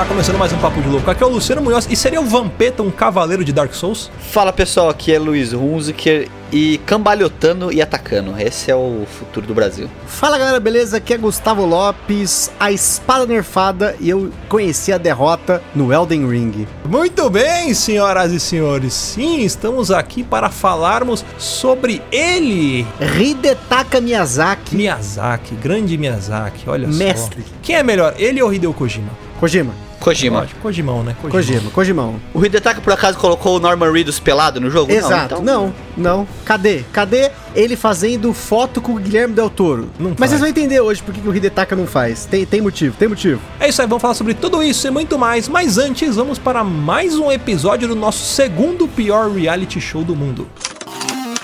Tá 0.00 0.06
começando 0.06 0.38
mais 0.38 0.50
um 0.50 0.56
Papo 0.56 0.80
de 0.80 0.88
Louco. 0.88 1.10
Aqui 1.10 1.22
é 1.22 1.26
o 1.26 1.28
Luciano 1.28 1.60
Munhoz 1.60 1.86
e 1.90 1.94
seria 1.94 2.22
o 2.22 2.24
Vampeta 2.24 2.82
um 2.82 2.90
cavaleiro 2.90 3.44
de 3.44 3.52
Dark 3.52 3.74
Souls? 3.74 4.10
Fala 4.18 4.50
pessoal, 4.50 4.88
aqui 4.88 5.12
é 5.12 5.18
Luiz 5.18 5.52
Hunziker 5.52 6.26
e 6.50 6.78
cambalhotando 6.86 7.70
e 7.70 7.82
atacando. 7.82 8.34
Esse 8.40 8.70
é 8.70 8.74
o 8.74 9.04
futuro 9.06 9.46
do 9.46 9.52
Brasil. 9.52 9.90
Fala 10.06 10.38
galera, 10.38 10.58
beleza? 10.58 10.96
Aqui 10.96 11.12
é 11.12 11.18
Gustavo 11.18 11.66
Lopes, 11.66 12.50
a 12.58 12.72
espada 12.72 13.26
nerfada 13.26 13.94
e 14.00 14.08
eu 14.08 14.30
conheci 14.48 14.90
a 14.90 14.96
derrota 14.96 15.62
no 15.74 15.92
Elden 15.92 16.26
Ring. 16.26 16.66
Muito 16.86 17.28
bem, 17.28 17.74
senhoras 17.74 18.32
e 18.32 18.40
senhores. 18.40 18.94
Sim, 18.94 19.40
estamos 19.40 19.90
aqui 19.90 20.24
para 20.24 20.48
falarmos 20.48 21.22
sobre 21.36 22.00
ele. 22.10 22.86
Hidetaka 23.20 24.00
Miyazaki. 24.00 24.74
Miyazaki, 24.74 25.54
grande 25.56 25.98
Miyazaki, 25.98 26.70
olha 26.70 26.88
Mestre. 26.88 27.42
só. 27.42 27.48
Quem 27.62 27.76
é 27.76 27.82
melhor, 27.82 28.14
ele 28.16 28.42
ou 28.42 28.50
Hideo 28.50 28.72
Kojima? 28.72 29.10
Kojima. 29.38 29.89
Kojima. 30.00 30.40
Lógico, 30.40 30.60
Kojimão, 30.60 31.02
né? 31.02 31.14
Kojima, 31.20 31.70
Kojimão. 31.70 32.16
O 32.32 32.44
Hidetaka 32.44 32.80
por 32.80 32.92
acaso 32.92 33.18
colocou 33.18 33.56
o 33.56 33.60
Norman 33.60 33.92
Reedus 33.92 34.18
pelado 34.18 34.58
no 34.60 34.70
jogo? 34.70 34.90
Exato. 34.90 35.42
Não, 35.42 35.68
então... 35.68 35.74
Não, 35.96 36.16
não. 36.18 36.28
Cadê? 36.44 36.84
Cadê 36.90 37.30
ele 37.54 37.76
fazendo 37.76 38.32
foto 38.32 38.80
com 38.80 38.92
o 38.92 38.94
Guilherme 38.96 39.34
Del 39.34 39.50
Toro? 39.50 39.90
Não 39.98 40.10
Mas 40.10 40.18
faz. 40.18 40.30
vocês 40.30 40.40
vão 40.40 40.48
entender 40.48 40.80
hoje 40.80 41.02
por 41.02 41.12
que 41.14 41.28
o 41.28 41.36
Hidetaka 41.36 41.76
não 41.76 41.86
faz. 41.86 42.24
Tem, 42.24 42.46
tem 42.46 42.62
motivo, 42.62 42.96
tem 42.98 43.08
motivo. 43.08 43.40
É 43.60 43.68
isso 43.68 43.82
aí, 43.82 43.86
vamos 43.86 44.00
falar 44.00 44.14
sobre 44.14 44.32
tudo 44.32 44.62
isso 44.62 44.86
e 44.86 44.90
muito 44.90 45.18
mais. 45.18 45.48
Mas 45.48 45.76
antes, 45.76 46.16
vamos 46.16 46.38
para 46.38 46.64
mais 46.64 47.18
um 47.18 47.30
episódio 47.30 47.86
do 47.86 47.94
nosso 47.94 48.24
segundo 48.24 48.88
pior 48.88 49.30
reality 49.30 49.80
show 49.80 50.02
do 50.02 50.16
mundo. 50.16 50.48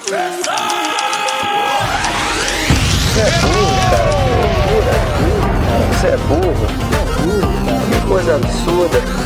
Você 0.06 0.14
é 3.20 3.30
burro. 3.40 3.76
Você 5.92 6.06
é 6.06 6.16
burro, 6.16 6.66
cara. 6.66 6.85
Que 6.85 6.85
coisa 8.06 8.36
absurda. 8.36 9.25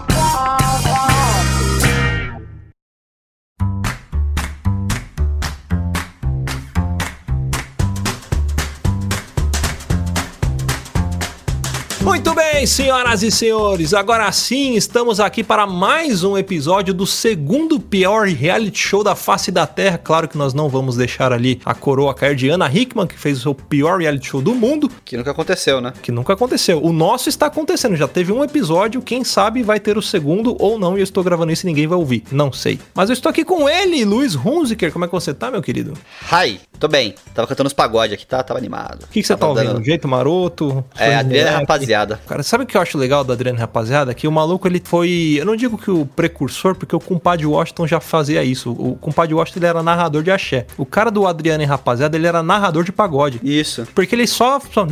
Muito 12.03 12.33
bem, 12.33 12.65
senhoras 12.65 13.21
e 13.21 13.29
senhores, 13.29 13.93
agora 13.93 14.29
sim 14.31 14.73
estamos 14.73 15.19
aqui 15.19 15.43
para 15.43 15.67
mais 15.67 16.23
um 16.23 16.35
episódio 16.35 16.95
do 16.95 17.05
segundo 17.05 17.79
pior 17.79 18.27
reality 18.27 18.79
show 18.79 19.03
da 19.03 19.15
face 19.15 19.51
da 19.51 19.67
Terra. 19.67 19.99
Claro 19.99 20.27
que 20.27 20.35
nós 20.35 20.51
não 20.51 20.67
vamos 20.67 20.95
deixar 20.97 21.31
ali 21.31 21.61
a 21.63 21.75
coroa 21.75 22.13
cair 22.15 22.35
de 22.35 22.49
Ana 22.49 22.69
Hickman, 22.73 23.05
que 23.05 23.17
fez 23.17 23.37
o 23.37 23.41
seu 23.41 23.53
pior 23.55 23.99
reality 23.99 24.27
show 24.27 24.41
do 24.41 24.55
mundo, 24.55 24.89
Que 25.05 25.15
nunca 25.15 25.29
aconteceu, 25.29 25.79
né? 25.79 25.93
que 26.01 26.11
nunca 26.11 26.33
aconteceu. 26.33 26.83
O 26.83 26.91
nosso 26.91 27.29
está 27.29 27.45
acontecendo, 27.45 27.95
já 27.95 28.07
teve 28.07 28.31
um 28.31 28.43
episódio, 28.43 28.99
quem 29.01 29.23
sabe 29.23 29.61
vai 29.61 29.79
ter 29.79 29.95
o 29.95 30.01
segundo 30.01 30.55
ou 30.59 30.79
não, 30.79 30.97
e 30.97 31.01
eu 31.01 31.03
estou 31.03 31.23
gravando 31.23 31.51
isso 31.51 31.67
e 31.67 31.69
ninguém 31.69 31.85
vai 31.85 31.99
ouvir, 31.99 32.23
não 32.31 32.51
sei. 32.51 32.79
Mas 32.95 33.09
eu 33.09 33.13
estou 33.13 33.29
aqui 33.29 33.45
com 33.45 33.69
ele, 33.69 34.03
Luiz 34.03 34.35
Hunziker, 34.35 34.91
como 34.91 35.05
é 35.05 35.07
que 35.07 35.13
você 35.13 35.35
tá, 35.35 35.51
meu 35.51 35.61
querido? 35.61 35.93
Hi, 36.31 36.59
tô 36.81 36.87
bem. 36.89 37.15
Tava 37.33 37.47
cantando 37.47 37.67
os 37.67 37.73
pagode 37.73 38.13
aqui, 38.13 38.25
tá? 38.25 38.43
Tava 38.43 38.59
animado. 38.59 39.03
O 39.03 39.07
que, 39.07 39.21
que 39.21 39.23
você 39.27 39.37
tá 39.37 39.47
ouvindo? 39.47 39.73
dando- 39.75 39.85
Jeito 39.85 40.07
maroto? 40.07 40.83
É, 40.97 41.23
moleque? 41.23 41.39
Rapaziada. 41.49 42.19
Cara, 42.27 42.43
sabe 42.43 42.63
o 42.63 42.67
que 42.67 42.75
eu 42.75 42.81
acho 42.81 42.97
legal 42.97 43.23
do 43.23 43.31
Adriano 43.31 43.57
Rapaziada? 43.59 44.13
Que 44.13 44.27
o 44.27 44.31
maluco, 44.31 44.67
ele 44.67 44.81
foi... 44.83 45.35
Eu 45.39 45.45
não 45.45 45.55
digo 45.55 45.77
que 45.77 45.89
o 45.91 46.05
precursor, 46.05 46.75
porque 46.75 46.95
o 46.95 46.99
compadre 46.99 47.45
Washington 47.45 47.87
já 47.87 47.99
fazia 47.99 48.43
isso. 48.43 48.71
O 48.71 48.95
compadre 48.95 49.33
Washington, 49.33 49.59
ele 49.59 49.65
era 49.67 49.83
narrador 49.83 50.23
de 50.23 50.31
axé. 50.31 50.65
O 50.77 50.85
cara 50.85 51.09
do 51.11 51.27
Adriano 51.27 51.63
Rapaziada, 51.65 52.17
ele 52.17 52.27
era 52.27 52.41
narrador 52.43 52.83
de 52.83 52.91
pagode. 52.91 53.39
Isso. 53.43 53.87
Porque 53.95 54.15
ele 54.15 54.27
só... 54.27 54.59
Só, 54.59 54.85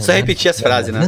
Só 0.00 0.12
repetia 0.12 0.50
as 0.52 0.60
frases, 0.60 0.94
né? 0.94 1.00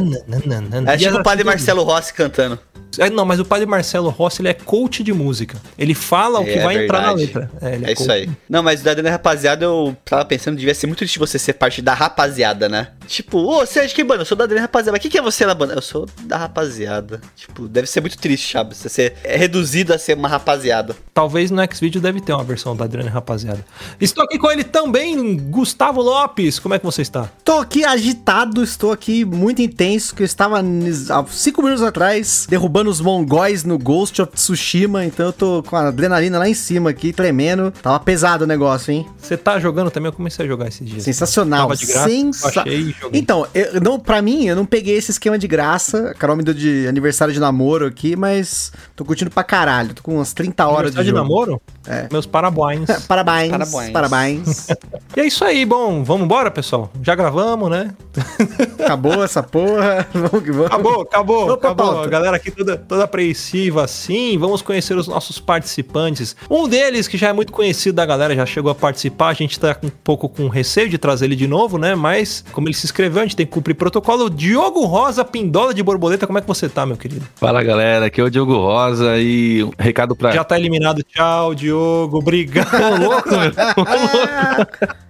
É 0.85 0.97
tipo 0.97 1.17
o 1.17 1.23
padre 1.23 1.39
tudo- 1.39 1.47
Marcelo 1.47 1.83
Rossi 1.83 2.13
cantando. 2.13 2.59
É, 2.97 3.09
não, 3.09 3.23
mas 3.25 3.39
o 3.39 3.45
padre 3.45 3.65
Marcelo 3.65 4.09
Rossi, 4.09 4.41
ele 4.41 4.49
é 4.49 4.53
coach 4.53 5.03
de 5.03 5.13
música. 5.13 5.57
Ele 5.77 5.93
fala 5.93 6.39
o 6.39 6.45
que 6.45 6.51
É 6.51 6.63
vai 6.63 6.83
entrar 6.83 7.01
na 7.01 7.13
verdade. 7.13 7.25
letra. 7.25 7.51
ele 7.73 7.85
É 7.85 7.93
isso 7.93 8.03
coach. 8.05 8.11
aí. 8.11 8.29
Não, 8.49 8.63
mas 8.63 8.81
da 8.81 8.91
Adriana 8.91 9.11
Rapaziada 9.11 9.65
eu 9.65 9.95
tava 10.05 10.25
pensando, 10.25 10.57
devia 10.57 10.73
ser 10.73 10.87
muito 10.87 10.99
triste 10.99 11.19
você 11.19 11.37
ser 11.37 11.53
parte 11.53 11.81
da 11.81 11.93
rapaziada, 11.93 12.67
né? 12.67 12.89
Tipo, 13.07 13.37
ô, 13.39 13.59
você 13.65 13.79
é 13.79 13.85
de 13.85 13.93
que 13.93 14.03
banda? 14.03 14.21
Eu 14.21 14.25
sou 14.25 14.37
da 14.37 14.43
Adriana 14.45 14.63
Rapaziada. 14.63 14.91
Mas 14.93 14.99
o 14.99 15.01
que, 15.01 15.09
que 15.09 15.17
é 15.17 15.21
você 15.21 15.45
na 15.45 15.53
banda? 15.53 15.73
Eu 15.73 15.81
sou 15.81 16.07
da 16.23 16.37
rapaziada. 16.37 17.21
Tipo, 17.35 17.67
deve 17.67 17.87
ser 17.87 18.01
muito 18.01 18.17
triste, 18.17 18.51
sabe? 18.51 18.75
Você 18.75 18.89
ser 18.89 19.13
é 19.23 19.35
reduzido 19.37 19.93
a 19.93 19.97
ser 19.97 20.15
uma 20.17 20.27
rapaziada. 20.27 20.95
Talvez 21.13 21.51
no 21.51 21.61
Xvideo 21.71 22.01
deve 22.01 22.21
ter 22.21 22.33
uma 22.33 22.43
versão 22.43 22.75
da 22.75 22.85
Adriana 22.85 23.09
Rapaziada. 23.09 23.63
Estou 23.99 24.23
aqui 24.23 24.37
com 24.37 24.49
ele 24.51 24.63
também, 24.63 25.37
Gustavo 25.37 26.01
Lopes. 26.01 26.59
Como 26.59 26.73
é 26.73 26.79
que 26.79 26.85
você 26.85 27.01
está? 27.01 27.29
Tô 27.43 27.59
aqui 27.59 27.83
agitado, 27.83 28.63
estou 28.63 28.91
aqui 28.91 29.25
muito 29.25 29.61
intenso, 29.61 30.15
que 30.15 30.21
eu 30.21 30.25
estava 30.25 30.59
há 30.59 31.25
cinco 31.29 31.61
minutos 31.61 31.83
atrás 31.83 32.45
derrubando 32.49 32.78
os 32.87 33.01
mongóis 33.01 33.63
no 33.63 33.77
Ghost 33.77 34.21
of 34.21 34.31
Tsushima, 34.33 35.05
então 35.05 35.25
eu 35.27 35.33
tô 35.33 35.63
com 35.63 35.75
a 35.75 35.87
adrenalina 35.87 36.37
lá 36.39 36.47
em 36.47 36.53
cima 36.53 36.89
aqui, 36.91 37.11
tremendo. 37.11 37.71
Tava 37.81 37.99
pesado 37.99 38.43
o 38.43 38.47
negócio, 38.47 38.91
hein? 38.91 39.07
Você 39.17 39.35
tá 39.35 39.59
jogando 39.59 39.89
também? 39.91 40.07
Eu 40.09 40.13
comecei 40.13 40.45
a 40.45 40.47
jogar 40.47 40.67
esses 40.67 40.87
dias. 40.87 41.03
Sensacional. 41.03 41.61
Tava 41.61 41.75
de 41.75 41.85
graça, 41.85 42.09
Sensa... 42.09 42.63
e 42.67 42.91
joguei. 42.91 43.19
Então, 43.19 43.45
eu, 43.53 43.81
não, 43.81 43.99
pra 43.99 44.21
mim, 44.21 44.45
eu 44.45 44.55
não 44.55 44.65
peguei 44.65 44.95
esse 44.97 45.11
esquema 45.11 45.37
de 45.37 45.47
graça. 45.47 46.11
A 46.11 46.13
Carol 46.13 46.35
me 46.35 46.43
deu 46.43 46.53
de 46.53 46.87
aniversário 46.87 47.33
de 47.33 47.39
namoro 47.39 47.85
aqui, 47.87 48.15
mas 48.15 48.71
tô 48.95 49.03
curtindo 49.03 49.31
pra 49.31 49.43
caralho. 49.43 49.93
Tô 49.93 50.01
com 50.03 50.15
umas 50.15 50.33
30 50.33 50.65
horas 50.67 50.91
de, 50.93 50.99
Aniversário 50.99 51.05
de 51.05 51.09
jogo. 51.17 51.21
namoro? 51.21 51.61
É. 51.87 52.07
Meus 52.11 52.25
parabéns. 52.25 52.89
Parabéns, 53.07 53.51
Parabéns. 53.51 53.91
parabéns. 53.91 54.67
e 55.17 55.19
é 55.19 55.25
isso 55.25 55.43
aí, 55.43 55.65
bom, 55.65 56.03
vamos 56.03 56.25
embora, 56.25 56.51
pessoal? 56.51 56.91
Já 57.01 57.15
gravamos, 57.15 57.69
né? 57.69 57.93
Acabou 58.83 59.23
essa 59.23 59.41
porra. 59.41 60.07
Vamos 60.13 60.43
que 60.43 60.51
vamos. 60.51 60.67
Acabou, 60.67 61.01
acabou, 61.01 61.45
pra 61.45 61.55
acabou. 61.55 61.93
pauta. 61.93 62.07
A 62.07 62.09
galera 62.09 62.35
aqui 62.35 62.51
toda, 62.51 62.68
toda 62.77 63.03
apreensiva, 63.03 63.83
assim. 63.83 64.37
Vamos 64.37 64.61
conhecer 64.61 64.97
os 64.97 65.07
nossos 65.07 65.39
participantes. 65.39 66.35
Um 66.49 66.67
deles, 66.67 67.07
que 67.07 67.17
já 67.17 67.29
é 67.29 67.33
muito 67.33 67.51
conhecido 67.51 67.95
da 67.95 68.05
galera, 68.05 68.35
já 68.35 68.45
chegou 68.45 68.71
a 68.71 68.75
participar. 68.75 69.29
A 69.29 69.33
gente 69.33 69.59
tá 69.59 69.77
um 69.83 69.89
pouco 69.89 70.27
com 70.29 70.47
receio 70.47 70.89
de 70.89 70.97
trazer 70.97 71.25
ele 71.25 71.35
de 71.35 71.47
novo, 71.47 71.77
né? 71.77 71.95
Mas, 71.95 72.43
como 72.51 72.67
ele 72.67 72.75
se 72.75 72.85
inscreveu, 72.85 73.21
a 73.21 73.25
gente 73.25 73.35
tem 73.35 73.45
que 73.45 73.51
cumprir 73.51 73.75
protocolo. 73.75 74.29
Diogo 74.29 74.85
Rosa, 74.85 75.23
Pindola 75.25 75.73
de 75.73 75.83
Borboleta, 75.83 76.27
como 76.27 76.37
é 76.37 76.41
que 76.41 76.47
você 76.47 76.67
tá, 76.69 76.85
meu 76.85 76.97
querido? 76.97 77.25
Fala 77.35 77.63
galera, 77.63 78.05
aqui 78.05 78.21
é 78.21 78.23
o 78.23 78.29
Diogo 78.29 78.53
Rosa 78.55 79.17
e 79.17 79.63
um 79.63 79.71
recado 79.77 80.15
pra. 80.15 80.31
Já 80.31 80.43
tá 80.43 80.57
eliminado. 80.59 81.03
Tchau, 81.03 81.55
Diogo. 81.55 82.17
Obrigado. 82.17 82.69
Ô, 82.73 82.97
louco, 83.09 83.29
meu. 83.29 83.51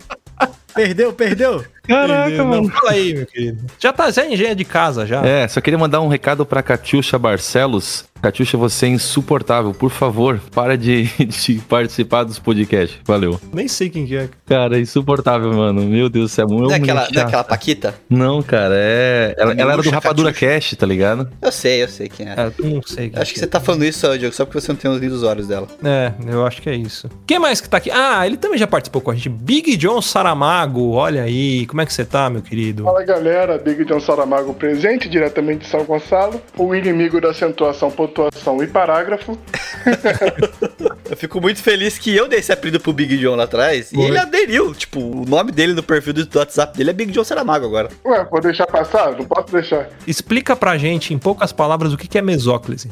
Perdeu, 0.74 1.12
perdeu. 1.12 1.66
Caraca, 1.90 2.44
mano. 2.44 2.70
Fala 2.70 2.92
aí, 2.92 3.14
meu 3.16 3.26
querido. 3.26 3.66
Já 3.80 3.92
tá, 3.92 4.12
já 4.12 4.24
é 4.24 4.32
engenheiro 4.32 4.56
de 4.56 4.64
casa, 4.66 5.06
já. 5.06 5.26
É, 5.26 5.48
só 5.48 5.60
queria 5.60 5.78
mandar 5.78 6.02
um 6.02 6.08
recado 6.08 6.46
pra 6.46 6.62
Catiuxa 6.62 7.18
Barcelos. 7.18 8.06
Catiuxa, 8.22 8.58
você 8.58 8.86
é 8.86 8.90
insuportável. 8.90 9.74
Por 9.74 9.90
favor, 9.90 10.42
para 10.54 10.78
de, 10.78 11.04
de 11.26 11.56
participar 11.68 12.26
dos 12.26 12.38
podcasts. 12.38 13.00
Valeu. 13.06 13.40
Nem 13.54 13.68
sei 13.68 13.90
quem 13.90 14.06
que 14.06 14.16
é. 14.16 14.30
Cara, 14.46 14.78
é 14.78 14.82
insuportável, 14.82 15.52
mano. 15.54 15.82
Meu 15.84 16.10
Deus 16.10 16.32
do 16.32 16.34
céu. 16.34 16.46
Não 16.48 16.70
é 16.70 16.76
aquela, 16.76 17.02
muito 17.02 17.14
não 17.14 17.22
é 17.22 17.26
aquela 17.26 17.44
Paquita? 17.44 17.96
Não, 18.10 18.42
cara, 18.44 18.74
é. 18.76 19.36
Ela, 19.38 19.54
ela 19.54 19.74
era 19.74 19.82
do 19.82 19.90
Rapadura 19.90 20.34
Catiuxa. 20.34 20.54
Cast, 20.54 20.76
tá 20.76 20.86
ligado? 20.86 21.30
Eu 21.42 21.52
sei, 21.52 21.84
eu 21.84 21.88
sei 21.88 22.10
quem 22.10 22.28
é. 22.28 22.32
É, 22.32 22.52
eu 22.60 22.70
não 22.70 22.82
sei. 22.86 23.10
quem 23.10 23.22
Acho 23.22 23.34
que 23.34 23.40
você 23.40 23.48
tá 23.48 23.60
falando 23.60 23.86
isso, 23.86 24.06
Diogo, 24.18 24.36
só 24.36 24.46
porque 24.46 24.60
você 24.60 24.72
não 24.72 24.78
tem 24.78 24.92
os 24.92 25.00
lindos 25.00 25.24
olhos 25.24 25.48
dela. 25.48 25.68
É, 25.84 26.12
eu 26.28 26.46
acho 26.46 26.62
que 26.62 26.70
é 26.70 26.76
isso. 26.76 27.10
Quem 27.26 27.40
mais 27.40 27.62
que 27.62 27.70
tá 27.70 27.78
aqui? 27.78 27.90
Ah, 27.90 28.26
ele 28.28 28.38
também 28.38 28.58
já 28.58 28.68
participou 28.68 29.02
com 29.02 29.12
a 29.12 29.16
gente. 29.16 29.30
Big 29.30 29.78
John 29.78 30.02
Saramago, 30.02 30.92
olha 30.92 31.24
aí. 31.24 31.66
Como 31.68 31.79
é 31.82 31.86
que 31.86 31.94
você 31.94 32.06
tá, 32.06 32.30
meu 32.30 32.42
querido? 32.42 32.84
Fala 32.84 33.04
galera, 33.04 33.58
Big 33.58 33.86
John 33.86 34.00
Saramago 34.00 34.54
presente, 34.54 35.10
diretamente 35.10 35.66
de 35.66 35.68
São 35.68 35.84
Gonçalo, 35.84 36.42
o 36.58 36.76
inimigo 36.76 37.20
da 37.20 37.32
acentuação, 37.32 37.92
pontuação 37.92 38.62
e 38.64 38.68
parágrafo. 38.68 39.38
Eu 41.10 41.18
fico 41.18 41.42
muito 41.42 41.62
feliz 41.64 41.98
que 41.98 42.16
eu 42.16 42.28
dei 42.28 42.38
esse 42.38 42.52
apelido 42.52 42.80
pro 42.80 42.94
Big 42.94 43.18
John 43.18 43.36
lá 43.36 43.46
atrás 43.46 43.92
e 43.92 43.96
Foi. 43.96 44.06
ele 44.06 44.18
aderiu. 44.20 44.76
Tipo, 44.76 45.00
o 45.00 45.26
nome 45.26 45.52
dele 45.52 45.74
no 45.74 45.82
perfil 45.82 46.14
do, 46.14 46.38
WhatsApp 46.38 46.78
dele 46.78 46.92
é 46.92 46.94
Big 46.94 47.12
John 47.12 47.24
Saramago 47.24 47.66
agora. 47.66 47.90
Ué, 48.06 48.28
vou 48.30 48.40
deixar 48.40 48.68
passar? 48.68 49.18
Não 49.18 49.26
posso 49.26 49.52
deixar. 49.52 49.90
Explica 50.06 50.56
pra 50.56 50.78
gente, 50.78 51.12
em 51.12 51.18
poucas 51.18 51.52
palavras, 51.52 51.94
o 51.94 51.98
que 51.98 52.08
que 52.08 52.20
é 52.20 52.22
mesóclise. 52.22 52.92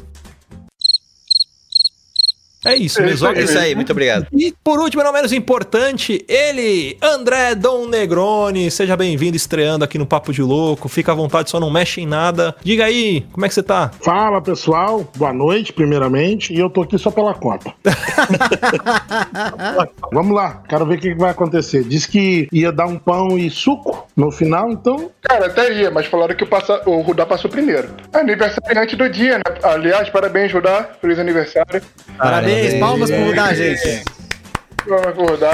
É 2.64 2.74
isso, 2.74 3.00
É 3.00 3.10
isso 3.10 3.26
É 3.26 3.42
isso 3.42 3.58
aí, 3.58 3.74
muito 3.74 3.92
obrigado. 3.92 4.26
E 4.32 4.52
por 4.64 4.80
último, 4.80 5.02
não 5.02 5.12
menos 5.12 5.32
importante, 5.32 6.24
ele, 6.28 6.98
André 7.00 7.54
Dom 7.54 7.86
Negroni. 7.86 8.70
Seja 8.70 8.96
bem-vindo, 8.96 9.36
estreando 9.36 9.84
aqui 9.84 9.96
no 9.96 10.06
Papo 10.06 10.32
de 10.32 10.42
Louco. 10.42 10.88
Fica 10.88 11.12
à 11.12 11.14
vontade, 11.14 11.50
só 11.50 11.60
não 11.60 11.70
mexe 11.70 12.00
em 12.00 12.06
nada. 12.06 12.54
Diga 12.62 12.84
aí, 12.84 13.24
como 13.32 13.46
é 13.46 13.48
que 13.48 13.54
você 13.54 13.62
tá? 13.62 13.90
Fala 14.00 14.42
pessoal, 14.42 15.08
boa 15.16 15.32
noite, 15.32 15.72
primeiramente, 15.72 16.52
e 16.52 16.58
eu 16.58 16.68
tô 16.68 16.82
aqui 16.82 16.98
só 16.98 17.10
pela 17.10 17.34
conta. 17.34 17.72
Vamos 20.12 20.34
lá, 20.34 20.62
quero 20.68 20.84
ver 20.86 20.96
o 20.96 21.00
que 21.00 21.14
que 21.14 21.18
vai 21.18 21.30
acontecer. 21.30 21.84
Diz 21.84 22.06
que 22.06 22.48
ia 22.52 22.72
dar 22.72 22.86
um 22.86 22.98
pão 22.98 23.38
e 23.38 23.48
suco 23.50 24.06
no 24.16 24.32
final, 24.32 24.70
então. 24.70 25.10
Cara, 25.22 25.46
até 25.46 25.72
ia, 25.72 25.90
mas 25.90 26.06
falaram 26.06 26.34
que 26.34 26.44
o, 26.44 26.46
passa... 26.46 26.82
o 26.86 27.00
Rudá 27.02 27.24
passou 27.24 27.50
primeiro. 27.50 27.88
Aniversariante 28.12 28.96
do 28.96 29.08
dia, 29.08 29.38
né? 29.38 29.44
Aliás, 29.62 30.10
parabéns, 30.10 30.52
Rudá. 30.52 30.90
Feliz 31.00 31.18
aniversário. 31.18 31.82
Parabéns, 32.16 32.47
palmas 32.78 33.10
pro 33.10 33.24
Rudá, 33.24 33.54
gente. 33.54 34.02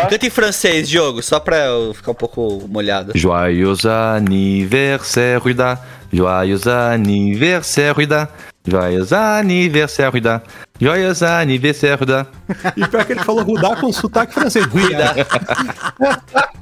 Canta 0.09 0.27
em 0.27 0.31
francês, 0.31 0.89
Diogo, 0.89 1.23
só 1.23 1.41
pra 1.41 1.57
eu 1.67 1.93
ficar 1.93 2.13
um 2.13 2.15
pouco 2.15 2.65
molhado. 2.69 3.13
Joyeux 3.15 3.85
anniversaire 3.85 5.53
da. 5.53 5.79
Joyeux 6.13 6.69
anniversaire 6.69 8.07
da. 8.07 8.29
Joyeux 8.67 9.13
anniversaire 9.13 10.21
da. 10.21 10.43
Joyeux 10.81 11.23
anniversaire 11.23 12.07
da. 12.07 12.27
E 12.75 12.87
pior 12.89 13.05
que 13.05 13.13
ele 13.13 13.23
falou 13.23 13.45
Rudá 13.45 13.77
com 13.77 13.93
sotaque 13.93 14.33
francês. 14.33 14.65
Rudá. 14.65 15.15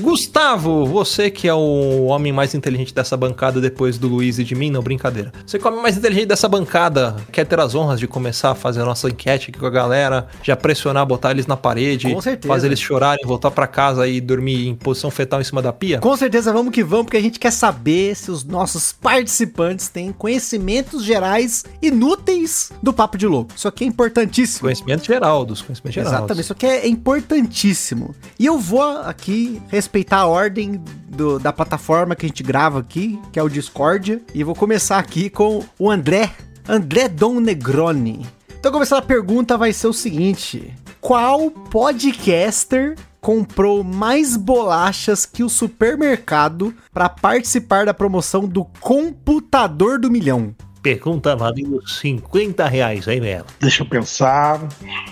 Gustavo, 0.00 0.84
você 0.84 1.30
que 1.30 1.46
é 1.46 1.54
o 1.54 2.06
homem 2.06 2.32
mais 2.32 2.54
inteligente 2.54 2.92
dessa 2.94 3.16
bancada 3.16 3.60
depois 3.60 3.98
do 3.98 4.08
Luiz 4.08 4.38
e 4.38 4.44
de 4.44 4.54
mim, 4.54 4.70
não, 4.70 4.82
brincadeira. 4.82 5.32
Você 5.46 5.58
que 5.58 5.64
é 5.64 5.68
o 5.68 5.70
homem 5.70 5.82
mais 5.82 5.96
inteligente 5.96 6.26
dessa 6.26 6.48
bancada, 6.48 7.16
quer 7.30 7.46
ter 7.46 7.60
as 7.60 7.74
honras 7.74 8.00
de 8.00 8.08
começar 8.08 8.50
a 8.50 8.54
fazer 8.54 8.80
a 8.80 8.84
nossa 8.84 9.08
enquete 9.08 9.50
aqui 9.50 9.58
com 9.58 9.66
a 9.66 9.70
galera, 9.70 10.26
já 10.42 10.56
pressionar, 10.56 11.06
botar 11.06 11.30
eles 11.30 11.46
na 11.46 11.56
parede, 11.56 12.12
Com 12.12 12.20
certeza. 12.20 12.52
fazer 12.52 12.66
eles 12.66 12.80
chorarem, 12.80 13.24
voltar 13.24 13.50
pra 13.50 13.66
casa 13.66 14.08
e 14.08 14.20
dormir 14.20 14.66
em 14.66 14.74
posição 14.74 15.10
fetal 15.10 15.40
em 15.40 15.44
cima 15.44 15.62
da 15.62 15.72
pia? 15.72 16.00
Com 16.00 16.16
certeza 16.16 16.52
vamos 16.52 16.72
que 16.72 16.82
vamos, 16.82 17.06
porque 17.06 17.16
a 17.16 17.22
gente 17.22 17.38
quer 17.38 17.52
saber 17.52 18.16
se 18.16 18.30
os 18.30 18.42
nossos 18.44 18.92
participantes 18.92 19.88
têm 19.88 20.10
conhecimentos 20.12 21.01
gerais 21.04 21.64
inúteis 21.80 22.70
do 22.82 22.92
Papo 22.92 23.16
de 23.18 23.26
Louco. 23.26 23.52
Isso 23.56 23.68
aqui 23.68 23.84
é 23.84 23.86
importantíssimo. 23.86 24.62
Conhecimento 24.62 25.04
geral, 25.04 25.44
dos 25.44 25.62
conhecimentos 25.62 25.94
gerais. 25.94 26.12
Exatamente, 26.12 26.40
isso 26.44 26.52
aqui 26.52 26.66
é 26.66 26.88
importantíssimo. 26.88 28.14
E 28.38 28.46
eu 28.46 28.58
vou 28.58 28.82
aqui 29.02 29.60
respeitar 29.68 30.18
a 30.18 30.26
ordem 30.26 30.80
do- 31.08 31.38
da 31.38 31.52
plataforma 31.52 32.14
que 32.14 32.26
a 32.26 32.28
gente 32.28 32.42
grava 32.42 32.78
aqui, 32.80 33.18
que 33.32 33.38
é 33.38 33.42
o 33.42 33.48
Discord, 33.48 34.22
e 34.34 34.44
vou 34.44 34.54
começar 34.54 34.98
aqui 34.98 35.28
com 35.30 35.64
o 35.78 35.90
André, 35.90 36.32
André 36.68 37.08
Dom 37.08 37.40
Negroni. 37.40 38.26
Então, 38.58 38.70
começando 38.70 39.00
a 39.00 39.02
pergunta 39.02 39.56
vai 39.58 39.72
ser 39.72 39.88
o 39.88 39.92
seguinte: 39.92 40.72
qual 41.00 41.50
podcaster 41.50 42.96
comprou 43.20 43.82
mais 43.84 44.36
bolachas 44.36 45.24
que 45.26 45.42
o 45.44 45.48
supermercado 45.48 46.74
para 46.92 47.08
participar 47.08 47.86
da 47.86 47.94
promoção 47.94 48.46
do 48.46 48.64
computador 48.80 49.98
do 49.98 50.10
milhão? 50.10 50.54
Pergunta 50.82 51.36
valendo 51.36 51.80
50 51.86 52.66
reais, 52.66 53.06
aí, 53.06 53.20
Melo. 53.20 53.46
Deixa 53.60 53.84
eu 53.84 53.86
pensar. 53.86 54.60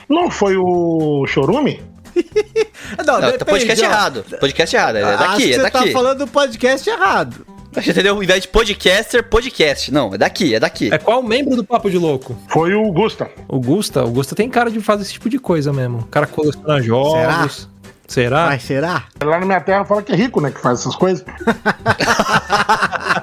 Não 0.08 0.28
foi 0.28 0.56
o 0.56 1.24
Chorume? 1.28 1.80
Não, 2.98 3.20
tá 3.20 3.30
depende, 3.30 3.44
podcast 3.44 3.84
ó. 3.84 3.86
errado. 3.88 4.24
Podcast 4.40 4.76
errado. 4.76 4.96
É 4.96 5.04
Acho 5.04 5.18
daqui, 5.18 5.42
que 5.44 5.50
é 5.50 5.54
você 5.54 5.62
daqui. 5.62 5.86
tá 5.86 5.92
falando 5.92 6.18
do 6.18 6.26
podcast 6.26 6.90
errado. 6.90 7.46
Entendeu? 7.76 8.16
Ao 8.16 8.22
invés 8.22 8.42
de 8.42 8.48
podcaster, 8.48 9.22
podcast. 9.22 9.92
Não, 9.92 10.12
é 10.12 10.18
daqui, 10.18 10.56
é 10.56 10.58
daqui. 10.60 10.92
É 10.92 10.98
qual 10.98 11.22
membro 11.22 11.54
do 11.54 11.62
Papo 11.62 11.88
de 11.88 11.98
Louco? 11.98 12.36
Foi 12.48 12.74
o 12.74 12.90
Gusta. 12.90 13.30
O 13.46 13.60
Gusta, 13.60 14.02
o 14.04 14.10
Gusta 14.10 14.34
tem 14.34 14.50
cara 14.50 14.72
de 14.72 14.80
fazer 14.80 15.02
esse 15.02 15.12
tipo 15.12 15.30
de 15.30 15.38
coisa 15.38 15.72
mesmo. 15.72 15.98
O 15.98 16.06
cara 16.06 16.26
coleciona 16.26 16.82
jogos. 16.82 17.68
Será? 18.08 18.46
Mas 18.46 18.64
será? 18.64 19.04
Lá 19.22 19.38
na 19.38 19.46
minha 19.46 19.60
terra 19.60 19.84
fala 19.84 20.02
que 20.02 20.10
é 20.10 20.16
rico, 20.16 20.40
né? 20.40 20.50
Que 20.50 20.60
faz 20.60 20.80
essas 20.80 20.96
coisas. 20.96 21.24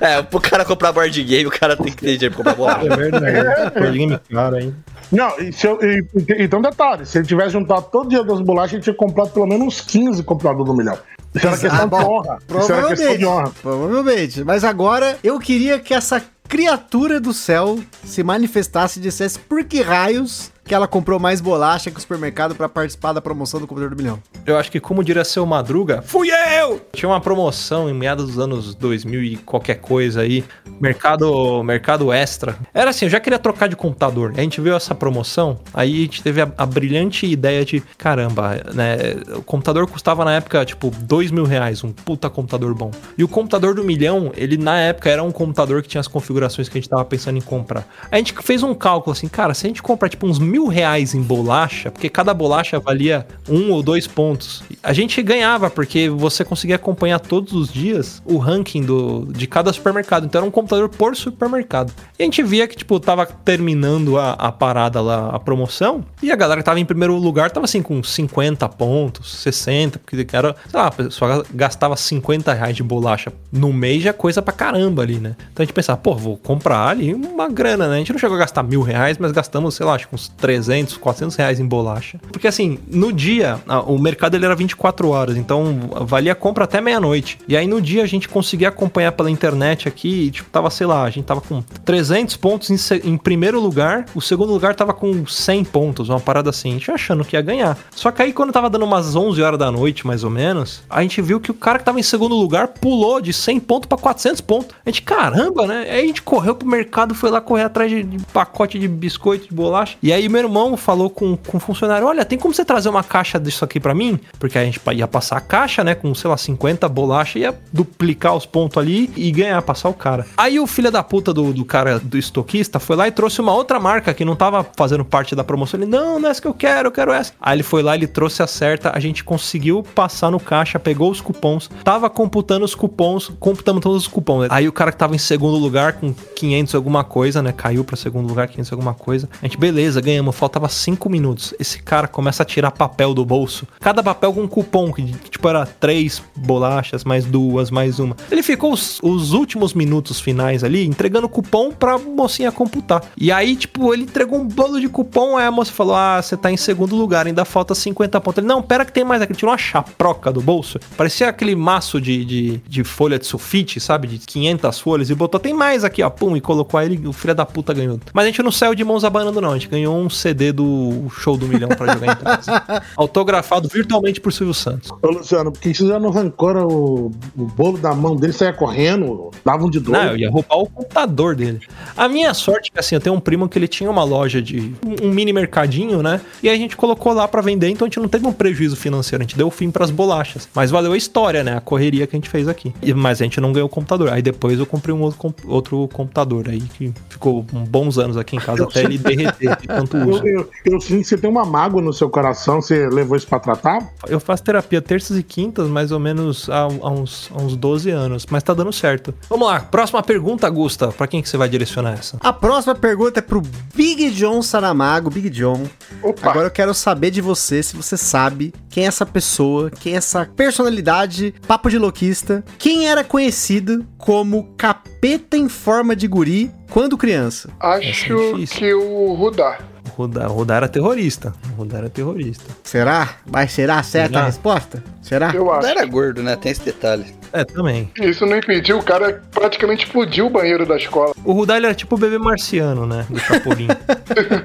É, 0.00 0.22
pro 0.22 0.40
cara 0.40 0.64
comprar 0.64 0.92
board 0.92 1.22
game, 1.22 1.46
o 1.46 1.50
cara 1.50 1.76
tem 1.76 1.92
que 1.92 1.96
ter 2.04 2.16
dinheiro 2.16 2.34
pra 2.42 2.52
comprar 2.52 2.54
bola. 2.54 2.92
É 2.92 2.96
verdade. 2.96 3.78
Board 3.78 3.98
game 3.98 4.20
caro, 4.30 4.58
hein? 4.58 4.74
Não, 5.12 5.38
e 5.38 5.52
se 5.52 5.66
eu, 5.66 5.78
e- 5.82 6.04
e- 6.16 6.42
então 6.44 6.60
detalhe, 6.62 7.04
se 7.06 7.18
ele 7.18 7.26
tivesse 7.26 7.50
juntado 7.50 7.86
todo 7.92 8.08
dia 8.08 8.24
das 8.24 8.40
bolachas, 8.40 8.72
ele 8.74 8.82
tinha 8.82 8.94
comprado 8.94 9.30
pelo 9.30 9.46
menos 9.46 9.66
uns 9.66 9.80
15 9.80 10.22
compradores 10.22 10.66
do 10.66 10.74
milhão. 10.76 10.98
Isso 11.34 11.46
era 11.46 11.56
questão 11.58 11.80
Ah, 11.80 11.84
de 11.84 11.88
bom, 11.90 12.18
honra. 12.18 12.38
Isso 12.60 12.72
era 12.72 12.88
questão 12.88 13.16
de 13.16 13.26
honra. 13.26 13.52
Provavelmente. 13.60 14.44
Mas 14.44 14.64
agora 14.64 15.18
eu 15.22 15.38
queria 15.38 15.78
que 15.78 15.92
essa 15.92 16.22
criatura 16.48 17.20
do 17.20 17.32
céu 17.32 17.78
se 18.04 18.22
manifestasse 18.22 18.98
e 18.98 19.02
dissesse 19.02 19.38
por 19.38 19.64
que 19.64 19.80
raios 19.82 20.52
que 20.64 20.74
ela 20.74 20.88
comprou 20.88 21.20
mais 21.20 21.40
bolacha 21.40 21.90
que 21.90 21.98
o 21.98 22.00
supermercado 22.00 22.54
pra 22.54 22.68
participar 22.68 23.12
da 23.12 23.20
promoção 23.20 23.60
do 23.60 23.66
computador 23.66 23.94
do 23.94 24.02
milhão. 24.02 24.18
Eu 24.46 24.56
acho 24.56 24.70
que, 24.70 24.80
como 24.80 25.04
diria 25.04 25.24
seu 25.24 25.44
Madruga, 25.44 26.02
fui 26.02 26.28
eu! 26.30 26.80
Tinha 26.92 27.08
uma 27.08 27.20
promoção 27.20 27.88
em 27.88 27.94
meados 27.94 28.26
dos 28.26 28.38
anos 28.38 28.74
2000 28.74 29.22
e 29.22 29.36
qualquer 29.36 29.76
coisa 29.76 30.22
aí, 30.22 30.44
mercado, 30.80 31.62
mercado 31.62 32.12
extra. 32.12 32.56
Era 32.72 32.90
assim, 32.90 33.04
eu 33.04 33.10
já 33.10 33.20
queria 33.20 33.38
trocar 33.38 33.68
de 33.68 33.76
computador. 33.76 34.32
A 34.36 34.40
gente 34.40 34.60
viu 34.60 34.74
essa 34.74 34.94
promoção, 34.94 35.60
aí 35.72 35.92
a 35.92 36.00
gente 36.02 36.22
teve 36.22 36.40
a, 36.40 36.50
a 36.56 36.66
brilhante 36.66 37.26
ideia 37.26 37.64
de, 37.64 37.80
caramba, 37.98 38.56
né, 38.72 38.96
o 39.36 39.42
computador 39.42 39.86
custava 39.86 40.24
na 40.24 40.34
época, 40.34 40.64
tipo, 40.64 40.90
dois 40.90 41.30
mil 41.30 41.44
reais, 41.44 41.84
um 41.84 41.92
puta 41.92 42.30
computador 42.30 42.74
bom. 42.74 42.90
E 43.18 43.24
o 43.24 43.28
computador 43.28 43.74
do 43.74 43.84
milhão, 43.84 44.32
ele 44.34 44.56
na 44.56 44.78
época 44.78 45.10
era 45.10 45.22
um 45.22 45.30
computador 45.30 45.82
que 45.82 45.88
tinha 45.88 46.00
as 46.00 46.08
configurações 46.08 46.68
que 46.68 46.78
a 46.78 46.80
gente 46.80 46.88
tava 46.88 47.04
pensando 47.04 47.36
em 47.36 47.42
comprar. 47.42 47.86
A 48.10 48.16
gente 48.16 48.34
fez 48.42 48.62
um 48.62 48.74
cálculo 48.74 49.12
assim, 49.12 49.28
cara, 49.28 49.52
se 49.54 49.66
a 49.66 49.68
gente 49.68 49.82
comprar, 49.82 50.08
tipo, 50.08 50.26
uns 50.26 50.38
mil 50.54 50.68
reais 50.68 51.14
em 51.14 51.20
bolacha, 51.20 51.90
porque 51.90 52.08
cada 52.08 52.32
bolacha 52.32 52.78
valia 52.78 53.26
um 53.48 53.72
ou 53.72 53.82
dois 53.82 54.06
pontos, 54.06 54.62
a 54.84 54.92
gente 54.92 55.20
ganhava, 55.20 55.68
porque 55.68 56.08
você 56.08 56.44
conseguia 56.44 56.76
acompanhar 56.76 57.18
todos 57.18 57.52
os 57.52 57.72
dias 57.72 58.22
o 58.24 58.38
ranking 58.38 58.82
do, 58.82 59.26
de 59.32 59.48
cada 59.48 59.72
supermercado. 59.72 60.26
Então 60.26 60.38
era 60.38 60.46
um 60.46 60.52
computador 60.52 60.88
por 60.88 61.16
supermercado. 61.16 61.92
E 62.16 62.22
a 62.22 62.24
gente 62.24 62.40
via 62.40 62.68
que, 62.68 62.76
tipo, 62.76 63.00
tava 63.00 63.26
terminando 63.26 64.16
a, 64.16 64.34
a 64.34 64.52
parada 64.52 65.00
lá, 65.00 65.30
a 65.30 65.40
promoção, 65.40 66.04
e 66.22 66.30
a 66.30 66.36
galera 66.36 66.60
que 66.60 66.64
tava 66.64 66.78
em 66.78 66.84
primeiro 66.84 67.16
lugar 67.16 67.50
tava 67.50 67.64
assim 67.64 67.82
com 67.82 68.00
50 68.00 68.68
pontos, 68.68 69.34
60, 69.38 69.98
porque 69.98 70.24
era, 70.32 70.54
sei 70.70 70.80
lá, 70.80 70.86
a 70.86 70.90
pessoa 70.92 71.44
gastava 71.52 71.96
50 71.96 72.52
reais 72.52 72.76
de 72.76 72.82
bolacha 72.84 73.32
no 73.50 73.72
mês 73.72 74.04
já 74.04 74.10
é 74.10 74.12
coisa 74.12 74.40
pra 74.40 74.52
caramba 74.52 75.02
ali, 75.02 75.18
né? 75.18 75.34
Então 75.52 75.62
a 75.62 75.66
gente 75.66 75.74
pensava, 75.74 75.98
pô, 75.98 76.14
vou 76.14 76.36
comprar 76.36 76.88
ali 76.88 77.12
uma 77.12 77.48
grana, 77.48 77.88
né? 77.88 77.96
A 77.96 77.98
gente 77.98 78.12
não 78.12 78.20
chegou 78.20 78.36
a 78.36 78.38
gastar 78.38 78.62
mil 78.62 78.82
reais, 78.82 79.18
mas 79.18 79.32
gastamos, 79.32 79.74
sei 79.74 79.84
lá, 79.84 79.94
acho 79.94 80.08
que 80.08 80.14
uns 80.14 80.28
300, 80.44 80.98
400 80.98 81.36
reais 81.36 81.58
em 81.58 81.64
bolacha. 81.64 82.20
Porque 82.30 82.46
assim, 82.46 82.78
no 82.86 83.10
dia, 83.10 83.58
o 83.86 83.98
mercado 83.98 84.34
ele 84.34 84.44
era 84.44 84.54
24 84.54 85.08
horas, 85.08 85.38
então 85.38 85.88
valia 86.02 86.32
a 86.32 86.34
compra 86.34 86.64
até 86.64 86.82
meia-noite. 86.82 87.38
E 87.48 87.56
aí 87.56 87.66
no 87.66 87.80
dia 87.80 88.02
a 88.02 88.06
gente 88.06 88.28
conseguia 88.28 88.68
acompanhar 88.68 89.12
pela 89.12 89.30
internet 89.30 89.88
aqui, 89.88 90.26
e, 90.26 90.30
tipo, 90.30 90.50
tava, 90.50 90.68
sei 90.68 90.86
lá, 90.86 91.02
a 91.02 91.08
gente 91.08 91.24
tava 91.24 91.40
com 91.40 91.62
300 91.62 92.36
pontos 92.36 92.68
em, 92.68 92.76
em 93.04 93.16
primeiro 93.16 93.58
lugar, 93.58 94.04
o 94.14 94.20
segundo 94.20 94.52
lugar 94.52 94.74
tava 94.74 94.92
com 94.92 95.26
100 95.26 95.64
pontos, 95.64 96.10
uma 96.10 96.20
parada 96.20 96.50
assim, 96.50 96.68
a 96.68 96.72
gente 96.74 96.90
achando 96.90 97.24
que 97.24 97.36
ia 97.36 97.40
ganhar. 97.40 97.78
Só 97.96 98.10
que 98.10 98.20
aí 98.20 98.30
quando 98.30 98.52
tava 98.52 98.68
dando 98.68 98.84
umas 98.84 99.16
11 99.16 99.40
horas 99.40 99.58
da 99.58 99.72
noite, 99.72 100.06
mais 100.06 100.24
ou 100.24 100.30
menos, 100.30 100.82
a 100.90 101.00
gente 101.00 101.22
viu 101.22 101.40
que 101.40 101.50
o 101.50 101.54
cara 101.54 101.78
que 101.78 101.86
tava 101.86 101.98
em 101.98 102.02
segundo 102.02 102.34
lugar 102.34 102.68
pulou 102.68 103.18
de 103.18 103.32
100 103.32 103.60
pontos 103.60 103.88
pra 103.88 103.96
400 103.96 104.42
pontos. 104.42 104.76
A 104.84 104.90
gente, 104.90 105.00
caramba, 105.00 105.66
né? 105.66 105.86
Aí 105.88 106.04
a 106.04 106.06
gente 106.06 106.20
correu 106.20 106.54
pro 106.54 106.68
mercado, 106.68 107.14
foi 107.14 107.30
lá 107.30 107.40
correr 107.40 107.62
atrás 107.62 107.90
de, 107.90 108.02
de 108.02 108.18
pacote 108.26 108.78
de 108.78 108.86
biscoito, 108.86 109.48
de 109.48 109.54
bolacha. 109.54 109.96
E 110.02 110.12
aí 110.12 110.28
meu 110.34 110.42
irmão 110.42 110.76
falou 110.76 111.08
com, 111.08 111.36
com 111.36 111.56
o 111.58 111.60
funcionário: 111.60 112.06
Olha, 112.06 112.24
tem 112.24 112.38
como 112.38 112.52
você 112.52 112.64
trazer 112.64 112.88
uma 112.88 113.04
caixa 113.04 113.38
disso 113.38 113.64
aqui 113.64 113.78
pra 113.78 113.94
mim? 113.94 114.18
Porque 114.38 114.58
a 114.58 114.64
gente 114.64 114.80
ia 114.92 115.06
passar 115.06 115.36
a 115.36 115.40
caixa, 115.40 115.84
né? 115.84 115.94
Com, 115.94 116.12
sei 116.14 116.28
lá, 116.28 116.36
50 116.36 116.88
bolachas, 116.88 117.36
ia 117.36 117.54
duplicar 117.72 118.34
os 118.34 118.44
pontos 118.44 118.76
ali 118.76 119.10
e 119.16 119.30
ganhar, 119.30 119.62
passar 119.62 119.88
o 119.88 119.94
cara. 119.94 120.26
Aí 120.36 120.58
o 120.58 120.66
filho 120.66 120.90
da 120.90 121.02
puta 121.02 121.32
do, 121.32 121.52
do 121.52 121.64
cara, 121.64 122.00
do 122.00 122.18
estoquista, 122.18 122.80
foi 122.80 122.96
lá 122.96 123.06
e 123.06 123.12
trouxe 123.12 123.40
uma 123.40 123.54
outra 123.54 123.78
marca 123.78 124.12
que 124.12 124.24
não 124.24 124.34
tava 124.34 124.66
fazendo 124.76 125.04
parte 125.04 125.36
da 125.36 125.44
promoção. 125.44 125.78
Ele, 125.78 125.86
não, 125.88 126.18
não 126.18 126.28
é 126.28 126.32
essa 126.32 126.42
que 126.42 126.48
eu 126.48 126.54
quero, 126.54 126.88
eu 126.88 126.92
quero 126.92 127.12
essa. 127.12 127.32
Aí 127.40 127.56
ele 127.56 127.62
foi 127.62 127.82
lá, 127.82 127.94
ele 127.94 128.06
trouxe 128.06 128.42
a 128.42 128.46
certa, 128.46 128.90
a 128.94 128.98
gente 128.98 129.22
conseguiu 129.22 129.84
passar 129.94 130.30
no 130.30 130.40
caixa, 130.40 130.78
pegou 130.78 131.10
os 131.10 131.20
cupons, 131.20 131.70
tava 131.84 132.10
computando 132.10 132.64
os 132.64 132.74
cupons, 132.74 133.30
computamos 133.38 133.82
todos 133.82 134.02
os 134.02 134.08
cupons. 134.08 134.48
Aí 134.50 134.66
o 134.66 134.72
cara 134.72 134.90
que 134.90 134.98
tava 134.98 135.14
em 135.14 135.18
segundo 135.18 135.56
lugar 135.56 135.94
com 135.94 136.12
500 136.12 136.74
alguma 136.74 137.04
coisa, 137.04 137.40
né? 137.40 137.52
Caiu 137.52 137.84
pra 137.84 137.96
segundo 137.96 138.26
lugar, 138.26 138.48
500 138.48 138.72
alguma 138.72 138.94
coisa. 138.94 139.28
A 139.40 139.46
gente, 139.46 139.56
beleza, 139.56 140.00
ganhamos, 140.00 140.23
faltava 140.32 140.68
5 140.68 141.08
minutos. 141.10 141.54
Esse 141.58 141.82
cara 141.82 142.08
começa 142.08 142.42
a 142.42 142.46
tirar 142.46 142.70
papel 142.70 143.14
do 143.14 143.24
bolso. 143.24 143.66
Cada 143.80 144.02
papel 144.02 144.32
com 144.32 144.42
um 144.42 144.48
cupom, 144.48 144.92
que 144.92 145.02
tipo 145.30 145.48
era 145.48 145.66
três 145.66 146.22
bolachas, 146.34 147.04
mais 147.04 147.24
duas, 147.24 147.70
mais 147.70 147.98
uma. 147.98 148.16
Ele 148.30 148.42
ficou 148.42 148.72
os, 148.72 149.00
os 149.02 149.32
últimos 149.32 149.74
minutos 149.74 150.20
finais 150.20 150.64
ali 150.64 150.86
entregando 150.86 151.28
cupom 151.28 151.70
pra 151.70 151.98
mocinha 151.98 152.50
computar. 152.52 153.02
E 153.16 153.30
aí, 153.30 153.56
tipo, 153.56 153.92
ele 153.92 154.04
entregou 154.04 154.38
um 154.38 154.46
bolo 154.46 154.80
de 154.80 154.88
cupom, 154.88 155.36
aí 155.36 155.46
a 155.46 155.50
moça 155.50 155.72
falou: 155.72 155.94
Ah, 155.94 156.20
você 156.22 156.36
tá 156.36 156.50
em 156.50 156.56
segundo 156.56 156.96
lugar, 156.96 157.26
ainda 157.26 157.44
falta 157.44 157.74
50 157.74 158.20
pontos. 158.20 158.38
Ele, 158.38 158.46
não, 158.46 158.62
pera 158.62 158.84
que 158.84 158.92
tem 158.92 159.04
mais 159.04 159.20
aqui. 159.20 159.32
Ele 159.32 159.38
tirou 159.38 159.52
uma 159.52 159.58
chaproca 159.58 160.32
do 160.32 160.40
bolso. 160.40 160.78
Parecia 160.96 161.28
aquele 161.28 161.54
maço 161.54 162.00
de, 162.00 162.24
de, 162.24 162.58
de 162.68 162.84
folha 162.84 163.18
de 163.18 163.26
sulfite, 163.26 163.80
sabe? 163.80 164.06
De 164.08 164.18
500 164.18 164.78
folhas. 164.78 165.10
E 165.10 165.14
botou, 165.14 165.40
tem 165.40 165.52
mais 165.52 165.84
aqui, 165.84 166.02
ó. 166.02 166.10
Pum, 166.10 166.36
e 166.36 166.40
colocou 166.40 166.78
aí, 166.78 166.96
o 167.06 167.12
filho 167.12 167.34
da 167.34 167.44
puta 167.44 167.72
ganhou. 167.72 167.98
Mas 168.12 168.24
a 168.24 168.26
gente 168.28 168.42
não 168.42 168.52
saiu 168.52 168.74
de 168.74 168.84
mãos 168.84 169.04
abanando, 169.04 169.40
não. 169.40 169.50
A 169.50 169.54
gente 169.54 169.68
ganhou 169.68 169.96
um 169.96 170.08
CD 170.14 170.52
do 170.52 171.08
Show 171.10 171.36
do 171.36 171.46
Milhão 171.46 171.68
pra 171.68 171.92
jogar 171.92 172.12
em 172.12 172.16
casa. 172.16 172.62
Autografado 172.96 173.68
virtualmente 173.68 174.20
por 174.20 174.32
Silvio 174.32 174.54
Santos. 174.54 174.90
Ô, 175.02 175.08
Luciano, 175.08 175.52
por 175.52 175.60
que 175.60 175.74
você 175.74 175.86
já 175.86 175.98
não 175.98 176.10
arrancou 176.10 176.54
o, 176.54 177.06
o 177.36 177.44
bolo 177.46 177.78
da 177.78 177.94
mão 177.94 178.16
dele, 178.16 178.32
saia 178.32 178.52
correndo, 178.52 179.30
dava 179.44 179.64
um 179.64 179.70
de 179.70 179.80
doido? 179.80 179.98
Não, 180.02 180.10
eu 180.12 180.16
ia 180.16 180.30
roubar 180.30 180.56
o 180.58 180.66
computador 180.66 181.34
dele. 181.34 181.60
A 181.96 182.08
minha 182.08 182.32
sorte 182.34 182.70
é 182.70 182.74
que, 182.74 182.78
assim, 182.80 182.94
eu 182.94 183.00
tenho 183.00 183.14
um 183.14 183.20
primo 183.20 183.48
que 183.48 183.58
ele 183.58 183.68
tinha 183.68 183.90
uma 183.90 184.04
loja 184.04 184.40
de... 184.40 184.72
um 185.02 185.10
mini 185.10 185.32
mercadinho, 185.32 186.02
né? 186.02 186.20
E 186.42 186.48
a 186.48 186.56
gente 186.56 186.76
colocou 186.76 187.12
lá 187.12 187.26
pra 187.26 187.40
vender, 187.40 187.68
então 187.68 187.86
a 187.86 187.88
gente 187.88 187.98
não 188.00 188.08
teve 188.08 188.26
um 188.26 188.32
prejuízo 188.32 188.76
financeiro. 188.76 189.22
A 189.22 189.26
gente 189.26 189.36
deu 189.36 189.50
fim 189.50 189.70
pras 189.70 189.90
bolachas. 189.90 190.48
Mas 190.54 190.70
valeu 190.70 190.92
a 190.92 190.96
história, 190.96 191.42
né? 191.42 191.56
A 191.56 191.60
correria 191.60 192.06
que 192.06 192.14
a 192.16 192.18
gente 192.18 192.28
fez 192.28 192.48
aqui. 192.48 192.72
E- 192.82 192.94
Mas 192.94 193.20
a 193.20 193.24
gente 193.24 193.40
não 193.40 193.52
ganhou 193.52 193.66
o 193.66 193.70
computador. 193.70 194.10
Aí 194.10 194.22
depois 194.22 194.58
eu 194.58 194.66
comprei 194.66 194.94
um 194.94 195.02
outro, 195.02 195.34
outro 195.46 195.88
computador 195.92 196.48
aí, 196.48 196.60
que 196.60 196.92
ficou 197.08 197.42
bons 197.42 197.98
anos 197.98 198.16
aqui 198.16 198.36
em 198.36 198.40
casa 198.40 198.64
até 198.64 198.82
ele 198.82 198.98
derreter 198.98 199.56
de 199.60 199.66
tanto 199.66 199.96
Eu, 200.10 200.26
eu, 200.26 200.50
eu 200.64 200.80
sinto 200.80 201.02
que 201.02 201.08
você 201.08 201.18
tem 201.18 201.30
uma 201.30 201.44
mágoa 201.44 201.80
no 201.80 201.92
seu 201.92 202.08
coração, 202.08 202.60
você 202.60 202.86
levou 202.88 203.16
isso 203.16 203.26
pra 203.26 203.38
tratar? 203.38 203.88
Eu 204.08 204.20
faço 204.20 204.42
terapia 204.42 204.80
terças 204.80 205.18
e 205.18 205.22
quintas, 205.22 205.68
mais 205.68 205.92
ou 205.92 205.98
menos 205.98 206.48
há, 206.48 206.62
há 206.62 206.90
uns, 206.90 207.30
há 207.34 207.42
uns 207.42 207.56
12 207.56 207.90
anos, 207.90 208.26
mas 208.30 208.42
tá 208.42 208.54
dando 208.54 208.72
certo. 208.72 209.14
Vamos 209.28 209.46
lá, 209.46 209.60
próxima 209.60 210.02
pergunta, 210.02 210.48
Gusta. 210.48 210.88
Pra 210.88 211.06
quem 211.06 211.22
que 211.22 211.28
você 211.28 211.36
vai 211.36 211.48
direcionar 211.48 211.94
essa? 211.94 212.18
A 212.20 212.32
próxima 212.32 212.74
pergunta 212.74 213.20
é 213.20 213.22
pro 213.22 213.42
Big 213.74 214.10
John 214.10 214.42
Saramago. 214.42 215.10
Big 215.10 215.30
John. 215.30 215.64
Opa. 216.02 216.30
Agora 216.30 216.46
eu 216.46 216.50
quero 216.50 216.74
saber 216.74 217.10
de 217.10 217.20
você, 217.20 217.62
se 217.62 217.76
você 217.76 217.96
sabe 217.96 218.52
quem 218.68 218.84
é 218.84 218.86
essa 218.88 219.06
pessoa, 219.06 219.70
quem 219.70 219.94
é 219.94 219.96
essa 219.96 220.26
personalidade, 220.36 221.34
papo 221.46 221.70
de 221.70 221.78
louquista, 221.78 222.44
quem 222.58 222.88
era 222.88 223.04
conhecido 223.04 223.86
como 223.96 224.54
capeta 224.56 225.36
em 225.36 225.48
forma 225.48 225.94
de 225.94 226.06
guri 226.06 226.50
quando 226.70 226.98
criança. 226.98 227.50
Acho 227.60 228.42
é 228.42 228.46
que 228.46 228.74
o 228.74 229.14
Rudá. 229.14 229.58
O 229.96 230.02
Rudá, 230.02 230.28
o 230.28 230.32
Rudá 230.32 230.56
era 230.56 230.68
terrorista. 230.68 231.32
Era 231.72 231.88
terrorista. 231.88 232.44
Será? 232.64 233.10
Mas 233.30 233.52
será 233.52 233.82
certa 233.82 234.08
Será? 234.08 234.20
a 234.22 234.26
resposta? 234.26 234.84
Será? 235.00 235.30
Eu 235.32 235.52
acho. 235.52 235.68
era 235.68 235.84
gordo, 235.86 236.22
né? 236.22 236.34
Tem 236.36 236.50
esse 236.50 236.62
detalhe. 236.62 237.14
É, 237.32 237.44
também. 237.44 237.90
Isso 238.00 238.26
não 238.26 238.36
impediu, 238.36 238.78
o 238.78 238.82
cara 238.82 239.22
praticamente 239.30 239.84
explodiu 239.86 240.26
o 240.26 240.30
banheiro 240.30 240.66
da 240.66 240.76
escola. 240.76 241.14
O 241.24 241.32
Rudá 241.32 241.56
ele 241.56 241.66
era 241.66 241.74
tipo 241.74 241.94
o 241.94 241.98
bebê 241.98 242.18
marciano, 242.18 242.86
né? 242.86 243.06
Do 243.08 243.18
Chapolin. 243.18 243.68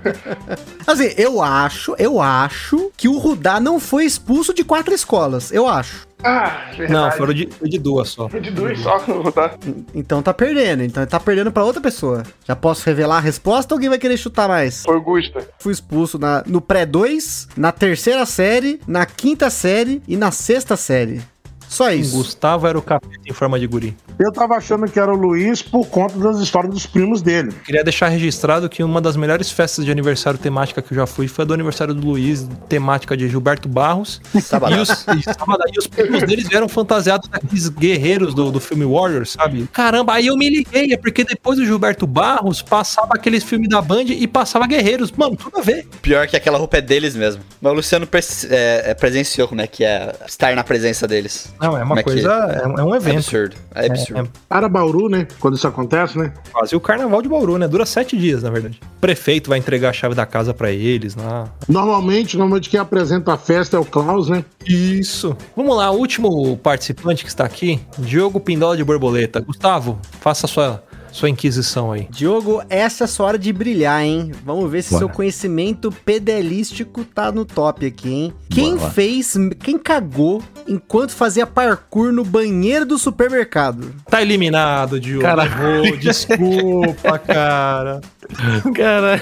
Assim, 0.86 1.14
eu 1.18 1.42
acho, 1.42 1.96
eu 1.98 2.22
acho 2.22 2.92
que 2.98 3.08
o 3.08 3.18
Rudá 3.18 3.60
não 3.60 3.80
foi 3.80 4.06
expulso 4.06 4.54
de 4.54 4.64
quatro 4.64 4.94
escolas. 4.94 5.52
Eu 5.52 5.68
acho. 5.68 6.09
Ah, 6.24 6.72
verdade. 6.76 6.92
Não, 6.92 7.12
foram 7.12 7.34
de, 7.34 7.48
foi 7.48 7.70
de 7.70 7.80
duas 7.80 8.10
só. 8.10 8.28
De 8.28 8.52
duas 8.52 8.80
só, 8.80 8.98
Rudá. 8.98 9.56
Então 9.96 10.22
tá 10.22 10.34
perdendo. 10.34 10.84
Então 10.84 11.06
tá 11.06 11.20
perdendo 11.20 11.52
pra 11.52 11.64
outra 11.64 11.82
pessoa. 11.82 12.24
Já 12.46 12.56
posso 12.56 12.86
revelar 12.86 13.18
a 13.18 13.22
resposta 13.22 13.74
ou 13.74 13.78
alguém 13.78 13.90
vai 13.90 13.98
querer 13.98 14.18
chutar 14.18 14.48
mais? 14.48 14.84
Foi 14.84 15.00
Gusta. 15.00 15.48
Fui 15.60 15.72
expulso 15.72 16.20
na, 16.20 16.44
no 16.46 16.62
pré-2, 16.62 17.48
na 17.56 17.72
terceira 17.72 18.26
série, 18.26 18.80
na 18.88 19.06
quinta 19.06 19.50
série 19.50 20.02
e 20.08 20.18
na 20.18 20.32
sexta 20.32 20.76
série. 20.76 21.22
Só 21.70 21.88
O 21.88 21.92
isso. 21.92 22.18
Gustavo 22.18 22.68
era 22.68 22.78
o 22.78 22.82
capeta 22.82 23.14
em 23.28 23.34
forma 23.34 23.60
de 23.60 23.68
guri. 23.68 23.96
Eu 24.20 24.34
tava 24.34 24.56
achando 24.56 24.90
que 24.90 25.00
era 25.00 25.14
o 25.14 25.16
Luiz 25.16 25.62
por 25.62 25.88
conta 25.88 26.18
das 26.18 26.40
histórias 26.40 26.74
dos 26.74 26.86
primos 26.86 27.22
dele. 27.22 27.52
Queria 27.64 27.84
deixar 27.84 28.08
registrado 28.10 28.68
que 28.68 28.84
uma 28.84 29.00
das 29.00 29.16
melhores 29.16 29.52
festas 29.52 29.86
de 29.86 29.92
aniversário 29.92 30.38
temática 30.40 30.82
que 30.82 30.92
eu 30.92 30.96
já 30.96 31.06
fui 31.06 31.28
foi 31.28 31.44
a 31.44 31.46
do 31.46 31.54
aniversário 31.54 31.94
do 31.94 32.06
Luiz, 32.06 32.48
temática 32.68 33.16
de 33.16 33.30
Gilberto 33.30 33.70
Barros. 33.70 34.20
E 34.70 34.82
os, 34.82 34.90
e, 34.90 35.76
e 35.76 35.80
os 35.80 35.88
primos 35.88 36.24
deles 36.24 36.48
vieram 36.48 36.68
fantasiados 36.68 37.30
daqueles 37.30 37.70
guerreiros 37.70 38.34
do, 38.34 38.52
do 38.52 38.60
filme 38.60 38.84
Warriors, 38.86 39.32
sabe? 39.32 39.68
Caramba, 39.72 40.14
aí 40.14 40.28
eu 40.28 40.36
me 40.38 40.50
liguei, 40.50 40.92
é 40.94 40.98
porque 40.98 41.24
depois 41.24 41.58
do 41.60 41.66
Gilberto 41.66 42.08
Barros 42.08 42.62
passava 42.62 43.14
aqueles 43.14 43.44
filmes 43.44 43.70
da 43.70 43.82
Band 43.82 44.06
e 44.06 44.28
passava 44.28 44.66
guerreiros. 44.68 45.12
Mano, 45.12 45.36
tudo 45.36 45.58
a 45.60 45.62
ver. 45.62 45.88
Pior 46.02 46.28
que 46.28 46.36
aquela 46.36 46.58
roupa 46.58 46.78
é 46.78 46.82
deles 46.82 47.16
mesmo. 47.16 47.42
Mas 47.62 47.72
o 47.72 47.76
Luciano 47.76 48.08
pres- 48.08 48.46
é, 48.50 48.92
é, 48.92 48.94
presenciou 48.94 49.48
como 49.48 49.62
é 49.62 49.68
que 49.68 49.84
é 49.84 50.16
estar 50.28 50.56
na 50.56 50.64
presença 50.64 51.08
deles. 51.08 51.54
Não, 51.62 51.76
é 51.78 51.80
Como 51.82 51.94
uma 51.94 52.00
é 52.00 52.04
que- 52.04 52.10
coisa, 52.10 52.30
é, 52.32 52.80
é 52.80 52.84
um 52.84 52.94
É 52.94 52.98
evento. 52.98 53.16
absurdo. 53.18 53.56
É 53.76 53.86
absurdo. 53.88 54.20
É, 54.22 54.40
Para 54.48 54.70
Bauru, 54.70 55.10
né? 55.10 55.28
Quando 55.40 55.56
isso 55.56 55.68
acontece, 55.68 56.18
né? 56.18 56.32
quase 56.52 56.76
o 56.76 56.80
carnaval 56.80 57.22
de 57.22 57.30
Bauru, 57.30 57.58
né? 57.58 57.68
Dura 57.68 57.86
sete 57.86 58.18
dias, 58.18 58.44
na 58.44 58.50
verdade. 58.50 58.80
O 58.98 59.00
prefeito 59.02 59.50
vai 59.50 59.60
entregar 59.60 59.90
a 59.90 59.94
chave 59.94 60.16
da 60.16 60.26
casa 60.26 60.54
pra 60.54 60.72
eles 60.72 61.16
lá. 61.16 61.48
Normalmente, 61.68 62.38
normalmente 62.38 62.70
quem 62.70 62.80
apresenta 62.80 63.34
a 63.34 63.38
festa 63.38 63.78
é 63.78 63.80
o 63.80 63.86
Klaus, 63.86 64.30
né? 64.30 64.44
Isso. 64.66 65.36
Vamos 65.56 65.76
lá, 65.76 65.90
o 65.92 65.98
último 65.98 66.58
participante 66.58 67.24
que 67.24 67.30
está 67.30 67.46
aqui, 67.46 67.80
Diogo 67.98 68.40
Pindola 68.40 68.78
de 68.78 68.84
Borboleta. 68.84 69.40
Gustavo, 69.42 70.00
faça 70.22 70.46
a 70.46 70.50
sua, 70.50 70.84
sua 71.12 71.30
inquisição 71.30 71.92
aí. 71.92 72.08
Diogo, 72.10 72.62
essa 72.70 73.04
é 73.04 73.06
a 73.06 73.08
sua 73.08 73.28
hora 73.28 73.40
de 73.40 73.52
brilhar, 73.52 74.02
hein? 74.04 74.32
Vamos 74.46 74.70
ver 74.72 74.82
se 74.84 74.92
Bora. 74.92 75.00
seu 75.00 75.10
conhecimento 75.10 75.92
pedelístico 75.92 77.04
tá 77.04 77.32
no 77.32 77.46
top 77.46 77.86
aqui, 77.86 78.10
hein? 78.12 78.34
Quem 78.50 78.76
Bora 78.78 78.92
fez, 78.92 79.36
quem 79.60 79.78
cagou 79.78 80.42
enquanto 80.68 81.12
fazia 81.12 81.46
parkour 81.48 82.12
no 82.12 82.24
banheiro 82.24 82.86
do 82.86 82.98
supermercado? 82.98 83.94
Tá 84.10 84.22
eliminado, 84.22 85.00
Diogo. 85.00 85.26
Errou, 85.26 85.98
desculpa, 85.98 87.18
cara. 87.20 88.02
Cara, 88.76 89.20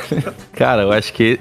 cara, 0.52 0.82
eu 0.82 0.92
acho 0.92 1.14
que 1.14 1.40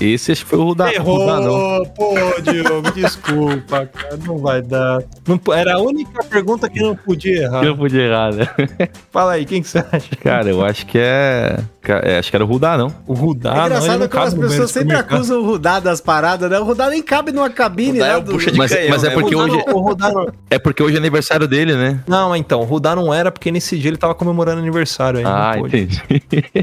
esse 0.00 0.32
acho 0.32 0.44
que 0.44 0.50
foi 0.50 0.58
o 0.58 0.64
Rudá. 0.64 0.90
Rudá, 0.98 1.40
não. 1.40 1.74
Errou, 1.74 1.86
pô, 1.86 2.14
Diogo, 2.42 2.90
desculpa, 2.92 3.86
cara. 3.86 4.16
Não 4.24 4.38
vai 4.38 4.62
dar. 4.62 5.02
Não 5.26 5.40
era 5.54 5.74
a 5.74 5.78
única 5.78 6.24
pergunta 6.24 6.68
que 6.68 6.80
não 6.80 6.96
podia 6.96 7.42
errar. 7.42 7.64
Eu 7.64 7.76
podia 7.76 8.02
errar, 8.02 8.34
né? 8.34 8.46
Fala 9.10 9.32
aí, 9.32 9.44
quem 9.44 9.62
que 9.62 9.68
você 9.68 9.78
acha? 9.78 10.16
Cara, 10.22 10.48
eu 10.48 10.64
acho 10.64 10.86
que 10.86 10.98
é. 10.98 11.58
É, 11.88 12.18
acho 12.18 12.30
que 12.30 12.36
era 12.36 12.44
o 12.44 12.48
Rudá, 12.48 12.76
não. 12.76 12.92
O 13.06 13.14
Rudá, 13.14 13.50
é 13.62 13.66
engraçado 13.66 14.00
não 14.00 14.08
como 14.08 14.24
as 14.24 14.34
pessoas 14.34 14.70
sempre 14.70 14.88
supermercado. 14.90 15.14
acusam 15.16 15.40
o 15.40 15.46
Rudá 15.46 15.80
das 15.80 16.00
paradas, 16.00 16.50
né? 16.50 16.58
O 16.58 16.64
Rudá 16.64 16.90
nem 16.90 17.02
cabe 17.02 17.32
numa 17.32 17.48
cabine 17.48 17.92
Rudá 18.00 18.06
é 18.06 18.12
lá 18.12 18.18
o 18.18 18.22
bucha 18.22 18.50
de 18.52 18.58
Mas- 18.58 18.72
canhão, 18.72 18.90
mas 18.90 19.04
é 19.04 19.08
né? 19.08 19.14
porque 19.14 19.34
O 19.34 19.38
Rudá 19.40 19.52
hoje- 19.54 19.64
não- 19.66 19.74
o 19.74 19.80
Rudá 19.80 20.12
não- 20.12 20.26
É 20.50 20.58
porque 20.58 20.82
hoje 20.82 20.94
é 20.96 20.98
aniversário 20.98 21.48
dele, 21.48 21.74
né? 21.74 22.00
Não, 22.06 22.34
então, 22.36 22.60
o 22.60 22.64
Rudá 22.64 22.94
não 22.94 23.12
era 23.14 23.30
porque 23.32 23.50
nesse 23.50 23.78
dia 23.78 23.90
ele 23.90 23.96
tava 23.96 24.14
comemorando 24.14 24.58
aniversário 24.60 25.18
aí. 25.20 25.24
ah, 25.26 25.54
entendi. 25.58 26.02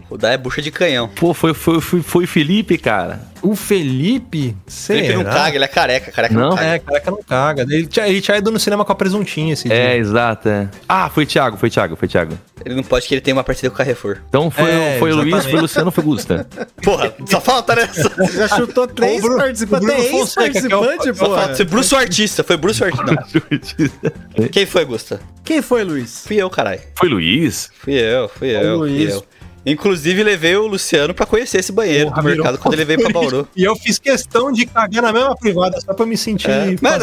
O 0.09 0.17
Dá 0.17 0.29
é 0.31 0.37
bucha 0.37 0.61
de 0.61 0.71
canhão. 0.71 1.07
Pô, 1.15 1.33
foi, 1.33 1.53
foi, 1.53 1.81
foi, 1.81 2.01
foi 2.01 2.25
Felipe, 2.27 2.77
cara. 2.77 3.19
O 3.47 3.55
Felipe, 3.55 4.55
será? 4.67 4.99
Ele 4.99 5.15
não 5.15 5.23
caga, 5.23 5.55
ele 5.55 5.63
é 5.63 5.67
careca. 5.67 6.11
Careca 6.11 6.33
não, 6.33 6.49
Não? 6.49 6.55
caga. 6.57 6.67
É, 6.67 6.79
careca 6.79 7.11
não 7.11 7.23
caga. 7.23 7.61
Ele 7.63 7.87
tinha, 7.87 8.07
ele 8.07 8.19
tinha 8.19 8.37
ido 8.37 8.51
no 8.51 8.59
cinema 8.59 8.83
com 8.83 8.91
a 8.91 8.95
presuntinha 8.95 9.53
esse 9.53 9.71
É, 9.71 9.87
dia. 9.91 9.97
exato, 9.97 10.49
é. 10.49 10.67
Ah, 10.89 11.09
foi 11.09 11.25
Thiago, 11.25 11.55
foi 11.57 11.69
Thiago, 11.69 11.95
foi 11.95 12.07
Thiago. 12.09 12.37
Ele 12.65 12.75
não 12.75 12.83
pode 12.83 13.07
que 13.07 13.13
ele 13.13 13.21
tem 13.21 13.33
uma 13.33 13.43
parceria 13.45 13.69
com 13.69 13.75
o 13.75 13.77
Carrefour. 13.77 14.17
Então 14.27 14.51
foi, 14.51 14.69
É, 14.69 14.97
foi 14.99 15.11
o 15.13 15.15
Luiz, 15.15 15.45
foi 15.45 15.59
o 15.59 15.61
Luciano, 15.61 15.91
foi 15.91 16.03
o 16.03 16.07
Gusta. 16.07 16.45
Porra, 16.83 17.13
só 17.25 17.39
falta 17.39 17.75
nessa. 17.75 18.09
Você 18.09 18.37
já 18.37 18.47
chutou 18.49 18.85
três 18.87 19.21
Bruno- 19.21 19.37
participantes. 19.37 19.83
o 19.87 19.87
Bruno 19.87 20.03
Três 20.03 20.11
Fonseca, 20.11 20.51
que 20.67 20.73
é 20.73 20.75
o- 20.75 21.15
Só 21.15 21.25
falta 21.35 21.65
Bruce 21.65 21.95
o 21.95 21.97
artista. 21.97 22.43
Foi 22.43 22.57
Bruce 22.57 22.83
o 22.83 22.85
artista. 22.85 24.51
Quem 24.51 24.65
foi, 24.65 24.83
Gusta? 24.85 25.19
Quem 25.45 25.61
foi, 25.61 25.83
Luiz? 25.83 26.23
Fui 26.27 26.35
eu, 26.35 26.49
caralho. 26.49 26.81
Foi 26.97 27.07
Luiz? 27.07 27.69
Fui 27.79 27.93
eu, 27.93 28.27
fui 28.27 28.53
Foi 28.53 28.65
eu, 28.67 28.75
o 28.75 28.79
fui 28.79 28.89
Luiz. 28.89 29.13
eu. 29.13 29.25
Inclusive, 29.71 30.23
levei 30.23 30.55
o 30.55 30.65
Luciano 30.67 31.13
pra 31.13 31.25
conhecer 31.25 31.59
esse 31.59 31.71
banheiro 31.71 32.09
Porra, 32.09 32.21
do 32.21 32.27
mercado 32.27 32.45
virou 32.51 32.57
quando 32.59 32.73
ele 32.75 32.85
veio 32.85 32.99
pra 33.01 33.09
Bauru. 33.09 33.47
E 33.55 33.63
eu 33.63 33.75
fiz 33.75 33.99
questão 33.99 34.51
de 34.51 34.65
cagar 34.65 35.03
na 35.03 35.11
mesma 35.13 35.35
privada 35.35 35.79
só 35.81 35.93
pra 35.93 36.05
me 36.05 36.15
sentir 36.17 36.49
É. 36.49 36.75
da 36.75 36.97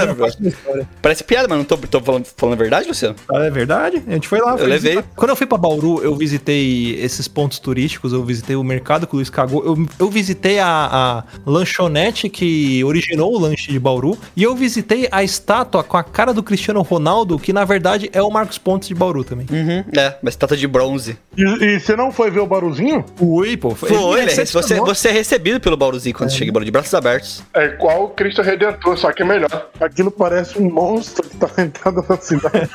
história. 0.49 0.89
Parece 1.03 1.23
piada, 1.25 1.47
mas 1.49 1.59
não 1.59 1.65
tô, 1.65 1.77
tô 1.77 2.01
falando, 2.01 2.25
falando 2.37 2.55
a 2.55 2.59
verdade, 2.59 2.89
Luciano? 2.89 3.15
Ah, 3.31 3.45
É 3.45 3.51
verdade? 3.51 4.03
A 4.07 4.13
gente 4.13 4.27
foi 4.29 4.41
lá. 4.41 4.57
foi 4.57 4.67
levei. 4.67 4.93
visitar. 4.97 5.09
Quando 5.15 5.31
eu 5.31 5.37
fui 5.37 5.47
pra 5.47 5.59
Bauru, 5.59 6.03
eu 6.03 6.15
visitei 6.17 6.95
esses 7.01 7.29
pontos 7.29 7.59
turísticos, 7.59 8.13
eu 8.13 8.25
visitei 8.25 8.57
o 8.57 8.65
mercado 8.65 9.07
que 9.07 9.15
o 9.15 9.17
Luiz 9.17 9.29
cagou, 9.31 9.65
eu, 9.65 9.87
eu 9.99 10.09
visitei 10.11 10.59
a, 10.59 10.67
a 10.67 11.25
lanchonete 11.45 12.29
que 12.29 12.83
originou 12.85 13.35
o 13.35 13.39
lanche 13.39 13.71
de 13.71 13.79
Bauru, 13.79 14.17
e 14.37 14.43
eu 14.43 14.55
visitei 14.55 15.09
a 15.11 15.23
estátua 15.23 15.83
com 15.85 15.97
a 15.97 16.03
cara 16.05 16.33
do 16.33 16.43
Cristiano 16.43 16.81
Ronaldo, 16.83 17.39
que 17.39 17.53
na 17.53 17.65
verdade 17.65 18.09
é 18.13 18.23
o 18.23 18.31
Marcos 18.31 18.59
Pontes 18.59 18.89
de 18.89 18.95
Bauru 18.95 19.25
também. 19.25 19.47
Uhum. 19.51 19.85
É, 19.99 20.17
mas 20.23 20.37
trata 20.37 20.57
de 20.57 20.67
bronze. 20.67 21.19
E, 21.37 21.43
e 21.43 21.81
você 21.81 21.95
não 21.97 22.11
foi 22.13 22.31
ver 22.31 22.41
o 22.41 22.47
Baruzinho? 22.55 23.05
Fui, 23.17 23.57
pô. 23.57 23.75
Foi, 23.75 23.91
me 23.91 24.23
ele, 24.23 24.31
você, 24.31 24.81
você 24.81 25.09
é 25.09 25.13
recebido 25.13 25.61
pelo 25.61 25.77
Bauruzinho 25.77 26.15
quando 26.15 26.31
chega 26.31 26.51
em 26.51 26.53
Bauru, 26.53 26.65
de 26.65 26.71
braços 26.71 26.95
abertos. 26.95 27.43
É 27.55 27.67
igual 27.67 28.05
o 28.05 28.09
Cristo 28.11 28.43
Redentor, 28.43 28.97
só 28.97 29.13
que 29.13 29.23
é 29.23 29.25
melhor. 29.25 29.69
Aquilo 29.81 30.11
parece 30.11 30.59
um 30.59 30.71
monstro 30.71 31.29
que 31.29 31.37
tá 31.37 31.51
na 31.57 31.65
entrada 31.65 32.03
da 32.03 32.17
cidade. 32.17 32.71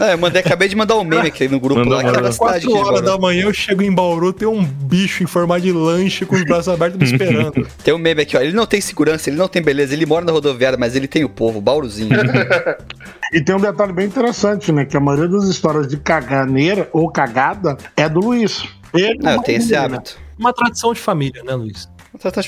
É, 0.00 0.14
eu 0.14 0.18
mandei, 0.18 0.40
acabei 0.40 0.68
de 0.68 0.76
mandar 0.76 0.96
um 0.96 1.04
meme 1.04 1.28
aqui 1.28 1.48
no 1.48 1.60
grupo 1.60 1.80
Mandou, 1.80 1.94
lá, 1.94 2.00
que 2.02 2.08
era 2.08 2.16
da 2.16 2.30
mandou. 2.30 2.32
cidade 2.32 2.66
4 2.66 2.70
aqui 2.70 2.82
de 2.82 2.88
horas 2.88 3.02
da 3.02 3.18
manhã 3.18 3.44
eu 3.44 3.52
chego 3.52 3.82
em 3.82 3.92
Bauru, 3.92 4.32
tem 4.32 4.48
um 4.48 4.64
bicho 4.64 5.22
em 5.22 5.26
forma 5.26 5.60
de 5.60 5.72
lanche 5.72 6.24
com 6.26 6.34
os 6.34 6.44
braços 6.44 6.68
abertos 6.68 6.98
me 6.98 7.04
esperando. 7.04 7.66
Tem 7.84 7.92
um 7.94 7.98
meme 7.98 8.22
aqui, 8.22 8.36
ó. 8.36 8.40
Ele 8.40 8.52
não 8.52 8.66
tem 8.66 8.80
segurança, 8.80 9.28
ele 9.28 9.36
não 9.36 9.48
tem 9.48 9.62
beleza, 9.62 9.92
ele 9.92 10.06
mora 10.06 10.24
na 10.24 10.32
rodoviária, 10.32 10.78
mas 10.78 10.96
ele 10.96 11.06
tem 11.06 11.24
o 11.24 11.28
povo, 11.28 11.60
Bauruzinho. 11.60 12.10
E 13.34 13.42
tem 13.42 13.52
um 13.52 13.60
detalhe 13.60 13.92
bem 13.92 14.06
interessante, 14.06 14.70
né? 14.70 14.84
Que 14.84 14.96
a 14.96 15.00
maioria 15.00 15.28
das 15.28 15.48
histórias 15.48 15.88
de 15.88 15.96
caganeira 15.96 16.88
ou 16.92 17.10
cagada 17.10 17.76
é 17.96 18.08
do 18.08 18.20
Luiz. 18.20 18.62
Ele 18.94 19.18
Não, 19.20 19.32
eu 19.32 19.42
tenho 19.42 19.58
esse 19.58 19.72
né? 19.72 19.78
hábito. 19.78 20.16
Uma 20.38 20.52
tradição 20.52 20.92
de 20.92 21.00
família, 21.00 21.42
né, 21.42 21.52
Luiz? 21.52 21.88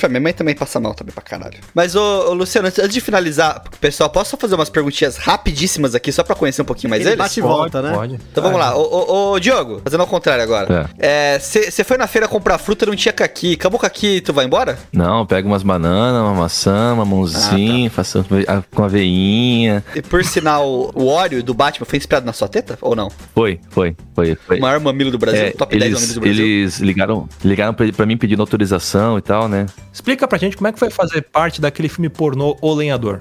Minha 0.09 0.21
mãe 0.21 0.33
também 0.33 0.55
passa 0.55 0.79
mal 0.81 0.95
também 0.95 1.13
pra 1.13 1.23
caralho. 1.23 1.59
Mas, 1.75 1.95
ô, 1.97 2.01
ô, 2.31 2.35
Luciano, 2.35 2.69
antes 2.69 2.89
de 2.89 3.01
finalizar, 3.01 3.63
pessoal, 3.81 4.09
posso 4.09 4.31
só 4.31 4.37
fazer 4.37 4.55
umas 4.55 4.71
perguntinhas 4.71 5.17
rapidíssmas 5.17 5.95
aqui, 5.95 6.13
só 6.13 6.23
pra 6.23 6.35
conhecer 6.35 6.63
um 6.63 6.65
pouquinho 6.65 6.91
mais 6.91 7.03
Ele 7.03 7.11
eles? 7.11 7.19
bate 7.19 7.41
e 7.41 7.43
volta, 7.43 7.83
né? 7.83 7.93
Pode. 7.93 8.15
Então 8.31 8.43
vamos 8.43 8.59
lá, 8.59 8.77
ô, 8.77 8.83
ô, 8.83 9.33
ô, 9.33 9.41
Diogo, 9.41 9.81
fazendo 9.85 10.01
ao 10.01 10.07
contrário 10.07 10.43
agora. 10.43 10.89
É. 10.99 11.39
Você 11.39 11.85
foi 11.85 11.97
na 11.97 12.07
feira 12.07 12.29
comprar 12.29 12.59
fruta, 12.59 12.87
não 12.87 12.95
tinha 12.97 13.13
caqui. 13.13 13.55
Acabou 13.55 13.79
caqui, 13.79 14.21
tu 14.21 14.33
vai 14.33 14.45
embora? 14.45 14.79
Não, 14.93 15.27
pega 15.27 15.47
umas 15.47 15.63
bananas, 15.63 16.23
uma 16.23 16.35
maçã, 16.35 16.93
uma 16.95 17.05
mãozinha, 17.05 17.91
faça 17.91 18.25
a- 18.49 18.63
com 18.75 18.85
aveinha. 18.85 19.83
E 19.95 20.03
por 20.03 20.25
sinal, 20.25 20.91
o 20.95 21.07
óleo 21.07 21.43
do 21.43 21.55
Batman 21.55 21.87
foi 21.87 21.97
inspirado 21.99 22.25
na 22.27 22.33
sua 22.33 22.49
teta? 22.49 22.79
Ou 22.81 22.95
não? 22.95 23.11
Foi, 23.35 23.61
foi, 23.71 23.97
foi. 24.15 24.37
foi. 24.47 24.59
O 24.59 24.61
maior 24.63 24.81
mamilo 24.81 25.11
do 25.11 25.19
Brasil, 25.19 25.43
É, 25.47 25.51
top 25.51 25.77
10 25.79 25.83
mamilos 25.93 26.03
eles, 26.03 26.15
do 26.15 26.21
Brasil. 26.21 26.45
eles 26.45 26.79
ligaram, 26.79 27.29
ligaram 27.45 27.75
pra, 27.75 27.91
pra 27.93 28.07
mim 28.07 28.17
pedindo 28.17 28.41
autorização 28.43 29.19
e 29.19 29.23
tal, 29.23 29.49
né? 29.49 29.56
Explica 29.93 30.29
pra 30.29 30.37
gente 30.39 30.57
como 30.57 30.69
é 30.69 30.73
que 30.73 30.79
foi 30.79 30.91
fazer 30.91 31.23
parte 31.23 31.61
daquele 31.61 31.89
filme 31.89 32.09
pornô 32.09 32.57
O 32.61 32.75
Lenhador. 32.75 33.21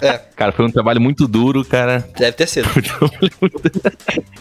É, 0.00 0.18
Cara, 0.34 0.52
foi 0.52 0.64
um 0.66 0.70
trabalho 0.70 1.00
muito 1.00 1.26
duro, 1.28 1.64
cara. 1.64 2.06
deve 2.18 2.32
ter 2.32 2.46
sido. 2.46 2.68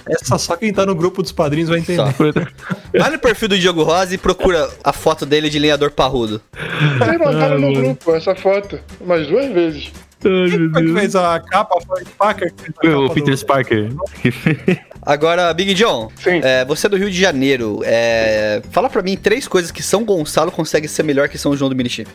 Essa 0.08 0.38
só 0.38 0.56
quem 0.56 0.74
tá 0.74 0.86
no 0.86 0.96
grupo 0.96 1.22
dos 1.22 1.32
padrinhos 1.32 1.70
vai 1.70 1.80
entender. 1.80 1.98
Só. 1.98 3.00
Vai 3.00 3.12
no 3.12 3.20
perfil 3.20 3.48
do 3.50 3.58
Diogo 3.58 3.84
Rosa 3.84 4.16
e 4.16 4.18
procura 4.18 4.70
a 4.84 4.92
foto 4.94 5.26
dele 5.26 5.50
de 5.50 5.60
lenhador 5.60 5.92
parrudo. 5.92 6.42
Vocês 6.98 7.20
mandaram 7.20 7.60
no 7.60 7.74
grupo 7.74 8.16
essa 8.16 8.36
foto 8.36 8.80
umas 9.00 9.28
duas 9.28 9.52
vezes. 9.54 9.92
Quem 10.22 10.70
foi 10.72 10.86
que 10.86 10.94
fez 10.94 11.16
a 11.16 11.40
capa? 11.40 11.78
Foi 11.86 12.90
o 12.90 12.96
a 12.96 13.06
O 13.06 13.10
Peter 13.14 13.32
do- 13.32 13.38
Sparker. 13.38 13.90
Agora, 15.02 15.54
Big 15.54 15.74
John, 15.76 16.10
Sim. 16.16 16.42
é, 16.44 16.66
você 16.66 16.88
é 16.88 16.90
do 16.90 16.98
Rio 16.98 17.12
de 17.12 17.20
Janeiro. 17.20 17.82
É, 17.84 18.62
fala 18.72 18.90
pra 18.90 19.04
mim 19.04 19.16
três 19.16 19.48
coisas 19.48 19.72
que 19.72 19.84
São 19.84 20.04
Gonçalo 20.04 20.52
consegue 20.52 20.88
ser 20.88 21.04
melhor 21.04 21.30
que 21.30 21.38
São 21.38 21.56
João 21.56 21.70
do 21.70 21.76
Meriti. 21.76 22.08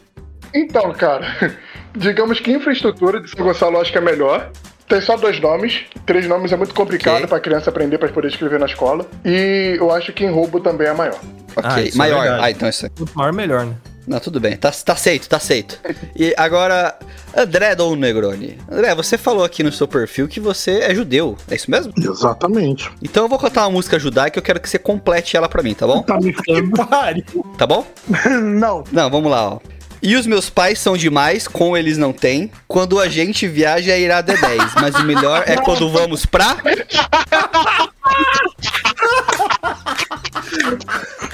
Então, 0.53 0.93
cara, 0.93 1.55
digamos 1.97 2.41
que 2.41 2.51
infraestrutura 2.51 3.21
de 3.21 3.31
São 3.31 3.45
Gonçalo 3.45 3.77
eu 3.77 3.81
acho 3.81 3.93
que 3.93 3.99
é 3.99 4.01
melhor. 4.01 4.51
Tem 4.89 5.01
só 5.01 5.17
dois 5.17 5.39
nomes. 5.39 5.83
Três 6.05 6.27
nomes 6.27 6.51
é 6.51 6.57
muito 6.57 6.75
complicado 6.75 7.19
Ok. 7.19 7.29
pra 7.29 7.39
criança 7.39 7.71
aprender 7.71 7.97
pra 7.97 8.09
poder 8.09 8.27
escrever 8.27 8.59
na 8.59 8.67
escola. 8.67 9.07
E 9.25 9.77
eu 9.79 9.93
acho 9.93 10.13
que 10.13 10.25
em 10.25 10.31
roubo 10.31 10.59
também 10.59 10.89
é 10.89 10.93
maior. 10.93 11.15
Ok, 11.55 11.63
Ah, 11.71 11.81
isso 11.81 11.95
é 11.95 11.99
maior. 11.99 12.23
verdade. 12.23 12.43
ah, 12.45 12.51
então 12.51 12.69
isso 12.69 12.87
aí. 12.87 12.91
Quanto 12.99 13.13
maior, 13.17 13.33
melhor, 13.33 13.67
né? 13.67 13.75
Não, 14.11 14.19
tudo 14.19 14.41
bem. 14.41 14.57
Tá, 14.57 14.73
tá 14.73 14.95
aceito, 14.95 15.29
tá 15.29 15.37
aceito. 15.37 15.79
E 16.17 16.35
agora, 16.37 16.99
André 17.33 17.77
Dom 17.77 17.95
Negroni. 17.95 18.59
André, 18.69 18.93
você 18.93 19.17
falou 19.17 19.45
aqui 19.45 19.63
no 19.63 19.71
seu 19.71 19.87
perfil 19.87 20.27
que 20.27 20.41
você 20.41 20.81
é 20.81 20.93
judeu. 20.93 21.39
É 21.49 21.55
isso 21.55 21.71
mesmo? 21.71 21.93
Exatamente. 21.97 22.91
Então 23.01 23.23
eu 23.23 23.29
vou 23.29 23.39
cantar 23.39 23.63
uma 23.63 23.71
música 23.71 24.01
judaica 24.01 24.37
e 24.37 24.41
eu 24.41 24.43
quero 24.43 24.59
que 24.59 24.69
você 24.69 24.81
complete 24.81 25.37
ela 25.37 25.49
pra 25.49 25.63
mim, 25.63 25.75
tá 25.75 25.87
bom? 25.87 26.03
Tá 26.03 26.19
me 26.19 26.35
falando. 26.45 26.89
Pariu. 26.89 27.25
Tá 27.57 27.69
bom? 27.69 27.87
Não. 28.59 28.83
Não, 28.91 29.09
vamos 29.09 29.31
lá, 29.31 29.49
ó. 29.49 29.61
E 30.03 30.17
os 30.17 30.27
meus 30.27 30.51
pais 30.51 30.81
são 30.81 30.97
demais, 30.97 31.47
com 31.47 31.77
eles 31.77 31.97
não 31.97 32.13
tem. 32.13 32.51
Quando 32.67 32.99
a 32.99 33.09
gente 33.09 33.47
viaja, 33.47 33.93
é 33.93 34.01
irado 34.01 34.33
é 34.33 34.37
10. 34.37 34.75
Mas 34.75 34.97
o 34.97 35.05
melhor 35.05 35.45
é 35.47 35.57
quando 35.57 35.89
vamos 35.89 36.27
pra. 36.27 36.57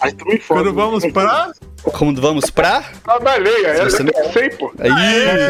Aí 0.00 0.12
tu 0.12 0.24
me 0.26 0.38
fala. 0.38 0.62
Quando 0.62 0.74
vamos 0.74 1.06
pra. 1.12 1.52
Quando 1.84 2.20
vamos 2.20 2.50
pra. 2.50 2.82
A 3.06 3.18
baleia, 3.20 3.66
essa 3.68 3.90
você 3.90 4.02
eu 4.02 4.32
sei, 4.32 4.48
pô. 4.50 4.72
Aí. 4.78 4.90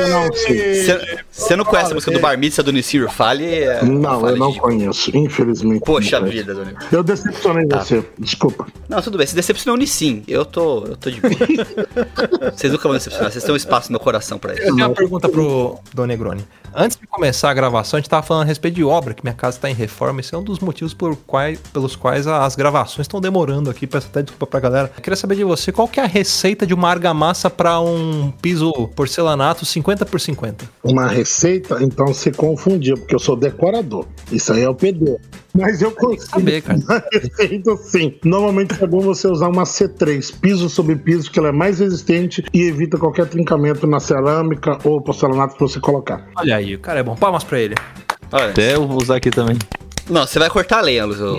Eu 0.01 0.09
não 0.09 0.33
sei. 0.33 0.85
Você 1.31 1.55
não 1.57 1.65
conhece 1.65 1.93
a 1.93 1.95
música 1.95 2.11
do 2.13 2.19
Bar 2.21 2.37
Mitzvah 2.37 2.63
do 2.65 2.73
Nisir? 2.73 3.09
Fale. 3.09 3.45
é, 3.55 3.85
Não, 3.85 4.21
fale 4.21 4.33
eu 4.33 4.37
não 4.39 4.51
de- 4.51 4.59
conheço, 4.61 5.17
infelizmente. 5.17 5.85
Poxa 5.85 6.19
Não 6.19 6.29
vida, 6.29 6.53
Dona. 6.55 6.75
Eu 6.91 7.03
decepcionei 7.05 7.67
você, 7.67 8.05
desculpa. 8.19 8.67
Não, 8.89 9.01
tudo 9.01 9.17
bem. 9.19 9.27
Se 9.27 9.35
decepcionou 9.37 9.77
o 9.77 9.79
Nissim. 9.79 10.25
Eu 10.27 10.45
tô, 10.45 10.85
eu 10.87 10.97
tô 10.97 11.09
de 11.11 11.21
boa. 11.21 11.33
Vocês 12.55 12.73
nunca 12.73 12.89
vão 12.89 12.95
decepcionar. 12.97 13.31
Vocês 13.31 13.45
têm 13.45 13.53
um 13.53 13.57
espaço 13.57 13.89
no 13.91 13.93
meu 13.93 14.01
coração 14.01 14.39
pra 14.39 14.55
isso. 14.55 14.63
Eu 14.63 14.75
tenho 14.75 14.89
uma 14.89 14.95
pergunta 14.95 15.29
pro 15.29 15.79
Don 15.93 16.07
Negroni. 16.07 16.45
Antes 16.75 16.97
de 16.97 17.07
começar 17.07 17.51
a 17.51 17.55
gravação, 17.55 17.97
a 17.99 18.01
gente 18.01 18.11
tava 18.11 18.27
falando 18.27 18.43
a 18.43 18.47
respeito 18.47 18.75
de 18.75 18.83
obra, 18.83 19.15
que 19.15 19.23
minha 19.23 19.35
casa 19.35 19.59
tá 19.61 19.71
em 19.71 19.75
reforma. 19.75 20.21
Esse 20.21 20.35
é 20.35 20.39
um 20.39 20.43
dos 20.43 20.59
motivos 20.59 20.93
por 20.95 21.17
quais, 21.17 21.59
pelos 21.73 21.97
quais 21.97 22.27
as 22.27 22.57
gravações 22.57 23.05
estão 23.05 23.21
demorando 23.21 23.71
aqui. 23.71 23.87
Peço 23.87 24.09
até 24.09 24.23
desculpa 24.23 24.47
pra 24.47 24.61
galera. 24.61 24.91
Eu 24.97 25.03
queria 25.03 25.17
saber 25.17 25.37
de 25.37 25.45
você 25.45 25.73
qual 25.73 25.89
que 25.89 26.01
é 26.01 26.05
a 26.05 26.07
receita 26.07 26.67
de 26.67 26.73
uma 26.75 26.89
argamassa 26.89 27.51
pra 27.51 27.81
um 27.81 28.33
piso 28.43 28.73
porcelanato 28.95 29.65
50 29.65 30.07
por 30.07 30.21
50. 30.21 30.65
Uma 30.83 31.07
receita, 31.07 31.83
então 31.83 32.13
se 32.15 32.31
confundiu, 32.31 32.97
porque 32.97 33.15
eu 33.15 33.19
sou 33.19 33.37
decorador. 33.37 34.07
Isso 34.31 34.53
aí 34.53 34.63
é 34.63 34.69
o 34.69 34.75
PD. 34.75 35.19
Mas 35.55 35.81
eu 35.81 35.93
consigo. 35.93 36.31
saber, 36.31 36.63
cara. 36.63 36.79
Uma 36.85 37.03
receita 37.13 37.77
sim. 37.77 38.19
Normalmente 38.25 38.83
é 38.83 38.87
bom 38.87 39.01
você 39.01 39.29
usar 39.29 39.49
uma 39.49 39.63
C3, 39.63 40.35
piso 40.41 40.69
sobre 40.69 40.97
piso, 40.97 41.31
que 41.31 41.39
ela 41.39 41.49
é 41.49 41.53
mais 41.53 41.79
resistente 41.79 42.45
e 42.53 42.63
evita 42.63 42.99
qualquer 42.99 43.27
trincamento 43.27 43.87
na 43.87 44.01
cerâmica 44.01 44.79
ou 44.85 45.01
porcelanato 45.01 45.55
que 45.55 45.61
você 45.61 45.79
colocar. 45.79 46.27
Olha 46.37 46.57
aí, 46.57 46.75
o 46.75 46.81
cara 46.81 47.01
é 47.01 47.03
bom. 47.03 47.15
Palmas 47.15 47.45
pra 47.45 47.61
ele. 47.61 47.77
Olha. 48.33 48.51
Até 48.51 48.75
eu 48.75 48.87
vou 48.87 49.01
usar 49.01 49.17
aqui 49.17 49.31
também. 49.31 49.57
Não, 50.09 50.27
você 50.27 50.39
vai 50.39 50.51
cortar 50.51 50.79
a 50.79 50.83
lenha, 50.83 51.05
Luz. 51.05 51.19
Eu- 51.19 51.39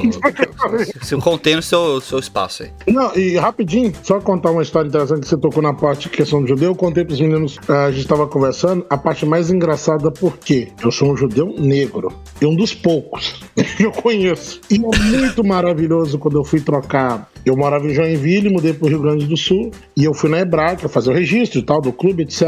Se 1.01 1.15
contém 1.17 1.56
no 1.56 1.62
seu, 1.62 2.01
seu 2.01 2.17
espaço 2.19 2.63
aí. 2.63 2.71
Não, 2.88 3.15
e 3.15 3.36
rapidinho, 3.38 3.93
só 4.04 4.19
contar 4.19 4.51
uma 4.51 4.63
história 4.63 4.88
interessante 4.88 5.21
que 5.21 5.28
você 5.28 5.38
tocou 5.38 5.62
na 5.62 5.73
parte 5.73 6.04
de 6.04 6.10
questão 6.10 6.41
do 6.41 6.47
judeu. 6.47 6.69
Eu 6.71 6.75
contei 6.75 7.06
pros 7.06 7.19
meninos, 7.19 7.58
ah, 7.67 7.86
a 7.86 7.91
gente 7.91 8.08
tava 8.08 8.25
conversando, 8.28 8.86
a 8.89 8.97
parte 8.97 9.25
mais 9.25 9.51
engraçada 9.51 10.12
porque 10.12 10.69
eu 10.84 10.91
sou 10.91 11.12
um 11.12 11.17
judeu 11.17 11.54
negro. 11.58 12.12
E 12.41 12.45
um 12.45 12.56
dos 12.56 12.73
poucos 12.73 13.39
que 13.78 13.84
eu 13.84 13.91
conheço. 13.91 14.60
E 14.69 14.75
é 14.75 14.99
muito 15.17 15.43
maravilhoso 15.43 16.17
quando 16.17 16.38
eu 16.38 16.43
fui 16.43 16.60
trocar. 16.60 17.30
Eu 17.46 17.56
morava 17.56 17.86
em 17.86 17.94
Joinville, 17.94 18.50
mudei 18.50 18.74
pro 18.74 18.88
Rio 18.88 19.02
Grande 19.02 19.26
do 19.28 19.38
Sul. 19.38 19.70
E 19.96 20.04
eu 20.04 20.14
fui 20.14 20.30
na 20.30 20.40
Hebraica 20.40 20.90
fazer 20.90 21.12
o 21.12 21.14
registro 21.14 21.62
tal, 21.62 21.80
do 21.80 21.94
clube, 21.94 22.24
etc. 22.24 22.44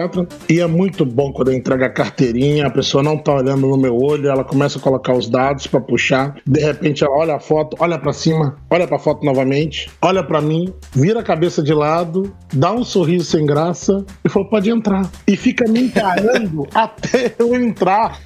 E 0.49 0.59
é 0.59 0.65
muito 0.65 1.05
bom 1.05 1.31
quando 1.31 1.51
eu 1.51 1.57
entrego 1.57 1.83
a 1.83 1.89
carteirinha, 1.89 2.65
a 2.65 2.69
pessoa 2.69 3.03
não 3.03 3.17
tá 3.17 3.35
olhando 3.35 3.67
no 3.67 3.77
meu 3.77 3.95
olho, 3.95 4.27
ela 4.27 4.43
começa 4.43 4.79
a 4.79 4.81
colocar 4.81 5.13
os 5.13 5.29
dados 5.29 5.67
pra 5.67 5.79
puxar. 5.79 6.35
De 6.45 6.59
repente 6.59 7.03
ela 7.03 7.15
olha 7.15 7.35
a 7.35 7.39
foto, 7.39 7.77
olha 7.79 7.99
pra 7.99 8.11
cima, 8.11 8.57
olha 8.69 8.87
pra 8.87 8.97
foto 8.97 9.23
novamente, 9.23 9.89
olha 10.01 10.23
pra 10.23 10.41
mim, 10.41 10.73
vira 10.93 11.19
a 11.19 11.23
cabeça 11.23 11.61
de 11.61 11.73
lado, 11.73 12.33
dá 12.51 12.71
um 12.71 12.83
sorriso 12.83 13.25
sem 13.25 13.45
graça 13.45 14.03
e 14.25 14.29
falou: 14.29 14.49
pode 14.49 14.69
entrar. 14.69 15.09
E 15.27 15.35
fica 15.35 15.69
me 15.69 15.81
encarando 15.81 16.67
até 16.73 17.35
eu 17.37 17.53
entrar. 17.55 18.19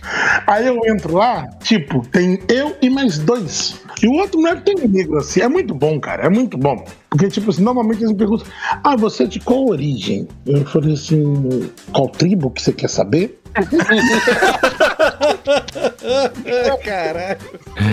Aí 0.48 0.68
eu 0.68 0.78
entro 0.86 1.16
lá, 1.16 1.48
tipo, 1.62 2.06
tem 2.08 2.40
eu 2.48 2.76
e 2.82 2.90
mais 2.90 3.20
dois. 3.20 3.82
E 4.02 4.08
o 4.08 4.14
outro 4.14 4.42
não 4.42 4.50
é 4.50 4.56
tem 4.56 4.76
negro 4.88 5.18
assim. 5.18 5.42
É 5.42 5.48
muito 5.48 5.74
bom, 5.74 6.00
cara. 6.00 6.26
É 6.26 6.30
muito 6.30 6.58
bom. 6.62 6.86
Porque, 7.10 7.28
tipo 7.28 7.50
assim, 7.50 7.64
normalmente 7.64 8.00
eles 8.00 8.12
me 8.12 8.18
perguntam: 8.18 8.48
Ah, 8.84 8.96
você 8.96 9.24
é 9.24 9.28
de 9.28 9.40
qual 9.40 9.68
origem? 9.68 10.28
Eu 10.46 10.64
falei 10.66 10.94
assim: 10.94 11.70
qual 11.92 12.08
tribo 12.08 12.52
que 12.52 12.62
você 12.62 12.72
quer 12.72 12.90
saber? 12.90 13.42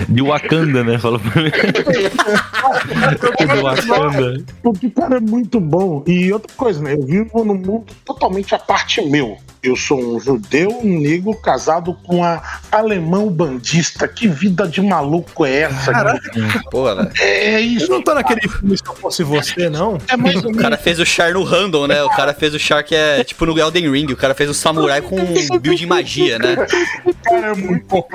De 0.07 0.21
Wakanda, 0.21 0.83
né? 0.83 0.97
Falou 0.97 1.19
pra 1.19 1.41
mim. 1.41 1.51
De 3.39 3.61
Wakanda. 3.61 4.43
Porque, 4.63 4.89
cara, 4.89 5.17
é 5.17 5.19
muito 5.19 5.59
bom. 5.59 6.03
E 6.07 6.31
outra 6.31 6.51
coisa, 6.55 6.81
né? 6.81 6.93
Eu 6.93 7.01
vivo 7.05 7.43
num 7.43 7.55
mundo 7.55 7.85
totalmente 8.05 8.55
à 8.55 8.59
parte 8.59 9.01
meu. 9.01 9.37
Eu 9.61 9.75
sou 9.75 9.99
um 10.15 10.19
judeu 10.19 10.79
negro 10.83 11.35
casado 11.35 11.93
com 12.05 12.23
a 12.23 12.41
alemão 12.71 13.29
bandista. 13.29 14.07
Que 14.07 14.27
vida 14.27 14.65
de 14.67 14.81
maluco 14.81 15.45
é 15.45 15.61
essa? 15.61 15.91
cara? 15.91 16.19
Porra. 16.71 17.11
É 17.19 17.55
Eu 17.55 17.59
isso. 17.65 17.91
não 17.91 18.01
tô 18.01 18.13
naquele 18.13 18.47
filme 18.47 18.77
Se 18.77 18.83
Eu 18.87 18.95
Fosse 18.95 19.23
Você, 19.23 19.69
não. 19.69 19.97
É 20.07 20.15
mais 20.15 20.35
ou 20.37 20.41
O 20.43 20.45
menos. 20.45 20.61
cara 20.61 20.77
fez 20.77 20.97
o 20.99 21.05
Char 21.05 21.33
no 21.33 21.43
random, 21.43 21.87
né? 21.87 22.01
O 22.03 22.09
cara 22.09 22.33
fez 22.33 22.53
o 22.53 22.59
Char 22.59 22.83
que 22.83 22.95
é 22.95 23.21
tipo 23.23 23.45
no 23.45 23.59
Elden 23.59 23.91
Ring. 23.91 24.05
O 24.13 24.15
cara 24.17 24.33
fez 24.33 24.49
o 24.49 24.53
samurai 24.53 25.01
com 25.01 25.17
build 25.59 25.75
de 25.75 25.85
magia, 25.85 26.39
né? 26.39 26.55
Cara, 27.23 27.47
é 27.47 27.55
muito 27.55 27.85
bom. 27.87 28.07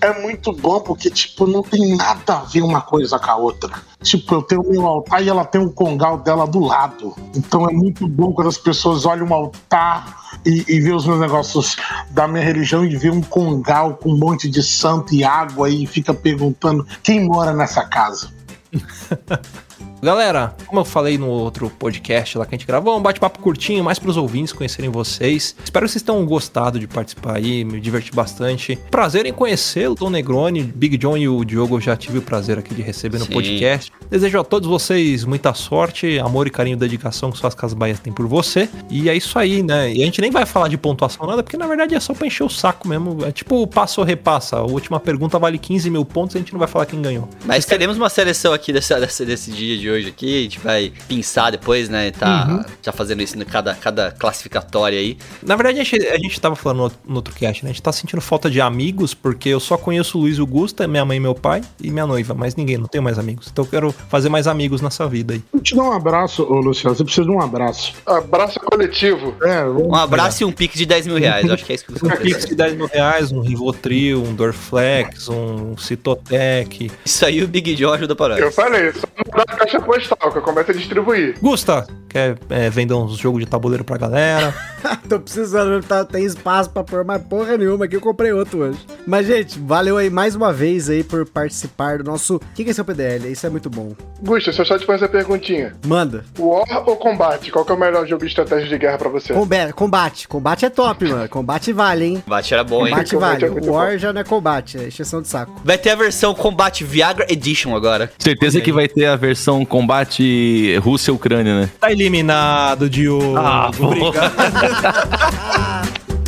É 0.00 0.20
muito 0.22 0.52
bom 0.52 0.80
porque, 0.80 1.10
tipo, 1.10 1.46
não 1.48 1.62
tem 1.62 1.96
nada 1.96 2.34
a 2.36 2.40
ver 2.44 2.62
uma 2.62 2.80
coisa 2.80 3.18
com 3.18 3.30
a 3.30 3.36
outra. 3.36 3.70
Tipo, 4.02 4.36
eu 4.36 4.42
tenho 4.42 4.62
o 4.62 4.70
meu 4.70 4.86
altar 4.86 5.22
e 5.22 5.28
ela 5.28 5.44
tem 5.44 5.60
o 5.60 5.70
congal 5.70 6.18
dela 6.18 6.46
do 6.46 6.60
lado. 6.60 7.14
Então 7.36 7.68
é 7.68 7.72
muito 7.72 8.06
bom 8.08 8.32
quando 8.32 8.48
as 8.48 8.56
pessoas 8.56 9.04
olham 9.04 9.26
o 9.28 9.34
altar 9.34 10.29
e, 10.44 10.64
e 10.68 10.80
vê 10.80 10.92
os 10.92 11.06
meus 11.06 11.20
negócios 11.20 11.76
da 12.10 12.26
minha 12.26 12.44
religião 12.44 12.84
e 12.84 12.96
vê 12.96 13.10
um 13.10 13.22
congal 13.22 13.96
com 13.96 14.10
um 14.10 14.18
monte 14.18 14.48
de 14.48 14.62
santo 14.62 15.14
e 15.14 15.24
água 15.24 15.68
e 15.68 15.86
fica 15.86 16.14
perguntando 16.14 16.86
quem 17.02 17.24
mora 17.24 17.52
nessa 17.52 17.84
casa. 17.84 18.30
Galera, 20.02 20.54
como 20.66 20.80
eu 20.80 20.84
falei 20.84 21.18
no 21.18 21.28
outro 21.28 21.68
podcast 21.68 22.38
lá 22.38 22.46
que 22.46 22.54
a 22.54 22.58
gente 22.58 22.66
gravou, 22.66 22.96
um 22.96 23.02
bate-papo 23.02 23.38
curtinho, 23.38 23.84
mais 23.84 23.98
pros 23.98 24.16
ouvintes 24.16 24.50
conhecerem 24.50 24.90
vocês. 24.90 25.54
Espero 25.62 25.84
que 25.84 25.92
vocês 25.92 26.02
tenham 26.02 26.24
gostado 26.24 26.78
de 26.78 26.86
participar 26.88 27.36
aí, 27.36 27.64
me 27.64 27.78
diverti 27.78 28.10
bastante. 28.10 28.78
Prazer 28.90 29.26
em 29.26 29.32
conhecê-lo, 29.32 29.94
Tom 29.94 30.08
Negroni, 30.08 30.62
Big 30.62 30.96
John 30.96 31.18
e 31.18 31.28
o 31.28 31.44
Diogo 31.44 31.76
eu 31.76 31.80
já 31.82 31.94
tive 31.96 32.16
o 32.16 32.22
prazer 32.22 32.58
aqui 32.58 32.74
de 32.74 32.80
receber 32.80 33.18
no 33.18 33.26
Sim. 33.26 33.32
podcast. 33.32 33.92
Desejo 34.08 34.40
a 34.40 34.44
todos 34.44 34.66
vocês 34.66 35.24
muita 35.26 35.52
sorte, 35.52 36.18
amor 36.18 36.46
e 36.46 36.50
carinho 36.50 36.78
dedicação 36.78 37.30
que 37.30 37.36
suas 37.38 37.54
casas 37.54 37.74
baias 37.74 38.00
têm 38.00 38.10
por 38.12 38.26
você. 38.26 38.70
E 38.88 39.10
é 39.10 39.14
isso 39.14 39.38
aí, 39.38 39.62
né? 39.62 39.92
E 39.92 40.02
a 40.02 40.04
gente 40.06 40.20
nem 40.22 40.30
vai 40.30 40.46
falar 40.46 40.68
de 40.68 40.78
pontuação 40.78 41.26
nada, 41.26 41.42
porque 41.42 41.58
na 41.58 41.66
verdade 41.66 41.94
é 41.94 42.00
só 42.00 42.14
pra 42.14 42.26
encher 42.26 42.44
o 42.44 42.48
saco 42.48 42.88
mesmo. 42.88 43.18
É 43.26 43.32
tipo 43.32 43.66
passa 43.66 44.00
ou 44.00 44.06
repassa. 44.06 44.56
A 44.56 44.62
última 44.62 44.98
pergunta 44.98 45.38
vale 45.38 45.58
15 45.58 45.90
mil 45.90 46.06
pontos 46.06 46.34
e 46.34 46.38
a 46.38 46.40
gente 46.40 46.52
não 46.54 46.58
vai 46.58 46.68
falar 46.68 46.86
quem 46.86 47.02
ganhou. 47.02 47.28
Mas 47.44 47.66
teremos 47.66 47.98
uma 47.98 48.08
seleção 48.08 48.54
aqui 48.54 48.72
dessa, 48.72 48.98
dessa- 48.98 49.26
desse 49.26 49.50
dia 49.50 49.69
de 49.76 49.90
hoje 49.90 50.08
aqui. 50.08 50.38
A 50.38 50.42
gente 50.42 50.58
vai 50.58 50.92
pinçar 51.08 51.50
depois, 51.52 51.88
né? 51.88 52.10
Tá 52.10 52.64
já 52.82 52.92
fazendo 52.92 53.22
isso 53.22 53.36
em 53.40 53.44
cada, 53.44 53.74
cada 53.74 54.10
classificatória 54.12 54.98
aí. 54.98 55.16
Na 55.42 55.56
verdade, 55.56 55.80
a 55.80 55.84
gente, 55.84 56.06
a 56.06 56.16
gente 56.18 56.40
tava 56.40 56.56
falando 56.56 56.78
no, 56.78 56.92
no 57.10 57.16
outro 57.16 57.34
cast, 57.34 57.64
né? 57.64 57.70
A 57.70 57.72
gente 57.72 57.82
tá 57.82 57.92
sentindo 57.92 58.20
falta 58.20 58.50
de 58.50 58.60
amigos, 58.60 59.14
porque 59.14 59.48
eu 59.48 59.60
só 59.60 59.76
conheço 59.76 60.18
o 60.18 60.22
Luiz 60.22 60.38
e 60.38 60.42
o 60.42 60.46
Gusta, 60.46 60.86
minha 60.86 61.04
mãe 61.04 61.16
e 61.16 61.20
meu 61.20 61.34
pai, 61.34 61.60
e 61.82 61.90
minha 61.90 62.06
noiva, 62.06 62.34
mas 62.34 62.54
ninguém, 62.56 62.76
não 62.78 62.86
tenho 62.86 63.02
mais 63.04 63.18
amigos. 63.18 63.48
Então 63.52 63.64
eu 63.64 63.70
quero 63.70 63.92
fazer 64.08 64.28
mais 64.28 64.46
amigos 64.46 64.80
nessa 64.80 65.06
vida 65.08 65.34
aí. 65.34 65.42
Vou 65.52 65.62
te 65.62 65.74
dar 65.74 65.82
um 65.84 65.92
abraço, 65.92 66.42
ô 66.42 66.60
Luciano. 66.60 66.94
Você 66.96 67.04
precisa 67.04 67.24
de 67.26 67.30
um 67.32 67.40
abraço. 67.40 67.92
Abraço 68.06 68.58
coletivo. 68.60 69.34
É, 69.42 69.64
Um 69.64 69.94
abraço 69.94 70.42
e 70.42 70.46
um 70.46 70.52
pique 70.52 70.76
de 70.76 70.86
10 70.86 71.06
mil 71.06 71.16
reais. 71.18 71.46
Eu 71.46 71.54
acho 71.54 71.64
que 71.64 71.72
é 71.72 71.74
isso 71.74 71.84
que 71.86 71.92
você 71.98 72.06
Um 72.06 72.10
fazer. 72.10 72.46
de 72.46 72.54
10 72.54 72.74
mil 72.76 72.86
reais, 72.86 73.32
um 73.32 73.40
Rivotril, 73.40 74.22
um 74.22 74.34
Dorflex, 74.34 75.28
um 75.28 75.76
Citotec. 75.76 76.90
Isso 77.04 77.24
aí 77.24 77.42
o 77.42 77.48
Big 77.48 77.74
John 77.74 77.92
ajuda 77.92 78.14
para 78.16 78.38
Eu 78.38 78.50
falei, 78.52 78.92
só 78.92 79.06
mudar 79.26 79.59
caixa 79.60 79.80
postal 79.80 80.32
que 80.32 80.38
eu 80.38 80.42
começo 80.42 80.70
a 80.70 80.74
distribuir. 80.74 81.36
Gusta, 81.40 81.86
quer 82.10 82.36
é, 82.50 82.68
vender 82.68 82.94
uns 82.94 83.16
jogos 83.16 83.40
de 83.40 83.46
tabuleiro 83.46 83.84
pra 83.84 83.96
galera? 83.96 84.54
Tô 85.08 85.18
precisando, 85.20 85.82
tá, 85.84 86.04
tem 86.04 86.24
espaço 86.24 86.70
pra 86.70 86.82
pôr 86.84 87.04
mais 87.04 87.22
porra 87.22 87.56
nenhuma 87.56 87.84
aqui, 87.84 87.96
eu 87.96 88.00
comprei 88.00 88.32
outro 88.32 88.60
hoje. 88.60 88.78
Mas, 89.06 89.26
gente, 89.26 89.58
valeu 89.58 89.96
aí 89.96 90.10
mais 90.10 90.34
uma 90.34 90.52
vez 90.52 90.88
aí 90.90 91.02
por 91.02 91.26
participar 91.26 91.98
do 91.98 92.04
nosso... 92.04 92.36
O 92.36 92.40
que 92.54 92.64
que 92.64 92.70
é 92.70 92.72
seu 92.72 92.84
PDL? 92.84 93.30
Isso 93.30 93.46
é 93.46 93.50
muito 93.50 93.68
bom. 93.70 93.92
Gusta, 94.22 94.52
se 94.52 94.60
eu 94.60 94.64
só 94.64 94.78
te 94.78 94.86
fazer 94.86 95.06
a 95.06 95.08
perguntinha. 95.08 95.74
Manda. 95.86 96.24
War 96.38 96.88
ou 96.88 96.96
combate? 96.96 97.50
Qual 97.50 97.64
que 97.64 97.72
é 97.72 97.74
o 97.74 97.78
melhor 97.78 98.06
jogo 98.06 98.22
de 98.22 98.28
estratégia 98.28 98.68
de 98.68 98.78
guerra 98.78 98.98
pra 98.98 99.08
você? 99.08 99.32
Comba- 99.32 99.72
Combate. 99.72 100.28
Combate 100.28 100.64
é 100.66 100.70
top, 100.70 101.04
mano. 101.08 101.28
Combate 101.28 101.72
vale, 101.72 102.04
hein? 102.04 102.22
Bate 102.26 102.54
era 102.54 102.62
bom, 102.64 102.86
hein? 102.86 102.92
Combate 102.92 103.14
Combate 103.14 103.46
vale. 103.46 103.66
é 103.66 103.70
War 103.70 103.92
bom. 103.92 103.98
já 103.98 104.12
não 104.12 104.20
é 104.20 104.24
combate, 104.24 104.78
é 104.78 104.84
exceção 104.88 105.20
de 105.22 105.28
saco. 105.28 105.60
Vai 105.64 105.76
ter 105.78 105.90
a 105.90 105.94
versão 105.96 106.34
Combate 106.34 106.84
Viagra 106.84 107.26
Edition 107.28 107.74
agora. 107.74 108.10
Certeza 108.18 108.60
que 108.60 108.72
vai 108.72 108.88
ter 108.88 109.06
a 109.06 109.16
versão 109.16 109.64
combate 109.64 110.76
Rússia-Ucrânia, 110.78 111.60
né? 111.62 111.70
Tá 111.80 111.92
eliminado, 112.00 112.88
Diogo. 112.88 113.36
Ah. 113.36 113.70
Obrigado. 113.78 114.32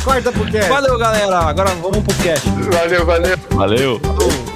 Corta 0.03 0.31
pro 0.31 0.45
cast. 0.51 0.69
Valeu, 0.69 0.97
galera. 0.97 1.39
Agora 1.39 1.69
vamos 1.81 2.03
pro 2.03 2.15
cast. 2.23 2.45
Valeu, 2.47 3.05
valeu. 3.05 3.37
Valeu! 3.51 4.52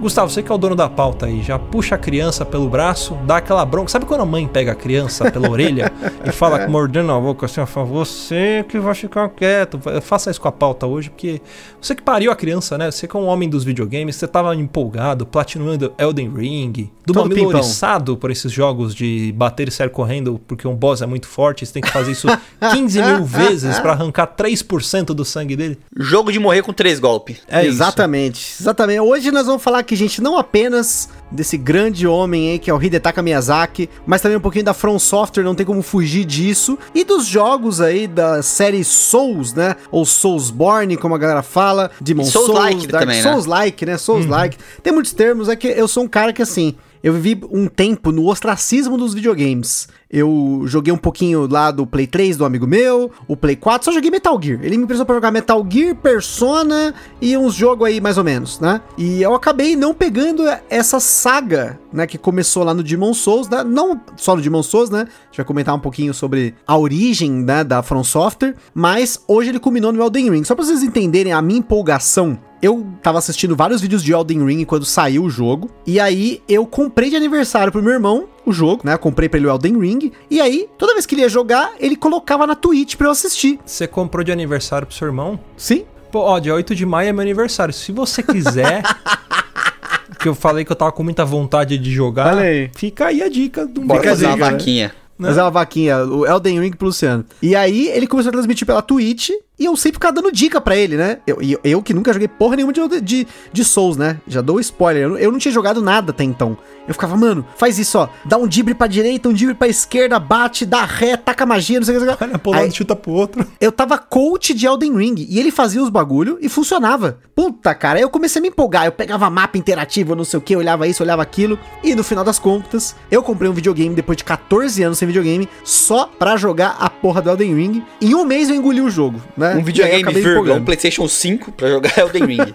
Gustavo, 0.00 0.30
você 0.30 0.42
que 0.42 0.50
é 0.50 0.54
o 0.54 0.58
dono 0.58 0.74
da 0.74 0.88
pauta 0.88 1.26
aí, 1.26 1.42
já 1.42 1.58
puxa 1.58 1.94
a 1.94 1.98
criança 1.98 2.44
pelo 2.44 2.68
braço, 2.70 3.14
dá 3.26 3.36
aquela 3.36 3.64
bronca. 3.66 3.90
Sabe 3.90 4.06
quando 4.06 4.22
a 4.22 4.26
mãe 4.26 4.48
pega 4.48 4.72
a 4.72 4.74
criança 4.74 5.30
pela 5.30 5.48
orelha 5.50 5.92
e 6.24 6.32
fala 6.32 6.66
mordendo 6.66 7.12
a 7.12 7.20
boca 7.20 7.44
assim, 7.44 7.64
fala, 7.66 7.86
você 7.86 8.64
que 8.66 8.78
vai 8.78 8.94
ficar 8.94 9.28
quieto. 9.28 9.78
Faça 10.00 10.30
isso 10.30 10.40
com 10.40 10.48
a 10.48 10.52
pauta 10.52 10.86
hoje, 10.86 11.10
porque 11.10 11.42
você 11.80 11.94
que 11.94 12.02
pariu 12.02 12.32
a 12.32 12.36
criança, 12.36 12.78
né? 12.78 12.90
Você 12.90 13.06
que 13.06 13.14
é 13.14 13.20
um 13.20 13.26
homem 13.26 13.48
dos 13.48 13.62
videogames, 13.62 14.16
você 14.16 14.26
tava 14.26 14.54
empolgado, 14.56 15.26
platinando 15.26 15.92
Elden 15.98 16.32
Ring, 16.34 16.90
do 17.04 17.12
Todo 17.12 17.28
mamilo 17.28 17.48
oriçado 17.48 18.16
por 18.16 18.30
esses 18.30 18.50
jogos 18.50 18.94
de 18.94 19.32
bater 19.36 19.68
e 19.68 19.70
sair 19.70 19.90
correndo 19.90 20.40
porque 20.46 20.66
um 20.66 20.74
boss 20.74 21.02
é 21.02 21.06
muito 21.06 21.26
forte, 21.26 21.66
você 21.66 21.72
tem 21.72 21.82
que 21.82 21.90
fazer 21.90 22.12
isso 22.12 22.26
15 22.72 23.02
mil 23.02 23.24
vezes 23.24 23.78
pra 23.80 23.92
arrancar 23.92 24.26
3% 24.28 25.06
do 25.06 25.24
sangue 25.24 25.56
dele. 25.56 25.78
Jogo 25.94 26.32
de 26.32 26.38
morrer 26.38 26.62
com 26.62 26.72
três 26.72 26.98
golpes. 26.98 27.38
É 27.48 27.60
isso. 27.60 27.68
exatamente, 27.68 28.56
exatamente. 28.58 29.00
Hoje 29.00 29.30
nós 29.30 29.46
vamos 29.46 29.62
falar 29.62 29.82
aqui, 29.90 29.96
gente, 29.96 30.22
não 30.22 30.38
apenas 30.38 31.08
desse 31.32 31.56
grande 31.56 32.06
homem 32.06 32.52
aí 32.52 32.58
que 32.60 32.70
é 32.70 32.74
o 32.74 32.80
Hidetaka 32.80 33.20
Miyazaki, 33.20 33.90
mas 34.06 34.22
também 34.22 34.38
um 34.38 34.40
pouquinho 34.40 34.64
da 34.64 34.72
From 34.72 34.98
Software, 35.00 35.42
não 35.42 35.54
tem 35.54 35.66
como 35.66 35.82
fugir 35.82 36.24
disso, 36.24 36.78
e 36.94 37.02
dos 37.02 37.26
jogos 37.26 37.80
aí 37.80 38.06
da 38.06 38.40
série 38.40 38.84
Souls, 38.84 39.52
né? 39.52 39.74
Ou 39.90 40.04
Soulsborne, 40.04 40.96
como 40.96 41.14
a 41.14 41.18
galera 41.18 41.42
fala, 41.42 41.90
Demon 42.00 42.24
Souls, 42.24 42.46
Souls-like 42.46 42.86
Dark 42.86 43.02
também, 43.02 43.16
né? 43.16 43.22
Souls-like, 43.22 43.86
né? 43.86 43.98
Souls-like. 43.98 44.58
Tem 44.82 44.92
muitos 44.92 45.12
termos, 45.12 45.48
é 45.48 45.56
que 45.56 45.66
eu 45.66 45.88
sou 45.88 46.04
um 46.04 46.08
cara 46.08 46.32
que 46.32 46.42
assim, 46.42 46.76
eu 47.02 47.12
vivi 47.12 47.40
um 47.50 47.66
tempo 47.66 48.12
no 48.12 48.28
ostracismo 48.28 48.96
dos 48.96 49.12
videogames. 49.12 49.88
Eu 50.12 50.62
joguei 50.64 50.92
um 50.92 50.96
pouquinho 50.96 51.46
lá 51.48 51.70
do 51.70 51.86
Play 51.86 52.04
3 52.04 52.36
do 52.36 52.44
amigo 52.44 52.66
meu, 52.66 53.12
o 53.28 53.36
Play 53.36 53.54
4, 53.54 53.84
só 53.84 53.92
joguei 53.92 54.10
Metal 54.10 54.36
Gear. 54.42 54.58
Ele 54.60 54.76
me 54.76 54.82
emprestou 54.82 55.06
pra 55.06 55.14
jogar 55.14 55.30
Metal 55.30 55.64
Gear, 55.70 55.94
Persona 55.94 56.92
e 57.20 57.36
uns 57.36 57.54
jogos 57.54 57.86
aí 57.86 58.00
mais 58.00 58.18
ou 58.18 58.24
menos, 58.24 58.58
né? 58.58 58.80
E 58.98 59.22
eu 59.22 59.32
acabei 59.34 59.76
não 59.76 59.94
pegando 59.94 60.42
essa 60.68 60.98
saga, 60.98 61.78
né, 61.92 62.08
que 62.08 62.18
começou 62.18 62.64
lá 62.64 62.74
no 62.74 62.82
Demon 62.82 63.14
Souls, 63.14 63.48
né? 63.48 63.62
não 63.62 64.00
só 64.16 64.34
no 64.34 64.42
Demon 64.42 64.64
Souls, 64.64 64.90
né? 64.90 65.02
A 65.02 65.26
gente 65.26 65.36
vai 65.36 65.46
comentar 65.46 65.76
um 65.76 65.80
pouquinho 65.80 66.12
sobre 66.12 66.56
a 66.66 66.76
origem, 66.76 67.30
né, 67.30 67.62
da 67.62 67.80
From 67.80 68.02
Software, 68.02 68.56
mas 68.74 69.22
hoje 69.28 69.50
ele 69.50 69.60
culminou 69.60 69.92
no 69.92 70.02
Elden 70.02 70.30
Ring. 70.30 70.42
Só 70.42 70.56
pra 70.56 70.64
vocês 70.64 70.82
entenderem 70.82 71.32
a 71.32 71.40
minha 71.40 71.60
empolgação 71.60 72.36
eu 72.62 72.86
tava 73.02 73.18
assistindo 73.18 73.56
vários 73.56 73.80
vídeos 73.80 74.02
de 74.02 74.12
Elden 74.12 74.44
Ring 74.44 74.64
quando 74.64 74.84
saiu 74.84 75.24
o 75.24 75.30
jogo. 75.30 75.70
E 75.86 75.98
aí 75.98 76.42
eu 76.46 76.66
comprei 76.66 77.08
de 77.08 77.16
aniversário 77.16 77.72
pro 77.72 77.82
meu 77.82 77.92
irmão 77.92 78.28
o 78.50 78.52
jogo, 78.52 78.82
né? 78.84 78.96
Comprei 78.96 79.28
pra 79.28 79.38
ele 79.38 79.46
o 79.46 79.50
Elden 79.50 79.78
Ring. 79.78 80.12
E 80.30 80.40
aí, 80.40 80.68
toda 80.76 80.92
vez 80.92 81.06
que 81.06 81.14
ele 81.14 81.22
ia 81.22 81.28
jogar, 81.28 81.72
ele 81.78 81.96
colocava 81.96 82.46
na 82.46 82.54
Twitch 82.54 82.96
pra 82.96 83.06
eu 83.06 83.10
assistir. 83.10 83.58
Você 83.64 83.86
comprou 83.86 84.22
de 84.22 84.32
aniversário 84.32 84.86
pro 84.86 84.96
seu 84.96 85.08
irmão? 85.08 85.38
Sim. 85.56 85.84
Pô, 86.10 86.20
ó, 86.20 86.38
dia 86.38 86.54
8 86.54 86.74
de 86.74 86.84
maio 86.84 87.08
é 87.08 87.12
meu 87.12 87.22
aniversário. 87.22 87.72
Se 87.72 87.92
você 87.92 88.22
quiser. 88.22 88.82
que 90.20 90.28
eu 90.28 90.34
falei 90.34 90.64
que 90.64 90.70
eu 90.70 90.76
tava 90.76 90.92
com 90.92 91.02
muita 91.02 91.24
vontade 91.24 91.78
de 91.78 91.90
jogar. 91.90 92.34
Olha 92.34 92.42
aí. 92.42 92.70
Fica 92.76 93.06
aí 93.06 93.22
a 93.22 93.28
dica 93.28 93.66
do 93.66 93.80
Bora 93.80 94.00
Fica 94.00 94.12
a 94.12 94.14
fazer 94.14 94.26
uma 94.26 94.36
né? 94.36 94.50
vaquinha. 94.50 94.92
Mas 95.16 95.36
é 95.36 95.42
uma 95.42 95.50
vaquinha, 95.50 95.98
o 95.98 96.26
Elden 96.26 96.60
Ring 96.60 96.70
pro 96.70 96.86
Luciano. 96.86 97.26
E 97.42 97.54
aí 97.54 97.88
ele 97.88 98.06
começou 98.06 98.30
a 98.30 98.32
transmitir 98.32 98.66
pela 98.66 98.80
Twitch 98.80 99.30
e 99.60 99.66
eu 99.66 99.76
sempre 99.76 99.96
ficava 99.96 100.14
dando 100.14 100.32
dica 100.32 100.58
pra 100.58 100.74
ele, 100.74 100.96
né? 100.96 101.18
Eu, 101.26 101.42
e 101.42 101.58
eu, 101.62 101.82
que 101.82 101.92
nunca 101.92 102.14
joguei 102.14 102.26
porra 102.26 102.56
nenhuma 102.56 102.72
de, 102.72 103.00
de, 103.02 103.28
de 103.52 103.62
Souls, 103.62 103.94
né? 103.98 104.18
Já 104.26 104.40
dou 104.40 104.58
spoiler. 104.58 105.02
Eu, 105.02 105.18
eu 105.18 105.30
não 105.30 105.38
tinha 105.38 105.52
jogado 105.52 105.82
nada 105.82 106.12
até 106.12 106.24
então. 106.24 106.56
Eu 106.88 106.94
ficava, 106.94 107.14
mano, 107.14 107.44
faz 107.58 107.78
isso, 107.78 107.98
ó. 107.98 108.08
Dá 108.24 108.38
um 108.38 108.48
dibre 108.48 108.72
pra 108.72 108.86
direita, 108.86 109.28
um 109.28 109.34
dibre 109.34 109.54
pra 109.54 109.68
esquerda, 109.68 110.18
bate, 110.18 110.64
dá 110.64 110.86
ré, 110.86 111.14
taca 111.14 111.44
magia, 111.44 111.78
não 111.78 111.84
sei 111.84 111.98
o 111.98 112.00
que. 112.00 112.24
Olha, 112.24 112.32
lado 112.32 112.54
Aí- 112.54 112.72
chuta 112.72 112.96
pro 112.96 113.12
outro. 113.12 113.46
eu 113.60 113.70
tava 113.70 113.98
coach 113.98 114.54
de 114.54 114.66
Elden 114.66 114.96
Ring 114.96 115.26
e 115.28 115.38
ele 115.38 115.50
fazia 115.50 115.82
os 115.82 115.90
bagulho 115.90 116.38
e 116.40 116.48
funcionava. 116.48 117.18
Puta, 117.34 117.74
cara, 117.74 117.98
aí 117.98 118.02
eu 118.02 118.08
comecei 118.08 118.40
a 118.40 118.42
me 118.42 118.48
empolgar. 118.48 118.86
Eu 118.86 118.92
pegava 118.92 119.28
mapa 119.28 119.58
interativo, 119.58 120.16
não 120.16 120.24
sei 120.24 120.38
o 120.38 120.40
que, 120.40 120.56
olhava 120.56 120.88
isso, 120.88 121.02
olhava 121.02 121.20
aquilo. 121.20 121.58
E 121.84 121.94
no 121.94 122.02
final 122.02 122.24
das 122.24 122.38
contas, 122.38 122.96
eu 123.10 123.22
comprei 123.22 123.48
um 123.50 123.52
videogame 123.52 123.94
depois 123.94 124.16
de 124.16 124.24
14 124.24 124.82
anos 124.82 124.96
sem 124.96 125.06
videogame, 125.06 125.46
só 125.62 126.06
pra 126.06 126.36
jogar 126.38 126.76
a 126.80 126.88
porra 126.88 127.20
do 127.20 127.28
Elden 127.28 127.54
Ring. 127.54 127.82
Em 128.00 128.14
um 128.14 128.24
mês 128.24 128.48
eu 128.48 128.56
engoli 128.56 128.80
o 128.80 128.88
jogo, 128.88 129.20
né? 129.36 129.49
Né? 129.54 129.60
Um 129.60 129.64
videogame, 129.64 130.02
acabei 130.02 130.22
vírgula, 130.22 130.54
um. 130.54 130.64
PlayStation 130.64 131.08
5 131.08 131.52
pra 131.52 131.68
jogar 131.68 131.96
Elden 131.98 132.26
Ring. 132.26 132.54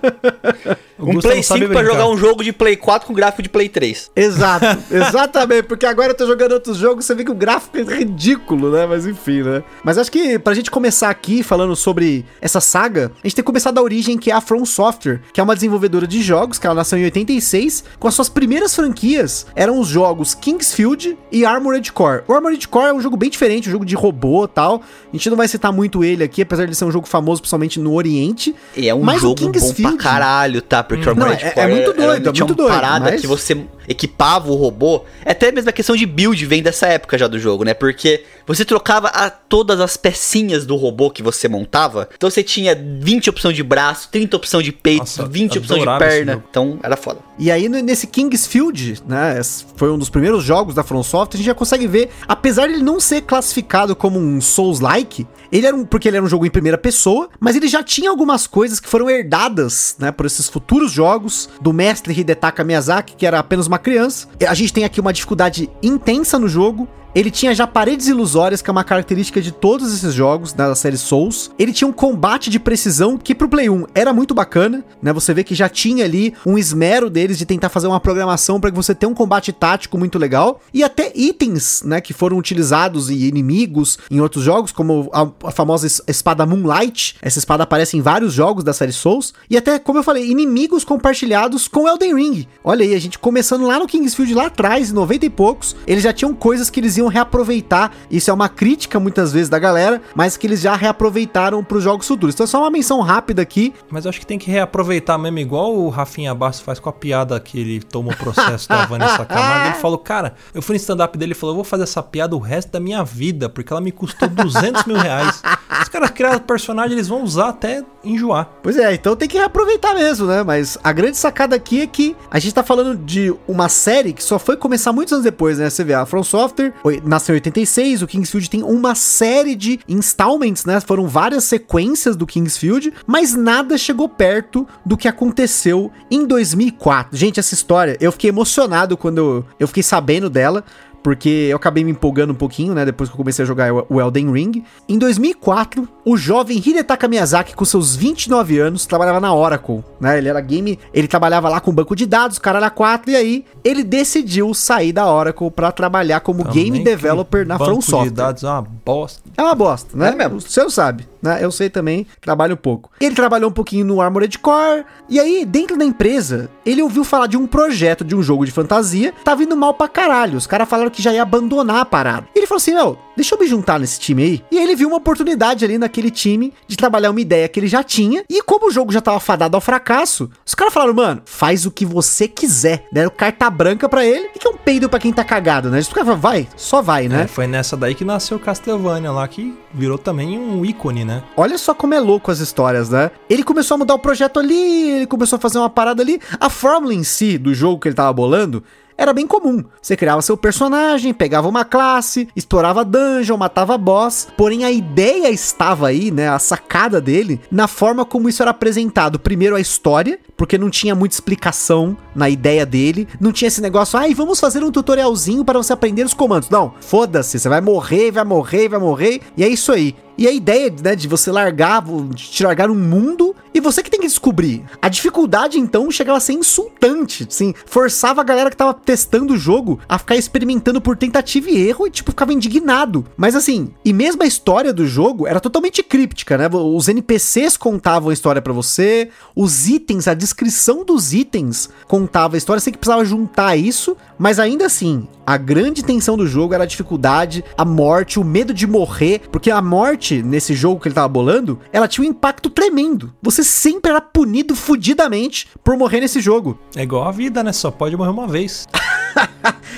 Um 0.97 1.19
Play 1.19 1.35
não 1.37 1.43
sabe 1.43 1.61
5 1.61 1.73
pra 1.73 1.83
jogar 1.83 2.07
um 2.07 2.17
jogo 2.17 2.43
de 2.43 2.53
Play 2.53 2.75
4 2.75 3.07
com 3.07 3.13
gráfico 3.13 3.41
de 3.41 3.49
Play 3.49 3.69
3. 3.69 4.11
Exato, 4.15 4.65
exatamente, 4.89 5.63
porque 5.63 5.85
agora 5.85 6.11
eu 6.11 6.15
tô 6.15 6.25
jogando 6.25 6.53
outros 6.53 6.77
jogos, 6.77 7.05
você 7.05 7.13
vê 7.13 7.23
que 7.23 7.31
o 7.31 7.35
gráfico 7.35 7.77
é 7.77 7.83
ridículo, 7.83 8.71
né? 8.71 8.85
Mas 8.85 9.05
enfim, 9.05 9.41
né? 9.41 9.63
Mas 9.83 9.97
acho 9.97 10.11
que 10.11 10.39
pra 10.39 10.53
gente 10.53 10.71
começar 10.71 11.09
aqui 11.09 11.43
falando 11.43 11.75
sobre 11.75 12.25
essa 12.41 12.61
saga, 12.61 13.11
a 13.23 13.27
gente 13.27 13.35
tem 13.35 13.43
que 13.43 13.47
começar 13.47 13.71
da 13.71 13.81
origem 13.81 14.17
que 14.17 14.31
é 14.31 14.33
a 14.33 14.41
From 14.41 14.65
Software, 14.65 15.21
que 15.33 15.39
é 15.39 15.43
uma 15.43 15.55
desenvolvedora 15.55 16.07
de 16.07 16.21
jogos, 16.21 16.57
que 16.57 16.65
ela 16.65 16.75
nasceu 16.75 16.97
em 16.97 17.03
86, 17.05 17.83
com 17.99 18.07
as 18.07 18.13
suas 18.13 18.29
primeiras 18.29 18.75
franquias 18.75 19.45
eram 19.55 19.79
os 19.79 19.87
jogos 19.87 20.33
Kingsfield 20.33 21.17
e 21.31 21.45
Armored 21.45 21.91
Core. 21.91 22.23
O 22.27 22.33
Armored 22.33 22.67
Core 22.67 22.89
é 22.89 22.93
um 22.93 23.01
jogo 23.01 23.17
bem 23.17 23.29
diferente, 23.29 23.69
um 23.69 23.71
jogo 23.71 23.85
de 23.85 23.95
robô 23.95 24.45
e 24.45 24.47
tal. 24.47 24.81
A 25.11 25.15
gente 25.15 25.29
não 25.29 25.37
vai 25.37 25.47
citar 25.47 25.71
muito 25.71 26.03
ele 26.03 26.23
aqui, 26.23 26.41
apesar 26.41 26.65
de 26.65 26.75
ser 26.75 26.84
um 26.85 26.91
jogo 26.91 27.07
famoso, 27.07 27.41
principalmente 27.41 27.79
no 27.79 27.93
Oriente. 27.93 28.55
E 28.75 28.87
é 28.87 28.93
um 28.95 29.01
Mas 29.01 29.21
jogo 29.21 29.41
bom 29.45 29.51
Kingsfield- 29.51 29.95
pra 29.97 30.03
caralho, 30.03 30.61
tá? 30.61 30.83
Porque 30.83 31.03
o 31.09 31.15
Não, 31.15 31.23
Armored 31.23 31.43
é- 31.43 31.47
é 31.47 31.51
Core 31.51 31.67
muito 31.71 31.81
era- 31.91 31.93
doido, 31.93 32.29
é 32.29 32.31
muito 32.31 32.43
uma 32.43 32.53
doido, 32.55 32.69
parada 32.69 33.11
mas- 33.11 33.21
que 33.21 33.27
você 33.27 33.57
equipava 33.87 34.51
o 34.51 34.55
robô. 34.55 35.03
É 35.23 35.31
Até 35.31 35.51
mesmo 35.51 35.69
a 35.69 35.73
questão 35.73 35.95
de 35.95 36.05
build 36.05 36.45
vem 36.45 36.63
dessa 36.63 36.87
época 36.87 37.17
já 37.17 37.27
do 37.27 37.37
jogo, 37.39 37.63
né? 37.63 37.73
Porque 37.73 38.23
você 38.45 38.63
trocava 38.65 39.07
a- 39.07 39.29
todas 39.29 39.79
as 39.79 39.95
pecinhas 39.97 40.65
do 40.65 40.75
robô 40.75 41.09
que 41.09 41.23
você 41.23 41.47
montava. 41.47 42.09
Então 42.15 42.29
você 42.29 42.43
tinha 42.43 42.75
20 42.75 43.29
opção 43.29 43.51
de 43.53 43.63
braço, 43.63 44.09
30 44.11 44.35
opção 44.37 44.61
de 44.61 44.71
peito, 44.71 44.99
Nossa, 44.99 45.25
20 45.25 45.57
opção 45.59 45.77
de 45.79 45.85
perna. 45.99 46.43
Então 46.49 46.79
era 46.83 46.95
foda. 46.95 47.19
E 47.37 47.51
aí, 47.51 47.67
nesse 47.67 48.07
Kingsfield, 48.07 49.01
né? 49.07 49.39
esse 49.39 49.65
Foi 49.75 49.91
um 49.91 49.97
dos 49.97 50.09
primeiros 50.09 50.43
jogos 50.43 50.73
da 50.75 50.83
From 50.83 51.03
Software, 51.03 51.35
a 51.35 51.37
gente 51.37 51.45
já 51.47 51.53
consegue 51.55 51.87
ver, 51.87 52.09
apesar 52.27 52.67
de 52.67 52.73
ele 52.75 52.83
não 52.83 52.99
ser 52.99 53.21
classificado 53.21 53.95
como 53.95 54.17
um 54.19 54.39
Souls-like, 54.39 55.27
ele 55.51 55.67
era 55.67 55.75
um. 55.75 55.85
Porque 55.85 56.07
ele 56.07 56.17
era 56.17 56.25
um 56.25 56.29
jogo 56.29 56.45
em 56.45 56.49
primeira 56.49 56.77
pessoa, 56.77 57.29
mas 57.39 57.55
ele 57.55 57.67
já 57.67 57.83
tinha 57.83 58.09
algumas 58.09 58.47
coisas 58.47 58.79
que 58.79 58.87
foram 58.87 59.09
herdadas, 59.09 59.95
né, 59.99 60.11
por 60.11 60.25
esses 60.25 60.47
futuros 60.49 60.91
jogos 60.91 61.49
do 61.61 61.71
mestre 61.73 62.17
Hidetaka 62.17 62.63
Miyazaki, 62.63 63.15
que 63.15 63.25
era 63.25 63.39
apenas 63.39 63.67
uma 63.67 63.77
criança. 63.77 64.27
A 64.47 64.53
gente 64.53 64.71
tem 64.73 64.83
aqui 64.83 64.99
uma 65.01 65.13
dificuldade 65.13 65.69
intensa 65.83 66.39
no 66.39 66.47
jogo. 66.47 66.87
Ele 67.15 67.31
tinha 67.31 67.55
já 67.55 67.65
paredes 67.65 68.07
ilusórias, 68.07 68.61
que 68.61 68.69
é 68.69 68.73
uma 68.73 68.83
característica 68.83 69.41
de 69.41 69.49
todos 69.51 69.93
esses 69.93 70.13
jogos 70.13 70.51
da 70.51 70.75
série 70.75 70.97
Souls. 70.97 71.49
Ele 71.57 71.71
tinha 71.71 71.87
um 71.87 71.93
combate 71.93 72.49
de 72.49 72.59
precisão 72.59 73.17
que 73.17 73.33
pro 73.33 73.47
Play 73.47 73.69
1 73.69 73.85
era 73.95 74.11
muito 74.11 74.33
bacana, 74.33 74.83
né? 75.01 75.13
Você 75.13 75.33
vê 75.33 75.41
que 75.43 75.55
já 75.55 75.69
tinha 75.69 76.03
ali 76.03 76.33
um 76.45 76.57
esmero 76.57 77.09
deles 77.09 77.37
de 77.37 77.45
tentar 77.45 77.69
fazer 77.69 77.87
uma 77.87 78.01
programação 78.01 78.59
para 78.59 78.69
que 78.69 78.75
você 78.75 78.93
tenha 78.93 79.09
um 79.09 79.13
combate 79.15 79.53
tático 79.53 79.97
muito 79.97 80.19
legal 80.19 80.59
e 80.73 80.83
até 80.83 81.11
itens, 81.15 81.83
né, 81.85 82.01
que 82.01 82.11
foram 82.13 82.37
utilizados 82.37 83.09
e 83.09 83.25
inimigos 83.27 83.97
em 84.11 84.19
outros 84.19 84.43
jogos, 84.43 84.73
como 84.73 85.09
a, 85.13 85.47
a 85.47 85.51
famosa 85.51 85.87
es- 85.87 86.01
espada 86.07 86.45
Moonlight. 86.45 87.15
Essa 87.21 87.39
espada 87.39 87.63
aparece 87.63 87.95
em 87.95 88.01
vários 88.01 88.33
jogos 88.33 88.61
da 88.63 88.73
série 88.73 88.91
Souls 88.91 89.33
e 89.49 89.55
até, 89.55 89.79
como 89.79 89.99
eu 89.99 90.03
falei, 90.03 90.29
inimigos 90.29 90.83
compartilhados 90.83 91.67
com 91.69 91.87
Elden 91.87 92.13
Ring. 92.15 92.47
Olha 92.61 92.83
aí, 92.83 92.93
a 92.93 92.99
gente 92.99 93.17
começando 93.17 93.65
lá 93.65 93.79
no 93.79 93.87
Kingsfield 93.87 94.33
lá 94.33 94.47
atrás, 94.47 94.89
em 94.89 94.93
90 94.93 95.25
e 95.25 95.29
poucos, 95.29 95.75
eles 95.87 96.03
já 96.03 96.11
tinham 96.11 96.33
coisas 96.33 96.69
que 96.69 96.79
eles 96.81 96.97
iam 96.97 97.04
reaproveitar. 97.07 97.91
Isso 98.09 98.29
é 98.29 98.33
uma 98.33 98.49
crítica 98.49 98.99
muitas 98.99 99.31
vezes 99.31 99.49
da 99.49 99.59
galera, 99.59 100.01
mas 100.15 100.37
que 100.37 100.47
eles 100.47 100.61
já 100.61 100.75
reaproveitaram 100.75 101.63
para 101.63 101.77
os 101.77 101.83
jogos 101.83 102.07
futuros. 102.07 102.35
Então, 102.35 102.47
só 102.47 102.59
uma 102.59 102.71
menção 102.71 103.01
rápida 103.01 103.41
aqui. 103.41 103.73
Mas 103.89 104.05
eu 104.05 104.09
acho 104.09 104.19
que 104.19 104.25
tem 104.25 104.37
que 104.37 104.49
reaproveitar 104.49 105.17
mesmo, 105.17 105.39
igual 105.39 105.75
o 105.75 105.89
Rafinha 105.89 106.33
Bastos 106.33 106.65
faz 106.65 106.79
com 106.79 106.89
a 106.89 106.93
piada 106.93 107.39
que 107.39 107.59
ele 107.59 107.79
tomou 107.81 108.13
o 108.13 108.17
processo 108.17 108.67
da 108.69 108.85
Vanessa 108.87 109.25
Camargo. 109.25 109.67
Ele 109.67 109.75
falou, 109.75 109.97
cara, 109.97 110.35
eu 110.53 110.61
fui 110.61 110.73
no 110.73 110.77
stand-up 110.77 111.17
dele 111.17 111.31
e 111.31 111.35
falou, 111.35 111.53
eu 111.53 111.57
vou 111.57 111.63
fazer 111.63 111.83
essa 111.83 112.01
piada 112.01 112.35
o 112.35 112.39
resto 112.39 112.71
da 112.71 112.79
minha 112.79 113.03
vida, 113.03 113.49
porque 113.49 113.71
ela 113.71 113.81
me 113.81 113.91
custou 113.91 114.27
200 114.27 114.85
mil 114.85 114.97
reais. 114.97 115.41
Os 115.81 115.89
caras 115.89 116.09
criaram 116.11 116.39
personagem, 116.39 116.93
eles 116.93 117.07
vão 117.07 117.23
usar 117.23 117.49
até 117.49 117.83
enjoar. 118.03 118.49
Pois 118.61 118.77
é, 118.77 118.93
então 118.93 119.15
tem 119.15 119.27
que 119.27 119.37
reaproveitar 119.37 119.93
mesmo, 119.93 120.27
né? 120.27 120.43
Mas 120.43 120.77
a 120.83 120.91
grande 120.91 121.17
sacada 121.17 121.55
aqui 121.55 121.81
é 121.81 121.87
que 121.87 122.15
a 122.29 122.39
gente 122.39 122.53
tá 122.53 122.63
falando 122.63 122.95
de 122.95 123.33
uma 123.47 123.67
série 123.67 124.13
que 124.13 124.23
só 124.23 124.37
foi 124.39 124.57
começar 124.57 124.93
muitos 124.93 125.13
anos 125.13 125.23
depois, 125.23 125.57
né? 125.57 125.69
Você 125.69 125.83
vê, 125.83 125.93
a 125.93 126.05
From 126.05 126.23
Software 126.23 126.73
nasceu 127.03 127.35
em 127.35 127.37
86, 127.37 128.01
o 128.01 128.07
Kingsfield 128.07 128.49
tem 128.49 128.63
uma 128.63 128.95
série 128.95 129.55
de 129.55 129.79
installments, 129.87 130.65
né? 130.65 130.79
Foram 130.79 131.07
várias 131.07 131.43
sequências 131.43 132.15
do 132.15 132.25
Kingsfield, 132.25 132.93
mas 133.05 133.33
nada 133.33 133.77
chegou 133.77 134.07
perto 134.07 134.67
do 134.85 134.97
que 134.97 135.07
aconteceu 135.07 135.91
em 136.09 136.25
2004. 136.25 137.17
Gente, 137.17 137.39
essa 137.39 137.53
história, 137.53 137.97
eu 137.99 138.11
fiquei 138.11 138.29
emocionado 138.29 138.97
quando 138.97 139.17
eu, 139.17 139.45
eu 139.59 139.67
fiquei 139.67 139.83
sabendo 139.83 140.29
dela. 140.29 140.63
Porque 141.05 141.29
eu 141.51 141.57
acabei 141.57 141.83
me 141.83 141.91
empolgando 141.91 142.33
um 142.33 142.35
pouquinho, 142.35 142.73
né? 142.73 142.83
Depois 142.83 143.07
que 143.07 143.13
eu 143.13 143.17
comecei 143.17 143.43
a 143.43 143.45
jogar 143.45 143.71
o 143.71 144.01
Elden 144.01 144.31
Ring. 144.31 144.63
Em 144.89 144.97
2004, 144.97 145.87
o 146.03 146.17
jovem 146.17 146.57
Hidetaka 146.57 147.07
Miyazaki, 147.07 147.55
com 147.55 147.63
seus 147.63 147.95
29 147.95 148.57
anos, 148.57 148.87
trabalhava 148.87 149.19
na 149.19 149.31
Oracle, 149.31 149.83
né? 150.01 150.17
Ele 150.17 150.29
era 150.29 150.41
game, 150.41 150.79
ele 150.91 151.07
trabalhava 151.07 151.47
lá 151.47 151.59
com 151.59 151.71
banco 151.71 151.95
de 151.95 152.07
dados, 152.07 152.39
caralho 152.39 152.65
a 152.65 152.71
4, 152.71 153.11
e 153.11 153.15
aí 153.15 153.45
ele 153.63 153.83
decidiu 153.83 154.51
sair 154.55 154.91
da 154.91 155.05
Oracle 155.05 155.51
pra 155.51 155.71
trabalhar 155.71 156.21
como 156.21 156.43
game 156.43 156.79
Também 156.79 156.83
developer 156.83 157.43
que 157.43 157.49
na 157.49 157.57
banco 157.59 157.69
From 157.69 157.79
de 157.79 157.85
Software. 157.85 158.09
dados 158.11 158.43
é 158.43 158.47
uma 158.47 158.61
bosta. 158.63 159.21
É 159.37 159.43
uma 159.43 159.53
bosta, 159.53 159.95
né? 159.95 160.09
É 160.09 160.15
mesmo. 160.15 160.41
Você 160.41 160.63
não 160.63 160.71
sabe, 160.71 161.07
né? 161.21 161.37
Eu 161.39 161.51
sei 161.51 161.69
também, 161.69 162.07
trabalho 162.19 162.55
um 162.55 162.57
pouco. 162.57 162.89
Ele 162.99 163.13
trabalhou 163.13 163.51
um 163.51 163.53
pouquinho 163.53 163.85
no 163.85 164.01
Armored 164.01 164.39
Core, 164.39 164.85
e 165.07 165.19
aí, 165.19 165.45
dentro 165.45 165.77
da 165.77 165.85
empresa, 165.85 166.49
ele 166.65 166.81
ouviu 166.81 167.03
falar 167.03 167.27
de 167.27 167.37
um 167.37 167.45
projeto 167.45 168.03
de 168.03 168.15
um 168.15 168.23
jogo 168.23 168.43
de 168.43 168.51
fantasia, 168.51 169.13
tá 169.23 169.35
vindo 169.35 169.55
mal 169.55 169.75
pra 169.75 169.87
caralho. 169.87 170.35
Os 170.35 170.47
caras 170.47 170.67
falaram 170.67 170.94
que 170.95 171.01
já 171.01 171.13
ia 171.13 171.21
abandonar 171.21 171.81
a 171.81 171.85
parada. 171.85 172.27
E 172.33 172.39
ele 172.39 172.47
falou 172.47 172.57
assim: 172.57 172.73
meu, 172.73 172.97
deixa 173.15 173.35
eu 173.35 173.39
me 173.39 173.47
juntar 173.47 173.79
nesse 173.79 173.99
time 173.99 174.23
aí. 174.23 174.43
E 174.49 174.57
aí 174.57 174.63
ele 174.63 174.75
viu 174.75 174.87
uma 174.87 174.97
oportunidade 174.97 175.65
ali 175.65 175.77
naquele 175.77 176.09
time 176.09 176.53
de 176.67 176.77
trabalhar 176.77 177.11
uma 177.11 177.21
ideia 177.21 177.47
que 177.47 177.59
ele 177.59 177.67
já 177.67 177.83
tinha. 177.83 178.23
E 178.29 178.41
como 178.41 178.67
o 178.67 178.71
jogo 178.71 178.91
já 178.91 179.01
tava 179.01 179.19
fadado 179.19 179.57
ao 179.57 179.61
fracasso, 179.61 180.29
os 180.45 180.55
caras 180.55 180.73
falaram, 180.73 180.93
mano, 180.93 181.21
faz 181.25 181.65
o 181.65 181.71
que 181.71 181.85
você 181.85 182.27
quiser. 182.27 182.87
Deram 182.91 183.09
carta 183.09 183.49
branca 183.49 183.89
pra 183.89 184.05
ele. 184.05 184.29
E 184.33 184.39
que 184.39 184.47
é 184.47 184.49
um 184.49 184.57
peido 184.57 184.89
pra 184.89 184.99
quem 184.99 185.11
tá 185.11 185.23
cagado, 185.23 185.69
né? 185.69 185.79
Os 185.79 185.87
caras 185.89 186.05
falaram, 186.05 186.21
vai, 186.21 186.47
só 186.55 186.81
vai, 186.81 187.07
né? 187.07 187.23
É, 187.23 187.27
foi 187.27 187.45
nessa 187.45 187.75
daí 187.75 187.93
que 187.93 188.05
nasceu 188.05 188.39
Castlevania 188.39 189.11
lá, 189.11 189.27
que 189.27 189.57
virou 189.73 189.97
também 189.97 190.39
um 190.39 190.65
ícone, 190.65 191.03
né? 191.03 191.23
Olha 191.35 191.57
só 191.57 191.73
como 191.73 191.93
é 191.93 191.99
louco 191.99 192.31
as 192.31 192.39
histórias, 192.39 192.89
né? 192.89 193.11
Ele 193.29 193.43
começou 193.43 193.75
a 193.75 193.77
mudar 193.79 193.95
o 193.95 193.99
projeto 193.99 194.39
ali, 194.39 194.91
ele 194.91 195.07
começou 195.07 195.37
a 195.37 195.39
fazer 195.39 195.57
uma 195.57 195.69
parada 195.69 196.01
ali. 196.01 196.21
A 196.39 196.49
fórmula 196.49 196.93
em 196.93 197.03
si 197.03 197.37
do 197.37 197.53
jogo 197.53 197.79
que 197.79 197.89
ele 197.89 197.95
tava 197.95 198.13
bolando 198.13 198.63
era 198.97 199.13
bem 199.13 199.27
comum. 199.27 199.63
Você 199.81 199.95
criava 199.95 200.21
seu 200.21 200.37
personagem, 200.37 201.13
pegava 201.13 201.47
uma 201.47 201.65
classe, 201.65 202.27
explorava 202.35 202.85
dungeon, 202.85 203.37
matava 203.37 203.77
boss. 203.77 204.27
Porém, 204.37 204.63
a 204.63 204.71
ideia 204.71 205.29
estava 205.29 205.87
aí, 205.87 206.11
né? 206.11 206.29
A 206.29 206.39
sacada 206.39 207.01
dele, 207.01 207.41
na 207.51 207.67
forma 207.67 208.05
como 208.05 208.29
isso 208.29 208.41
era 208.41 208.51
apresentado. 208.51 209.19
Primeiro, 209.19 209.55
a 209.55 209.59
história, 209.59 210.19
porque 210.37 210.57
não 210.57 210.69
tinha 210.69 210.95
muita 210.95 211.15
explicação 211.15 211.97
na 212.15 212.29
ideia 212.29 212.65
dele. 212.65 213.07
Não 213.19 213.31
tinha 213.31 213.47
esse 213.47 213.61
negócio, 213.61 213.99
ai, 213.99 214.13
vamos 214.13 214.39
fazer 214.39 214.63
um 214.63 214.71
tutorialzinho 214.71 215.43
para 215.43 215.59
você 215.59 215.73
aprender 215.73 216.05
os 216.05 216.13
comandos. 216.13 216.49
Não, 216.49 216.73
foda-se, 216.79 217.37
você 217.37 217.49
vai 217.49 217.61
morrer, 217.61 218.11
vai 218.11 218.23
morrer, 218.23 218.69
vai 218.69 218.79
morrer. 218.79 219.21
E 219.35 219.43
é 219.43 219.47
isso 219.47 219.71
aí. 219.71 219.95
E 220.17 220.27
a 220.27 220.31
ideia, 220.31 220.73
né, 220.81 220.95
de 220.95 221.07
você 221.07 221.31
largar, 221.31 221.81
de 221.81 222.23
te 222.29 222.43
largar 222.43 222.69
um 222.69 222.75
mundo 222.75 223.35
e 223.53 223.59
você 223.59 223.81
que 223.81 223.89
tem 223.89 223.99
que 223.99 224.07
descobrir. 224.07 224.63
A 224.81 224.89
dificuldade, 224.89 225.59
então, 225.59 225.89
chegava 225.91 226.17
a 226.17 226.21
ser 226.21 226.33
insultante, 226.33 227.25
assim, 227.29 227.53
forçava 227.65 228.21
a 228.21 228.23
galera 228.23 228.49
que 228.49 228.57
tava 228.57 228.73
testando 228.73 229.33
o 229.33 229.37
jogo 229.37 229.79
a 229.87 229.97
ficar 229.97 230.15
experimentando 230.15 230.81
por 230.81 230.97
tentativa 230.97 231.49
e 231.49 231.67
erro 231.67 231.87
e, 231.87 231.91
tipo, 231.91 232.11
ficava 232.11 232.33
indignado. 232.33 233.05
Mas, 233.17 233.35
assim, 233.35 233.73
e 233.83 233.93
mesmo 233.93 234.23
a 234.23 234.25
história 234.27 234.73
do 234.73 234.85
jogo 234.85 235.27
era 235.27 235.39
totalmente 235.39 235.81
críptica, 235.83 236.37
né? 236.37 236.49
Os 236.51 236.87
NPCs 236.87 237.57
contavam 237.57 238.09
a 238.09 238.13
história 238.13 238.41
pra 238.41 238.53
você, 238.53 239.09
os 239.35 239.67
itens, 239.67 240.07
a 240.07 240.13
descrição 240.13 240.83
dos 240.83 241.13
itens 241.13 241.69
contava 241.87 242.35
a 242.35 242.37
história, 242.37 242.59
você 242.59 242.71
que 242.71 242.77
precisava 242.77 243.05
juntar 243.05 243.55
isso, 243.55 243.95
mas 244.17 244.39
ainda 244.39 244.65
assim, 244.65 245.07
a 245.25 245.37
grande 245.37 245.83
tensão 245.83 246.15
do 246.15 246.27
jogo 246.27 246.53
era 246.53 246.63
a 246.63 246.67
dificuldade, 246.67 247.43
a 247.57 247.65
morte, 247.65 248.19
o 248.19 248.23
medo 248.23 248.53
de 248.53 248.67
morrer, 248.67 249.21
porque 249.31 249.49
a 249.49 249.61
morte 249.61 250.21
nesse 250.21 250.53
jogo 250.53 250.79
que 250.79 250.87
ele 250.87 250.95
tava 250.95 251.07
bolando, 251.07 251.59
ela 251.73 251.87
tinha 251.87 252.05
um 252.05 252.09
impacto 252.09 252.49
tremendo. 252.49 253.13
Você 253.21 253.43
sempre 253.43 253.91
era 253.91 254.01
punido 254.01 254.55
fudidamente 254.55 255.47
por 255.63 255.75
morrer 255.77 256.01
nesse 256.01 256.21
jogo. 256.21 256.59
É 256.75 256.83
igual 256.83 257.07
a 257.07 257.11
vida, 257.11 257.43
né? 257.43 257.51
Só 257.51 257.71
pode 257.71 257.97
morrer 257.97 258.11
uma 258.11 258.27
vez. 258.27 258.67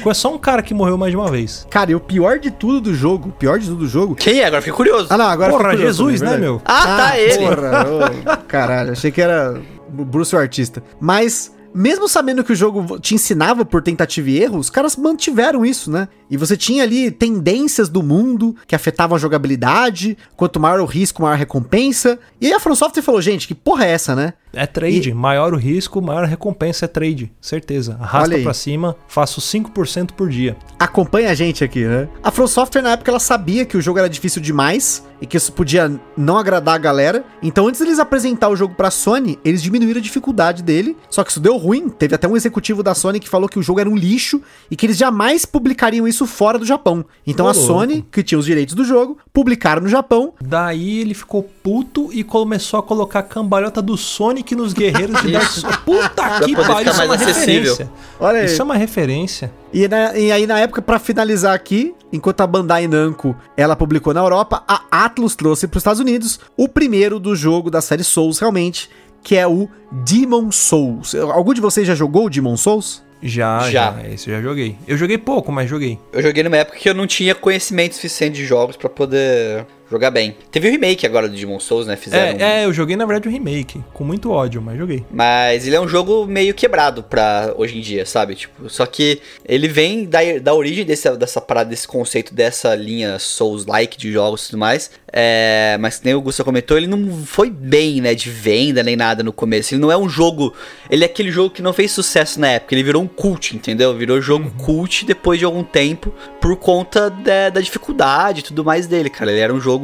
é 0.05 0.13
só 0.13 0.33
um 0.33 0.37
cara 0.37 0.61
que 0.61 0.73
morreu 0.73 0.97
mais 0.97 1.11
de 1.11 1.17
uma 1.17 1.29
vez. 1.29 1.67
Cara, 1.69 1.91
e 1.91 1.95
o 1.95 1.99
pior 1.99 2.39
de 2.39 2.51
tudo 2.51 2.79
do 2.79 2.93
jogo, 2.93 3.29
o 3.29 3.31
pior 3.31 3.59
de 3.59 3.67
tudo 3.67 3.79
do 3.79 3.87
jogo. 3.87 4.15
Quem 4.15 4.39
é? 4.39 4.45
Agora 4.45 4.61
fiquei 4.61 4.75
curioso. 4.75 5.07
Ah, 5.09 5.17
não, 5.17 5.25
agora 5.25 5.51
Porra, 5.51 5.69
curioso 5.71 6.09
Jesus, 6.09 6.19
também, 6.21 6.39
né, 6.39 6.39
verdade. 6.39 6.51
meu? 6.53 6.61
Ah, 6.65 6.97
tá, 6.97 7.19
ele. 7.19 7.37
Porra, 7.37 8.33
ô, 8.33 8.37
caralho, 8.47 8.91
achei 8.91 9.11
que 9.11 9.21
era 9.21 9.59
o 9.97 10.05
Bruce 10.05 10.35
o 10.35 10.39
artista. 10.39 10.83
Mas, 10.99 11.53
mesmo 11.77 12.09
sabendo 12.09 12.43
que 12.43 12.51
o 12.51 12.55
jogo 12.55 12.99
te 12.99 13.13
ensinava 13.13 13.63
por 13.63 13.83
tentativa 13.83 14.27
e 14.31 14.41
erro, 14.41 14.57
os 14.57 14.67
caras 14.67 14.95
mantiveram 14.95 15.63
isso, 15.63 15.91
né? 15.91 16.07
E 16.27 16.35
você 16.35 16.57
tinha 16.57 16.81
ali 16.81 17.11
tendências 17.11 17.87
do 17.87 18.01
mundo 18.01 18.55
que 18.65 18.75
afetavam 18.75 19.15
a 19.15 19.19
jogabilidade, 19.19 20.17
quanto 20.35 20.59
maior 20.59 20.79
o 20.79 20.85
risco, 20.85 21.21
maior 21.21 21.33
a 21.33 21.37
recompensa. 21.37 22.17
E 22.41 22.47
aí 22.47 22.53
a 22.53 22.59
From 22.59 22.73
Software 22.73 23.03
falou, 23.03 23.21
gente, 23.21 23.47
que 23.47 23.53
porra 23.53 23.85
é 23.85 23.91
essa, 23.91 24.15
né? 24.15 24.33
É 24.57 24.65
trade. 24.65 25.13
Maior 25.13 25.53
o 25.53 25.57
risco, 25.57 26.01
maior 26.01 26.23
a 26.23 26.27
recompensa 26.27 26.85
é 26.85 26.87
trade. 26.87 27.31
Certeza. 27.39 27.97
Arrasta 27.99 28.37
pra 28.39 28.53
cima, 28.53 28.95
faço 29.07 29.39
5% 29.39 30.11
por 30.11 30.29
dia. 30.29 30.57
acompanha 30.79 31.29
a 31.29 31.33
gente 31.33 31.63
aqui, 31.63 31.85
né? 31.85 32.09
A 32.23 32.31
From 32.31 32.47
Software, 32.47 32.81
na 32.81 32.91
época, 32.91 33.11
ela 33.11 33.19
sabia 33.19 33.65
que 33.65 33.77
o 33.77 33.81
jogo 33.81 33.99
era 33.99 34.09
difícil 34.09 34.41
demais 34.41 35.05
e 35.21 35.25
que 35.25 35.37
isso 35.37 35.51
podia 35.51 35.91
não 36.15 36.37
agradar 36.37 36.75
a 36.75 36.77
galera. 36.77 37.23
Então, 37.41 37.67
antes 37.67 37.81
deles 37.81 37.99
apresentar 37.99 38.49
o 38.49 38.55
jogo 38.55 38.75
pra 38.75 38.91
Sony, 38.91 39.39
eles 39.43 39.61
diminuíram 39.61 39.99
a 39.99 40.03
dificuldade 40.03 40.61
dele. 40.61 40.95
Só 41.09 41.23
que 41.23 41.31
isso 41.31 41.39
deu 41.39 41.57
ruim. 41.57 41.89
Teve 41.89 42.15
até 42.15 42.27
um 42.27 42.35
executivo 42.35 42.83
da 42.83 42.93
Sony 42.93 43.19
que 43.19 43.29
falou 43.29 43.49
que 43.49 43.59
o 43.59 43.63
jogo 43.63 43.79
era 43.79 43.89
um 43.89 43.95
lixo 43.95 44.41
e 44.69 44.75
que 44.75 44.85
eles 44.85 44.97
jamais 44.97 45.45
publicariam 45.45 46.07
isso 46.07 46.25
fora 46.25 46.57
do 46.59 46.65
Japão. 46.65 47.05
Então, 47.25 47.47
a 47.47 47.53
Sony, 47.53 48.05
que 48.11 48.23
tinha 48.23 48.37
os 48.37 48.45
direitos 48.45 48.75
do 48.75 48.83
jogo, 48.83 49.17
publicaram 49.33 49.81
no 49.81 49.89
Japão. 49.89 50.33
Daí 50.41 50.99
ele 50.99 51.13
ficou 51.13 51.43
puto 51.43 52.09
e 52.13 52.23
começou 52.23 52.79
a 52.79 52.83
colocar 52.83 53.19
a 53.19 53.23
cambalhota 53.23 53.81
do 53.81 53.97
Sonic 53.97 54.46
nos 54.55 54.73
guerreiros 54.73 55.21
de 55.21 55.31
Dark 55.31 55.49
Souls. 55.49 55.75
Puta 55.77 56.39
que 56.45 56.55
pariu, 56.55 56.91
isso 56.91 57.01
é 57.01 57.05
uma 57.05 57.15
acessível. 57.15 57.35
referência. 57.73 57.89
Olha 58.19 58.39
aí. 58.39 58.45
Isso 58.45 58.61
é 58.61 58.65
uma 58.65 58.75
referência. 58.75 59.51
E, 59.73 59.87
na- 59.87 60.17
e 60.17 60.31
aí, 60.31 60.47
na 60.47 60.59
época, 60.59 60.81
pra 60.81 60.99
finalizar 60.99 61.53
aqui, 61.53 61.93
enquanto 62.11 62.41
a 62.41 62.47
Bandai 62.47 62.87
Namco 62.87 63.35
ela 63.55 63.75
publicou 63.75 64.13
na 64.13 64.21
Europa, 64.21 64.63
a 64.67 64.81
Atlus 65.05 65.35
trouxe 65.35 65.67
para 65.67 65.77
os 65.77 65.81
Estados 65.81 65.99
Unidos 65.99 66.39
o 66.55 66.67
primeiro 66.67 67.19
do 67.19 67.35
jogo 67.35 67.69
da 67.69 67.81
série 67.81 68.03
Souls, 68.03 68.39
realmente, 68.39 68.89
que 69.23 69.35
é 69.35 69.45
o 69.47 69.67
Demon 69.91 70.51
Souls. 70.51 71.13
Algum 71.15 71.53
de 71.53 71.61
vocês 71.61 71.85
já 71.87 71.95
jogou 71.95 72.25
o 72.25 72.29
Demon 72.29 72.55
Souls? 72.57 73.03
Já, 73.21 73.61
Já. 73.61 73.69
já, 73.93 74.07
Esse 74.09 74.29
eu 74.29 74.35
já 74.35 74.41
joguei. 74.43 74.75
Eu 74.87 74.95
joguei 74.95 75.17
pouco, 75.17 75.51
mas 75.51 75.67
joguei. 75.67 75.97
Eu 76.13 76.21
joguei 76.21 76.43
numa 76.43 76.57
época 76.57 76.77
que 76.77 76.87
eu 76.87 76.93
não 76.93 77.07
tinha 77.07 77.33
conhecimento 77.33 77.95
suficiente 77.95 78.35
de 78.35 78.45
jogos 78.45 78.77
pra 78.77 78.87
poder 78.87 79.65
jogar 79.89 80.11
bem. 80.11 80.35
Teve 80.51 80.67
o 80.67 80.71
remake 80.71 81.05
agora 81.05 81.27
do 81.27 81.35
Demon 81.35 81.59
Souls, 81.59 81.87
né? 81.87 81.95
Fizeram. 81.95 82.39
É, 82.39 82.61
é, 82.61 82.65
eu 82.65 82.73
joguei 82.73 82.95
na 82.95 83.05
verdade 83.05 83.27
o 83.27 83.31
remake. 83.31 83.83
Com 83.93 84.03
muito 84.03 84.31
ódio, 84.31 84.61
mas 84.61 84.77
joguei. 84.77 85.05
Mas 85.11 85.65
ele 85.65 85.75
é 85.75 85.81
um 85.81 85.87
jogo 85.87 86.25
meio 86.25 86.53
quebrado 86.53 87.03
pra 87.03 87.53
hoje 87.57 87.77
em 87.77 87.81
dia, 87.81 88.05
sabe? 88.05 88.35
Tipo, 88.35 88.69
só 88.69 88.85
que 88.85 89.21
ele 89.45 89.67
vem 89.67 90.05
da, 90.05 90.19
da 90.41 90.53
origem 90.53 90.85
desse, 90.85 91.09
dessa 91.17 91.39
parada, 91.39 91.69
desse 91.69 91.87
conceito, 91.87 92.33
dessa 92.33 92.75
linha 92.75 93.19
Souls-like 93.19 93.97
de 93.97 94.11
jogos 94.11 94.43
e 94.43 94.45
tudo 94.47 94.59
mais. 94.59 94.91
É, 95.11 95.77
mas 95.79 96.01
nem 96.03 96.13
o 96.13 96.21
Gusta 96.21 96.43
comentou, 96.43 96.77
ele 96.77 96.87
não 96.87 97.23
foi 97.25 97.49
bem, 97.49 98.01
né, 98.01 98.13
de 98.13 98.29
venda 98.29 98.83
nem 98.83 98.95
nada 98.95 99.23
no 99.23 99.31
começo. 99.31 99.73
Ele 99.73 99.81
não 99.81 99.91
é 99.91 99.97
um 99.97 100.09
jogo. 100.09 100.53
Ele 100.89 101.03
é 101.03 101.05
aquele 101.05 101.31
jogo 101.31 101.49
que 101.49 101.61
não 101.61 101.73
fez 101.73 101.91
sucesso 101.91 102.39
na 102.39 102.49
época. 102.49 102.75
Ele 102.75 102.83
virou 102.83 103.01
um 103.01 103.07
cult, 103.07 103.55
entendeu? 103.55 103.95
Virou 103.95 104.21
jogo 104.21 104.51
cult 104.57 105.05
depois 105.05 105.39
de 105.39 105.45
algum 105.45 105.63
tempo 105.63 106.13
por 106.41 106.55
conta 106.57 107.09
da, 107.09 107.49
da 107.49 107.61
dificuldade 107.61 108.41
e 108.41 108.43
tudo 108.43 108.65
mais 108.65 108.87
dele, 108.87 109.09
cara. 109.09 109.31
Ele 109.31 109.39
era 109.39 109.53
um 109.53 109.59
jogo 109.59 109.76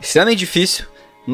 extremamente 0.00 0.38
difícil. 0.38 0.86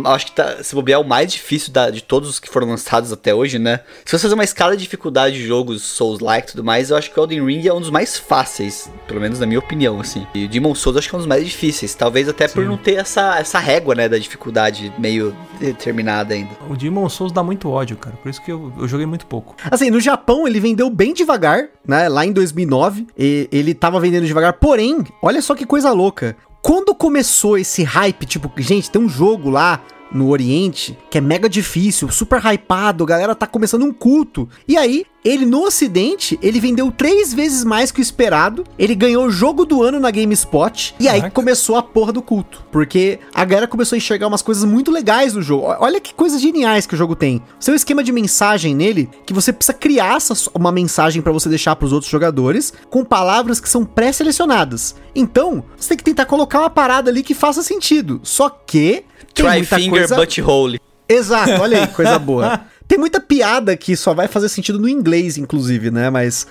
Acho 0.07 0.25
que 0.25 0.33
tá, 0.33 0.65
se 0.65 0.75
bobear, 0.75 0.99
é 0.99 1.05
o 1.05 1.07
mais 1.07 1.31
difícil 1.31 1.71
da- 1.71 1.91
de 1.91 2.03
todos 2.03 2.27
os 2.27 2.41
que 2.41 2.49
foram 2.49 2.67
lançados 2.67 3.13
até 3.13 3.35
hoje, 3.35 3.59
né? 3.59 3.81
Se 4.07 4.13
você 4.17 4.23
fazer 4.23 4.33
uma 4.33 4.43
escala 4.43 4.75
de 4.75 4.83
dificuldade 4.85 5.37
de 5.37 5.47
jogos 5.47 5.83
Souls-like 5.83 6.49
e 6.49 6.51
tudo 6.53 6.65
mais, 6.65 6.89
eu 6.89 6.97
acho 6.97 7.11
que 7.13 7.21
o 7.21 7.23
Elden 7.23 7.45
Ring 7.45 7.67
é 7.69 7.75
um 7.75 7.79
dos 7.81 7.91
mais 7.91 8.17
fáceis, 8.19 8.91
pelo 9.07 9.21
menos 9.21 9.39
na 9.39 9.45
minha 9.45 9.59
opinião, 9.59 10.01
assim. 10.01 10.27
E 10.35 10.47
o 10.47 10.49
Demon 10.49 10.75
Souls 10.75 10.97
eu 10.97 11.01
acho 11.01 11.11
que 11.11 11.15
é 11.15 11.19
um 11.19 11.21
dos 11.21 11.27
mais 11.29 11.45
difíceis, 11.45 11.95
talvez 11.95 12.27
até 12.27 12.49
por 12.49 12.65
não 12.65 12.79
ter 12.79 12.95
essa, 12.95 13.39
essa 13.39 13.59
régua, 13.59 13.95
né, 13.95 14.09
da 14.09 14.17
dificuldade 14.17 14.91
meio 14.99 15.37
determinada 15.61 16.33
ainda. 16.33 16.53
O 16.71 16.75
Demon 16.75 17.07
Souls 17.11 17.31
dá 17.31 17.43
muito 17.43 17.69
ódio, 17.69 17.99
cara. 17.99 18.17
Por 18.17 18.31
isso 18.31 18.41
que 18.43 18.51
eu, 18.51 18.73
eu 18.79 18.89
joguei 18.89 19.05
muito 19.05 19.27
pouco. 19.27 19.55
Assim, 19.71 19.91
no 19.91 20.01
Japão 20.01 20.49
ele 20.49 20.59
vendeu 20.59 20.89
bem 20.89 21.13
devagar, 21.13 21.69
né? 21.87 22.09
Lá 22.09 22.25
em 22.25 22.33
2009, 22.33 23.07
e 23.19 23.47
ele 23.53 23.75
tava 23.75 24.01
vendendo 24.01 24.25
devagar. 24.27 24.55
Porém, 24.55 25.05
olha 25.21 25.43
só 25.43 25.55
que 25.55 25.67
coisa 25.67 25.93
louca. 25.93 26.35
Quando 26.63 26.95
começou 26.95 27.59
esse 27.59 27.83
hype, 27.83 28.25
tipo, 28.25 28.49
gente, 28.59 28.89
tem 28.89 29.03
um 29.03 29.09
jogo 29.09 29.51
lá 29.51 29.83
no 30.13 30.29
Oriente 30.29 30.97
que 31.11 31.19
é 31.19 31.21
mega 31.21 31.49
difícil, 31.49 32.11
super 32.11 32.41
hypado, 32.45 33.05
a 33.05 33.07
galera 33.07 33.35
tá 33.35 33.47
começando 33.47 33.85
um 33.85 33.93
culto. 33.93 34.49
E 34.67 34.77
aí, 34.77 35.05
ele 35.25 35.47
no 35.47 35.65
Ocidente, 35.65 36.39
ele 36.43 36.59
vendeu 36.59 36.91
três 36.91 37.33
vezes 37.33 37.65
mais 37.65 37.93
que 37.93 38.01
o 38.01 38.03
esperado. 38.03 38.65
Ele 38.79 38.95
ganhou 38.95 39.27
o 39.27 39.31
jogo 39.31 39.65
do 39.65 39.83
ano 39.83 40.01
na 40.01 40.11
GameSpot. 40.11 40.95
E 40.99 41.09
aí 41.09 41.21
Caraca. 41.21 41.35
começou 41.35 41.77
a 41.77 41.83
porra 41.83 42.13
do 42.13 42.21
culto. 42.21 42.65
Porque 42.73 43.21
a 43.33 43.45
galera 43.45 43.69
começou 43.69 43.95
a 43.95 43.99
enxergar 43.99 44.27
umas 44.27 44.43
coisas 44.43 44.65
muito 44.65 44.91
legais 44.91 45.35
no 45.35 45.43
jogo. 45.43 45.67
Olha 45.79 46.01
que 46.01 46.13
coisas 46.13 46.41
geniais 46.41 46.87
que 46.87 46.95
o 46.95 46.99
jogo 46.99 47.15
tem. 47.15 47.43
Um 47.69 47.75
esquema 47.75 48.03
de 48.03 48.13
mensagem 48.13 48.75
nele 48.75 49.09
que 49.25 49.33
você 49.33 49.53
precisa 49.53 49.73
criar 49.73 50.19
uma 50.55 50.73
mensagem 50.73 51.23
pra 51.23 51.33
você 51.33 51.49
deixar 51.49 51.77
pros 51.77 51.93
outros 51.93 52.11
jogadores 52.11 52.73
com 52.91 53.05
palavras 53.05 53.61
que 53.61 53.69
são 53.69 53.85
pré-selecionadas. 53.85 54.95
Então, 55.15 55.65
você 55.77 55.91
tem 55.91 55.99
que 55.99 56.05
tentar 56.05 56.27
colocar 56.27 56.59
uma 56.59 56.71
parada 56.71 57.11
ali 57.11 57.23
que 57.23 57.35
faça 57.35 57.63
sentido. 57.63 58.21
Só 58.23 58.49
que. 58.49 59.05
Tem 59.35 59.45
Try 59.47 59.57
muita 59.59 59.77
finger 59.77 59.99
coisa- 60.01 60.17
butthole. 60.17 60.81
Exato, 61.09 61.51
olha 61.61 61.81
aí, 61.83 61.87
coisa 61.89 62.19
boa. 62.21 62.61
Tem 62.89 62.99
muita 62.99 63.21
piada 63.21 63.77
que 63.77 63.97
só 63.97 64.13
vai 64.13 64.29
fazer 64.29 64.49
sentido 64.49 64.79
no 64.79 64.89
inglês, 64.89 65.39
inclusive, 65.39 65.91
né? 65.91 66.11
Mas 66.11 66.47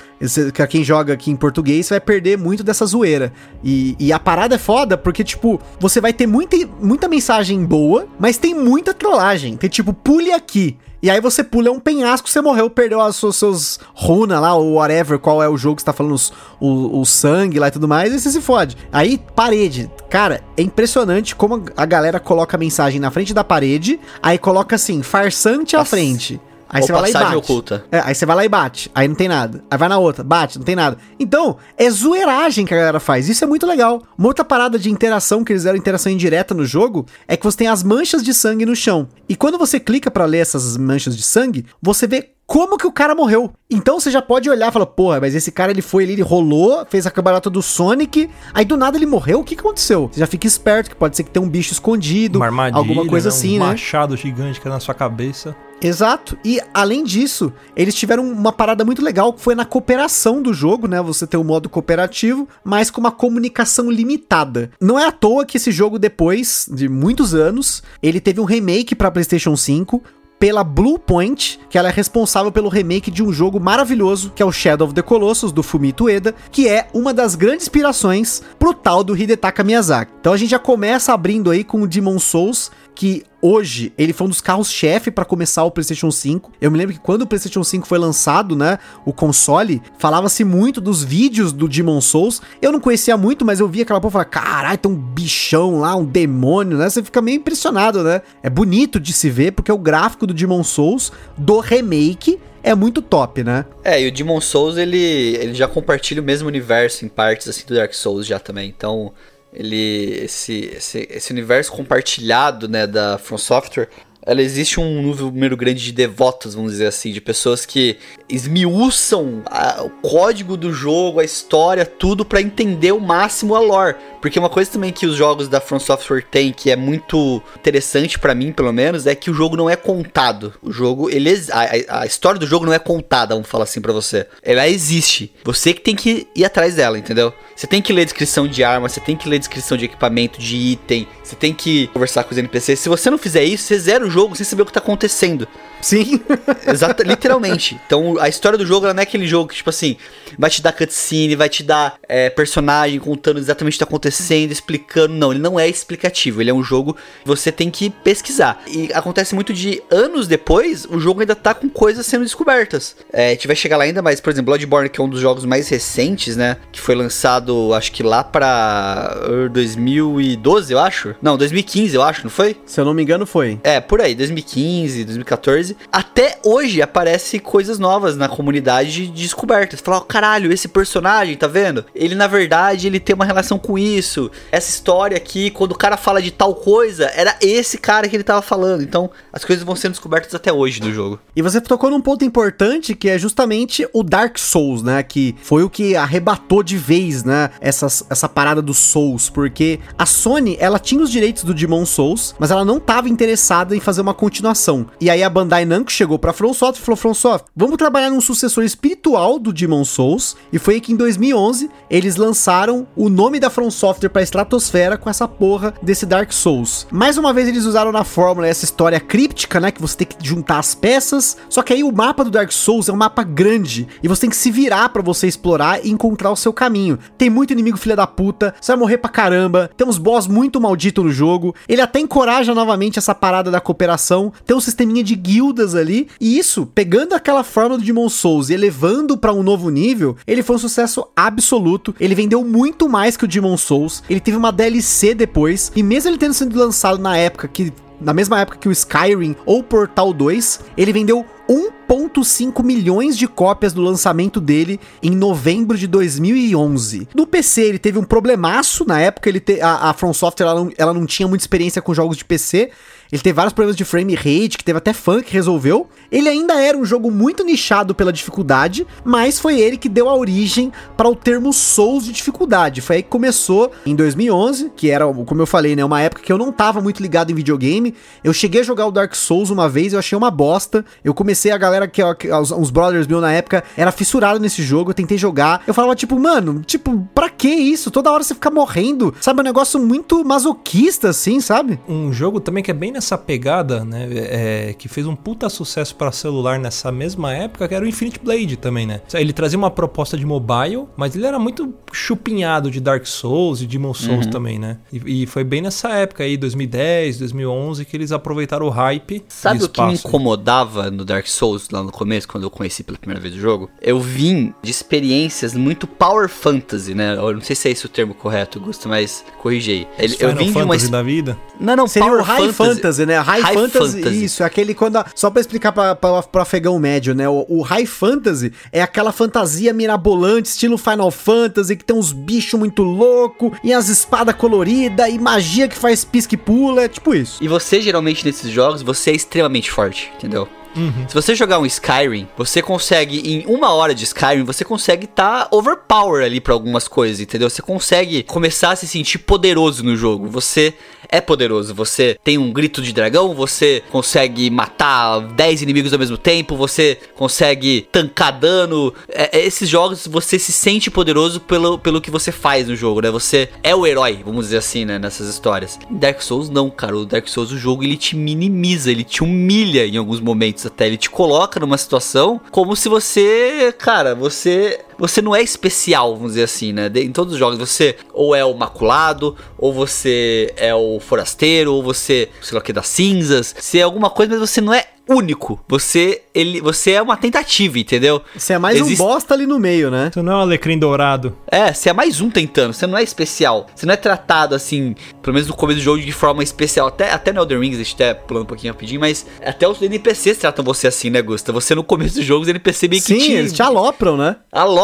pra 0.55 0.65
quem 0.67 0.83
joga 0.83 1.13
aqui 1.13 1.29
em 1.31 1.35
português 1.35 1.89
vai 1.89 1.99
perder 1.99 2.37
muito 2.37 2.63
dessa 2.63 2.85
zoeira. 2.85 3.31
E, 3.63 3.95
e 3.99 4.11
a 4.13 4.19
parada 4.19 4.55
é 4.55 4.57
foda 4.57 4.97
porque, 4.97 5.23
tipo, 5.23 5.59
você 5.79 6.01
vai 6.01 6.13
ter 6.13 6.25
muita, 6.27 6.55
muita 6.79 7.07
mensagem 7.07 7.63
boa, 7.63 8.07
mas 8.19 8.37
tem 8.37 8.53
muita 8.55 8.93
trollagem. 8.93 9.55
Tem 9.57 9.69
tipo, 9.69 9.93
pule 9.93 10.31
aqui. 10.31 10.77
E 11.03 11.09
aí 11.09 11.19
você 11.19 11.43
pula 11.43 11.67
é 11.67 11.71
um 11.71 11.79
penhasco, 11.79 12.29
você 12.29 12.41
morreu, 12.41 12.69
perdeu 12.69 13.01
as 13.01 13.15
suas, 13.15 13.35
seus 13.35 13.79
runa 13.93 14.39
lá, 14.39 14.53
ou 14.55 14.73
whatever, 14.75 15.17
qual 15.17 15.41
é 15.41 15.49
o 15.49 15.57
jogo 15.57 15.75
que 15.77 15.81
você 15.81 15.85
tá 15.87 15.93
falando, 15.93 16.13
os- 16.13 16.31
o, 16.59 17.01
o 17.01 17.05
sangue 17.05 17.57
lá 17.59 17.67
e 17.69 17.71
tudo 17.71 17.87
mais, 17.87 18.13
e 18.13 18.19
você 18.19 18.29
se 18.29 18.39
fode. 18.41 18.77
Aí, 18.91 19.19
parede. 19.35 19.89
Cara, 20.11 20.43
é 20.57 20.61
impressionante 20.61 21.33
como 21.33 21.63
a 21.75 21.85
galera 21.85 22.19
coloca 22.19 22.57
a 22.57 22.59
mensagem 22.59 22.99
na 22.99 23.09
frente 23.09 23.33
da 23.33 23.45
parede, 23.45 23.97
aí 24.21 24.37
coloca 24.37 24.75
assim, 24.75 25.01
farsante 25.01 25.73
à 25.73 25.79
Pass- 25.79 25.89
frente. 25.89 26.39
Aí 26.71 26.81
ou 26.81 26.87
você 26.87 26.93
vai 26.93 27.01
lá 27.01 27.09
e 27.09 27.13
bate. 27.13 27.35
oculta. 27.35 27.85
É, 27.91 27.99
aí 27.99 28.15
você 28.15 28.25
vai 28.25 28.35
lá 28.35 28.45
e 28.45 28.49
bate. 28.49 28.89
Aí 28.95 29.07
não 29.07 29.15
tem 29.15 29.27
nada. 29.27 29.63
Aí 29.69 29.77
vai 29.77 29.89
na 29.89 29.97
outra, 29.97 30.23
bate, 30.23 30.57
não 30.57 30.65
tem 30.65 30.75
nada. 30.75 30.97
Então, 31.19 31.57
é 31.77 31.89
zoeiragem 31.89 32.65
que 32.65 32.73
a 32.73 32.77
galera 32.77 32.99
faz. 32.99 33.27
Isso 33.27 33.43
é 33.43 33.47
muito 33.47 33.67
legal. 33.67 34.01
Uma 34.17 34.29
outra 34.29 34.45
parada 34.45 34.79
de 34.79 34.89
interação 34.89 35.43
que 35.43 35.51
eles 35.51 35.63
deram 35.63 35.77
interação 35.77 36.11
indireta 36.11 36.53
no 36.53 36.65
jogo 36.65 37.05
é 37.27 37.35
que 37.35 37.43
você 37.43 37.57
tem 37.57 37.67
as 37.67 37.83
manchas 37.83 38.23
de 38.23 38.33
sangue 38.33 38.65
no 38.65 38.75
chão. 38.75 39.07
E 39.27 39.35
quando 39.35 39.57
você 39.57 39.79
clica 39.79 40.09
pra 40.09 40.25
ler 40.25 40.39
essas 40.39 40.77
manchas 40.77 41.15
de 41.15 41.23
sangue, 41.23 41.65
você 41.81 42.07
vê 42.07 42.29
como 42.51 42.77
que 42.77 42.85
o 42.85 42.91
cara 42.91 43.15
morreu. 43.15 43.53
Então 43.69 43.97
você 43.97 44.11
já 44.11 44.21
pode 44.21 44.49
olhar 44.49 44.67
e 44.67 44.71
falar, 44.73 44.85
porra, 44.85 45.21
mas 45.21 45.33
esse 45.33 45.53
cara 45.53 45.71
ele 45.71 45.81
foi 45.81 46.03
ali, 46.03 46.13
ele 46.13 46.21
rolou, 46.21 46.85
fez 46.85 47.07
a 47.07 47.11
cambalhota 47.11 47.49
do 47.49 47.61
Sonic, 47.61 48.29
aí 48.53 48.65
do 48.65 48.75
nada 48.75 48.97
ele 48.97 49.05
morreu, 49.05 49.39
o 49.39 49.43
que 49.43 49.55
que 49.55 49.61
aconteceu? 49.61 50.09
Você 50.11 50.19
já 50.19 50.27
fica 50.27 50.45
esperto, 50.45 50.89
que 50.89 50.95
pode 50.97 51.15
ser 51.15 51.23
que 51.23 51.31
tenha 51.31 51.45
um 51.45 51.49
bicho 51.49 51.71
escondido, 51.71 52.39
Uma 52.39 52.47
armadilha, 52.47 52.77
alguma 52.77 53.07
coisa 53.07 53.29
né? 53.29 53.35
assim, 53.35 53.55
um 53.55 53.63
né? 53.63 53.67
machado 53.67 54.17
gigante 54.17 54.59
que 54.59 54.67
é 54.67 54.71
na 54.71 54.81
sua 54.81 54.93
cabeça. 54.93 55.55
Exato. 55.81 56.37
E 56.45 56.59
além 56.73 57.03
disso, 57.03 57.51
eles 57.75 57.95
tiveram 57.95 58.23
uma 58.23 58.51
parada 58.51 58.85
muito 58.85 59.01
legal 59.01 59.33
que 59.33 59.41
foi 59.41 59.55
na 59.55 59.65
cooperação 59.65 60.41
do 60.41 60.53
jogo, 60.53 60.87
né? 60.87 61.01
Você 61.01 61.25
ter 61.25 61.37
o 61.37 61.43
modo 61.43 61.69
cooperativo, 61.69 62.47
mas 62.63 62.91
com 62.91 63.01
uma 63.01 63.11
comunicação 63.11 63.89
limitada. 63.89 64.71
Não 64.79 64.99
é 64.99 65.05
à 65.05 65.11
toa 65.11 65.45
que 65.45 65.57
esse 65.57 65.71
jogo 65.71 65.97
depois 65.97 66.67
de 66.71 66.87
muitos 66.87 67.33
anos, 67.33 67.81
ele 68.01 68.21
teve 68.21 68.39
um 68.39 68.45
remake 68.45 68.95
para 68.95 69.11
PlayStation 69.11 69.55
5 69.55 70.01
pela 70.41 70.63
Bluepoint, 70.63 71.59
que 71.69 71.77
ela 71.77 71.89
é 71.89 71.91
responsável 71.91 72.51
pelo 72.51 72.67
remake 72.67 73.11
de 73.11 73.21
um 73.21 73.31
jogo 73.31 73.59
maravilhoso, 73.59 74.31
que 74.35 74.41
é 74.41 74.45
o 74.45 74.51
Shadow 74.51 74.87
of 74.87 74.95
the 74.95 75.03
Colossus, 75.03 75.51
do 75.51 75.61
Fumito 75.61 76.05
Ueda, 76.05 76.33
que 76.51 76.67
é 76.67 76.87
uma 76.95 77.13
das 77.13 77.35
grandes 77.35 77.67
inspirações 77.67 78.41
pro 78.57 78.73
tal 78.73 79.03
do 79.03 79.15
Hidetaka 79.15 79.63
Miyazaki. 79.63 80.11
Então 80.19 80.33
a 80.33 80.37
gente 80.37 80.49
já 80.49 80.57
começa 80.57 81.13
abrindo 81.13 81.51
aí 81.51 81.63
com 81.63 81.83
o 81.83 81.87
Demon 81.87 82.17
Souls, 82.17 82.71
que 82.93 83.23
hoje 83.41 83.91
ele 83.97 84.13
foi 84.13 84.27
um 84.27 84.29
dos 84.29 84.41
carros-chefe 84.41 85.09
para 85.09 85.25
começar 85.25 85.63
o 85.63 85.71
PlayStation 85.71 86.11
5. 86.11 86.51
Eu 86.61 86.69
me 86.69 86.77
lembro 86.77 86.93
que 86.93 86.99
quando 86.99 87.23
o 87.23 87.27
PlayStation 87.27 87.63
5 87.63 87.87
foi 87.87 87.97
lançado, 87.97 88.55
né, 88.55 88.77
o 89.05 89.11
console, 89.11 89.81
falava-se 89.97 90.43
muito 90.43 90.79
dos 90.79 91.03
vídeos 91.03 91.51
do 91.51 91.67
Demon 91.67 92.01
Souls. 92.01 92.41
Eu 92.61 92.71
não 92.71 92.79
conhecia 92.79 93.17
muito, 93.17 93.45
mas 93.45 93.59
eu 93.59 93.67
via 93.67 93.83
aquela 93.83 93.99
porra 93.99 94.11
e 94.11 94.13
falava, 94.13 94.29
caralho, 94.29 94.77
tem 94.77 94.91
um 94.91 94.95
bichão 94.95 95.79
lá, 95.79 95.95
um 95.95 96.05
demônio, 96.05 96.77
né? 96.77 96.89
Você 96.89 97.01
fica 97.01 97.21
meio 97.21 97.37
impressionado, 97.37 98.03
né? 98.03 98.21
É 98.43 98.49
bonito 98.49 98.99
de 98.99 99.13
se 99.13 99.29
ver 99.29 99.51
porque 99.51 99.71
o 99.71 99.77
gráfico 99.77 100.27
do 100.27 100.33
Demon 100.33 100.63
Souls 100.63 101.11
do 101.37 101.59
remake 101.59 102.39
é 102.63 102.75
muito 102.75 103.01
top, 103.01 103.43
né? 103.43 103.65
É, 103.83 104.01
e 104.01 104.07
o 104.07 104.11
Demon 104.11 104.39
Souls, 104.39 104.77
ele, 104.77 104.97
ele 104.97 105.53
já 105.53 105.67
compartilha 105.67 106.21
o 106.21 106.25
mesmo 106.25 106.47
universo 106.47 107.03
em 107.05 107.07
partes, 107.07 107.47
assim, 107.47 107.65
do 107.65 107.73
Dark 107.73 107.93
Souls 107.93 108.25
já 108.25 108.39
também. 108.39 108.69
Então, 108.69 109.11
ele... 109.53 110.23
Esse, 110.23 110.71
esse, 110.75 111.07
esse 111.09 111.31
universo 111.31 111.71
compartilhado, 111.71 112.67
né, 112.67 112.87
da 112.87 113.17
From 113.17 113.37
Software... 113.37 113.89
Ela 114.25 114.41
existe 114.41 114.79
um 114.79 115.01
número 115.01 115.57
grande 115.57 115.83
de 115.83 115.91
devotos, 115.91 116.53
vamos 116.55 116.71
dizer 116.73 116.87
assim, 116.87 117.11
de 117.11 117.19
pessoas 117.21 117.65
que 117.65 117.97
esmiuçam 118.29 119.41
a- 119.45 119.81
o 119.83 119.89
código 119.89 120.55
do 120.57 120.71
jogo, 120.73 121.19
a 121.19 121.23
história, 121.23 121.85
tudo 121.85 122.23
pra 122.25 122.41
entender 122.41 122.91
o 122.91 122.99
máximo 122.99 123.55
a 123.55 123.59
lore. 123.59 123.95
Porque 124.21 124.37
uma 124.37 124.49
coisa 124.49 124.69
também 124.69 124.91
que 124.91 125.05
os 125.05 125.15
jogos 125.15 125.47
da 125.47 125.59
From 125.59 125.79
Software 125.79 126.23
têm, 126.29 126.51
que 126.53 126.69
é 126.69 126.75
muito 126.75 127.41
interessante 127.57 128.19
pra 128.19 128.35
mim, 128.35 128.51
pelo 128.51 128.71
menos, 128.71 129.07
é 129.07 129.15
que 129.15 129.31
o 129.31 129.33
jogo 129.33 129.57
não 129.57 129.69
é 129.69 129.75
contado. 129.75 130.53
O 130.61 130.71
jogo, 130.71 131.09
ele 131.09 131.31
a, 131.51 132.01
a- 132.01 132.05
história 132.05 132.39
do 132.39 132.45
jogo 132.45 132.65
não 132.65 132.73
é 132.73 132.79
contada, 132.79 133.33
vamos 133.33 133.49
falar 133.49 133.63
assim 133.63 133.81
pra 133.81 133.93
você. 133.93 134.27
Ela 134.43 134.67
existe. 134.67 135.33
Você 135.43 135.73
que 135.73 135.81
tem 135.81 135.95
que 135.95 136.27
ir 136.35 136.45
atrás 136.45 136.75
dela, 136.75 136.99
entendeu? 136.99 137.33
Você 137.55 137.65
tem 137.67 137.81
que 137.81 137.93
ler 137.93 138.05
descrição 138.05 138.47
de 138.47 138.63
arma, 138.63 138.89
você 138.89 138.99
tem 138.99 139.15
que 139.15 139.27
ler 139.29 139.39
descrição 139.39 139.77
de 139.77 139.85
equipamento, 139.85 140.39
de 140.39 140.55
item, 140.55 141.07
você 141.31 141.35
tem 141.37 141.53
que 141.53 141.87
conversar 141.87 142.23
com 142.25 142.31
os 142.31 142.37
NPCs. 142.37 142.79
Se 142.79 142.89
você 142.89 143.09
não 143.09 143.17
fizer 143.17 143.43
isso, 143.43 143.63
você 143.63 143.79
zera 143.79 144.05
o 144.05 144.09
jogo 144.09 144.35
sem 144.35 144.45
saber 144.45 144.63
o 144.63 144.65
que 144.65 144.73
tá 144.73 144.79
acontecendo. 144.79 145.47
Sim. 145.81 146.21
Exato, 146.67 147.03
literalmente. 147.03 147.79
Então 147.85 148.17
a 148.19 148.29
história 148.29 148.57
do 148.57 148.65
jogo 148.65 148.91
não 148.93 148.99
é 148.99 149.03
aquele 149.03 149.27
jogo 149.27 149.49
que, 149.49 149.55
tipo 149.55 149.69
assim, 149.69 149.97
vai 150.37 150.49
te 150.49 150.61
dar 150.61 150.71
cutscene, 150.71 151.35
vai 151.35 151.49
te 151.49 151.63
dar 151.63 151.95
é, 152.07 152.29
personagem 152.29 152.99
contando 152.99 153.39
exatamente 153.39 153.73
o 153.73 153.77
que 153.77 153.79
tá 153.79 153.85
acontecendo, 153.85 154.51
explicando. 154.51 155.13
Não, 155.13 155.31
ele 155.31 155.41
não 155.41 155.59
é 155.59 155.67
explicativo. 155.67 156.41
Ele 156.41 156.49
é 156.49 156.53
um 156.53 156.63
jogo 156.63 156.93
que 156.93 157.27
você 157.27 157.51
tem 157.51 157.69
que 157.69 157.89
pesquisar. 157.89 158.61
E 158.67 158.91
acontece 158.93 159.35
muito 159.35 159.53
de 159.53 159.81
anos 159.89 160.27
depois, 160.27 160.85
o 160.85 160.99
jogo 160.99 161.21
ainda 161.21 161.35
tá 161.35 161.53
com 161.53 161.69
coisas 161.69 162.05
sendo 162.05 162.23
descobertas. 162.23 162.95
É, 163.11 163.27
a 163.27 163.29
gente 163.31 163.47
vai 163.47 163.55
chegar 163.55 163.77
lá 163.77 163.83
ainda, 163.83 164.01
mas, 164.01 164.19
por 164.19 164.29
exemplo, 164.29 164.51
Bloodborne, 164.51 164.89
que 164.89 164.99
é 164.99 165.03
um 165.03 165.09
dos 165.09 165.19
jogos 165.19 165.45
mais 165.45 165.69
recentes, 165.69 166.35
né? 166.35 166.57
Que 166.71 166.79
foi 166.79 166.95
lançado, 166.95 167.73
acho 167.73 167.91
que 167.91 168.03
lá 168.03 168.23
pra 168.23 169.17
uh, 169.27 169.49
2012, 169.49 170.73
eu 170.73 170.79
acho. 170.79 171.15
Não, 171.21 171.37
2015, 171.37 171.95
eu 171.95 172.01
acho, 172.01 172.23
não 172.23 172.29
foi? 172.29 172.55
Se 172.65 172.79
eu 172.79 172.85
não 172.85 172.93
me 172.93 173.03
engano, 173.03 173.25
foi. 173.25 173.59
É, 173.63 173.79
por 173.79 174.01
aí, 174.01 174.15
2015, 174.15 175.05
2014. 175.05 175.70
I. 175.93 176.00
Até 176.11 176.39
hoje 176.43 176.81
aparece 176.81 177.39
coisas 177.39 177.79
novas 177.79 178.17
na 178.17 178.27
comunidade 178.27 179.07
de 179.07 179.07
descobertas. 179.07 179.79
Fala, 179.79 179.99
ó, 179.99 180.01
caralho, 180.01 180.51
esse 180.51 180.67
personagem, 180.67 181.37
tá 181.37 181.47
vendo? 181.47 181.85
Ele, 181.95 182.15
na 182.15 182.27
verdade, 182.27 182.85
ele 182.85 182.99
tem 182.99 183.15
uma 183.15 183.23
relação 183.23 183.57
com 183.57 183.79
isso. 183.79 184.29
Essa 184.51 184.69
história 184.69 185.15
aqui, 185.15 185.49
quando 185.49 185.71
o 185.71 185.77
cara 185.77 185.95
fala 185.95 186.21
de 186.21 186.29
tal 186.29 186.53
coisa, 186.53 187.09
era 187.15 187.37
esse 187.39 187.77
cara 187.77 188.09
que 188.09 188.15
ele 188.17 188.25
tava 188.25 188.41
falando. 188.41 188.83
Então, 188.83 189.09
as 189.31 189.45
coisas 189.45 189.63
vão 189.63 189.73
sendo 189.73 189.93
descobertas 189.93 190.35
até 190.35 190.51
hoje 190.51 190.81
no 190.81 190.91
jogo. 190.91 191.17
E 191.33 191.41
você 191.41 191.61
tocou 191.61 191.89
num 191.89 192.01
ponto 192.01 192.25
importante 192.25 192.93
que 192.93 193.07
é 193.07 193.17
justamente 193.17 193.87
o 193.93 194.03
Dark 194.03 194.37
Souls, 194.37 194.83
né? 194.83 195.01
Que 195.03 195.33
foi 195.41 195.63
o 195.63 195.69
que 195.69 195.95
arrebatou 195.95 196.61
de 196.61 196.75
vez, 196.75 197.23
né? 197.23 197.51
Essas, 197.61 198.05
essa 198.09 198.27
parada 198.27 198.61
dos 198.61 198.79
Souls. 198.79 199.29
Porque 199.29 199.79
a 199.97 200.05
Sony, 200.05 200.57
ela 200.59 200.77
tinha 200.77 201.01
os 201.01 201.09
direitos 201.09 201.45
do 201.45 201.53
Demon 201.53 201.85
Souls, 201.85 202.35
mas 202.37 202.51
ela 202.51 202.65
não 202.65 202.81
tava 202.81 203.07
interessada 203.07 203.73
em 203.73 203.79
fazer 203.79 204.01
uma 204.01 204.13
continuação. 204.13 204.87
E 204.99 205.09
aí 205.09 205.23
a 205.23 205.29
Bandai 205.29 205.63
Namco 205.63 206.00
chegou 206.01 206.17
pra 206.17 206.33
From 206.33 206.51
e 206.51 206.55
falou: 206.55 206.97
From 206.97 207.13
vamos 207.55 207.77
trabalhar 207.77 208.09
num 208.09 208.21
sucessor 208.21 208.63
espiritual 208.63 209.37
do 209.37 209.53
Demon 209.53 209.85
Souls. 209.85 210.35
E 210.51 210.57
foi 210.57 210.75
aí 210.75 210.81
que 210.81 210.91
em 210.91 210.95
2011 210.95 211.69
eles 211.91 212.15
lançaram 212.15 212.87
o 212.95 213.07
nome 213.07 213.39
da 213.39 213.51
From 213.51 213.69
Software 213.69 214.09
pra 214.09 214.23
estratosfera 214.23 214.97
com 214.97 215.09
essa 215.09 215.27
porra 215.27 215.75
desse 215.81 216.07
Dark 216.07 216.31
Souls. 216.31 216.87
Mais 216.91 217.17
uma 217.17 217.31
vez 217.31 217.47
eles 217.47 217.65
usaram 217.65 217.91
na 217.91 218.03
fórmula 218.03 218.47
essa 218.47 218.65
história 218.65 218.99
críptica, 218.99 219.59
né? 219.59 219.69
Que 219.69 219.81
você 219.81 219.97
tem 219.97 220.07
que 220.07 220.27
juntar 220.27 220.57
as 220.57 220.73
peças. 220.73 221.37
Só 221.47 221.61
que 221.61 221.73
aí 221.73 221.83
o 221.83 221.91
mapa 221.91 222.23
do 222.23 222.31
Dark 222.31 222.51
Souls 222.51 222.89
é 222.89 222.93
um 222.93 222.97
mapa 222.97 223.23
grande 223.23 223.87
e 224.01 224.07
você 224.07 224.21
tem 224.21 224.29
que 224.31 224.35
se 224.35 224.49
virar 224.49 224.89
pra 224.89 225.03
você 225.03 225.27
explorar 225.27 225.85
e 225.85 225.91
encontrar 225.91 226.31
o 226.31 226.35
seu 226.35 226.51
caminho. 226.51 226.97
Tem 227.15 227.29
muito 227.29 227.53
inimigo 227.53 227.77
filha 227.77 227.95
da 227.95 228.07
puta, 228.07 228.55
você 228.59 228.71
vai 228.71 228.79
morrer 228.79 228.97
pra 228.97 229.09
caramba. 229.09 229.69
Tem 229.77 229.87
uns 229.87 229.99
boss 229.99 230.25
muito 230.25 230.59
maldito 230.59 231.03
no 231.03 231.11
jogo. 231.11 231.53
Ele 231.69 231.81
até 231.81 231.99
encoraja 231.99 232.55
novamente 232.55 232.97
essa 232.97 233.13
parada 233.13 233.51
da 233.51 233.61
cooperação. 233.61 234.33
Tem 234.45 234.57
um 234.57 234.61
sisteminha 234.61 235.03
de 235.03 235.15
guildas 235.15 235.75
ali. 235.75 235.90
E 236.19 236.37
isso, 236.37 236.65
pegando 236.65 237.13
aquela 237.13 237.43
forma 237.43 237.77
do 237.77 237.83
Demon 237.83 238.09
Souls 238.09 238.49
e 238.49 238.53
elevando 238.53 239.17
pra 239.17 239.33
um 239.33 239.43
novo 239.43 239.69
nível, 239.69 240.15
ele 240.25 240.43
foi 240.43 240.55
um 240.55 240.59
sucesso 240.59 241.07
absoluto. 241.15 241.95
Ele 241.99 242.15
vendeu 242.15 242.43
muito 242.43 242.89
mais 242.89 243.15
que 243.15 243.25
o 243.25 243.27
Demon 243.27 243.57
Souls. 243.57 244.03
Ele 244.09 244.19
teve 244.19 244.37
uma 244.37 244.51
DLC 244.51 245.13
depois. 245.13 245.71
E 245.75 245.83
mesmo 245.83 246.09
ele 246.09 246.17
tendo 246.17 246.33
sido 246.33 246.57
lançado 246.57 246.99
na 246.99 247.17
época 247.17 247.47
que 247.47 247.73
na 248.01 248.13
mesma 248.13 248.39
época 248.39 248.57
que 248.57 248.67
o 248.67 248.71
Skyrim 248.71 249.35
ou 249.45 249.61
Portal 249.61 250.11
2, 250.11 250.61
ele 250.75 250.91
vendeu 250.91 251.23
1.5 251.47 252.63
milhões 252.63 253.17
de 253.17 253.27
cópias 253.27 253.73
do 253.73 253.81
lançamento 253.81 254.41
dele 254.41 254.79
em 255.03 255.11
novembro 255.11 255.77
de 255.77 255.85
2011. 255.85 257.09
No 257.13 257.27
PC 257.27 257.61
ele 257.61 257.79
teve 257.79 257.99
um 257.99 258.03
problemaço, 258.03 258.85
na 258.87 258.99
época 258.99 259.29
ele 259.29 259.39
te, 259.39 259.61
a, 259.61 259.89
a 259.89 259.93
From 259.93 260.13
Software 260.13 260.47
ela 260.47 260.55
não, 260.55 260.71
ela 260.77 260.93
não 260.93 261.05
tinha 261.05 261.27
muita 261.27 261.43
experiência 261.43 261.81
com 261.81 261.93
jogos 261.93 262.17
de 262.17 262.25
PC, 262.25 262.71
ele 263.11 263.21
teve 263.21 263.33
vários 263.33 263.53
problemas 263.53 263.75
de 263.75 263.83
frame 263.83 264.15
rate, 264.15 264.57
que 264.57 264.63
teve 264.63 264.77
até 264.77 264.93
fã 264.93 265.21
que 265.21 265.33
resolveu. 265.33 265.89
Ele 266.11 266.29
ainda 266.29 266.61
era 266.61 266.77
um 266.77 266.85
jogo 266.85 267.11
muito 267.11 267.43
nichado 267.43 267.93
pela 267.93 268.11
dificuldade, 268.11 268.87
mas 269.03 269.39
foi 269.39 269.59
ele 269.59 269.77
que 269.77 269.89
deu 269.89 270.07
a 270.07 270.15
origem 270.15 270.71
para 270.95 271.09
o 271.09 271.15
termo 271.15 271.51
Souls 271.51 272.05
de 272.05 272.11
dificuldade. 272.11 272.79
Foi 272.79 272.97
aí 272.97 273.03
que 273.03 273.09
começou 273.09 273.71
em 273.85 273.95
2011, 273.95 274.71
que 274.75 274.89
era, 274.89 275.05
como 275.25 275.41
eu 275.41 275.45
falei, 275.45 275.75
né, 275.75 275.83
uma 275.83 276.01
época 276.01 276.21
que 276.21 276.31
eu 276.31 276.37
não 276.37 276.51
tava 276.51 276.79
muito 276.79 277.01
ligado 277.01 277.31
em 277.31 277.35
videogame. 277.35 277.93
Eu 278.23 278.33
cheguei 278.33 278.61
a 278.61 278.63
jogar 278.63 278.87
o 278.87 278.91
Dark 278.91 279.13
Souls 279.13 279.49
uma 279.49 279.67
vez, 279.67 279.93
eu 279.93 279.99
achei 279.99 280.17
uma 280.17 280.31
bosta. 280.31 280.85
Eu 281.03 281.13
comecei 281.13 281.51
a 281.51 281.57
galera 281.57 281.87
que, 281.87 282.01
os, 282.03 282.69
brothers 282.69 283.07
meus 283.07 283.21
na 283.21 283.33
época 283.33 283.63
era 283.75 283.91
fissurado 283.91 284.39
nesse 284.39 284.63
jogo, 284.63 284.91
eu 284.91 284.93
tentei 284.93 285.17
jogar. 285.17 285.63
Eu 285.67 285.73
falava 285.73 285.95
tipo, 285.95 286.17
mano, 286.17 286.61
tipo, 286.65 287.07
pra 287.13 287.29
que 287.29 287.49
isso? 287.49 287.91
Toda 287.91 288.11
hora 288.11 288.23
você 288.23 288.33
fica 288.33 288.49
morrendo. 288.49 289.13
Sabe, 289.19 289.39
é 289.39 289.41
um 289.41 289.45
negócio 289.45 289.79
muito 289.79 290.23
masoquista 290.23 291.09
assim, 291.09 291.41
sabe? 291.41 291.79
Um 291.87 292.13
jogo 292.13 292.39
também 292.39 292.63
que 292.63 292.71
é 292.71 292.73
bem 292.73 292.91
nessa 293.01 293.17
pegada, 293.17 293.83
né? 293.83 294.07
É, 294.11 294.75
que 294.77 294.87
fez 294.87 295.07
um 295.07 295.15
puta 295.15 295.49
sucesso 295.49 295.95
para 295.95 296.11
celular 296.11 296.59
nessa 296.59 296.91
mesma 296.91 297.33
época, 297.33 297.67
que 297.67 297.73
era 297.73 297.83
o 297.83 297.87
Infinite 297.87 298.19
Blade 298.23 298.57
também, 298.57 298.85
né? 298.85 299.01
Ele 299.13 299.33
trazia 299.33 299.57
uma 299.57 299.71
proposta 299.71 300.15
de 300.15 300.25
mobile, 300.25 300.85
mas 300.95 301.15
ele 301.15 301.25
era 301.25 301.39
muito 301.39 301.73
chupinhado 301.91 302.69
de 302.69 302.79
Dark 302.79 303.05
Souls 303.07 303.61
e 303.61 303.65
Demon 303.67 303.93
Souls 303.93 304.25
Uhum. 304.25 304.31
também, 304.31 304.59
né? 304.59 304.77
E, 304.93 305.23
e 305.23 305.25
foi 305.25 305.43
bem 305.43 305.61
nessa 305.61 305.89
época 305.89 306.23
aí, 306.23 306.37
2010, 306.37 307.17
2011, 307.19 307.85
que 307.85 307.97
eles 307.97 308.11
aproveitaram 308.11 308.67
o 308.67 308.69
hype. 308.69 309.23
Sabe 309.27 309.63
o 309.63 309.69
que 309.69 309.81
me 309.81 309.93
espaço. 309.93 310.07
incomodava 310.07 310.91
no 310.91 311.03
Dark 311.03 311.25
Souls 311.27 311.69
lá 311.71 311.81
no 311.81 311.91
começo, 311.91 312.27
quando 312.27 312.43
eu 312.43 312.51
conheci 312.51 312.83
pela 312.83 312.97
primeira 312.97 313.19
vez 313.19 313.33
o 313.35 313.39
jogo? 313.39 313.69
Eu 313.81 313.99
vim 313.99 314.53
de 314.61 314.69
experiências 314.69 315.55
muito 315.55 315.87
Power 315.87 316.29
Fantasy, 316.29 316.93
né? 316.93 317.15
Eu 317.15 317.33
não 317.33 317.41
sei 317.41 317.55
se 317.55 317.67
é 317.67 317.71
esse 317.71 317.85
o 317.85 317.89
termo 317.89 318.13
correto, 318.13 318.59
Gusto, 318.59 318.87
mas 318.87 319.23
corrigei. 319.39 319.87
Ele, 319.97 320.15
eu 320.19 320.35
vim 320.35 320.51
de 320.51 320.51
uma. 320.51 320.61
Fantasy 320.65 320.91
da 320.91 321.01
vida. 321.01 321.37
Não, 321.59 321.75
não, 321.75 321.87
Seria 321.87 322.07
Power 322.07 322.21
o 322.21 322.25
High 322.25 322.51
Fantasy, 322.53 322.90
né? 322.99 323.17
High, 323.19 323.41
High 323.41 323.53
fantasy, 323.55 323.97
Fantasy. 323.97 324.23
isso, 324.25 324.43
é 324.43 324.45
aquele 324.45 324.73
quando. 324.73 324.97
a- 324.97 325.05
só 325.15 325.29
pra 325.29 325.41
explicar 325.41 325.71
pra, 325.71 325.95
pra, 325.95 326.21
pro 326.23 326.41
afegão 326.41 326.77
médio, 326.79 327.13
né? 327.15 327.27
O, 327.29 327.45
o 327.49 327.61
High 327.61 327.85
Fantasy 327.85 328.51
é 328.71 328.81
aquela 328.81 329.11
fantasia 329.11 329.73
mirabolante, 329.73 330.49
estilo 330.49 330.77
Final 330.77 331.11
Fantasy, 331.11 331.75
que 331.75 331.83
tem 331.85 331.95
uns 331.95 332.11
bichos 332.11 332.59
muito 332.59 332.83
loucos, 332.83 333.51
e 333.63 333.73
as 333.73 333.89
espadas 333.89 334.35
coloridas, 334.35 335.07
e 335.09 335.17
magia 335.19 335.67
que 335.67 335.75
faz 335.77 336.03
pisca 336.05 336.35
e 336.35 336.37
pula, 336.37 336.83
é 336.83 336.87
tipo 336.87 337.13
isso. 337.13 337.37
E 337.43 337.47
você, 337.47 337.81
geralmente, 337.81 338.25
nesses 338.25 338.49
jogos, 338.51 338.81
você 338.81 339.11
é 339.11 339.15
extremamente 339.15 339.71
forte, 339.71 340.11
entendeu? 340.17 340.47
Uhum. 340.75 341.07
Se 341.07 341.13
você 341.13 341.35
jogar 341.35 341.59
um 341.59 341.65
Skyrim, 341.65 342.27
você 342.37 342.61
consegue, 342.61 343.19
em 343.19 343.45
uma 343.45 343.73
hora 343.73 343.93
de 343.93 344.03
Skyrim, 344.03 344.43
você 344.43 344.63
consegue 344.63 345.07
tá 345.07 345.47
overpower 345.51 346.23
ali 346.23 346.39
pra 346.39 346.53
algumas 346.53 346.87
coisas, 346.87 347.19
entendeu? 347.19 347.49
Você 347.49 347.61
consegue 347.61 348.23
começar 348.23 348.71
a 348.71 348.75
se 348.75 348.87
sentir 348.87 349.19
poderoso 349.19 349.83
no 349.83 349.95
jogo. 349.95 350.27
Você 350.27 350.73
é 351.11 351.19
poderoso. 351.19 351.75
Você 351.75 352.17
tem 352.23 352.37
um 352.37 352.51
grito 352.51 352.81
de 352.81 352.93
dragão, 352.93 353.35
você 353.35 353.83
consegue 353.91 354.49
matar 354.49 355.19
10 355.19 355.61
inimigos 355.61 355.91
ao 355.91 355.99
mesmo 355.99 356.17
tempo, 356.17 356.55
você 356.55 356.97
consegue 357.15 357.87
tancar 357.91 358.39
dano. 358.39 358.93
É, 359.09 359.37
é, 359.37 359.45
esses 359.45 359.67
jogos 359.67 360.07
você 360.07 360.39
se 360.39 360.53
sente 360.53 360.89
poderoso 360.89 361.41
pelo, 361.41 361.77
pelo 361.77 362.01
que 362.01 362.09
você 362.09 362.31
faz 362.31 362.67
no 362.67 362.75
jogo, 362.75 363.01
né? 363.01 363.11
Você 363.11 363.49
é 363.61 363.75
o 363.75 363.85
herói, 363.85 364.21
vamos 364.25 364.45
dizer 364.45 364.57
assim, 364.57 364.85
né? 364.85 364.97
Nessas 364.97 365.27
histórias. 365.27 365.77
Dark 365.89 366.21
Souls, 366.21 366.49
não, 366.49 366.69
cara. 366.69 366.97
O 366.97 367.05
Dark 367.05 367.27
Souls, 367.27 367.51
o 367.51 367.57
jogo, 367.57 367.83
ele 367.83 367.97
te 367.97 368.15
minimiza, 368.15 368.89
ele 368.89 369.03
te 369.03 369.23
humilha 369.23 369.85
em 369.85 369.97
alguns 369.97 370.21
momentos 370.21 370.60
até. 370.67 370.87
Ele 370.87 370.97
te 370.97 371.09
coloca 371.09 371.59
numa 371.59 371.77
situação 371.77 372.39
como 372.51 372.75
se 372.75 372.89
você, 372.89 373.73
cara, 373.77 374.15
você 374.15 374.79
você 375.01 375.21
não 375.21 375.35
é 375.35 375.41
especial, 375.41 376.13
vamos 376.15 376.31
dizer 376.33 376.43
assim, 376.43 376.71
né? 376.71 376.87
De- 376.87 377.01
Em 377.03 377.11
todos 377.11 377.33
os 377.33 377.39
jogos, 377.39 377.57
você 377.57 377.95
ou 378.13 378.33
é 378.35 378.45
o 378.45 378.53
maculado, 378.53 379.35
ou 379.57 379.73
você 379.73 380.53
é 380.55 380.73
o 380.73 380.99
forasteiro, 380.99 381.73
ou 381.73 381.83
você, 381.83 382.29
sei 382.41 382.53
lá 382.55 382.59
o 382.59 382.63
que, 382.63 382.71
das 382.71 382.87
cinzas. 382.87 383.53
Você 383.59 383.79
é 383.79 383.81
alguma 383.81 384.09
coisa, 384.09 384.31
mas 384.37 384.49
você 384.49 384.61
não 384.61 384.73
é 384.73 384.85
único. 385.09 385.59
Você, 385.67 386.21
ele, 386.33 386.61
você 386.61 386.91
é 386.91 387.01
uma 387.01 387.17
tentativa, 387.17 387.77
entendeu? 387.77 388.21
Você 388.37 388.53
é 388.53 388.57
mais 388.59 388.79
Existe- 388.79 389.01
um 389.01 389.05
bosta 389.05 389.33
ali 389.33 389.45
no 389.45 389.59
meio, 389.59 389.91
né? 389.91 390.09
Você 390.13 390.21
não 390.21 390.31
é 390.31 390.35
um 390.37 390.39
alecrim 390.39 390.77
dourado. 390.79 391.35
É, 391.51 391.73
você 391.73 391.89
é 391.89 391.93
mais 391.93 392.21
um 392.21 392.29
tentando, 392.29 392.71
você 392.71 392.87
não 392.87 392.97
é 392.97 393.03
especial. 393.03 393.67
Você 393.75 393.85
não 393.85 393.93
é 393.93 393.97
tratado 393.97 394.55
assim, 394.55 394.95
pelo 395.21 395.33
menos 395.33 395.49
no 395.49 395.55
começo 395.55 395.79
do 395.79 395.83
jogo, 395.83 395.99
de 396.01 396.11
forma 396.13 396.41
especial. 396.43 396.87
Até, 396.87 397.11
até 397.11 397.33
no 397.33 397.41
Elden 397.41 397.59
Ring, 397.59 397.73
a 397.73 397.77
gente 397.77 397.93
até 397.95 398.13
pulando 398.13 398.43
um 398.43 398.47
pouquinho 398.47 398.71
rapidinho, 398.71 399.01
mas 399.01 399.25
até 399.43 399.67
os 399.67 399.81
NPCs 399.81 400.37
tratam 400.37 400.63
você 400.63 400.87
assim, 400.87 401.09
né, 401.09 401.21
Gusta? 401.21 401.51
Você 401.51 401.75
no 401.75 401.83
começo 401.83 402.15
do 402.15 402.21
jogo, 402.23 402.43
os 402.43 402.47
NPC 402.47 402.87
meio 402.87 403.01
que 403.01 403.07
Sim, 403.13 403.19
te, 403.19 403.31
eles 403.33 403.51
te 403.51 403.61
alopram, 403.61 404.15
né? 404.15 404.37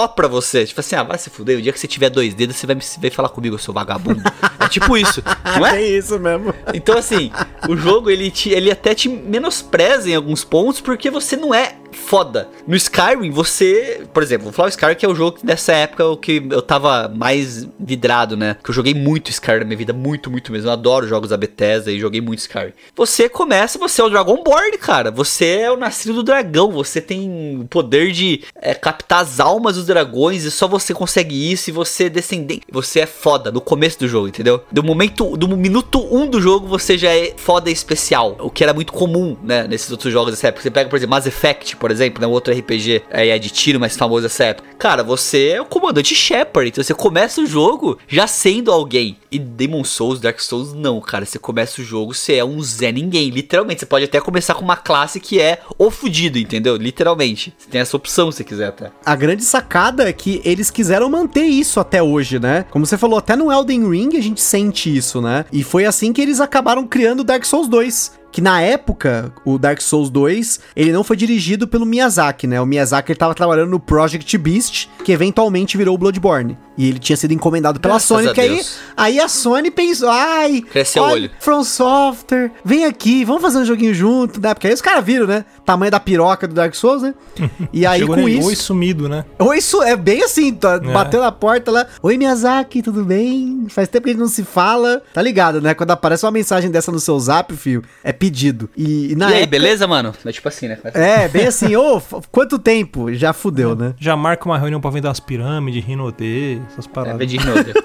Alopra 0.07 0.27
você. 0.27 0.65
Tipo 0.65 0.79
assim, 0.79 0.95
ah, 0.95 1.03
vai 1.03 1.17
se 1.17 1.29
fuder. 1.29 1.57
O 1.57 1.61
dia 1.61 1.71
que 1.73 1.79
você 1.79 1.87
tiver 1.87 2.09
dois 2.09 2.33
dedos, 2.33 2.55
você 2.55 2.65
vai, 2.65 2.75
me- 2.75 2.81
vai 2.99 3.09
falar 3.11 3.29
comigo, 3.29 3.57
seu 3.59 3.73
vagabundo. 3.73 4.21
é 4.59 4.67
tipo 4.67 4.97
isso, 4.97 5.21
não 5.57 5.65
é? 5.65 5.77
É 5.77 5.81
isso 5.97 6.17
mesmo. 6.19 6.53
Então, 6.73 6.97
assim, 6.97 7.31
o 7.67 7.75
jogo 7.75 8.09
ele, 8.09 8.31
te, 8.31 8.49
ele 8.49 8.71
até 8.71 8.95
te 8.95 9.07
menospreza 9.09 10.09
em 10.09 10.15
alguns 10.15 10.43
pontos 10.43 10.81
porque 10.81 11.09
você 11.09 11.35
não 11.35 11.53
é 11.53 11.75
foda. 11.97 12.49
No 12.65 12.75
Skyrim, 12.75 13.31
você, 13.31 14.01
por 14.13 14.23
exemplo, 14.23 14.45
vou 14.45 14.53
falar 14.53 14.67
o 14.67 14.69
Skyrim 14.69 14.95
que 14.95 15.05
é 15.05 15.09
o 15.09 15.15
jogo 15.15 15.39
que 15.39 15.45
nessa 15.45 15.73
época 15.73 16.05
o 16.05 16.17
que 16.17 16.45
eu 16.49 16.61
tava 16.61 17.07
mais 17.07 17.67
vidrado, 17.79 18.37
né? 18.37 18.57
Que 18.63 18.69
eu 18.69 18.73
joguei 18.73 18.93
muito 18.93 19.29
Skyrim 19.31 19.59
na 19.59 19.65
minha 19.65 19.77
vida, 19.77 19.93
muito, 19.93 20.31
muito 20.31 20.51
mesmo. 20.51 20.69
Eu 20.69 20.73
adoro 20.73 21.07
jogos 21.07 21.29
da 21.29 21.37
Bethesda 21.37 21.91
e 21.91 21.99
joguei 21.99 22.21
muito 22.21 22.39
Skyrim. 22.39 22.73
Você 22.95 23.27
começa, 23.27 23.77
você 23.77 24.01
é 24.01 24.03
o 24.03 24.09
Dragonborn, 24.09 24.77
cara. 24.77 25.11
Você 25.11 25.45
é 25.45 25.71
o 25.71 25.77
nascido 25.77 26.13
do 26.13 26.23
dragão. 26.23 26.71
Você 26.71 27.01
tem 27.01 27.59
o 27.61 27.67
poder 27.67 28.11
de 28.11 28.43
é, 28.55 28.73
captar 28.73 29.21
as 29.21 29.39
almas 29.39 29.75
dos 29.75 29.85
dragões 29.85 30.43
e 30.43 30.51
só 30.51 30.67
você 30.67 30.93
consegue 30.93 31.51
isso 31.51 31.69
e 31.69 31.73
você 31.73 32.05
é 32.05 32.09
descendente. 32.09 32.65
Você 32.71 33.01
é 33.01 33.05
foda 33.05 33.51
no 33.51 33.61
começo 33.61 33.99
do 33.99 34.07
jogo, 34.07 34.27
entendeu? 34.27 34.61
Do 34.71 34.83
momento, 34.83 35.35
do 35.35 35.47
minuto 35.57 35.99
1 35.99 36.17
um 36.17 36.27
do 36.27 36.41
jogo, 36.41 36.67
você 36.67 36.97
já 36.97 37.13
é 37.13 37.33
foda 37.35 37.69
especial. 37.69 38.35
O 38.39 38.49
que 38.49 38.63
era 38.63 38.73
muito 38.73 38.93
comum, 38.93 39.37
né? 39.41 39.67
Nesses 39.67 39.91
outros 39.91 40.11
jogos 40.11 40.33
dessa 40.33 40.47
época. 40.47 40.61
Você 40.61 40.71
pega, 40.71 40.89
por 40.89 40.95
exemplo, 40.95 41.15
Mass 41.15 41.25
Effect, 41.25 41.75
por 41.75 41.86
exemplo, 41.91 42.21
né? 42.21 42.27
Outro 42.27 42.53
RPG 42.53 43.03
é, 43.09 43.37
de 43.37 43.49
tiro 43.49 43.79
mais 43.79 43.95
famoso 43.95 44.23
dessa 44.23 44.45
época. 44.45 44.67
Cara, 44.77 45.03
você 45.03 45.49
é 45.49 45.61
o 45.61 45.65
comandante 45.65 46.15
Shepard. 46.15 46.69
Então 46.69 46.83
você 46.83 46.93
começa 46.93 47.41
o 47.41 47.45
jogo 47.45 47.97
já 48.07 48.27
sendo 48.27 48.71
alguém. 48.71 49.17
E 49.31 49.39
Demon 49.39 49.83
Souls, 49.83 50.19
Dark 50.19 50.39
Souls, 50.39 50.73
não, 50.73 51.01
cara. 51.01 51.25
Você 51.25 51.39
começa 51.39 51.81
o 51.81 51.83
jogo, 51.83 52.13
você 52.13 52.35
é 52.35 52.45
um 52.45 52.61
Zé 52.61 52.91
Ninguém. 52.91 53.29
Literalmente. 53.29 53.81
Você 53.81 53.85
pode 53.85 54.05
até 54.05 54.19
começar 54.19 54.53
com 54.53 54.63
uma 54.63 54.77
classe 54.77 55.19
que 55.19 55.41
é 55.41 55.61
o 55.77 55.89
fudido, 55.89 56.37
entendeu? 56.37 56.75
Literalmente. 56.75 57.53
Você 57.57 57.69
tem 57.69 57.81
essa 57.81 57.97
opção 57.97 58.31
se 58.31 58.43
quiser 58.43 58.67
até. 58.67 58.91
A 59.05 59.15
grande 59.15 59.43
sacada 59.43 60.07
é 60.07 60.13
que 60.13 60.41
eles 60.43 60.69
quiseram 60.69 61.09
manter 61.09 61.45
isso 61.45 61.79
até 61.79 62.01
hoje, 62.01 62.39
né? 62.39 62.65
Como 62.69 62.85
você 62.85 62.97
falou, 62.97 63.17
até 63.17 63.35
no 63.35 63.51
Elden 63.51 63.89
Ring 63.89 64.17
a 64.17 64.21
gente 64.21 64.41
sente 64.41 64.95
isso, 64.95 65.21
né? 65.21 65.45
E 65.51 65.63
foi 65.63 65.85
assim 65.85 66.13
que 66.13 66.21
eles 66.21 66.39
acabaram 66.39 66.85
criando 66.85 67.23
Dark 67.23 67.43
Souls 67.45 67.67
2 67.67 68.26
que 68.31 68.41
na 68.41 68.61
época, 68.61 69.31
o 69.45 69.57
Dark 69.57 69.81
Souls 69.81 70.09
2, 70.09 70.59
ele 70.75 70.91
não 70.91 71.03
foi 71.03 71.15
dirigido 71.17 71.67
pelo 71.67 71.85
Miyazaki, 71.85 72.45
né? 72.47 72.61
O 72.61 72.65
Miyazaki 72.65 73.11
ele 73.11 73.19
tava 73.19 73.33
trabalhando 73.33 73.69
no 73.69 73.79
Project 73.79 74.37
Beast, 74.37 74.89
que 75.03 75.11
eventualmente 75.11 75.77
virou 75.77 75.95
o 75.95 75.97
Bloodborne. 75.97 76.57
E 76.77 76.87
ele 76.87 76.99
tinha 76.99 77.17
sido 77.17 77.33
encomendado 77.33 77.79
pela 77.79 77.95
Graças 77.95 78.07
Sony, 78.07 78.31
que 78.33 78.39
aí, 78.41 78.61
aí 78.95 79.19
a 79.19 79.27
Sony 79.27 79.71
pensou, 79.71 80.09
ai, 80.09 80.61
Cresceu 80.61 81.01
o 81.01 81.07
olho. 81.07 81.31
From 81.39 81.63
Software, 81.63 82.51
vem 82.63 82.85
aqui, 82.85 83.25
vamos 83.25 83.41
fazer 83.41 83.57
um 83.57 83.65
joguinho 83.65 83.93
junto, 83.95 84.39
né? 84.39 84.53
Porque 84.53 84.67
aí 84.67 84.73
os 84.73 84.81
caras 84.81 85.03
viram, 85.03 85.25
né? 85.25 85.43
Tamanho 85.65 85.89
da 85.91 85.99
piroca 85.99 86.47
do 86.47 86.53
Dark 86.53 86.75
Souls, 86.75 87.01
né? 87.01 87.15
E 87.73 87.85
aí 87.85 88.01
Chegou 88.01 88.15
com 88.15 88.29
isso... 88.29 88.47
Oi 88.47 88.55
sumido, 88.55 89.09
né? 89.09 89.25
Ou 89.39 89.53
isso 89.53 89.81
é 89.81 89.95
bem 89.95 90.23
assim, 90.23 90.53
tá, 90.53 90.75
É. 90.75 90.79
bateu 90.79 91.21
na 91.21 91.31
porta 91.31 91.71
lá. 91.71 91.87
Oi, 92.03 92.17
Miyazaki, 92.17 92.83
tudo 92.83 93.03
bem? 93.03 93.65
Faz 93.69 93.87
tempo 93.87 94.03
que 94.03 94.11
a 94.11 94.13
gente 94.13 94.21
não 94.21 94.27
se 94.27 94.43
fala. 94.43 95.01
Tá 95.13 95.21
ligado, 95.21 95.59
né? 95.59 95.73
Quando 95.73 95.91
aparece 95.91 96.25
uma 96.25 96.31
mensagem 96.31 96.69
dessa 96.69 96.91
no 96.91 96.99
seu 96.99 97.19
zap, 97.19 97.55
filho, 97.55 97.83
é 98.03 98.13
pedido. 98.17 98.69
E, 98.75 99.11
e 99.11 99.15
na 99.15 99.25
e 99.29 99.33
aí, 99.33 99.37
época- 99.41 99.51
beleza, 99.51 99.87
mano? 99.87 100.13
É 100.25 100.31
tipo 100.31 100.47
assim, 100.47 100.67
né? 100.67 100.77
É, 100.93 101.27
bem 101.27 101.47
assim, 101.47 101.75
ô, 101.75 101.97
f- 101.99 102.15
quanto 102.31 102.57
tempo? 102.59 103.13
Já 103.13 103.33
fudeu, 103.33 103.75
né? 103.75 103.93
Já 103.99 104.15
marca 104.15 104.45
uma 104.45 104.57
reunião 104.57 104.81
pra 104.81 104.89
vender 104.89 105.07
as 105.07 105.19
pirâmides, 105.19 105.83
Rinodê, 105.83 106.59
essas 106.71 106.85
É, 106.85 106.89
paradas. 106.89 107.17
vem 107.19 107.27
de 107.27 107.37
Rinode. 107.37 107.73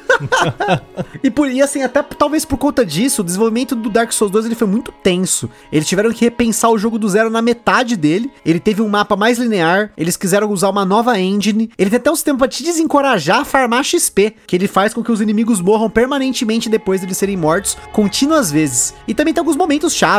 E, 1.22 1.30
por, 1.30 1.50
e 1.50 1.60
assim, 1.60 1.82
até 1.82 2.02
talvez 2.02 2.44
por 2.44 2.56
conta 2.56 2.84
disso, 2.86 3.22
o 3.22 3.24
desenvolvimento 3.24 3.74
do 3.74 3.88
Dark 3.90 4.12
Souls 4.12 4.30
2 4.30 4.46
ele 4.46 4.54
foi 4.54 4.66
muito 4.68 4.92
tenso. 4.92 5.48
Eles 5.72 5.86
tiveram 5.88 6.12
que 6.12 6.24
repensar 6.24 6.70
o 6.70 6.78
jogo 6.78 6.98
do 6.98 7.08
zero 7.08 7.30
na 7.30 7.42
metade 7.42 7.96
dele. 7.96 8.30
Ele 8.44 8.60
teve 8.60 8.82
um 8.82 8.88
mapa 8.88 9.16
mais 9.16 9.38
linear. 9.38 9.90
Eles 9.96 10.16
quiseram 10.16 10.50
usar 10.50 10.68
uma 10.70 10.84
nova 10.84 11.18
engine. 11.18 11.70
Ele 11.78 11.90
tem 11.90 11.96
até 11.96 12.10
um 12.10 12.14
sistema 12.14 12.38
pra 12.38 12.48
te 12.48 12.62
desencorajar 12.62 13.40
a 13.40 13.44
farmar 13.44 13.82
XP, 13.84 14.34
que 14.46 14.54
ele 14.56 14.68
faz 14.68 14.94
com 14.94 15.02
que 15.02 15.10
os 15.12 15.20
inimigos 15.20 15.60
morram 15.60 15.90
permanentemente 15.90 16.68
depois 16.68 17.00
de 17.00 17.06
eles 17.06 17.16
serem 17.16 17.36
mortos, 17.36 17.76
contínuas 17.92 18.50
vezes. 18.50 18.94
E 19.08 19.14
também 19.14 19.34
tem 19.34 19.40
alguns 19.40 19.56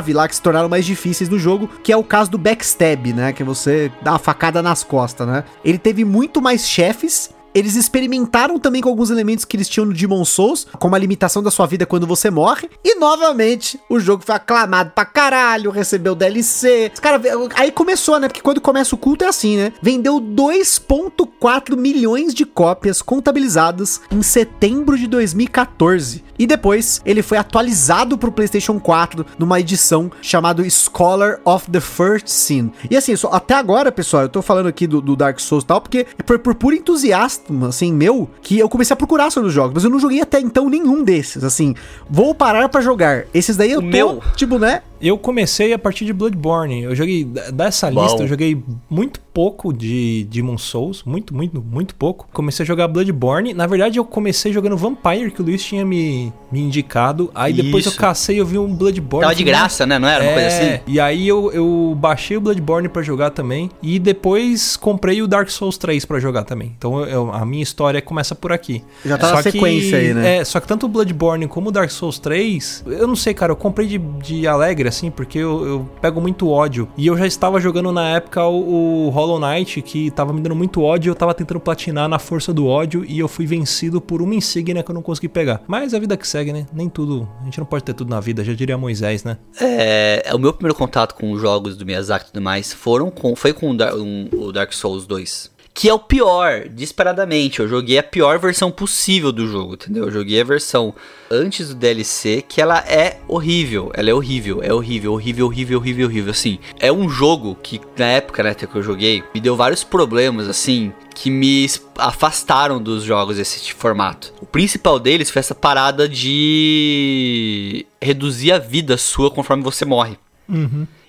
momentos-chave 0.03 0.13
lá 0.13 0.27
que 0.27 0.35
se 0.35 0.41
tornaram 0.41 0.67
mais 0.67 0.85
difíceis 0.85 1.29
no 1.29 1.39
jogo, 1.39 1.69
que 1.81 1.91
é 1.91 1.97
o 1.97 2.03
caso 2.03 2.29
do 2.29 2.37
backstab, 2.37 3.13
né? 3.13 3.31
Que 3.31 3.43
você 3.43 3.91
dá 4.01 4.11
uma 4.11 4.19
facada 4.19 4.61
nas 4.61 4.83
costas, 4.83 5.25
né? 5.25 5.43
Ele 5.63 5.77
teve 5.77 6.03
muito 6.03 6.41
mais 6.41 6.67
chefes 6.67 7.31
eles 7.53 7.75
experimentaram 7.75 8.59
também 8.59 8.81
com 8.81 8.89
alguns 8.89 9.09
elementos 9.09 9.45
que 9.45 9.55
eles 9.55 9.69
tinham 9.69 9.85
no 9.85 9.93
Demon 9.93 10.25
Souls, 10.25 10.67
como 10.79 10.95
a 10.95 10.99
limitação 10.99 11.43
da 11.43 11.51
sua 11.51 11.65
vida 11.65 11.85
quando 11.85 12.07
você 12.07 12.29
morre. 12.29 12.69
E 12.83 12.95
novamente, 12.95 13.79
o 13.89 13.99
jogo 13.99 14.23
foi 14.25 14.35
aclamado 14.35 14.91
pra 14.91 15.05
caralho, 15.05 15.71
recebeu 15.71 16.15
DLC. 16.15 16.91
Cara, 17.01 17.21
aí 17.55 17.71
começou, 17.71 18.19
né? 18.19 18.27
Porque 18.27 18.41
quando 18.41 18.61
começa 18.61 18.95
o 18.95 18.97
culto 18.97 19.25
é 19.25 19.27
assim, 19.27 19.57
né? 19.57 19.73
Vendeu 19.81 20.19
2.4 20.19 21.75
milhões 21.75 22.33
de 22.33 22.45
cópias 22.45 23.01
contabilizadas 23.01 24.01
em 24.11 24.21
setembro 24.21 24.97
de 24.97 25.07
2014. 25.07 26.23
E 26.37 26.47
depois 26.47 27.01
ele 27.05 27.21
foi 27.21 27.37
atualizado 27.37 28.17
pro 28.17 28.31
PlayStation 28.31 28.79
4 28.79 29.25
numa 29.37 29.59
edição 29.59 30.11
chamada 30.21 30.63
Scholar 30.69 31.39
of 31.45 31.69
the 31.69 31.79
First 31.79 32.27
Sin. 32.27 32.71
E 32.89 32.97
assim, 32.97 33.15
só, 33.15 33.29
até 33.31 33.53
agora, 33.53 33.91
pessoal, 33.91 34.23
eu 34.23 34.29
tô 34.29 34.41
falando 34.41 34.67
aqui 34.67 34.87
do, 34.87 35.01
do 35.01 35.15
Dark 35.15 35.39
Souls 35.39 35.63
e 35.63 35.67
tal, 35.67 35.81
porque 35.81 36.07
foi 36.25 36.37
por 36.37 36.55
puro 36.55 36.75
entusiasmo, 36.75 37.42
assim, 37.67 37.93
meu, 37.93 38.29
que 38.41 38.57
eu 38.59 38.69
comecei 38.69 38.93
a 38.93 38.97
procurar 38.97 39.31
sobre 39.31 39.47
os 39.49 39.53
jogos, 39.53 39.73
mas 39.75 39.83
eu 39.83 39.89
não 39.89 39.99
joguei 39.99 40.21
até 40.21 40.39
então 40.39 40.69
nenhum 40.69 41.03
desses, 41.03 41.43
assim. 41.43 41.75
Vou 42.09 42.33
parar 42.33 42.69
pra 42.69 42.81
jogar. 42.81 43.25
Esses 43.33 43.57
daí 43.57 43.71
eu 43.71 43.79
O 43.79 43.81
tô, 43.83 43.87
meu? 43.87 44.23
tipo, 44.35 44.57
né? 44.57 44.81
Eu 45.03 45.17
comecei 45.17 45.73
a 45.73 45.77
partir 45.77 46.05
de 46.05 46.13
Bloodborne. 46.13 46.83
Eu 46.83 46.95
joguei 46.95 47.25
dessa 47.53 47.91
Bom. 47.91 48.03
lista, 48.03 48.23
eu 48.23 48.27
joguei 48.27 48.57
muito 48.89 49.19
pouco 49.33 49.73
de 49.73 50.25
Demon 50.29 50.57
Souls, 50.57 51.03
muito, 51.03 51.35
muito, 51.35 51.61
muito 51.61 51.93
pouco. 51.95 52.27
Comecei 52.31 52.63
a 52.63 52.65
jogar 52.67 52.87
Bloodborne. 52.87 53.53
Na 53.53 53.67
verdade, 53.67 53.97
eu 53.99 54.05
comecei 54.05 54.53
jogando 54.53 54.77
Vampire 54.77 55.29
que 55.31 55.41
o 55.41 55.45
Luiz 55.45 55.61
tinha 55.61 55.83
me, 55.83 56.31
me 56.49 56.61
indicado. 56.61 57.29
Aí 57.35 57.51
depois 57.51 57.85
eu 57.85 57.91
cacei, 57.91 58.39
eu 58.39 58.45
vi 58.45 58.57
um 58.57 58.73
Bloodborne. 58.73 59.23
Tava 59.23 59.35
de 59.35 59.43
falei, 59.43 59.59
graça, 59.59 59.85
né? 59.85 59.99
Não 59.99 60.07
era 60.07 60.23
uma 60.23 60.31
é, 60.31 60.33
coisa 60.33 60.47
assim? 60.47 60.79
E 60.87 60.99
aí 60.99 61.27
eu, 61.27 61.51
eu 61.51 61.97
baixei 61.99 62.37
o 62.37 62.41
Bloodborne 62.41 62.87
pra 62.87 63.01
jogar 63.01 63.31
também. 63.31 63.69
E 63.81 63.99
depois 63.99 64.77
comprei 64.77 65.21
o 65.21 65.27
Dark 65.27 65.49
Souls 65.49 65.77
3 65.77 66.05
pra 66.05 66.17
jogar 66.19 66.43
também. 66.43 66.73
Então 66.77 67.03
eu- 67.05 67.29
a 67.33 67.45
minha 67.45 67.63
história 67.63 68.01
começa 68.01 68.33
por 68.35 68.53
aqui. 68.53 68.81
Já 69.03 69.17
tá 69.17 69.31
na 69.31 69.37
Só 69.37 69.43
que- 69.43 69.51
sequência 69.51 69.97
aí, 69.97 70.13
né? 70.13 70.37
É, 70.37 70.45
só 70.45 70.59
que 70.61 70.67
tanto 70.67 70.85
o 70.85 70.89
Bloodborne 70.89 71.45
como 71.47 71.67
o 71.69 71.71
Dark 71.71 71.89
Souls 71.89 72.19
3, 72.19 72.83
eu 72.87 73.07
não 73.07 73.15
sei, 73.15 73.33
cara, 73.33 73.51
eu 73.51 73.55
comprei 73.57 73.87
de, 73.87 73.97
de 73.97 74.47
alegre, 74.47 74.92
assim, 74.95 75.11
porque 75.11 75.37
eu, 75.39 75.65
eu 75.65 75.89
pego 76.01 76.21
muito 76.21 76.49
ódio. 76.49 76.87
E 76.97 77.07
eu 77.07 77.17
já 77.17 77.25
estava 77.27 77.59
jogando 77.59 77.91
na 77.91 78.09
época 78.09 78.45
o, 78.45 79.07
o 79.07 79.09
Hollow 79.09 79.39
Knight, 79.39 79.81
que 79.81 80.11
tava 80.11 80.31
me 80.33 80.41
dando 80.41 80.55
muito 80.55 80.81
ódio, 80.81 81.11
eu 81.11 81.15
tava 81.15 81.33
tentando 81.33 81.59
platinar 81.59 82.07
na 82.07 82.19
força 82.19 82.53
do 82.53 82.67
ódio, 82.67 83.03
e 83.07 83.19
eu 83.19 83.27
fui 83.27 83.45
vencido 83.45 83.99
por 83.99 84.21
uma 84.21 84.35
insígnia 84.35 84.83
que 84.83 84.89
eu 84.91 84.95
não 84.95 85.01
consegui 85.01 85.27
pegar. 85.29 85.61
Mas 85.67 85.93
a 85.93 85.99
vida 85.99 86.15
que 86.17 86.27
segue, 86.27 86.53
né? 86.53 86.65
Nem 86.73 86.87
tudo, 86.89 87.27
a 87.41 87.45
gente 87.45 87.57
não 87.59 87.65
pode 87.65 87.83
ter 87.83 87.93
tudo 87.93 88.09
na 88.09 88.19
vida, 88.19 88.43
já 88.43 88.53
diria 88.53 88.77
Moisés, 88.77 89.23
né? 89.23 89.37
É, 89.59 90.31
o 90.33 90.37
meu 90.37 90.53
primeiro 90.53 90.77
contato 90.77 91.15
com 91.15 91.31
os 91.31 91.41
jogos 91.41 91.75
do 91.77 91.85
Miyazaki 91.85 92.25
e 92.25 92.31
tudo 92.33 92.41
mais 92.41 92.71
foram 92.73 93.09
com, 93.09 93.35
foi 93.35 93.53
com 93.53 93.71
o 93.71 93.77
Dar- 93.77 93.95
um- 93.95 94.27
o 94.33 94.51
Dark 94.51 94.71
Souls 94.73 95.05
2. 95.07 95.51
Que 95.73 95.89
é 95.89 95.93
o 95.93 95.99
pior, 95.99 96.67
disparadamente. 96.69 97.59
Eu 97.59 97.67
joguei 97.67 97.97
a 97.97 98.03
pior 98.03 98.37
versão 98.37 98.69
possível 98.69 99.31
do 99.31 99.47
jogo, 99.47 99.73
entendeu? 99.73 100.03
Eu 100.05 100.11
joguei 100.11 100.39
a 100.39 100.43
versão 100.43 100.93
antes 101.31 101.69
do 101.69 101.75
DLC, 101.75 102.43
que 102.47 102.61
ela 102.61 102.79
é 102.79 103.19
horrível. 103.27 103.91
Ela 103.95 104.11
é 104.11 104.13
horrível, 104.13 104.61
é 104.61 104.71
horrível, 104.71 105.13
horrível, 105.13 105.45
horrível, 105.47 105.79
horrível, 105.79 106.07
horrível. 106.07 106.31
Assim, 106.31 106.59
é 106.79 106.91
um 106.91 107.09
jogo 107.09 107.57
que 107.61 107.81
na 107.97 108.05
época, 108.05 108.43
né, 108.43 108.53
que 108.53 108.75
eu 108.75 108.83
joguei, 108.83 109.23
me 109.33 109.41
deu 109.41 109.55
vários 109.55 109.83
problemas, 109.83 110.47
assim, 110.47 110.93
que 111.15 111.31
me 111.31 111.65
afastaram 111.97 112.81
dos 112.81 113.03
jogos 113.03 113.37
desse 113.37 113.63
de 113.63 113.73
formato. 113.73 114.31
O 114.41 114.45
principal 114.45 114.99
deles 114.99 115.31
foi 115.31 115.39
essa 115.39 115.55
parada 115.55 116.07
de 116.07 117.85
reduzir 118.01 118.51
a 118.51 118.59
vida 118.59 118.97
sua 118.97 119.31
conforme 119.31 119.63
você 119.63 119.85
morre. 119.85 120.17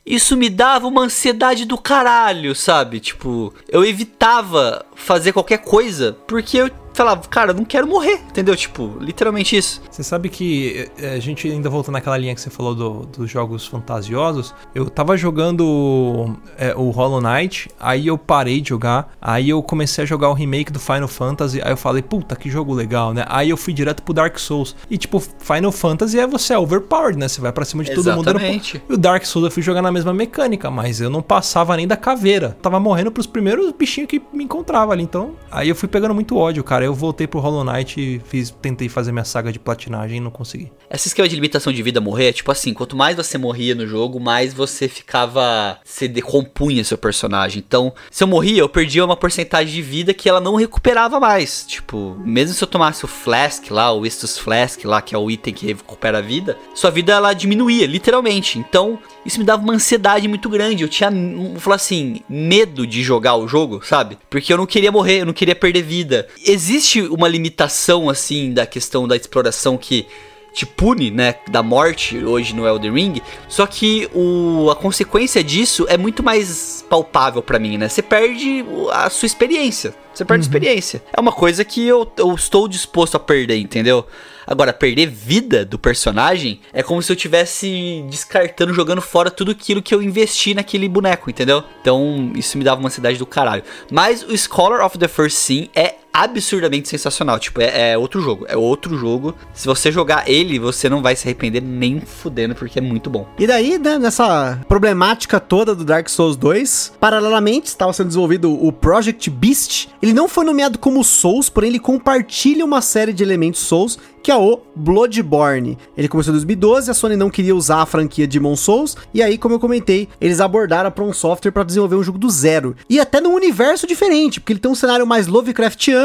Isso 0.07 0.36
me 0.36 0.50
dava 0.50 0.86
uma 0.86 1.02
ansiedade 1.02 1.64
do 1.64 1.78
caralho, 1.78 2.55
sabe? 2.55 3.00
Tipo, 3.00 3.55
eu 3.68 3.84
evitava 3.84 4.84
fazer 4.94 5.32
qualquer 5.32 5.59
coisa 5.59 6.16
porque 6.26 6.59
eu 6.59 6.70
falava, 6.95 7.20
cara, 7.28 7.53
não 7.53 7.64
quero 7.64 7.86
morrer, 7.86 8.20
entendeu? 8.28 8.57
Tipo, 8.57 8.97
literalmente 9.01 9.57
isso. 9.57 9.82
Você 9.90 10.03
sabe 10.03 10.28
que 10.28 10.88
é, 10.99 11.14
a 11.14 11.18
gente 11.20 11.49
ainda 11.49 11.68
voltando 11.68 11.95
naquela 11.95 12.16
linha 12.16 12.34
que 12.34 12.40
você 12.40 12.51
falou 12.51 12.74
do- 12.74 13.07
dos 13.07 13.30
jogos 13.30 13.66
fantasiosos, 13.66 14.55
eu 14.74 14.88
tava 14.88 15.16
jogando 15.16 16.36
é, 16.59 16.74
o 16.76 16.90
Hollow 16.90 17.20
Knight, 17.20 17.68
aí 17.78 18.07
eu 18.07 18.16
parei 18.18 18.61
de 18.61 18.68
jogar, 18.70 19.12
aí 19.20 19.49
eu 19.51 19.62
comecei 19.62 20.05
a 20.05 20.07
jogar 20.07 20.28
o 20.30 20.34
remake 20.34 20.72
do 20.72 20.78
Final 20.80 21.09
Fantasy, 21.09 21.61
aí 21.62 21.70
eu 21.72 21.76
falei, 21.76 22.03
puta, 22.03 22.36
que 22.36 22.49
jogo 22.51 22.72
legal, 22.74 23.12
né? 23.12 23.24
Aí 23.28 23.51
eu 23.51 23.57
fui 23.57 23.72
direto 23.72 24.03
pro 24.03 24.14
Dark 24.14 24.38
Souls. 24.38 24.76
E 24.90 24.97
tipo, 24.99 25.20
Final 25.20 25.72
Fantasy 25.72 26.18
é 26.18 26.26
você 26.26 26.55
é 26.55 26.59
overpowered, 26.59 27.18
né? 27.18 27.28
Você 27.28 27.40
vai 27.40 27.53
pra 27.53 27.64
cima 27.64 27.82
de 27.84 27.95
todo 27.95 28.05
mundo. 28.14 28.28
Exatamente. 28.30 28.82
E 28.88 28.92
o 28.92 28.97
Dark 28.97 29.24
Souls 29.24 29.47
eu 29.47 29.51
fui 29.53 29.62
jogar 29.62 29.82
na 29.82 29.90
mesma 29.92 30.12
mecânica, 30.14 30.70
mas 30.70 31.01
eu 31.01 31.11
não 31.11 31.22
passava 31.22 31.76
nem 31.76 31.86
da 31.86 31.97
caveira. 31.97 32.57
Tava 32.62 32.78
morrendo 32.80 33.11
pros 33.11 33.26
primeiros 33.26 33.72
bichinhos 33.72 34.09
que 34.09 34.22
me 34.32 34.45
encontrava 34.45 34.92
ali. 34.92 35.03
Então, 35.03 35.32
aí 35.51 35.68
eu 35.68 35.74
fui 35.74 35.88
pegando 35.88 36.14
muito 36.14 36.36
ódio, 36.36 36.62
cara. 36.64 36.84
Eu 36.85 36.95
voltei 36.95 37.26
pro 37.26 37.41
Hollow 37.41 37.64
Knight 37.64 38.01
e 38.01 38.20
fiz, 38.28 38.51
tentei 38.51 38.89
fazer 38.89 39.12
minha 39.12 39.24
saga 39.24 39.53
de 39.53 39.59
platinagem 39.59 40.18
e 40.18 40.20
não 40.20 40.30
consegui. 40.30 40.70
Esse 40.91 41.09
esquema 41.09 41.28
de 41.28 41.35
limitação 41.35 41.72
de 41.72 41.82
vida 41.82 42.01
morrer, 42.01 42.28
é 42.28 42.32
tipo 42.32 42.51
assim, 42.51 42.74
quanto 42.74 42.97
mais 42.97 43.16
você 43.16 43.39
morria 43.39 43.74
no 43.74 43.87
jogo, 43.87 44.20
mais 44.20 44.53
você 44.53 44.89
ficava. 44.89 45.78
Você 45.85 46.07
decompunha 46.09 46.85
seu 46.85 46.99
personagem. 46.99 47.62
Então, 47.66 47.93
se 48.11 48.22
eu 48.22 48.28
morria, 48.28 48.61
eu 48.61 48.68
perdia 48.68 49.05
uma 49.05 49.16
porcentagem 49.16 49.72
de 49.72 49.82
vida 49.82 50.14
que 50.14 50.28
ela 50.28 50.41
não 50.41 50.55
recuperava 50.55 51.18
mais. 51.18 51.64
Tipo, 51.66 52.16
mesmo 52.24 52.55
se 52.55 52.62
eu 52.62 52.68
tomasse 52.68 53.05
o 53.05 53.09
Flask 53.09 53.70
lá, 53.70 53.93
o 53.93 54.05
Estus 54.07 54.39
Flask 54.39 54.85
lá, 54.85 55.01
que 55.01 55.14
é 55.14 55.18
o 55.18 55.30
item 55.30 55.55
que 55.55 55.66
recupera 55.66 56.18
a 56.18 56.22
vida, 56.22 56.59
sua 56.74 56.91
vida 56.91 57.12
ela 57.12 57.32
diminuía, 57.32 57.87
literalmente. 57.87 58.59
Então, 58.59 58.99
isso 59.25 59.39
me 59.39 59.45
dava 59.45 59.62
uma 59.62 59.75
ansiedade 59.75 60.29
muito 60.29 60.49
grande. 60.49 60.83
Eu 60.83 60.89
tinha, 60.89 61.11
vou 61.11 61.61
falar 61.61 61.77
assim, 61.77 62.20
medo 62.29 62.87
de 62.87 63.03
jogar 63.03 63.37
o 63.37 63.49
jogo, 63.49 63.85
sabe? 63.85 64.18
Porque 64.29 64.53
eu 64.53 64.57
não 64.57 64.66
queria 64.66 64.93
morrer, 64.93 65.20
eu 65.20 65.27
não 65.27 65.33
queria 65.33 65.55
perder 65.55 65.83
vida. 65.83 66.29
Existe 66.45 67.01
uma 67.03 67.29
limitação, 67.29 68.09
assim, 68.09 68.53
da 68.53 68.66
questão 68.66 69.09
da 69.09 69.16
exploração 69.16 69.77
que 69.77 70.07
te 70.55 70.64
pune, 70.64 71.11
né, 71.11 71.35
da 71.51 71.64
morte 71.64 72.16
hoje 72.25 72.55
no 72.55 72.66
Elden 72.66 72.93
Ring. 72.93 73.22
Só 73.49 73.66
que 73.66 74.09
o, 74.14 74.70
a 74.70 74.77
consequência 74.77 75.43
disso 75.43 75.85
é 75.89 75.99
muito 75.99 76.22
mais 76.22 76.85
palpável 76.89 77.43
para 77.43 77.59
mim, 77.59 77.77
né? 77.77 77.89
Você 77.89 78.01
perde 78.01 78.64
a 78.93 79.11
sua 79.11 79.27
experiência. 79.27 79.93
Você 80.14 80.25
perde 80.25 80.43
a 80.43 80.47
experiência. 80.47 81.03
É 81.12 81.20
uma 81.20 81.33
coisa 81.33 81.64
que 81.64 81.85
eu, 81.85 82.11
eu 82.16 82.33
estou 82.35 82.68
disposto 82.68 83.16
a 83.16 83.20
perder, 83.20 83.59
entendeu? 83.59 84.07
Agora, 84.47 84.72
perder 84.72 85.07
vida 85.07 85.64
do 85.64 85.78
personagem 85.78 86.61
é 86.72 86.82
como 86.82 87.03
se 87.03 87.11
eu 87.11 87.16
tivesse 87.16 88.05
descartando, 88.09 88.74
jogando 88.74 89.01
fora 89.01 89.30
tudo 89.30 89.53
aquilo 89.53 89.82
que 89.82 89.95
eu 89.95 90.03
investi 90.03 90.55
naquele 90.55 90.88
boneco, 90.88 91.30
entendeu? 91.30 91.64
Então, 91.80 92.32
isso 92.34 92.59
me 92.59 92.64
dava 92.64 92.80
uma 92.80 92.88
ansiedade 92.88 93.18
do 93.18 93.26
caralho. 93.26 93.62
Mas 93.90 94.22
o 94.22 94.36
Scholar 94.36 94.84
of 94.84 94.99
the 94.99 95.09
First 95.09 95.36
Sin 95.36 95.70
é 95.74 95.95
absurdamente 96.15 96.89
sensacional. 96.89 97.41
Tipo, 97.41 97.61
é, 97.61 97.91
é 97.91 97.99
outro 97.99 98.21
jogo. 98.21 98.47
É 98.49 98.57
outro 98.57 98.97
jogo. 98.97 99.35
Se 99.53 99.67
você 99.67 99.91
jogar 99.91 100.31
ele, 100.31 100.61
você 100.61 100.89
não 100.89 101.03
vai 101.03 101.17
se 101.17 101.27
arrepender 101.27 101.61
nem 101.61 102.01
fudendo, 102.01 102.55
porque 102.55 102.79
é 102.79 102.83
muito 102.83 103.11
bom. 103.11 103.27
E 103.37 103.47
daí, 103.47 103.77
né, 103.79 103.99
nessa 103.99 104.61
problemática 104.69 105.41
toda 105.41 105.75
do 105.75 105.85
Dark 105.85 106.09
Souls 106.09 106.37
2, 106.37 106.95
paralelamente 107.01 107.67
estava 107.67 107.93
sendo 107.93 108.09
desenvolvido 108.09 108.53
o 108.53 108.73
Project 108.73 109.29
Beast. 109.29 109.89
Ele 110.01 110.12
não 110.12 110.29
foi 110.29 110.45
nomeado 110.45 110.79
como 110.79 111.03
Souls, 111.03 111.51
porém 111.51 111.71
ele 111.71 111.81
compartilha 111.81 112.65
uma 112.65 112.81
série 112.81 113.12
de 113.12 113.23
elementos 113.25 113.61
Souls 113.61 113.99
que 114.25 114.33
é 114.33 114.37
o 114.37 114.59
Bloodborne. 114.75 115.77
Ele 115.95 116.09
começou 116.09 116.33
em 116.33 116.37
2012, 116.37 116.91
a 116.91 116.95
Sony 116.95 117.15
não 117.15 117.29
queria 117.29 117.55
usar 117.55 117.83
a 117.83 117.87
franquia 117.87 118.27
Demon 118.27 118.57
Souls, 118.57 118.97
e 119.12 119.23
aí, 119.23 119.37
como 119.37 119.55
eu 119.55 119.61
comentei, 119.61 120.09
eles 120.19 120.41
abordaram 120.41 120.89
a 120.89 120.91
From 120.91 121.12
Software 121.12 121.53
para 121.53 121.62
desenvolver 121.62 121.97
um 121.97 122.03
jogo 122.03 122.17
do 122.17 122.31
zero. 122.31 122.75
E 122.89 122.99
até 122.99 123.21
num 123.21 123.35
universo 123.35 123.87
diferente, 123.87 124.41
porque 124.41 124.55
ele 124.55 124.61
tem 124.61 124.71
um 124.71 124.75
cenário 124.75 125.07
mais 125.07 125.27
Lovecraftiano, 125.27 126.03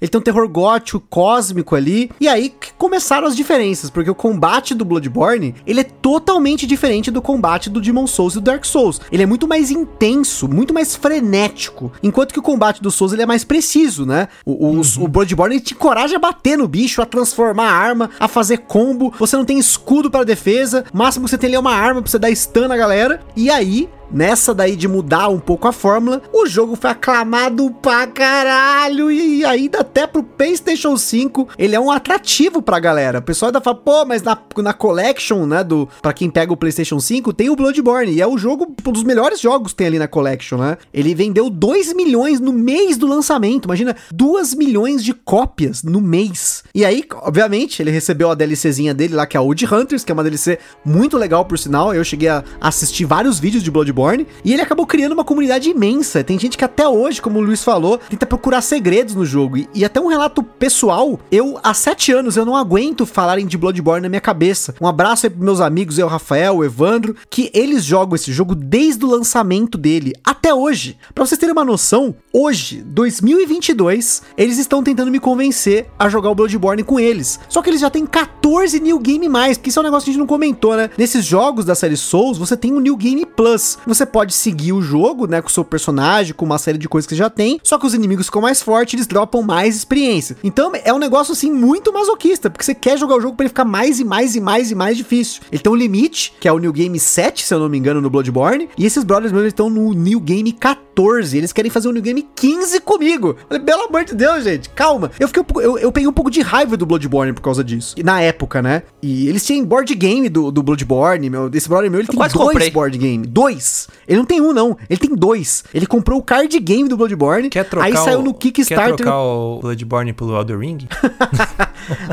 ele 0.00 0.10
tem 0.10 0.20
um 0.20 0.24
terror 0.24 0.48
gótico, 0.48 1.02
cósmico 1.08 1.74
ali, 1.74 2.10
e 2.20 2.28
aí 2.28 2.48
que 2.50 2.72
começaram 2.74 3.26
as 3.26 3.36
diferenças, 3.36 3.90
porque 3.90 4.10
o 4.10 4.14
combate 4.14 4.74
do 4.74 4.84
Bloodborne, 4.84 5.54
ele 5.66 5.80
é 5.80 5.84
totalmente 5.84 6.66
diferente 6.66 7.10
do 7.10 7.22
combate 7.22 7.70
do 7.70 7.80
Demon 7.80 8.06
Souls 8.06 8.34
e 8.34 8.36
do 8.36 8.42
Dark 8.42 8.64
Souls. 8.64 9.00
Ele 9.10 9.22
é 9.22 9.26
muito 9.26 9.46
mais 9.46 9.70
intenso, 9.70 10.48
muito 10.48 10.74
mais 10.74 10.94
frenético, 10.96 11.92
enquanto 12.02 12.32
que 12.32 12.38
o 12.38 12.42
combate 12.42 12.82
do 12.82 12.90
Souls 12.90 13.12
ele 13.12 13.22
é 13.22 13.26
mais 13.26 13.44
preciso, 13.44 14.04
né? 14.06 14.28
O, 14.44 14.52
o, 14.52 14.80
o 14.80 15.08
Bloodborne 15.08 15.60
te 15.60 15.74
encoraja 15.74 16.16
a 16.16 16.20
bater 16.20 16.56
no 16.56 16.68
bicho, 16.68 17.02
a 17.02 17.06
transformar 17.06 17.70
a 17.70 17.72
arma, 17.72 18.10
a 18.18 18.28
fazer 18.28 18.58
combo, 18.58 19.12
você 19.18 19.36
não 19.36 19.44
tem 19.44 19.58
escudo 19.58 20.10
para 20.10 20.24
defesa, 20.24 20.84
o 20.92 20.96
máximo 20.96 21.24
que 21.24 21.30
você 21.30 21.38
tem 21.38 21.48
ali 21.48 21.56
é 21.56 21.60
uma 21.60 21.74
arma 21.74 22.02
pra 22.02 22.10
você 22.10 22.18
dar 22.18 22.34
stun 22.34 22.68
na 22.68 22.76
galera, 22.76 23.20
e 23.36 23.50
aí 23.50 23.88
Nessa 24.12 24.52
daí 24.52 24.74
de 24.74 24.88
mudar 24.88 25.28
um 25.28 25.38
pouco 25.38 25.68
a 25.68 25.72
fórmula, 25.72 26.20
o 26.32 26.44
jogo 26.44 26.74
foi 26.74 26.90
aclamado 26.90 27.70
pra 27.80 28.08
caralho 28.08 29.10
e 29.10 29.44
ainda 29.44 29.80
até 29.80 30.04
pro 30.04 30.22
PlayStation 30.22 30.96
5, 30.96 31.48
ele 31.56 31.76
é 31.76 31.80
um 31.80 31.92
atrativo 31.92 32.60
pra 32.60 32.80
galera. 32.80 33.20
O 33.20 33.22
pessoal 33.22 33.50
ainda 33.50 33.60
fala, 33.60 33.76
pô, 33.76 34.04
mas 34.04 34.22
na, 34.22 34.36
na 34.58 34.72
Collection, 34.72 35.46
né, 35.46 35.62
do 35.62 35.88
para 36.02 36.12
quem 36.12 36.28
pega 36.28 36.52
o 36.52 36.56
PlayStation 36.56 36.98
5, 36.98 37.32
tem 37.32 37.50
o 37.50 37.56
Bloodborne 37.56 38.12
e 38.12 38.20
é 38.20 38.26
o 38.26 38.36
jogo, 38.36 38.74
um 38.84 38.92
dos 38.92 39.04
melhores 39.04 39.40
jogos 39.40 39.70
que 39.72 39.78
tem 39.78 39.86
ali 39.86 39.98
na 39.98 40.08
Collection, 40.08 40.58
né? 40.58 40.76
Ele 40.92 41.14
vendeu 41.14 41.48
2 41.48 41.94
milhões 41.94 42.40
no 42.40 42.52
mês 42.52 42.96
do 42.96 43.06
lançamento, 43.06 43.66
imagina, 43.66 43.94
2 44.12 44.54
milhões 44.54 45.04
de 45.04 45.14
cópias 45.14 45.84
no 45.84 46.00
mês. 46.00 46.64
E 46.74 46.84
aí, 46.84 47.04
obviamente, 47.22 47.80
ele 47.80 47.92
recebeu 47.92 48.30
a 48.30 48.34
DLCzinha 48.34 48.92
dele 48.92 49.14
lá, 49.14 49.24
que 49.24 49.36
é 49.36 49.40
a 49.40 49.42
Wood 49.42 49.72
Hunters, 49.72 50.02
que 50.02 50.10
é 50.10 50.14
uma 50.14 50.24
DLC 50.24 50.58
muito 50.84 51.16
legal 51.16 51.44
por 51.44 51.58
sinal. 51.58 51.94
Eu 51.94 52.02
cheguei 52.02 52.28
a 52.28 52.42
assistir 52.60 53.04
vários 53.04 53.38
vídeos 53.38 53.62
de 53.62 53.70
Bloodborne 53.70 53.99
Bloodborne, 54.00 54.26
e 54.42 54.52
ele 54.52 54.62
acabou 54.62 54.86
criando 54.86 55.12
uma 55.12 55.24
comunidade 55.24 55.68
imensa. 55.68 56.24
Tem 56.24 56.38
gente 56.38 56.56
que 56.56 56.64
até 56.64 56.88
hoje, 56.88 57.20
como 57.20 57.38
o 57.38 57.42
Luiz 57.42 57.62
falou, 57.62 57.98
tenta 58.08 58.26
procurar 58.26 58.62
segredos 58.62 59.14
no 59.14 59.26
jogo. 59.26 59.58
E, 59.58 59.68
e 59.74 59.84
até 59.84 60.00
um 60.00 60.06
relato 60.06 60.42
pessoal, 60.42 61.20
eu 61.30 61.58
há 61.62 61.74
sete 61.74 62.12
anos 62.12 62.36
eu 62.36 62.46
não 62.46 62.56
aguento 62.56 63.04
falarem 63.04 63.46
de 63.46 63.58
Bloodborne 63.58 64.02
na 64.02 64.08
minha 64.08 64.20
cabeça. 64.20 64.74
Um 64.80 64.86
abraço 64.86 65.26
aí 65.26 65.30
pros 65.30 65.44
meus 65.44 65.60
amigos, 65.60 65.98
eu, 65.98 66.08
Rafael, 66.08 66.56
o 66.56 66.64
Evandro, 66.64 67.14
que 67.28 67.50
eles 67.52 67.84
jogam 67.84 68.14
esse 68.14 68.32
jogo 68.32 68.54
desde 68.54 69.04
o 69.04 69.10
lançamento 69.10 69.76
dele 69.76 70.12
até 70.24 70.54
hoje. 70.54 70.96
Para 71.14 71.26
vocês 71.26 71.38
terem 71.38 71.52
uma 71.52 71.64
noção, 71.64 72.14
hoje, 72.32 72.82
2022, 72.82 74.22
eles 74.36 74.58
estão 74.58 74.82
tentando 74.82 75.10
me 75.10 75.20
convencer 75.20 75.88
a 75.98 76.08
jogar 76.08 76.30
o 76.30 76.34
Bloodborne 76.34 76.82
com 76.82 76.98
eles. 76.98 77.38
Só 77.48 77.60
que 77.60 77.68
eles 77.68 77.80
já 77.80 77.90
têm 77.90 78.06
14 78.06 78.80
New 78.80 78.98
Game 78.98 79.28
mais, 79.28 79.58
porque 79.58 79.70
isso 79.70 79.78
é 79.78 79.82
um 79.82 79.84
negócio 79.84 80.04
que 80.04 80.10
a 80.10 80.12
gente 80.12 80.20
não 80.20 80.26
comentou, 80.26 80.76
né? 80.76 80.90
Nesses 80.96 81.24
jogos 81.24 81.64
da 81.64 81.74
série 81.74 81.96
Souls, 81.96 82.38
você 82.38 82.56
tem 82.56 82.72
um 82.72 82.80
New 82.80 82.96
Game 82.96 83.26
Plus. 83.26 83.78
Você 83.90 84.06
pode 84.06 84.32
seguir 84.32 84.72
o 84.72 84.80
jogo, 84.80 85.26
né, 85.26 85.42
com 85.42 85.48
o 85.48 85.50
seu 85.50 85.64
personagem, 85.64 86.32
com 86.32 86.44
uma 86.44 86.58
série 86.58 86.78
de 86.78 86.88
coisas 86.88 87.08
que 87.08 87.14
já 87.16 87.28
tem, 87.28 87.60
só 87.64 87.76
que 87.76 87.84
os 87.84 87.92
inimigos 87.92 88.26
ficam 88.26 88.40
mais 88.40 88.62
fortes, 88.62 88.94
eles 88.94 89.06
dropam 89.08 89.42
mais 89.42 89.74
experiência. 89.74 90.36
Então 90.44 90.70
é 90.84 90.92
um 90.92 90.98
negócio 90.98 91.32
assim 91.32 91.50
muito 91.50 91.92
masoquista, 91.92 92.48
porque 92.48 92.64
você 92.64 92.72
quer 92.72 92.96
jogar 92.96 93.16
o 93.16 93.20
jogo 93.20 93.34
para 93.36 93.44
ele 93.44 93.48
ficar 93.48 93.64
mais 93.64 93.98
e 93.98 94.04
mais 94.04 94.36
e 94.36 94.40
mais 94.40 94.70
e 94.70 94.76
mais 94.76 94.96
difícil. 94.96 95.42
Ele 95.50 95.60
tem 95.60 95.72
um 95.72 95.74
limite, 95.74 96.32
que 96.38 96.46
é 96.46 96.52
o 96.52 96.58
New 96.58 96.72
Game 96.72 96.98
7, 97.00 97.44
se 97.44 97.52
eu 97.52 97.58
não 97.58 97.68
me 97.68 97.76
engano, 97.78 98.00
no 98.00 98.08
Bloodborne, 98.08 98.68
e 98.78 98.86
esses 98.86 99.02
brothers 99.02 99.32
meus 99.32 99.46
estão 99.46 99.68
no 99.68 99.92
New 99.92 100.20
Game 100.20 100.52
14. 100.52 101.36
Eles 101.36 101.52
querem 101.52 101.70
fazer 101.70 101.88
o 101.88 101.92
New 101.92 102.02
Game 102.02 102.26
15 102.36 102.80
comigo. 102.82 103.36
Falei, 103.48 103.64
pelo 103.64 103.82
amor 103.84 104.04
de 104.04 104.14
Deus, 104.14 104.44
gente, 104.44 104.68
calma. 104.70 105.10
Eu 105.18 105.26
fiquei 105.26 105.42
um 105.42 105.60
eu, 105.60 105.78
eu 105.78 105.90
peguei 105.90 106.08
um 106.08 106.12
pouco 106.12 106.30
de 106.30 106.40
raiva 106.42 106.76
do 106.76 106.86
Bloodborne 106.86 107.32
por 107.32 107.42
causa 107.42 107.64
disso. 107.64 107.94
E 107.98 108.02
na 108.04 108.20
época, 108.20 108.62
né? 108.62 108.82
E 109.02 109.28
eles 109.28 109.44
tinham 109.44 109.64
board 109.64 109.92
game 109.94 110.28
do, 110.28 110.50
do 110.52 110.62
Bloodborne, 110.62 111.28
meu. 111.28 111.50
Desse 111.50 111.68
brother 111.68 111.90
meu, 111.90 112.00
ele 112.00 112.08
Eu 112.08 112.12
tem 112.12 112.18
dois 112.18 112.32
comprei. 112.32 112.70
board 112.70 112.96
game. 112.96 113.26
Dois. 113.26 113.79
Ele 114.06 114.18
não 114.18 114.24
tem 114.24 114.40
um, 114.40 114.52
não. 114.52 114.76
Ele 114.88 114.98
tem 114.98 115.14
dois. 115.14 115.64
Ele 115.72 115.86
comprou 115.86 116.18
o 116.18 116.22
card 116.22 116.58
game 116.58 116.88
do 116.88 116.96
Bloodborne. 116.96 117.48
Quer 117.50 117.64
trocar 117.64 117.86
aí 117.86 117.96
saiu 117.96 118.22
no 118.22 118.34
Quer 118.34 118.50
Kickstarter. 118.50 118.96
trocar 118.96 119.18
o 119.18 119.60
Bloodborne 119.60 120.12
pelo 120.12 120.36
Elder 120.36 120.58
Ring? 120.58 120.88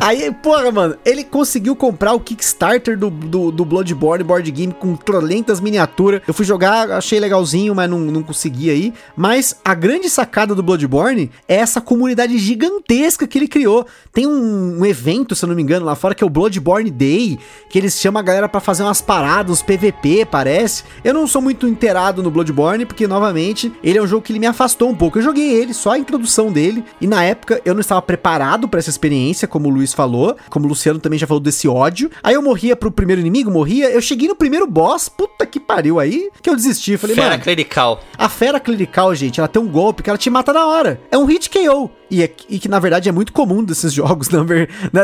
Aí, 0.02 0.32
porra, 0.32 0.72
mano, 0.72 0.96
ele 1.06 1.24
conseguiu 1.24 1.76
comprar 1.76 2.14
o 2.14 2.20
Kickstarter 2.20 2.98
do, 2.98 3.10
do, 3.10 3.52
do 3.52 3.66
Bloodborne 3.66 4.24
board 4.24 4.50
game 4.52 4.74
com 4.74 4.96
trolentas 4.96 5.60
miniaturas. 5.60 6.22
Eu 6.28 6.34
fui 6.34 6.46
jogar, 6.46 6.92
achei 6.92 7.20
legalzinho, 7.20 7.74
mas 7.74 7.90
não, 7.90 8.00
não 8.00 8.24
consegui 8.24 8.70
aí. 8.70 8.94
Mas 9.16 9.56
a 9.64 9.74
grande 9.74 10.10
sacada 10.10 10.54
do 10.54 10.64
Bloodborne 10.64 11.32
é 11.48 11.56
essa 11.56 11.82
comunidade 11.82 12.38
gigantesca 12.38 13.28
que 13.28 13.38
ele 13.38 13.48
criou. 13.48 13.86
Tem 14.12 14.28
um, 14.28 14.80
um 14.80 14.86
evento, 14.86 15.36
se 15.36 15.44
eu 15.44 15.50
não 15.50 15.56
me 15.56 15.62
engano, 15.62 15.86
lá 15.86 15.96
fora 15.96 16.16
que 16.16 16.24
é 16.24 16.28
o 16.28 16.30
Bloodborne 16.30 16.92
Day, 16.92 17.40
que 17.70 17.78
eles 17.78 18.00
chamam 18.00 18.20
a 18.20 18.24
galera 18.24 18.50
pra 18.50 18.60
fazer 18.60 18.84
umas 18.84 19.02
paradas, 19.02 19.52
uns 19.52 19.62
PVP, 19.62 20.26
parece. 20.30 20.84
Eu 21.04 21.14
não 21.14 21.28
sou 21.28 21.42
muito 21.42 21.57
inteirado 21.66 22.22
no 22.22 22.30
Bloodborne, 22.30 22.86
porque, 22.86 23.08
novamente, 23.08 23.72
ele 23.82 23.98
é 23.98 24.02
um 24.02 24.08
jogo 24.08 24.22
que 24.24 24.34
ele 24.34 24.40
me 24.40 24.48
afastou 24.48 24.90
um 24.90 24.96
pouco. 24.96 25.18
Eu 25.18 25.24
joguei 25.24 25.50
ele, 25.54 25.74
só 25.74 25.92
a 25.92 25.98
introdução 25.98 26.52
dele, 26.52 26.84
e 27.00 27.08
na 27.08 27.24
época 27.24 27.62
eu 27.64 27.74
não 27.74 27.80
estava 27.80 28.02
preparado 28.02 28.68
pra 28.68 28.80
essa 28.80 28.90
experiência, 28.90 29.48
como 29.48 29.70
o 29.70 29.72
Luiz 29.72 29.94
falou, 29.94 30.36
como 30.50 30.66
o 30.66 30.70
Luciano 30.70 31.00
também 31.00 31.18
já 31.18 31.26
falou 31.26 31.40
desse 31.40 31.70
ódio. 31.70 32.12
Aí 32.22 32.34
eu 32.34 32.42
morria 32.42 32.76
pro 32.76 32.92
primeiro 32.92 33.22
inimigo, 33.22 33.50
morria, 33.50 33.90
eu 33.90 34.02
cheguei 34.02 34.28
no 34.28 34.36
primeiro 34.36 34.68
boss, 34.68 35.08
puta 35.08 35.46
que 35.46 35.60
pariu, 35.60 36.00
aí 36.00 36.30
que 36.42 36.50
eu 36.50 36.56
desisti. 36.56 36.98
Falei, 36.98 37.16
Fera 37.16 37.30
mano, 37.30 37.44
clerical. 37.44 38.02
a 38.18 38.28
fera 38.28 38.60
clerical, 38.60 39.16
gente, 39.16 39.40
ela 39.40 39.48
tem 39.48 39.62
um 39.62 39.68
golpe 39.68 40.04
que 40.04 40.10
ela 40.10 40.18
te 40.18 40.30
mata 40.30 40.52
na 40.52 40.66
hora. 40.66 41.00
É 41.10 41.18
um 41.18 41.24
hit 41.24 41.50
KO. 41.50 41.90
E, 42.10 42.24
é- 42.24 42.32
e 42.50 42.58
que 42.60 42.68
na 42.68 42.80
verdade 42.80 43.10
é 43.10 43.12
muito 43.12 43.34
comum 43.34 43.64
desses 43.64 43.92
jogos, 43.94 44.30
né? 44.30 44.40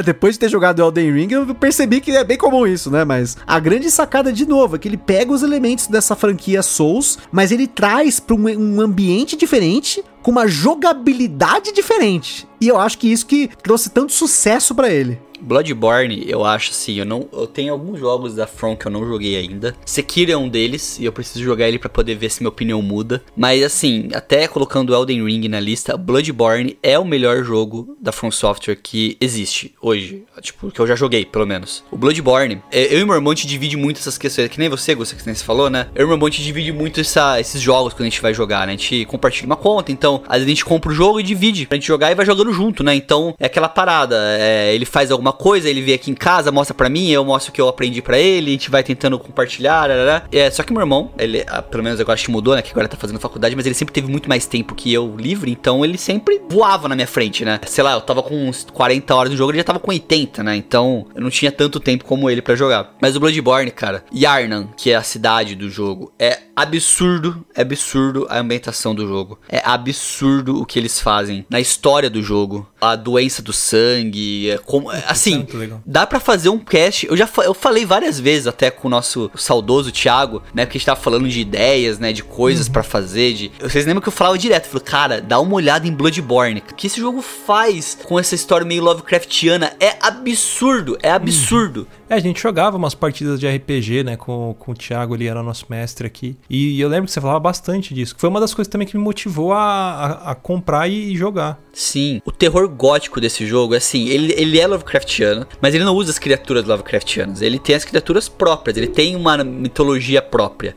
Depois 0.04 0.36
de 0.36 0.40
ter 0.40 0.50
jogado 0.50 0.82
Elden 0.82 1.12
Ring, 1.12 1.32
eu 1.32 1.54
percebi 1.56 2.00
que 2.02 2.12
é 2.12 2.24
bem 2.24 2.38
comum 2.38 2.66
isso, 2.66 2.90
né? 2.90 3.04
Mas 3.04 3.38
a 3.46 3.60
grande 3.60 3.90
sacada 3.92 4.32
de 4.32 4.46
novo 4.46 4.76
é 4.76 4.80
que 4.80 4.88
ele 4.88 4.98
pega 4.98 5.32
os 5.32 5.44
elementos 5.44 5.88
dessa 5.88 6.16
franquia 6.16 6.62
Souls, 6.64 7.18
mas 7.32 7.52
ele 7.52 7.68
traz 7.68 8.20
para 8.20 8.36
um, 8.36 8.48
um 8.48 8.82
ambiente 8.82 9.36
diferente, 9.36 10.04
com 10.22 10.32
uma 10.32 10.48
jogabilidade 10.48 11.72
diferente. 11.74 12.48
E 12.62 12.68
eu 12.68 12.80
acho 12.80 12.98
que 12.98 13.12
isso 13.12 13.26
que 13.26 13.50
trouxe 13.62 13.90
tanto 13.90 14.14
sucesso 14.14 14.74
pra 14.74 14.90
ele. 14.90 15.20
Bloodborne, 15.44 16.24
eu 16.28 16.44
acho 16.46 16.72
assim, 16.72 16.96
eu 16.96 17.06
não, 17.06 17.28
eu 17.32 17.46
tenho 17.48 17.74
alguns 17.74 18.00
jogos 18.00 18.36
da 18.36 18.48
From 18.48 18.76
que 18.76 18.86
eu 18.88 18.92
não 18.92 19.06
joguei 19.08 19.36
ainda. 19.38 19.76
Sekiro 19.86 20.32
é 20.32 20.38
um 20.38 20.50
deles 20.50 20.98
e 21.00 21.06
eu 21.06 21.12
preciso 21.12 21.44
jogar 21.44 21.68
ele 21.68 21.78
pra 21.80 21.90
poder 21.90 22.16
ver 22.16 22.30
se 22.32 22.42
minha 22.42 22.50
opinião 22.50 22.82
muda. 22.82 23.22
Mas 23.36 23.64
assim, 23.64 24.10
até 24.14 24.48
colocando 24.48 24.94
Elden 24.94 25.24
Ring 25.26 25.48
na 25.48 25.60
lista, 25.60 25.96
Bloodborne 25.98 26.78
é 26.82 26.98
o 26.98 27.06
melhor 27.06 27.44
jogo 27.44 27.96
da 28.02 28.12
From 28.12 28.32
Software 28.32 28.76
que 28.82 29.18
existe 29.20 29.74
hoje, 29.82 30.24
tipo, 30.42 30.72
que 30.72 30.80
eu 30.80 30.88
já 30.88 30.96
joguei, 30.96 31.26
pelo 31.26 31.46
menos. 31.46 31.84
O 31.92 31.98
Bloodborne, 31.98 32.62
é, 32.72 32.94
eu 32.96 33.00
e 33.00 33.06
meu 33.06 33.16
irmão 33.16 33.34
gente 33.36 33.48
divide 33.48 33.76
muito 33.76 33.98
essas 34.00 34.18
questões, 34.18 34.48
que 34.50 34.60
nem 34.60 34.70
você, 34.70 34.94
Gustavo, 34.96 35.20
que 35.22 35.26
nem 35.28 35.36
você 35.36 35.44
falou, 35.44 35.70
né? 35.70 35.88
Eu 35.96 36.04
e 36.04 36.06
meu 36.08 36.16
irmão 36.16 36.30
gente 36.30 36.44
divide 36.44 36.72
muito 36.72 37.00
essa- 37.02 37.40
esses 37.40 37.62
jogos 37.62 37.94
quando 37.94 38.02
a 38.08 38.10
gente 38.10 38.22
vai 38.22 38.34
jogar, 38.34 38.66
né? 38.68 38.74
A 38.74 38.78
gente 38.78 39.06
compartilha 39.06 39.46
uma 39.48 39.56
conta, 39.56 39.92
então 39.92 40.22
às 40.28 40.34
vezes 40.36 40.46
a 40.48 40.50
gente 40.50 40.66
compra 40.66 40.92
o 40.92 40.94
jogo 40.96 41.20
e 41.20 41.24
divide 41.24 41.66
pra 41.66 41.76
gente 41.76 41.88
jogar 41.88 42.12
e 42.12 42.16
vai 42.16 42.26
jogando 42.26 42.54
junto, 42.54 42.84
né? 42.84 42.94
Então 42.96 43.34
é 43.40 43.46
aquela 43.48 43.68
parada, 43.68 44.16
é, 44.40 44.74
ele 44.74 44.86
faz 44.86 45.12
alguma 45.12 45.33
coisa, 45.34 45.70
ele 45.70 45.82
vem 45.82 45.96
aqui 45.96 46.12
em 46.12 46.16
casa, 46.16 46.52
mostra 46.52 46.74
pra 46.74 46.90
mim, 46.90 47.10
eu 47.10 47.26
mostro 47.26 47.52
o 47.52 47.54
que 47.54 47.62
eu 47.62 47.68
aprendi 47.68 48.02
pra 48.02 48.18
ele, 48.18 48.50
a 48.50 48.54
gente 48.54 48.70
vai 48.70 48.84
tentando 48.84 49.20
compartilhar, 49.20 49.82
arará. 49.82 50.24
é 50.32 50.50
Só 50.50 50.64
que 50.64 50.72
meu 50.72 50.82
irmão, 50.82 51.12
ele, 51.18 51.44
ah, 51.48 51.62
pelo 51.62 51.84
menos 51.84 52.00
agora 52.00 52.14
acho 52.14 52.26
que 52.26 52.32
mudou, 52.32 52.56
né, 52.56 52.62
que 52.62 52.72
agora 52.72 52.88
tá 52.88 52.98
fazendo 52.98 53.20
faculdade, 53.20 53.56
mas 53.56 53.66
ele 53.66 53.76
sempre 53.76 53.94
teve 53.94 54.08
muito 54.08 54.30
mais 54.30 54.46
tempo 54.46 54.76
que 54.76 54.92
eu 54.94 55.16
livre, 55.18 55.52
então 55.52 55.84
ele 55.84 55.98
sempre 55.98 56.42
voava 56.50 56.88
na 56.88 56.96
minha 56.96 57.08
frente, 57.08 57.44
né? 57.44 57.60
Sei 57.66 57.84
lá, 57.84 57.94
eu 57.94 58.02
tava 58.02 58.22
com 58.22 58.48
uns 58.48 58.66
40 58.72 59.16
horas 59.16 59.32
no 59.32 59.38
jogo, 59.38 59.52
ele 59.52 59.60
já 59.60 59.64
tava 59.64 59.80
com 59.80 59.92
80, 59.92 60.44
né? 60.44 60.56
Então 60.56 61.08
eu 61.16 61.22
não 61.22 61.30
tinha 61.30 61.52
tanto 61.52 61.80
tempo 61.80 62.06
como 62.06 62.30
ele 62.30 62.42
pra 62.42 62.56
jogar. 62.56 62.94
Mas 63.02 63.16
o 63.16 63.20
Bloodborne, 63.20 63.72
cara, 63.72 64.04
Yarnan, 64.14 64.68
que 64.78 64.92
é 64.92 64.96
a 64.96 65.04
cidade 65.04 65.56
do 65.56 65.70
jogo, 65.70 66.12
é 66.20 66.40
absurdo, 66.56 67.46
é 67.56 67.62
absurdo 67.62 68.28
a 68.30 68.40
ambientação 68.40 68.94
do 68.94 69.08
jogo. 69.08 69.40
É 69.50 69.62
absurdo 69.64 70.62
o 70.62 70.66
que 70.66 70.78
eles 70.78 71.00
fazem 71.00 71.46
na 71.50 71.60
história 71.60 72.10
do 72.10 72.22
jogo. 72.22 72.68
A 72.80 72.96
doença 72.96 73.42
do 73.42 73.54
sangue, 73.54 74.52
é 74.52 74.58
como, 74.58 74.92
é, 74.92 75.04
assim, 75.14 75.48
dá 75.86 76.06
pra 76.06 76.20
fazer 76.20 76.50
um 76.50 76.60
cast. 76.60 77.08
Eu 77.08 77.16
já 77.16 77.30
eu 77.38 77.54
falei 77.54 77.86
várias 77.86 78.20
vezes 78.20 78.48
até 78.48 78.70
com 78.70 78.88
o 78.88 78.92
nosso 78.92 79.32
saudoso 79.36 79.92
Thiago, 79.92 80.44
né, 80.54 80.66
porque 80.66 80.78
a 80.78 80.80
gente 80.80 80.86
tava 80.86 81.00
falando 81.00 81.28
de 81.28 81.40
ideias, 81.40 82.00
né, 82.00 82.12
de 82.12 82.24
coisas 82.24 82.68
pra 82.68 82.84
fazer, 82.84 83.34
de 83.34 83.52
Vocês 83.60 83.86
lembram 83.86 84.02
que 84.02 84.08
eu 84.08 84.14
falava 84.14 84.38
direto, 84.38 84.66
eu 84.66 84.72
falei, 84.72 84.86
cara, 84.86 85.22
dá 85.22 85.40
uma 85.40 85.56
olhada 85.56 85.88
em 85.88 85.92
Bloodborne. 85.92 86.64
O 86.70 86.76
que 86.76 86.88
esse 86.88 87.00
jogo 87.00 87.22
faz 87.22 87.98
com 88.04 88.20
essa 88.20 88.36
história 88.36 88.66
meio 88.66 88.84
Lovecraftiana 88.84 89.74
é 89.80 89.96
absurdo, 90.02 90.98
é 91.02 91.12
absurdo. 91.12 91.88
É, 92.14 92.18
a 92.18 92.20
gente 92.20 92.42
jogava 92.42 92.78
umas 92.78 92.94
partidas 92.94 93.40
de 93.40 93.48
RPG, 93.48 94.04
né, 94.04 94.16
com, 94.16 94.56
com 94.58 94.72
o 94.72 94.76
Thiago, 94.76 95.16
ele 95.16 95.26
era 95.28 95.42
nosso 95.42 95.66
mestre 95.70 96.06
aqui. 96.06 96.38
E 96.50 96.80
eu 96.80 96.88
lembro 96.88 97.06
que 97.06 97.12
você 97.12 97.20
falava 97.20 97.40
bastante 97.40 97.94
disso. 97.94 98.14
que 98.14 98.22
Foi 98.22 98.30
uma 98.30 98.40
das 98.40 98.54
coisas 98.54 98.72
também 98.72 98.88
que 98.88 98.96
me 98.98 99.04
motivou 99.04 99.52
a, 99.54 99.60
a, 99.60 100.32
a 100.32 100.36
comprar 100.36 100.88
e, 100.88 101.12
e 101.14 101.18
jogar. 101.18 101.60
Sim, 101.74 102.22
o 102.24 102.32
terror 102.32 102.68
gótico 102.70 103.20
desse 103.20 103.48
jogo, 103.48 103.74
é 103.74 103.78
assim, 103.78 104.08
ele, 104.10 104.34
ele 104.38 104.60
é 104.60 104.68
Lovecraftiano, 104.68 105.48
mas 105.60 105.74
ele 105.74 105.84
não 105.84 105.96
usa 105.96 106.12
as 106.12 106.20
criaturas 106.20 106.66
Lovecraftianas. 106.66 107.42
Ele 107.42 107.58
tem 107.58 107.76
as 107.76 107.84
criaturas 107.84 108.30
próprias, 108.30 108.78
ele 108.78 108.88
tem 108.88 109.16
uma 109.16 109.44
mitologia 109.44 110.22
própria. 110.22 110.76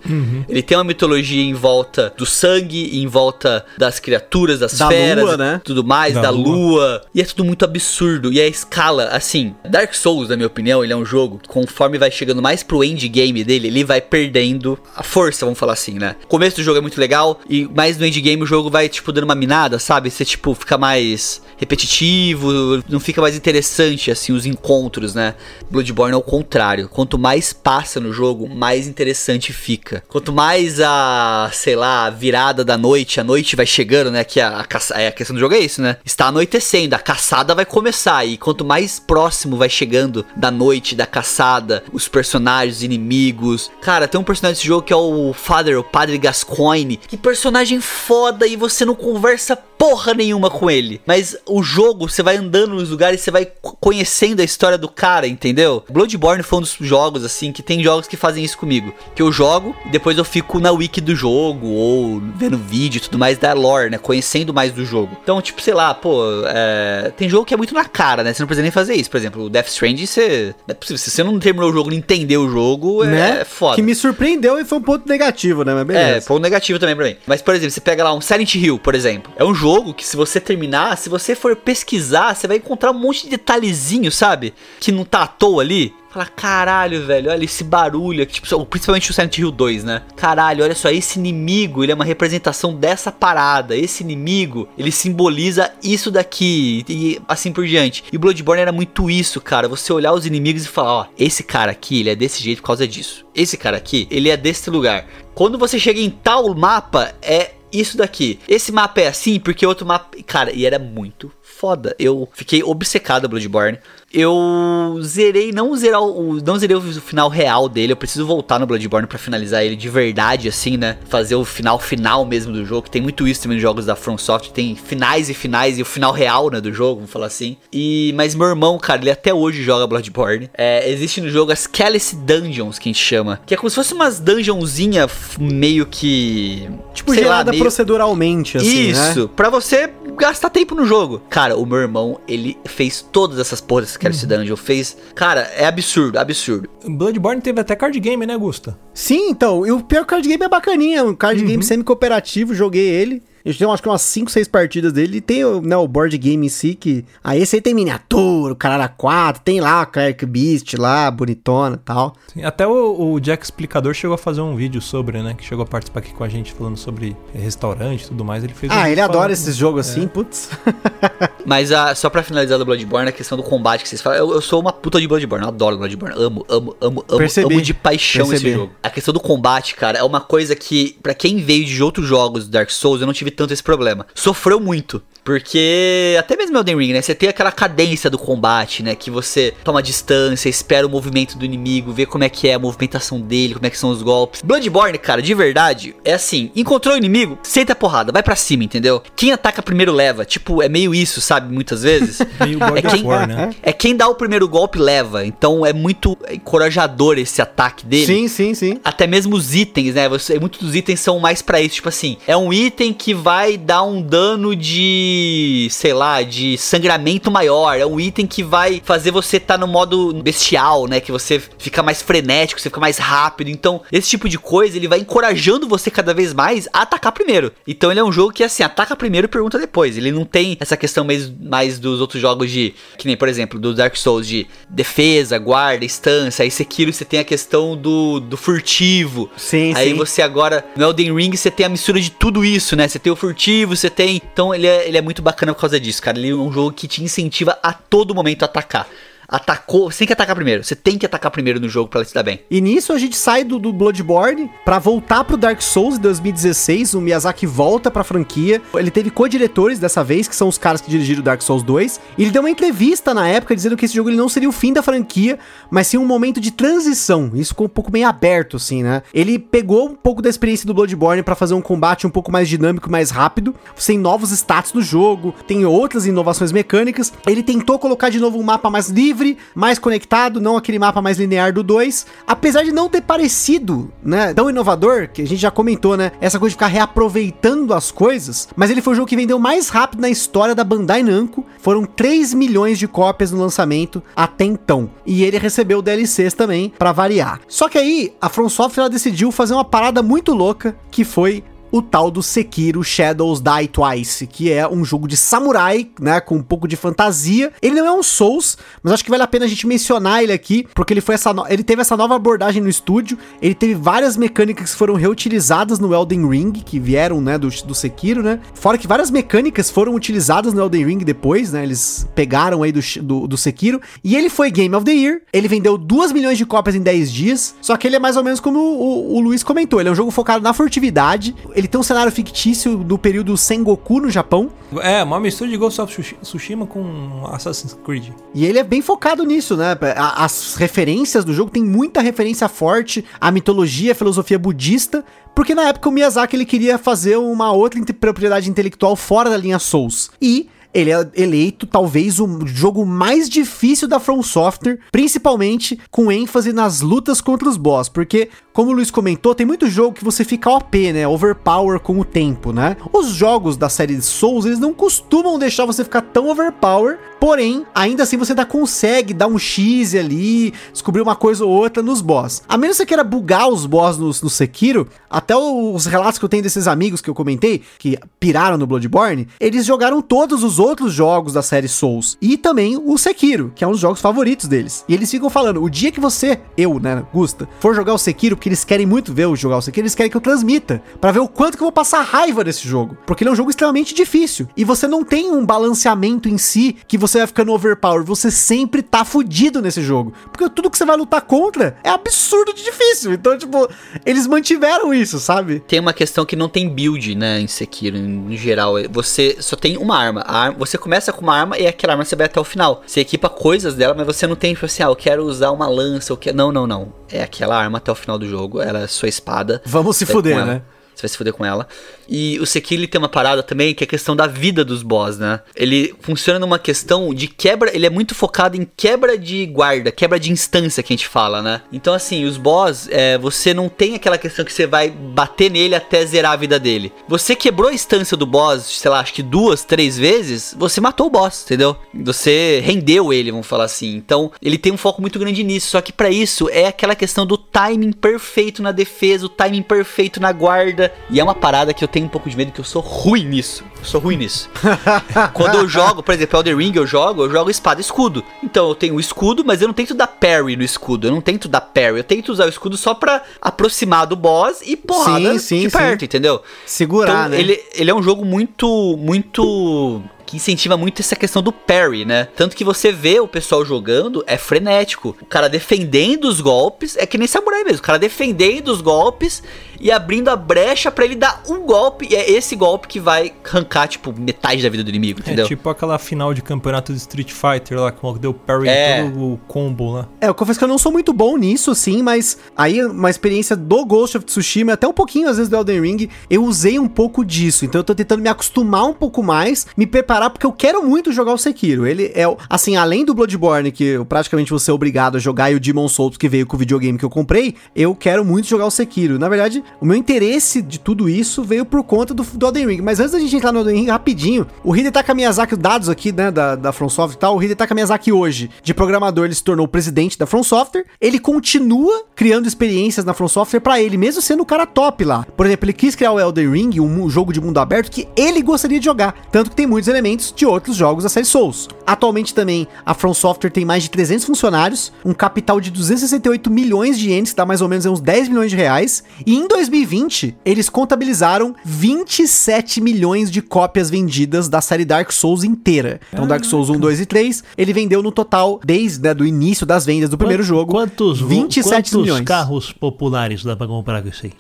Ele 0.49 0.63
tem 0.63 0.77
uma 0.77 0.85
mitologia 0.85 1.43
em 1.43 1.53
volta 1.53 2.13
do 2.17 2.25
sangue, 2.25 2.99
em 2.99 3.07
volta 3.07 3.65
das 3.77 4.01
criaturas, 4.01 4.59
das 4.61 4.79
Da 4.79 4.89
feras, 4.89 5.25
lua, 5.25 5.35
e 5.35 5.39
né? 5.39 5.61
tudo 5.63 5.85
mais, 5.85 6.15
da, 6.15 6.23
Da 6.23 6.31
lua. 6.31 6.57
lua. 6.57 7.03
E 7.15 7.21
é 7.21 7.25
tudo 7.25 7.45
muito 7.45 7.65
absurdo. 7.65 8.33
E 8.33 8.41
a 8.41 8.47
escala, 8.47 9.09
assim, 9.09 9.55
Dark 9.69 9.93
Souls, 9.95 10.31
na 10.31 10.37
minha 10.37 10.47
opinião, 10.47 10.83
ele 10.83 10.93
é 10.93 10.97
um 10.97 11.05
jogo 11.05 11.26
que 11.31 11.49
conforme 11.49 11.99
vai 11.99 12.11
chegando 12.11 12.41
mais 12.41 12.63
pro 12.63 12.83
endgame 12.83 13.45
dele, 13.45 13.69
ele 13.69 13.85
vai 13.85 14.01
perdendo 14.01 14.79
a 14.95 15.03
força, 15.03 15.45
vamos 15.45 15.59
falar 15.59 15.73
assim, 15.75 15.99
né? 15.99 16.17
O 16.25 16.27
começo 16.27 16.57
do 16.57 16.63
jogo 16.63 16.79
é 16.79 16.81
muito 16.81 16.99
legal, 17.01 17.41
e 17.49 17.67
mais 17.75 17.99
no 17.99 18.07
endgame 18.07 18.43
o 18.43 18.47
jogo 18.47 18.71
vai, 18.71 18.89
tipo, 18.89 19.13
dando 19.13 19.25
uma 19.25 19.35
minada, 19.35 19.79
sabe? 19.79 20.11
Você, 20.11 20.25
tipo, 20.25 20.55
fica 20.55 20.79
mais 20.79 21.43
repetitivo, 21.57 22.83
não 22.89 23.01
fica 23.01 23.21
mais 23.21 23.37
interessante, 23.37 24.11
assim, 24.11 24.33
os 24.33 24.47
encontros, 24.47 25.15
né? 25.15 25.35
Bloodborne 25.71 26.15
é 26.15 26.17
o 26.17 26.23
contrário. 26.23 26.89
Quanto 26.89 27.19
mais 27.19 27.53
passa 27.53 28.01
no 28.01 28.13
jogo, 28.13 28.49
mais 28.49 28.87
interessante 28.87 29.53
fica. 29.53 30.03
Quanto 30.09 30.33
mais 30.33 30.81
a, 30.81 31.51
sei 31.53 31.77
lá, 31.77 32.07
a 32.07 32.11
virada 32.11 32.65
da 32.65 32.77
noite, 32.77 33.21
a 33.21 33.25
noite 33.25 33.57
vai 33.57 33.67
chegando, 33.67 34.11
né? 34.11 34.25
Que 34.25 34.41
a, 34.41 34.61
a, 34.61 34.65
caça- 34.65 34.95
é, 34.95 35.09
a 35.09 35.13
questão 35.13 35.35
do 35.35 35.41
jogo 35.41 35.55
é 35.55 35.59
isso, 35.59 35.81
né? 35.83 35.97
Está 36.05 36.27
anoitecendo, 36.27 36.95
a 36.95 36.99
caçada 36.99 37.55
vai 37.55 37.65
começar. 37.65 38.25
E 38.25 38.37
quanto 38.37 38.65
mais 38.65 38.99
próximo 38.99 39.57
vai 39.57 39.69
chegando 39.69 40.25
da 40.37 40.51
noite, 40.51 40.95
da 40.95 41.07
caçada, 41.17 41.83
os 41.93 42.07
personagens, 42.09 42.77
os 42.77 42.83
inimigos. 42.83 43.71
Cara, 43.81 44.07
tem 44.07 44.21
um 44.21 44.25
personagem 44.25 44.57
desse 44.57 44.67
jogo 44.67 44.83
que 44.83 44.93
é 44.93 44.97
o 44.97 45.33
Father, 45.33 45.79
o 45.79 45.85
Padre 45.85 46.19
Gascoigne. 46.19 46.99
Que 46.99 47.17
personagem 47.17 47.81
foda 47.81 48.47
e 48.47 48.55
você 48.55 48.85
não 48.85 48.95
conversa 48.95 49.57
porra 49.57 50.15
nenhuma 50.15 50.51
com 50.51 50.71
ele. 50.71 51.01
Mas 51.07 51.37
o 51.47 51.63
jogo, 51.63 52.09
você 52.09 52.23
vai 52.23 52.37
andando 52.37 52.75
nos 52.75 52.89
lugares, 52.91 53.21
você 53.21 53.31
vai 53.31 53.45
co- 53.45 53.77
conhecendo 53.79 54.41
a 54.41 54.45
história 54.45 54.79
do 54.79 54.89
cara, 54.89 55.27
entendeu? 55.29 55.85
Bloodborne 55.91 56.43
foi 56.43 56.59
um 56.59 56.63
dos 56.63 56.77
jogos, 56.81 57.25
assim, 57.25 57.53
que 57.53 57.63
tem 57.63 57.83
jogos 57.83 58.07
que 58.09 58.17
fazem 58.17 58.43
isso 58.45 58.57
comigo. 58.57 58.93
Que 59.15 59.21
eu 59.23 59.31
jogo 59.31 59.77
e 59.85 59.91
depois 59.91 60.17
eu 60.17 60.25
fico 60.25 60.59
na 60.61 60.71
wiki 60.73 61.01
do 61.01 61.15
jogo, 61.15 61.67
ou 61.69 62.21
vendo 62.37 62.57
vídeo 62.57 62.99
e 62.99 63.01
tudo 63.01 63.19
mais 63.19 63.37
da 63.39 63.53
lore, 63.53 63.91
né? 63.91 63.99
Conhecendo 63.99 64.53
mais 64.55 64.73
do 64.73 64.85
jogo. 64.85 65.17
Então, 65.23 65.41
tipo, 65.43 65.61
sei 65.61 65.75
lá, 65.75 65.93
pô, 65.95 66.23
é, 66.47 67.13
tem 67.17 67.29
jogo 67.29 67.45
que 67.45 67.53
é 67.53 67.57
muito 67.57 67.75
na 67.75 67.85
cara, 67.85 68.23
né? 68.23 68.33
Você 68.33 68.43
não 68.43 68.47
precisa 68.47 68.63
nem 68.63 68.71
fazer 68.71 68.95
isso. 68.95 69.11
Por 69.11 69.19
exemplo, 69.19 69.45
o 69.45 69.51
Death 69.51 69.69
Stranding, 69.69 70.07
você. 70.07 70.55
É 70.69 70.75
Se 70.99 71.11
você 71.11 71.23
não 71.23 71.39
terminou 71.39 71.71
o 71.71 71.73
jogo 71.73 71.91
não 71.91 71.97
entendeu 71.97 72.43
o 72.43 72.51
jogo, 72.51 73.05
é, 73.05 73.07
né? 73.07 73.39
é 73.41 73.45
foda. 73.45 73.77
Que 73.77 73.83
me 73.83 73.95
surpreendeu 73.95 74.59
e 74.59 74.65
foi 74.65 74.79
um 74.79 74.83
ponto 74.83 75.09
negativo, 75.09 75.65
né? 75.65 75.73
Mas 75.73 75.83
É, 75.83 75.85
beleza. 75.85 76.27
ponto 76.27 76.43
negativo 76.43 76.79
também 76.79 76.97
pra 76.97 77.05
mim. 77.07 77.17
Mas, 77.27 77.43
por 77.43 77.55
exemplo, 77.55 77.71
você 77.71 77.81
pega 77.81 78.05
lá 78.05 78.15
um 78.15 78.21
Silent 78.21 78.55
Hill, 78.55 78.79
por 78.79 78.95
exemplo. 78.95 79.33
É 79.37 79.45
um 79.45 79.55
jogo 79.55 79.95
que 79.95 80.07
se 80.07 80.17
você 80.17 80.41
terminar, 80.41 80.97
se 80.97 81.09
você 81.09 81.35
for 81.35 81.55
pesquisar, 81.57 82.35
você 82.35 82.47
vai 82.47 82.57
encontrar 82.59 82.91
um 82.91 82.99
monte 82.99 83.25
de 83.25 83.31
detalhezinho, 83.31 84.11
sabe? 84.11 84.55
Que 84.81 84.93
não 84.93 85.05
tá 85.05 85.23
à 85.23 85.27
toa 85.27 85.63
ali. 85.63 85.95
Fala, 86.17 86.29
caralho, 86.29 87.05
velho, 87.05 87.31
olha 87.31 87.45
esse 87.45 87.63
barulho 87.63 88.23
aqui. 88.23 88.41
Tipo, 88.41 88.65
principalmente 88.65 89.11
o 89.11 89.13
Silent 89.13 89.37
Hill 89.37 89.51
2, 89.51 89.85
né? 89.85 90.01
Caralho, 90.17 90.65
olha 90.65 90.75
só, 90.75 90.89
esse 90.89 91.19
inimigo, 91.19 91.85
ele 91.85 91.93
é 91.93 91.95
uma 91.95 92.07
representação 92.07 92.75
dessa 92.75 93.13
parada. 93.13 93.77
Esse 93.77 94.03
inimigo, 94.03 94.67
ele 94.79 94.91
simboliza 94.91 95.71
isso 95.83 96.11
daqui. 96.11 96.87
E 96.89 97.21
assim 97.29 97.53
por 97.53 97.67
diante. 97.67 98.03
E 98.11 98.17
Bloodborne 98.17 98.63
era 98.63 98.73
muito 98.73 99.11
isso, 99.11 99.43
cara. 99.43 99.69
Você 99.69 99.93
olhar 99.93 100.15
os 100.15 100.25
inimigos 100.25 100.65
e 100.65 100.69
falar, 100.69 100.93
ó, 100.93 101.07
esse 101.19 101.43
cara 101.43 101.73
aqui, 101.73 102.01
ele 102.01 102.09
é 102.09 102.17
desse 102.17 102.43
jeito 102.43 102.63
por 102.63 102.69
causa 102.69 102.89
disso. 102.89 103.27
Esse 103.35 103.59
cara 103.59 103.77
aqui, 103.77 104.09
ele 104.11 104.31
é 104.31 104.39
desse 104.39 104.71
lugar. 104.71 105.07
Quando 105.35 105.59
você 105.59 105.79
chega 105.79 106.01
em 106.01 106.09
tal 106.09 106.55
mapa, 106.55 107.13
é 107.21 107.51
isso 107.71 107.99
daqui. 107.99 108.41
Esse 108.49 108.73
mapa 108.73 109.03
é 109.03 109.09
assim 109.09 109.39
porque 109.39 109.67
outro 109.67 109.85
mapa. 109.85 110.17
Cara, 110.27 110.51
e 110.51 110.65
era 110.65 110.79
muito 110.79 111.31
foda. 111.43 111.95
Eu 111.99 112.29
fiquei 112.33 112.63
obcecado 112.63 113.29
Bloodborne. 113.29 113.79
Eu 114.17 114.99
zerei, 115.03 115.53
não 115.53 115.77
zerar 115.77 116.03
o, 116.03 116.39
não 116.45 116.59
zerei 116.59 116.77
o 116.77 116.81
final 116.81 117.29
real 117.29 117.69
dele. 117.69 117.93
Eu 117.93 117.97
preciso 117.97 118.27
voltar 118.27 118.59
no 118.59 118.67
Bloodborne 118.67 119.07
pra 119.07 119.19
finalizar 119.19 119.65
ele 119.65 119.77
de 119.77 119.89
verdade, 119.89 120.49
assim, 120.49 120.77
né? 120.77 120.97
Fazer 121.09 121.35
o 121.35 121.45
final 121.45 121.79
final 121.79 122.25
mesmo 122.25 122.53
do 122.53 122.65
jogo. 122.65 122.83
que 122.83 122.91
Tem 122.91 123.03
muito 123.03 123.29
isso 123.29 123.43
também 123.43 123.57
nos 123.57 123.63
jogos 123.63 123.85
da 123.87 123.95
From 123.95 124.17
Software. 124.19 124.53
Tem 124.53 124.75
finais 124.75 125.29
e 125.29 125.35
finais 125.35 125.79
e 125.79 125.83
o 125.83 125.85
final 125.85 126.13
real, 126.13 126.51
né, 126.51 126.61
do 126.61 126.73
jogo, 126.73 126.97
vamos 126.97 127.11
falar 127.11 127.27
assim. 127.27 127.57
E 127.73 128.13
mas 128.17 128.35
meu 128.35 128.47
irmão, 128.49 128.79
cara, 128.79 129.01
ele 129.03 129.11
até 129.11 129.33
hoje 129.35 129.63
joga 129.63 129.87
Bloodborne. 129.87 130.51
É, 130.57 130.91
existe 130.91 131.21
no 131.21 131.29
jogo 131.31 131.53
as 131.53 131.67
Calice 131.67 132.17
Dungeons 132.17 132.79
que 132.79 132.89
a 132.89 132.93
gente 132.93 133.03
chama, 133.03 133.41
que 133.45 133.55
é 133.55 133.57
como 133.57 133.69
se 133.69 133.77
fosse 133.77 133.93
umas 133.95 134.19
dungeonzinha 134.19 135.07
meio 135.39 135.87
que 135.87 136.69
Tipo, 136.95 137.13
sei 137.15 137.25
lá, 137.25 137.31
gerada 137.31 137.51
meio- 137.51 137.63
proceduralmente, 137.63 138.57
assim, 138.57 138.93
né? 138.93 139.11
isso, 139.11 139.29
pra 139.29 139.51
você 139.51 139.91
gastar 140.17 140.49
tempo 140.51 140.75
no 140.75 140.87
jogo. 140.87 141.21
Cara, 141.29 141.57
o 141.57 141.67
meu 141.67 141.79
irmão, 141.79 142.19
ele 142.27 142.57
fez 142.65 143.07
todas 143.13 143.39
essas 143.39 143.61
porras 143.61 143.97
desse 144.09 144.27
Calice 144.27 144.27
Dungeon. 144.27 144.57
Fez. 144.57 144.97
Cara, 145.15 145.41
é 145.57 145.67
absurdo, 145.67 146.19
absurdo. 146.19 146.69
Bloodborne 146.85 147.41
teve 147.41 147.61
até 147.61 147.75
card 147.77 147.99
game, 148.01 148.27
né, 148.27 148.37
Gusta? 148.37 148.79
Sim, 148.95 149.31
então, 149.31 149.67
e 149.67 149.71
o 149.71 149.83
pior 149.83 150.05
card 150.05 150.27
game 150.27 150.43
é 150.43 150.49
bacaninha, 150.49 151.05
um 151.05 151.15
card 151.15 151.43
game 151.45 151.63
semi-cooperativo, 151.63 152.55
joguei 152.55 152.89
ele. 152.89 153.23
Eu 153.47 153.55
tenho 153.57 153.71
acho 153.71 153.83
que 153.83 153.89
umas 153.89 154.03
5, 154.03 154.31
6 154.31 154.49
partidas 154.49 154.93
dele. 154.93 155.19
E 155.19 155.21
tem 155.21 155.45
o, 155.45 155.61
né, 155.63 155.77
o 155.77 155.87
board 155.87 156.17
game 156.19 156.45
em 156.45 156.49
si, 156.49 156.75
que. 156.75 157.05
Aí 157.23 157.41
esse 157.41 157.55
aí 157.57 157.63
tem 157.63 157.73
miniatura, 157.73 158.53
o 158.53 158.57
caralho 158.57 158.91
4, 158.97 159.43
tem 159.43 159.61
lá 159.61 159.83
a 159.83 159.87
Cleric 159.87 160.27
Beast 160.27 160.75
lá, 160.75 161.11
bonitona 161.11 161.77
e 161.77 161.79
tal. 161.85 162.15
Sim, 162.35 162.43
até 162.45 162.67
o, 162.67 163.13
o 163.13 163.21
Jack 163.21 163.45
Explicador 163.45 163.95
chegou 163.95 164.15
a 164.15 164.19
fazer 164.19 164.41
um 164.41 164.57
vídeo 164.57 164.81
sobre, 164.83 165.23
né? 165.23 165.35
Que 165.35 165.45
chegou 165.45 165.63
a 165.63 165.67
participar 165.67 166.01
aqui 166.01 166.13
com 166.13 166.25
a 166.25 166.29
gente 166.29 166.53
falando 166.53 166.77
sobre 166.77 167.17
restaurante 167.33 168.03
e 168.03 168.09
tudo 168.09 168.25
mais. 168.25 168.43
Ele 168.43 168.53
fez 168.53 168.71
um 168.73 168.75
Ah, 168.75 168.79
vídeo 168.81 168.93
ele 168.95 169.01
adora 169.01 169.19
falando- 169.19 169.31
esses 169.31 169.55
jogos 169.57 169.89
assim, 169.89 170.09
putz. 170.09 170.51
Mas 171.47 171.71
ah, 171.71 171.95
só 171.95 172.11
pra 172.11 172.23
finalizar 172.23 172.59
do 172.59 172.65
Bloodborne, 172.65 173.09
a 173.09 173.13
questão 173.13 173.37
do 173.39 173.45
combate 173.45 173.83
que 173.83 173.89
vocês 173.89 174.03
falam. 174.03 174.19
Eu, 174.19 174.33
eu 174.33 174.41
sou 174.41 174.61
uma 174.61 174.73
puta 174.73 175.01
de 175.01 175.07
Bloodborne, 175.07 175.45
eu 175.45 175.49
adoro 175.49 175.77
Bloodborne. 175.79 176.15
Amo, 176.19 176.45
amo, 176.49 176.77
amo, 176.81 177.05
amo, 177.09 177.19
Percebi. 177.19 177.55
amo 177.55 177.63
de 177.63 177.73
paixão 177.75 178.27
Percebi. 178.29 178.49
esse 178.51 178.59
jogo. 178.59 178.73
A 178.83 178.91
questão 178.91 179.15
do 179.15 179.21
combate, 179.21 179.75
cara, 179.77 179.99
é 179.99 180.03
uma 180.03 180.21
coisa 180.21 180.57
que, 180.57 180.97
pra 181.03 181.15
quem 181.15 181.37
veio 181.39 181.65
de 181.65 181.83
outros 181.83 182.07
jogos 182.07 182.45
do 182.47 182.51
Dark 182.51 182.71
Souls, 182.71 183.01
eu 183.01 183.07
não 183.07 183.15
tive 183.15 183.31
tanto 183.37 183.53
esse 183.53 183.63
problema. 183.63 184.07
Sofreu 184.15 184.59
muito. 184.59 185.03
Porque 185.27 186.17
até 186.19 186.37
mesmo 186.37 186.57
Elden 186.57 186.77
Ring, 186.79 186.93
né? 186.93 187.03
Você 187.03 187.15
tem 187.15 187.29
aquela 187.29 187.51
cadência 187.51 188.09
do 188.09 188.17
combate, 188.17 188.83
né? 188.83 188.95
Que 188.95 189.11
você 189.11 189.53
toma 189.65 189.83
distância, 189.83 190.49
espera 190.49 190.87
o 190.87 190.91
movimento 190.91 191.37
do 191.37 191.45
inimigo, 191.45 191.93
vê 191.93 192.07
como 192.07 192.23
é 192.25 192.29
que 192.29 192.49
é 192.49 192.55
a 192.55 192.59
movimentação 192.59 193.21
dele, 193.21 193.55
como 193.55 193.67
é 193.67 193.71
que 193.71 193.77
são 193.79 193.91
os 193.91 194.03
golpes. 194.03 194.41
Bloodborne, 194.43 194.97
cara, 194.99 195.21
de 195.21 195.35
verdade, 195.35 195.97
é 196.05 196.15
assim: 196.15 196.51
encontrou 196.55 196.95
o 196.95 196.97
inimigo, 196.97 197.39
senta 197.43 197.73
a 197.73 197.77
porrada, 197.77 198.13
vai 198.13 198.23
pra 198.23 198.37
cima, 198.37 198.63
entendeu? 198.65 199.03
Quem 199.17 199.33
ataca 199.33 199.61
primeiro 199.63 199.93
leva. 199.93 200.25
Tipo, 200.25 200.63
é 200.63 200.69
meio 200.69 200.95
isso, 200.95 201.21
sabe? 201.21 201.53
Muitas 201.53 201.83
vezes. 201.83 202.19
Meio 202.41 202.59
God 202.61 202.77
É 202.79 202.83
quem- 202.83 203.03
War, 203.05 203.27
né? 203.27 203.51
É 203.63 203.73
quem 203.73 203.97
dá 203.97 204.07
o 204.09 204.15
primeiro 204.15 204.49
golpe 204.49 204.79
leva. 204.79 205.27
Então 205.27 205.67
é 205.67 205.73
muito 205.73 206.17
encorajador 206.31 207.19
esse 207.19 207.43
ataque 207.43 207.85
dele. 207.85 208.07
Sim, 208.07 208.29
sim, 208.29 208.55
sim. 208.55 208.81
Até 208.85 209.07
mesmo 209.07 209.35
os 209.35 209.55
itens, 209.55 209.95
né? 209.95 210.09
Você, 210.09 210.39
muitos 210.39 210.61
dos 210.61 210.75
itens 210.75 211.01
são 211.01 211.19
mais 211.19 211.43
pra 211.43 211.61
isso. 211.61 211.77
Tipo 211.77 211.89
assim, 211.89 212.17
é 212.27 212.37
um 212.37 212.53
item 212.53 212.93
que 212.93 213.13
vai 213.13 213.57
dar 213.57 213.83
um 213.83 214.01
dano 214.01 214.55
de 214.55 215.16
de, 215.17 215.69
sei 215.71 215.93
lá, 215.93 216.23
de 216.23 216.59
sangramento 216.59 217.31
maior, 217.31 217.79
é 217.79 217.87
um 217.87 217.99
item 217.99 218.27
que 218.27 218.43
vai 218.43 218.83
fazer 218.85 219.11
você 219.11 219.39
estar 219.39 219.55
tá 219.55 219.59
no 219.59 219.67
modo 219.67 220.13
bestial, 220.23 220.87
né? 220.87 221.01
Que 221.01 221.11
você 221.11 221.43
fica 221.59 221.83
mais 221.83 222.03
frenético, 222.03 222.61
você 222.61 222.69
fica 222.69 222.81
mais 222.81 222.99
rápido. 222.99 223.49
Então, 223.49 223.83
esse 223.91 224.11
tipo 224.11 224.29
de 224.29 224.39
coisa, 224.39 224.77
ele 224.77 224.89
vai 224.89 225.01
encorajando 225.01 225.69
você 225.69 225.91
cada 225.91 226.13
vez 226.13 226.33
mais 226.33 226.69
a 226.73 226.83
atacar 226.83 227.13
primeiro. 227.13 227.53
Então, 227.67 227.91
ele 227.91 228.01
é 228.01 228.05
um 228.05 228.13
jogo 228.13 228.33
que, 228.33 228.45
assim, 228.45 228.63
ataca 228.63 228.95
primeiro 228.95 229.27
e 229.27 229.29
pergunta 229.29 229.59
depois. 229.59 229.97
Ele 229.97 230.13
não 230.13 230.25
tem 230.25 230.57
essa 230.61 230.77
questão 230.77 231.05
mais, 231.05 231.31
mais 231.31 231.79
dos 231.79 232.01
outros 232.01 232.21
jogos 232.21 232.51
de, 232.51 232.75
que 232.99 233.07
nem, 233.07 233.17
por 233.17 233.29
exemplo, 233.29 233.59
do 233.59 233.75
Dark 233.75 233.97
Souls, 233.97 234.27
de 234.27 234.47
defesa, 234.69 235.39
guarda, 235.39 235.85
instância. 235.85 236.43
Aí, 236.43 236.51
Sekiro, 236.51 236.93
você 236.93 237.05
tem 237.05 237.21
a 237.21 237.25
questão 237.25 237.77
do, 237.77 238.21
do 238.21 238.37
furtivo. 238.37 239.31
Sim, 239.37 239.73
Aí 239.75 239.91
sim. 239.91 239.95
você 239.95 240.23
agora, 240.23 240.65
no 240.77 240.85
Elden 240.85 241.15
Ring, 241.15 241.37
você 241.37 241.51
tem 241.51 241.67
a 241.67 241.69
mistura 241.69 242.01
de 242.01 242.11
tudo 242.11 242.45
isso, 242.45 242.77
né? 242.77 242.87
Você 242.87 242.99
tem 242.99 243.13
o 243.13 243.17
furtivo, 243.17 243.75
você 243.75 243.91
tem. 243.91 244.21
Então 244.33 244.55
ele 244.55 244.67
é, 244.67 244.89
ele 244.89 244.99
é 244.99 245.03
muito 245.07 245.23
bacana 245.23 245.55
por 245.55 245.61
causa 245.61 245.79
disso, 245.79 246.03
cara. 246.03 246.19
Ele 246.19 246.31
é 246.31 246.35
um 246.35 246.53
jogo 246.53 246.73
que 246.73 246.89
te 246.89 247.03
incentiva 247.03 247.57
a 247.63 247.73
todo 247.73 248.15
momento 248.15 248.43
a 248.43 248.47
atacar. 248.47 248.89
Atacou, 249.29 249.91
você 249.91 249.99
tem 249.99 250.07
que 250.07 250.13
atacar 250.13 250.37
primeiro. 250.37 250.63
Você 250.65 250.77
tem 250.77 250.99
que 250.99 251.07
atacar 251.07 251.31
primeiro 251.31 251.61
no 251.61 251.69
jogo 251.69 251.91
ele 251.97 252.05
se 252.05 252.15
dar 252.15 252.23
bem. 252.23 252.41
E 252.51 252.61
nisso 252.61 252.93
a 252.93 252.99
gente 252.99 253.17
sai 253.17 253.43
do, 253.43 253.59
do 253.59 253.73
Bloodborne 253.73 254.51
pra 254.65 254.79
voltar 254.79 255.25
pro 255.25 255.37
Dark 255.37 255.61
Souls 255.61 255.97
em 255.97 256.01
2016. 256.01 256.95
O 256.95 257.01
Miyazaki 257.01 257.47
volta 257.47 257.91
pra 257.91 258.05
franquia. 258.05 258.61
Ele 258.75 258.91
teve 258.91 259.11
co-diretores 259.11 259.79
dessa 259.79 260.05
vez, 260.05 260.29
que 260.29 260.37
são 260.37 260.49
os 260.49 260.59
caras 260.59 260.81
que 260.81 260.91
dirigiram 260.91 261.21
o 261.21 261.25
Dark 261.25 261.43
Souls 261.43 261.63
2. 261.63 262.01
E 262.19 262.23
ele 262.23 262.31
deu 262.31 262.43
uma 262.43 262.51
entrevista 262.51 263.15
na 263.15 263.29
época 263.29 263.55
dizendo 263.55 263.77
que 263.77 263.85
esse 263.85 263.95
jogo 263.95 264.11
ele 264.11 264.17
não 264.17 264.29
seria 264.29 264.49
o 264.49 264.53
fim 264.53 264.73
da 264.73 264.83
franquia, 264.83 265.39
mas 265.71 265.87
sim 265.87 265.99
um 265.99 266.05
momento 266.05 266.41
de 266.41 266.51
transição. 266.51 267.31
Isso 267.35 267.51
ficou 267.51 267.67
um 267.67 267.71
pouco 267.71 267.91
meio 267.91 268.07
aberto, 268.07 268.57
assim, 268.57 268.83
né? 268.83 269.03
Ele 269.13 269.39
pegou 269.39 269.89
um 269.89 269.95
pouco 269.95 270.21
da 270.23 270.29
experiência 270.29 270.67
do 270.67 270.75
Bloodborne 270.75 271.23
pra 271.23 271.35
fazer 271.35 271.55
um 271.55 271.63
combate 271.63 272.07
um 272.07 272.11
pouco 272.11 272.31
mais 272.31 272.49
dinâmico, 272.49 272.91
mais 272.91 273.11
rápido. 273.11 273.55
Você 273.75 273.93
tem 273.93 273.99
novos 273.99 274.31
status 274.31 274.73
do 274.73 274.83
jogo, 274.83 275.35
tem 275.47 275.65
outras 275.65 276.07
inovações 276.07 276.53
mecânicas. 276.53 277.13
Ele 277.27 277.43
tentou 277.43 277.79
colocar 277.79 278.11
de 278.11 278.21
novo 278.21 278.39
um 278.39 278.43
mapa 278.43 278.69
mais 278.69 278.89
livre, 278.89 279.16
mais 279.55 279.79
conectado, 279.79 280.41
não 280.41 280.57
aquele 280.57 280.79
mapa 280.79 281.03
mais 281.03 281.19
linear 281.19 281.53
do 281.53 281.63
2. 281.63 282.07
Apesar 282.27 282.63
de 282.65 282.73
não 282.73 282.89
ter 282.89 283.03
parecido, 283.03 283.91
né, 284.03 284.35
tão 284.35 284.51
inovador, 284.51 285.09
que 285.09 285.23
a 285.23 285.27
gente 285.27 285.41
já 285.41 285.51
comentou, 285.51 285.97
né, 285.97 286.13
essa 286.21 286.39
coisa 286.39 286.51
de 286.51 286.57
ficar 286.57 286.67
reaproveitando 286.67 287.75
as 287.75 287.91
coisas, 287.91 288.49
mas 288.57 288.71
ele 288.71 288.83
foi 288.83 288.93
o 288.93 288.97
jogo 288.97 289.09
que 289.09 289.17
vendeu 289.17 289.39
mais 289.39 289.69
rápido 289.69 290.01
na 290.01 290.09
história 290.09 290.55
da 290.55 290.65
Bandai 290.65 291.03
Namco. 291.03 291.45
Foram 291.61 291.85
3 291.85 292.35
milhões 292.35 292.79
de 292.79 292.87
cópias 292.87 293.31
no 293.31 293.39
lançamento 293.39 294.03
até 294.15 294.45
então. 294.45 294.91
E 295.05 295.25
ele 295.25 295.39
recebeu 295.39 295.83
DLCs 295.83 296.35
também, 296.35 296.73
pra 296.79 296.93
variar. 296.93 297.41
Só 297.49 297.69
que 297.69 297.79
aí, 297.79 298.13
a 298.21 298.29
From 298.29 298.49
decidiu 298.91 299.31
fazer 299.33 299.55
uma 299.55 299.65
parada 299.65 300.03
muito 300.03 300.33
louca, 300.33 300.77
que 300.91 301.05
foi 301.05 301.45
o 301.71 301.83
tal 301.83 302.11
do 302.11 302.23
Sekiro 302.23 302.83
Shadows 302.83 303.41
Die 303.41 303.69
Twice, 303.69 304.27
que 304.27 304.53
é 304.53 304.69
um 304.69 304.85
jogo 304.85 305.09
de 305.09 305.17
samurai, 305.17 305.91
né, 306.01 306.21
com 306.21 306.37
um 306.37 306.43
pouco 306.43 306.67
de 306.69 306.77
fantasia. 306.77 307.53
Ele 307.61 307.77
não 307.77 307.87
é 307.87 307.93
um 307.93 308.03
Souls, 308.03 308.57
mas 308.83 308.93
acho 308.93 309.05
que 309.05 309.11
vale 309.11 309.23
a 309.23 309.27
pena 309.27 309.45
a 309.45 309.49
gente 309.49 309.67
mencionar 309.67 310.23
ele 310.23 310.33
aqui, 310.33 310.67
porque 310.75 310.93
ele 310.93 311.01
foi 311.01 311.15
essa 311.15 311.33
no... 311.33 311.47
ele 311.49 311.63
teve 311.63 311.83
essa 311.83 311.97
nova 311.97 312.15
abordagem 312.15 312.63
no 312.63 312.69
estúdio. 312.69 313.19
Ele 313.41 313.55
teve 313.55 313.75
várias 313.75 314.17
mecânicas 314.17 314.73
que 314.73 314.77
foram 314.77 314.95
reutilizadas 314.95 315.79
no 315.79 315.95
Elden 315.95 316.29
Ring, 316.29 316.53
que 316.53 316.79
vieram, 316.79 317.21
né, 317.21 317.39
do, 317.39 317.49
do 317.49 317.75
Sekiro, 317.75 318.23
né? 318.23 318.41
Fora 318.55 318.79
que 318.79 318.87
várias 318.87 319.11
mecânicas 319.11 319.71
foram 319.71 319.95
utilizadas 319.95 320.55
no 320.55 320.63
Elden 320.63 320.87
Ring 320.87 320.99
depois, 320.99 321.53
né? 321.53 321.63
Eles 321.63 322.09
pegaram 322.15 322.63
aí 322.63 322.73
do, 322.73 322.81
do, 323.03 323.27
do 323.27 323.37
Sekiro. 323.37 323.81
E 324.03 324.17
ele 324.17 324.31
foi 324.31 324.51
Game 324.51 324.75
of 324.75 324.85
the 324.85 324.93
Year. 324.93 325.21
Ele 325.33 325.49
vendeu 325.49 325.77
2 325.77 326.13
milhões 326.13 326.39
de 326.39 326.47
cópias 326.47 326.75
em 326.75 326.81
10 326.81 327.13
dias. 327.13 327.55
Só 327.61 327.77
que 327.77 327.87
ele 327.87 327.97
é 327.97 327.99
mais 327.99 328.17
ou 328.17 328.25
menos 328.25 328.41
como 328.41 328.59
o, 328.59 329.15
o, 329.15 329.17
o 329.17 329.21
Luiz 329.21 329.43
comentou. 329.43 329.81
Ele 329.81 329.89
é 329.89 329.93
um 329.93 329.97
jogo 329.97 330.11
focado 330.11 330.43
na 330.43 330.53
furtividade. 330.53 331.35
Ele 331.57 331.67
tem 331.67 331.81
um 331.81 331.83
cenário 331.83 332.13
fictício 332.13 332.77
do 332.77 332.99
período 332.99 333.35
Sengoku 333.35 333.99
no 333.99 334.11
Japão. 334.11 334.51
É, 334.83 335.03
uma 335.03 335.19
mistura 335.19 335.51
de 335.51 335.57
Ghost 335.57 335.81
of 335.81 335.91
Tsushi- 335.91 336.17
Tsushima 336.21 336.67
com 336.67 337.27
Assassin's 337.33 337.73
Creed. 337.83 338.11
E 338.35 338.45
ele 338.45 338.59
é 338.59 338.63
bem 338.63 338.83
focado 338.83 339.25
nisso, 339.25 339.57
né? 339.57 339.75
As 339.97 340.55
referências 340.57 341.25
do 341.25 341.33
jogo 341.33 341.51
tem 341.51 341.65
muita 341.65 342.03
referência 342.03 342.47
forte 342.47 343.03
à 343.19 343.31
mitologia, 343.31 343.93
à 343.93 343.95
filosofia 343.95 344.39
budista, 344.39 345.03
porque 345.35 345.55
na 345.55 345.63
época 345.69 345.89
o 345.89 345.93
Miyazaki 345.93 346.37
ele 346.37 346.45
queria 346.45 346.77
fazer 346.77 347.17
uma 347.17 347.51
outra 347.53 347.81
propriedade 347.99 348.51
intelectual 348.51 348.95
fora 348.95 349.31
da 349.31 349.37
linha 349.39 349.59
Souls. 349.59 350.11
E 350.21 350.51
ele 350.77 350.93
é 350.93 351.09
eleito 351.15 351.67
talvez 351.67 352.21
o 352.21 352.47
jogo 352.47 352.85
mais 352.85 353.31
difícil 353.31 353.89
da 353.89 353.99
From 353.99 354.23
Software, 354.23 354.79
principalmente 354.93 355.81
com 355.91 356.13
ênfase 356.13 356.53
nas 356.53 356.83
lutas 356.83 357.23
contra 357.23 357.49
os 357.49 357.57
boss, 357.57 357.89
porque 357.89 358.29
como 358.53 358.71
o 358.71 358.75
Luiz 358.75 358.91
comentou, 358.91 359.35
tem 359.35 359.47
muito 359.47 359.69
jogo 359.69 359.95
que 359.95 360.05
você 360.05 360.25
fica 360.25 360.51
OP, 360.51 360.93
né? 360.93 361.07
Overpower 361.07 361.79
com 361.79 362.01
o 362.01 362.05
tempo, 362.05 362.53
né? 362.53 362.77
Os 362.91 363.09
jogos 363.09 363.57
da 363.57 363.69
série 363.69 364.01
Souls, 364.01 364.47
eles 364.47 364.59
não 364.59 364.73
costumam 364.73 365.39
deixar 365.39 365.67
você 365.67 365.85
ficar 365.85 366.01
tão 366.01 366.29
overpower, 366.29 366.99
porém, 367.21 367.67
ainda 367.75 368.03
assim 368.03 368.17
você 368.17 368.33
ainda 368.33 368.47
consegue 368.47 369.13
dar 369.13 369.27
um 369.27 369.39
X 369.39 369.95
ali, 369.95 370.55
descobrir 370.73 371.03
uma 371.03 371.15
coisa 371.15 371.45
ou 371.45 371.51
outra 371.51 371.83
nos 371.83 372.01
boss. 372.01 372.43
A 372.49 372.57
menos 372.57 372.77
que 372.77 372.83
você 372.83 372.87
queira 372.87 373.05
bugar 373.05 373.49
os 373.49 373.67
boss 373.67 373.99
no, 373.99 374.07
no 374.07 374.31
Sekiro, 374.31 374.89
até 375.11 375.37
os 375.37 375.85
relatos 375.85 376.19
que 376.19 376.25
eu 376.25 376.29
tenho 376.29 376.43
desses 376.43 376.67
amigos 376.67 377.01
que 377.01 377.11
eu 377.11 377.15
comentei, 377.15 377.63
que 377.79 377.99
piraram 378.19 378.57
no 378.57 378.67
Bloodborne, 378.67 379.29
eles 379.39 379.67
jogaram 379.67 380.01
todos 380.01 380.43
os 380.43 380.59
outros 380.67 380.93
jogos 380.93 381.33
da 381.33 381.43
série 381.43 381.69
Souls 381.69 382.19
e 382.21 382.37
também 382.37 382.77
o 382.77 382.99
Sekiro, 382.99 383.53
que 383.55 383.65
é 383.65 383.67
um 383.67 383.73
dos 383.73 383.81
jogos 383.81 384.01
favoritos 384.01 384.49
deles. 384.49 384.85
E 384.89 384.95
eles 384.95 385.11
ficam 385.11 385.31
falando, 385.31 385.63
o 385.63 385.71
dia 385.71 385.93
que 385.93 386.01
você, 386.01 386.41
eu, 386.57 386.79
né, 386.81 387.05
Gusta, 387.13 387.49
for 387.61 387.75
jogar 387.75 387.95
o 387.95 387.99
Sekiro, 387.99 388.37
porque 388.37 388.49
eles 388.49 388.65
querem 388.65 388.87
muito 388.87 389.13
ver 389.13 389.25
eu 389.25 389.37
jogar 389.37 389.59
o 389.59 389.63
Sekiro, 389.63 389.85
eles 389.85 389.95
querem 389.95 390.11
que 390.11 390.17
eu 390.17 390.21
transmita, 390.21 390.83
pra 391.01 391.13
ver 391.13 391.21
o 391.21 391.29
quanto 391.29 391.57
que 391.57 391.63
eu 391.63 391.67
vou 391.67 391.73
passar 391.73 392.03
raiva 392.03 392.45
nesse 392.45 392.67
jogo, 392.69 392.97
porque 393.07 393.23
ele 393.23 393.31
é 393.31 393.33
um 393.33 393.37
jogo 393.37 393.51
extremamente 393.51 393.95
difícil. 393.95 394.49
E 394.57 394.65
você 394.65 394.87
não 394.87 395.05
tem 395.05 395.31
um 395.31 395.45
balanceamento 395.45 396.29
em 396.29 396.39
si 396.39 396.77
que 396.87 396.99
você 396.99 397.19
vai 397.19 397.27
ficando 397.27 397.53
overpower, 397.53 398.05
você 398.05 398.31
sempre 398.31 398.83
tá 398.83 399.05
fudido 399.05 399.63
nesse 399.63 399.83
jogo. 399.83 400.13
Porque 400.33 400.49
tudo 400.51 400.71
que 400.71 400.79
você 400.79 400.85
vai 400.85 400.97
lutar 400.97 401.23
contra 401.23 401.77
é 401.85 401.91
absurdo 401.91 402.53
de 402.53 402.65
difícil. 402.65 403.13
Então, 403.13 403.37
tipo, 403.37 403.69
eles 404.05 404.27
mantiveram 404.27 404.93
isso, 404.93 405.19
sabe? 405.19 405.61
Tem 405.61 405.81
uma 405.81 405.93
questão 405.93 406.25
que 406.25 406.37
não 406.37 406.49
tem 406.49 406.69
build, 406.69 407.15
né, 407.15 407.41
em 407.41 407.47
Sekiro, 407.47 407.97
em 407.97 408.37
geral. 408.37 408.75
Você 408.91 409.37
só 409.41 409.57
tem 409.57 409.77
uma 409.77 409.97
arma. 409.97 410.25
Você 410.57 410.79
começa 410.79 411.13
com 411.13 411.23
uma 411.23 411.37
arma 411.37 411.59
e 411.59 411.67
aquela 411.67 411.93
arma 411.93 412.05
você 412.05 412.17
vai 412.17 412.27
até 412.27 412.41
o 412.41 412.45
final. 412.45 412.83
Você 412.87 413.01
equipa 413.01 413.29
coisas 413.29 413.75
dela, 413.75 413.95
mas 413.95 414.07
você 414.07 414.27
não 414.27 414.37
tem, 414.37 414.55
tipo 414.55 414.67
assim, 414.67 414.83
ah, 414.83 414.87
eu 414.87 414.97
quero 414.97 415.25
usar 415.25 415.51
uma 415.51 415.69
lança, 415.69 416.13
eu 416.13 416.17
quero... 416.17 416.37
Não, 416.37 416.53
não, 416.53 416.67
não. 416.67 416.93
É 417.11 417.23
aquela 417.23 417.57
arma 417.57 417.79
até 417.79 417.91
o 417.91 417.95
final 417.95 418.19
do 418.19 418.29
jogo, 418.29 418.61
ela 418.61 418.81
é 418.81 418.87
sua 418.87 419.09
espada. 419.09 419.63
Vamos 419.65 419.97
se 419.97 420.07
fuder, 420.07 420.45
né? 420.45 420.63
Você 420.97 421.03
vai 421.03 421.09
se 421.11 421.17
fuder 421.17 421.33
com 421.35 421.45
ela. 421.45 421.69
E 422.09 422.39
o 422.41 422.47
Sekiro 422.47 422.81
ele 422.81 422.89
tem 422.89 422.99
uma 422.99 423.09
parada 423.09 423.43
também 423.43 423.75
que 423.75 423.85
é 423.85 423.87
a 423.87 423.89
questão 423.89 424.17
da 424.17 424.27
vida 424.27 424.65
dos 424.65 424.83
boss, 424.83 425.19
né? 425.19 425.41
Ele 425.55 425.95
funciona 426.01 426.39
numa 426.39 426.59
questão 426.59 427.13
de 427.13 427.29
quebra, 427.29 427.75
ele 427.75 427.85
é 427.85 427.91
muito 427.91 428.15
focado 428.15 428.57
em 428.57 428.67
quebra 428.77 429.19
de 429.19 429.45
guarda, 429.47 429.93
quebra 429.93 430.19
de 430.19 430.33
instância 430.33 430.83
que 430.83 430.93
a 430.93 430.97
gente 430.97 431.07
fala, 431.07 431.43
né? 431.43 431.63
Então 431.73 431.93
assim, 431.93 432.25
os 432.25 432.37
boss, 432.37 432.89
é, 432.91 433.19
você 433.19 433.53
não 433.53 433.69
tem 433.69 433.95
aquela 433.95 434.17
questão 434.17 434.45
que 434.45 434.53
você 434.53 434.67
vai 434.67 434.89
bater 434.89 435.51
nele 435.51 435.75
até 435.75 436.05
zerar 436.07 436.33
a 436.33 436.37
vida 436.37 436.59
dele. 436.59 436.93
Você 437.09 437.37
quebrou 437.37 437.71
a 437.71 437.75
instância 437.75 438.17
do 438.17 438.25
boss, 438.25 438.63
sei 438.65 438.91
lá, 438.91 439.01
acho 439.01 439.13
que 439.13 439.23
duas, 439.23 439.65
três 439.65 439.99
vezes, 439.99 440.55
você 440.57 440.81
matou 440.81 441.09
o 441.09 441.11
boss, 441.11 441.45
entendeu? 441.45 441.77
Você 441.93 442.61
rendeu 442.65 443.13
ele, 443.13 443.31
vamos 443.31 443.47
falar 443.47 443.65
assim. 443.65 443.95
Então, 443.97 444.31
ele 444.41 444.59
tem 444.59 444.73
um 444.73 444.77
foco 444.77 445.01
muito 445.01 445.19
grande 445.19 445.43
nisso, 445.43 445.71
só 445.71 445.81
que 445.81 445.93
pra 445.93 446.11
isso 446.11 446.49
é 446.51 446.67
aquela 446.67 446.95
questão 446.95 447.27
do 447.27 447.37
timing 447.37 447.93
perfeito 447.93 448.63
na 448.63 448.73
defesa, 448.73 449.27
o 449.27 449.29
timing 449.29 449.63
perfeito 449.63 450.21
na 450.21 450.33
guarda. 450.33 450.86
E 451.11 451.21
é 451.21 451.25
uma 451.25 451.35
parada 451.35 451.73
que 451.73 451.83
eu 451.83 451.89
tenho 451.89 452.07
um 452.07 452.09
pouco 452.09 452.29
de 452.29 452.37
medo 452.37 452.53
que 452.53 452.61
eu 452.61 452.65
sou 452.65 452.83
ruim 452.83 453.25
nisso. 453.25 453.65
Eu 453.79 453.85
sou 453.85 454.01
ruim 454.01 454.17
nisso. 454.17 454.51
Quando 455.33 455.57
eu 455.57 455.69
jogo, 455.69 456.03
por 456.03 456.15
exemplo, 456.15 456.39
Elder 456.39 456.57
Ring, 456.57 456.73
eu 456.75 456.87
jogo, 456.87 457.25
eu 457.25 457.31
jogo 457.31 457.51
espada 457.51 457.81
e 457.81 457.83
escudo. 457.83 458.25
Então 458.43 458.69
eu 458.69 458.75
tenho 458.75 458.95
o 458.95 459.01
escudo, 459.01 459.45
mas 459.45 459.61
eu 459.61 459.69
não 459.69 459.75
tento 459.75 459.95
dar 459.95 460.07
parry 460.07 460.57
no 460.57 460.63
escudo. 460.63 461.07
Eu 461.07 461.13
não 461.13 461.21
tento 461.21 461.49
dar 461.49 461.61
parry. 461.61 461.99
Eu 461.99 462.05
tento 462.05 462.31
usar 462.31 462.47
o 462.47 462.49
escudo 462.49 462.77
só 462.77 462.95
pra 462.95 463.23
aproximar 463.41 464.07
do 464.07 464.17
boss 464.17 464.61
e 464.65 464.77
porrada 464.77 465.33
Sim, 465.35 465.39
sim, 465.39 465.61
de 465.63 465.71
sim. 465.71 465.79
perto, 465.79 466.05
entendeu? 466.05 466.43
Segurar, 466.65 467.27
então, 467.27 467.29
né? 467.31 467.41
ele, 467.41 467.63
ele 467.75 467.91
é 467.91 467.95
um 467.95 468.03
jogo 468.03 468.25
muito, 468.25 468.97
muito 468.99 470.03
que 470.27 470.37
incentiva 470.37 470.77
muito 470.77 471.01
essa 471.01 471.15
questão 471.15 471.41
do 471.41 471.53
parry, 471.53 472.05
né? 472.05 472.29
Tanto 472.37 472.57
que 472.57 472.65
você 472.65 472.91
vê 472.91 473.21
o 473.21 473.29
pessoal 473.29 473.65
jogando, 473.65 474.25
é 474.27 474.37
frenético. 474.37 475.17
O 475.23 475.27
cara 475.27 475.49
defendendo 475.49 476.25
os 476.25 476.41
golpes, 476.41 476.97
é 476.97 477.07
que 477.07 477.17
nem 477.17 477.29
samurai 477.29 477.63
mesmo. 477.63 477.79
O 477.79 477.83
cara 477.83 477.99
defendendo 477.99 478.69
os 478.69 478.81
golpes 478.81 479.43
e 479.81 479.91
abrindo 479.91 480.29
a 480.29 480.37
brecha 480.37 480.91
pra 480.91 481.05
ele 481.05 481.15
dar 481.15 481.43
um 481.49 481.61
golpe. 481.61 482.09
E 482.11 482.15
é 482.15 482.31
esse 482.31 482.57
golpe 482.57 482.89
que 482.89 482.99
vai 482.99 483.33
arrancar, 483.45 483.87
tipo, 483.89 484.13
metade 484.19 484.63
da 484.63 484.69
vida 484.69 484.83
do 484.83 484.89
inimigo, 484.91 485.21
É 485.21 485.23
entendeu? 485.23 485.47
tipo 485.47 485.69
aquela 485.69 485.99
final 485.99 486.33
de 486.35 486.43
campeonato 486.43 486.93
de 486.93 486.99
Street 486.99 487.31
Fighter 487.33 487.79
lá, 487.81 487.93
que 487.93 488.19
deu 488.19 488.33
parry 488.35 488.69
É. 488.69 489.01
em 489.01 489.11
todo 489.11 489.33
o 489.35 489.37
combo 489.47 489.93
lá. 489.93 490.09
É, 490.21 490.29
eu 490.29 490.35
confesso 490.35 490.59
que 490.59 490.65
eu 490.65 490.69
não 490.69 490.79
sou 490.79 490.91
muito 490.91 491.13
bom 491.13 491.37
nisso, 491.37 491.75
sim, 491.75 492.03
mas 492.03 492.39
aí 492.57 492.85
uma 492.85 493.11
experiência 493.11 493.55
do 493.57 493.85
Ghost 493.85 494.17
of 494.17 494.27
Tsushima, 494.27 494.73
até 494.73 494.87
um 494.89 494.93
pouquinho 494.93 495.29
às 495.29 495.37
vezes 495.37 495.49
do 495.51 495.57
Elden 495.57 495.81
Ring, 495.81 496.09
eu 496.31 496.45
usei 496.45 496.79
um 496.79 496.89
pouco 496.89 497.25
disso. 497.25 497.65
Então 497.65 497.81
eu 497.81 497.85
tô 497.85 497.95
tentando 497.95 498.23
me 498.23 498.29
acostumar 498.29 498.85
um 498.85 498.95
pouco 498.95 499.23
mais, 499.23 499.67
me 499.77 499.87
preparar 499.87 500.07
parar 500.17 500.31
porque 500.31 500.47
eu 500.47 500.53
quero 500.53 500.83
muito 500.87 501.11
jogar 501.13 501.35
o 501.35 501.37
Sekiro. 501.39 501.85
Ele 501.87 502.11
é, 502.15 502.27
o- 502.29 502.39
assim, 502.49 502.77
além 502.77 503.05
do 503.05 503.13
Bloodborne, 503.13 503.73
que 503.73 503.83
eu 503.85 504.05
praticamente 504.07 504.49
vou 504.51 504.59
ser 504.59 504.71
obrigado 504.73 505.17
a 505.17 505.19
jogar, 505.19 505.51
e 505.51 505.55
o 505.57 505.61
Demon 505.61 505.89
Souls 505.89 506.17
que 506.17 506.29
veio 506.29 506.47
com 506.47 506.55
o 506.57 506.59
videogame 506.59 506.97
que 506.97 507.05
eu 507.05 507.11
comprei, 507.11 507.55
eu 507.75 507.95
quero 507.95 508.25
muito 508.25 508.47
jogar 508.47 508.65
o 508.67 508.71
Sekiro. 508.71 509.19
Na 509.19 509.29
verdade, 509.29 509.65
o 509.81 509.87
meu 509.87 509.97
interesse 509.97 510.63
de 510.63 510.79
tudo 510.79 511.09
isso 511.09 511.43
veio 511.43 511.65
por 511.65 511.83
conta 511.83 512.15
do, 512.15 512.23
do 512.23 512.47
Elden 512.47 512.67
Ring. 512.67 512.81
Mas 512.83 513.01
antes 513.01 513.13
da 513.13 513.19
gente 513.19 513.35
entrar 513.35 513.53
no 513.53 513.61
Elden 513.61 513.77
Ring, 513.77 513.87
rapidinho, 513.89 514.47
o 514.65 514.75
Hidetaka 514.75 515.15
Miyazaki, 515.15 515.57
dados 515.57 515.89
aqui, 515.89 516.13
né, 516.13 516.31
da, 516.31 516.55
da 516.55 516.73
From 516.73 516.89
Software 516.89 517.17
e 517.17 517.21
tal, 517.21 517.37
o 517.37 517.43
Hidetaka 517.43 517.75
Miyazaki 517.75 518.13
hoje, 518.13 518.51
de 518.63 518.75
programador, 518.75 519.25
ele 519.25 519.35
se 519.35 519.43
tornou 519.43 519.69
presidente 519.69 520.19
da 520.19 520.27
From 520.27 520.43
Software, 520.43 520.85
ele 521.01 521.19
continua 521.19 522.05
criando 522.15 522.47
experiências 522.47 523.05
na 523.05 523.15
From 523.15 523.29
Software 523.29 523.61
pra 523.61 523.81
ele, 523.81 523.97
mesmo 523.97 524.23
sendo 524.23 524.43
o 524.43 524.47
cara 524.47 524.67
top 524.67 525.05
lá. 525.05 525.27
Por 525.37 525.47
exemplo, 525.47 525.67
ele 525.67 525.73
quis 525.73 525.95
criar 525.95 526.13
o 526.13 526.21
Elden 526.21 526.51
Ring, 526.51 526.81
um 526.81 527.09
jogo 527.09 527.33
de 527.33 527.41
mundo 527.41 527.59
aberto 527.59 527.91
que 527.91 528.09
ele 528.17 528.43
gostaria 528.43 528.79
de 528.79 528.85
jogar, 528.85 529.15
tanto 529.31 529.51
que 529.51 529.57
tem 529.57 529.67
muitos 529.67 529.89
elementos 529.89 530.33
de 530.35 530.47
outros 530.47 530.77
jogos 530.77 531.05
da 531.05 531.09
série 531.09 531.27
Souls. 531.27 531.69
Atualmente 531.87 532.35
também, 532.35 532.67
a 532.85 532.95
From 532.95 533.15
Software 533.15 533.51
tem 533.51 533.65
mais 533.65 533.83
de 533.83 533.91
300 533.91 534.25
funcionários, 534.25 534.93
um 535.05 535.13
capital 535.13 535.61
de 535.61 535.71
268 535.71 536.51
milhões 536.51 536.99
de 536.99 537.11
ienes, 537.11 537.31
que 537.31 537.37
dá 537.37 537.47
mais 537.47 537.61
ou 537.61 537.69
menos 537.69 537.87
uns 537.87 538.01
10 538.01 538.29
milhões 538.29 538.51
de 538.51 538.57
reais, 538.57 539.05
e 539.25 539.35
em 539.35 539.47
2020, 539.57 540.37
eles 540.45 540.69
contabilizaram 540.69 541.55
27 541.65 542.79
milhões 542.79 543.31
de 543.31 543.41
cópias 543.41 543.89
vendidas 543.89 544.51
da 544.51 544.61
série 544.61 544.85
Dark 544.85 545.11
Souls 545.11 545.45
inteira. 545.45 545.99
Então, 546.13 546.27
Dark 546.27 546.45
Souls 546.45 546.69
1, 546.69 546.79
2 546.79 547.01
e 547.01 547.07
3, 547.07 547.43
ele 547.57 547.73
vendeu 547.73 548.03
no 548.03 548.13
total, 548.13 548.61
desde 548.63 549.03
né, 549.03 549.15
do 549.15 549.25
início 549.25 549.65
das 549.65 549.87
vendas 549.87 550.11
do 550.11 550.19
primeiro 550.19 550.43
jogo, 550.43 550.73
Quantos, 550.73 551.21
27 551.23 551.65
quantos 551.73 551.93
milhões. 551.95 552.25
carros 552.25 552.71
populares 552.71 553.43
dá 553.43 553.57
pra 553.57 553.67
comprar 553.67 554.03
com 554.03 554.09
isso 554.09 554.27
aí? 554.27 554.33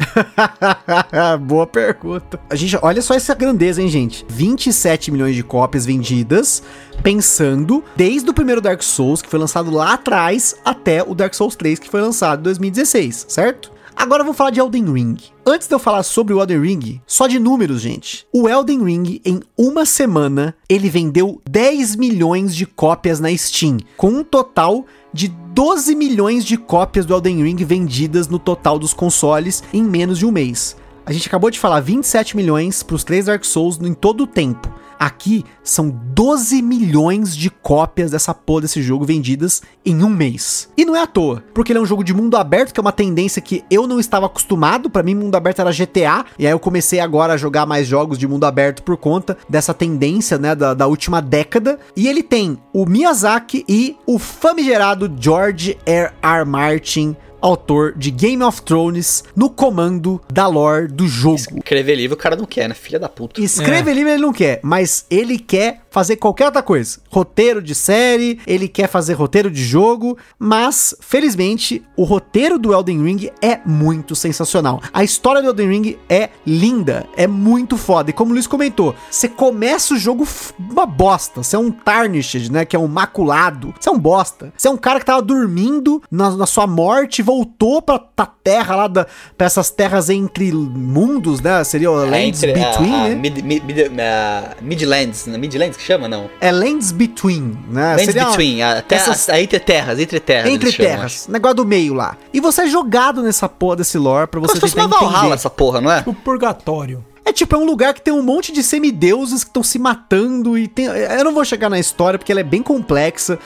Boa 1.40 1.66
pergunta. 1.66 2.38
A 2.50 2.54
gente, 2.54 2.78
olha 2.82 3.00
só 3.00 3.14
essa 3.14 3.34
grandeza, 3.34 3.80
hein, 3.80 3.88
gente? 3.88 4.24
27 4.28 5.10
milhões 5.10 5.34
de 5.34 5.42
cópias 5.42 5.86
vendidas, 5.86 6.62
pensando 7.02 7.82
desde 7.96 8.28
o 8.28 8.34
primeiro 8.34 8.60
Dark 8.60 8.82
Souls, 8.82 9.22
que 9.22 9.30
foi 9.30 9.38
lançado 9.38 9.70
lá 9.70 9.94
atrás, 9.94 10.54
até 10.62 11.02
o 11.02 11.14
Dark 11.14 11.32
Souls 11.32 11.56
3, 11.56 11.78
que 11.78 11.88
foi 11.88 12.02
lançado 12.02 12.40
em 12.40 12.42
2016, 12.42 13.26
certo? 13.28 13.75
Agora 13.96 14.20
eu 14.20 14.26
vou 14.26 14.34
falar 14.34 14.50
de 14.50 14.60
Elden 14.60 14.92
Ring. 14.92 15.16
Antes 15.44 15.66
de 15.66 15.74
eu 15.74 15.78
falar 15.78 16.02
sobre 16.02 16.34
o 16.34 16.38
Elden 16.38 16.60
Ring, 16.60 17.00
só 17.06 17.26
de 17.26 17.38
números, 17.38 17.80
gente. 17.80 18.26
O 18.30 18.46
Elden 18.46 18.84
Ring, 18.84 19.22
em 19.24 19.40
uma 19.56 19.86
semana, 19.86 20.54
ele 20.68 20.90
vendeu 20.90 21.40
10 21.48 21.96
milhões 21.96 22.54
de 22.54 22.66
cópias 22.66 23.20
na 23.20 23.34
Steam, 23.34 23.78
com 23.96 24.08
um 24.08 24.22
total 24.22 24.84
de 25.14 25.28
12 25.28 25.96
milhões 25.96 26.44
de 26.44 26.58
cópias 26.58 27.06
do 27.06 27.14
Elden 27.14 27.42
Ring 27.42 27.56
vendidas 27.64 28.28
no 28.28 28.38
total 28.38 28.78
dos 28.78 28.92
consoles 28.92 29.64
em 29.72 29.82
menos 29.82 30.18
de 30.18 30.26
um 30.26 30.30
mês. 30.30 30.76
A 31.06 31.12
gente 31.12 31.26
acabou 31.28 31.50
de 31.50 31.58
falar 31.58 31.80
27 31.80 32.36
milhões 32.36 32.82
para 32.82 32.96
os 32.96 33.02
três 33.02 33.24
Dark 33.26 33.44
Souls 33.44 33.78
em 33.80 33.94
todo 33.94 34.24
o 34.24 34.26
tempo. 34.26 34.70
Aqui 34.98 35.44
são 35.62 35.90
12 35.90 36.62
milhões 36.62 37.36
de 37.36 37.50
cópias 37.50 38.10
dessa 38.10 38.32
porra 38.32 38.62
desse 38.62 38.82
jogo 38.82 39.04
vendidas 39.04 39.62
em 39.84 40.02
um 40.02 40.08
mês. 40.08 40.68
E 40.76 40.84
não 40.84 40.96
é 40.96 41.02
à 41.02 41.06
toa, 41.06 41.42
porque 41.52 41.72
ele 41.72 41.78
é 41.78 41.82
um 41.82 41.86
jogo 41.86 42.02
de 42.02 42.14
mundo 42.14 42.36
aberto, 42.36 42.72
que 42.72 42.80
é 42.80 42.82
uma 42.82 42.92
tendência 42.92 43.42
que 43.42 43.64
eu 43.70 43.86
não 43.86 44.00
estava 44.00 44.26
acostumado. 44.26 44.88
Para 44.88 45.02
mim, 45.02 45.14
mundo 45.14 45.34
aberto 45.34 45.60
era 45.60 45.72
GTA, 45.72 46.24
e 46.38 46.46
aí 46.46 46.52
eu 46.52 46.58
comecei 46.58 47.00
agora 47.00 47.34
a 47.34 47.36
jogar 47.36 47.66
mais 47.66 47.86
jogos 47.86 48.18
de 48.18 48.26
mundo 48.26 48.44
aberto 48.44 48.82
por 48.82 48.96
conta 48.96 49.36
dessa 49.48 49.74
tendência, 49.74 50.38
né, 50.38 50.54
da, 50.54 50.74
da 50.74 50.86
última 50.86 51.20
década. 51.20 51.78
E 51.94 52.08
ele 52.08 52.22
tem 52.22 52.58
o 52.72 52.86
Miyazaki 52.86 53.64
e 53.68 53.96
o 54.06 54.18
famigerado 54.18 55.12
George 55.18 55.76
R. 55.84 56.12
R. 56.22 56.44
Martin 56.44 57.16
autor 57.46 57.94
de 57.96 58.10
Game 58.10 58.42
of 58.42 58.62
Thrones 58.62 59.22
no 59.34 59.48
comando 59.48 60.20
da 60.32 60.46
lore 60.46 60.88
do 60.88 61.06
jogo. 61.06 61.36
Escrever 61.36 61.94
livro 61.94 62.14
o 62.14 62.18
cara 62.18 62.34
não 62.34 62.44
quer, 62.44 62.68
né? 62.68 62.74
Filha 62.74 62.98
da 62.98 63.08
puta. 63.08 63.40
Escrever 63.40 63.94
livro 63.94 64.10
ele 64.10 64.22
não 64.22 64.32
quer, 64.32 64.60
mas 64.62 65.06
ele 65.08 65.38
quer 65.38 65.82
fazer 65.96 66.16
qualquer 66.16 66.44
outra 66.44 66.62
coisa. 66.62 66.98
Roteiro 67.10 67.62
de 67.62 67.74
série, 67.74 68.38
ele 68.46 68.68
quer 68.68 68.86
fazer 68.86 69.14
roteiro 69.14 69.50
de 69.50 69.64
jogo, 69.64 70.18
mas 70.38 70.94
felizmente 71.00 71.82
o 71.96 72.04
roteiro 72.04 72.58
do 72.58 72.74
Elden 72.74 73.02
Ring 73.02 73.30
é 73.40 73.58
muito 73.64 74.14
sensacional. 74.14 74.82
A 74.92 75.02
história 75.02 75.40
do 75.40 75.48
Elden 75.48 75.70
Ring 75.70 75.96
é 76.06 76.28
linda, 76.46 77.06
é 77.16 77.26
muito 77.26 77.78
foda. 77.78 78.10
E 78.10 78.12
como 78.12 78.30
o 78.30 78.34
Luiz 78.34 78.46
comentou, 78.46 78.94
você 79.10 79.26
começa 79.26 79.94
o 79.94 79.96
jogo 79.98 80.28
uma 80.58 80.84
bosta, 80.84 81.42
você 81.42 81.56
é 81.56 81.58
um 81.58 81.70
tarnished, 81.70 82.52
né, 82.52 82.66
que 82.66 82.76
é 82.76 82.78
um 82.78 82.86
maculado. 82.86 83.72
Você 83.80 83.88
é 83.88 83.92
um 83.92 83.98
bosta. 83.98 84.52
Você 84.54 84.68
é 84.68 84.70
um 84.70 84.76
cara 84.76 85.00
que 85.00 85.06
tava 85.06 85.22
dormindo 85.22 86.02
na, 86.10 86.28
na 86.36 86.44
sua 86.44 86.66
morte, 86.66 87.22
voltou 87.22 87.80
pra, 87.80 87.98
pra 87.98 88.26
terra 88.26 88.76
lá, 88.76 88.86
da, 88.86 89.06
pra 89.38 89.46
essas 89.46 89.70
terras 89.70 90.10
entre 90.10 90.52
mundos, 90.52 91.40
né, 91.40 91.64
seria 91.64 91.90
o 91.90 92.04
É 92.04 92.10
Lands 92.10 92.42
entre 92.42 92.62
a- 92.62 92.68
Between, 92.70 92.94
a 92.94 93.08
né? 93.08 93.14
mid, 93.14 93.38
mid, 93.42 93.62
mid, 93.64 93.78
a 93.98 94.56
Midlands, 94.60 95.26
né? 95.26 95.38
Midlands 95.38 95.76
que 95.78 95.85
chama, 95.86 96.08
não? 96.08 96.28
É 96.40 96.50
Lands 96.52 96.92
Between, 96.92 97.58
né? 97.70 97.90
Lands 97.92 98.04
Seria 98.04 98.24
Between, 98.26 98.62
a, 98.62 98.82
terra, 98.82 99.02
essas- 99.02 99.28
a- 99.28 99.40
entre 99.40 99.58
terras, 99.60 99.98
entre 99.98 100.20
terras. 100.20 100.50
entre 100.50 100.68
eles 100.68 100.74
chamam, 100.74 100.90
terras, 100.92 101.28
negócio 101.28 101.54
do 101.56 101.64
meio 101.64 101.94
lá. 101.94 102.16
E 102.32 102.40
você 102.40 102.62
é 102.62 102.66
jogado 102.66 103.22
nessa 103.22 103.48
porra 103.48 103.76
desse 103.76 103.96
lore 103.98 104.26
pra 104.26 104.40
Como 104.40 104.52
você 104.52 104.58
fosse 104.60 104.74
tentar 104.74 104.86
uma 104.86 104.98
Valhalla 104.98 105.18
entender. 105.18 105.34
essa 105.34 105.50
porra, 105.50 105.80
não 105.80 105.90
é? 105.90 106.02
O 106.06 106.12
purgatório. 106.14 107.04
É 107.24 107.32
tipo, 107.32 107.56
é 107.56 107.58
um 107.58 107.64
lugar 107.66 107.92
que 107.92 108.00
tem 108.00 108.14
um 108.14 108.22
monte 108.22 108.52
de 108.52 108.62
semideuses 108.62 109.42
que 109.42 109.50
estão 109.50 109.62
se 109.62 109.80
matando 109.80 110.56
e 110.56 110.68
tem... 110.68 110.86
Eu 110.86 111.24
não 111.24 111.34
vou 111.34 111.44
chegar 111.44 111.68
na 111.68 111.76
história 111.78 112.16
porque 112.20 112.30
ela 112.30 112.40
é 112.40 112.44
bem 112.44 112.62
complexa. 112.62 113.36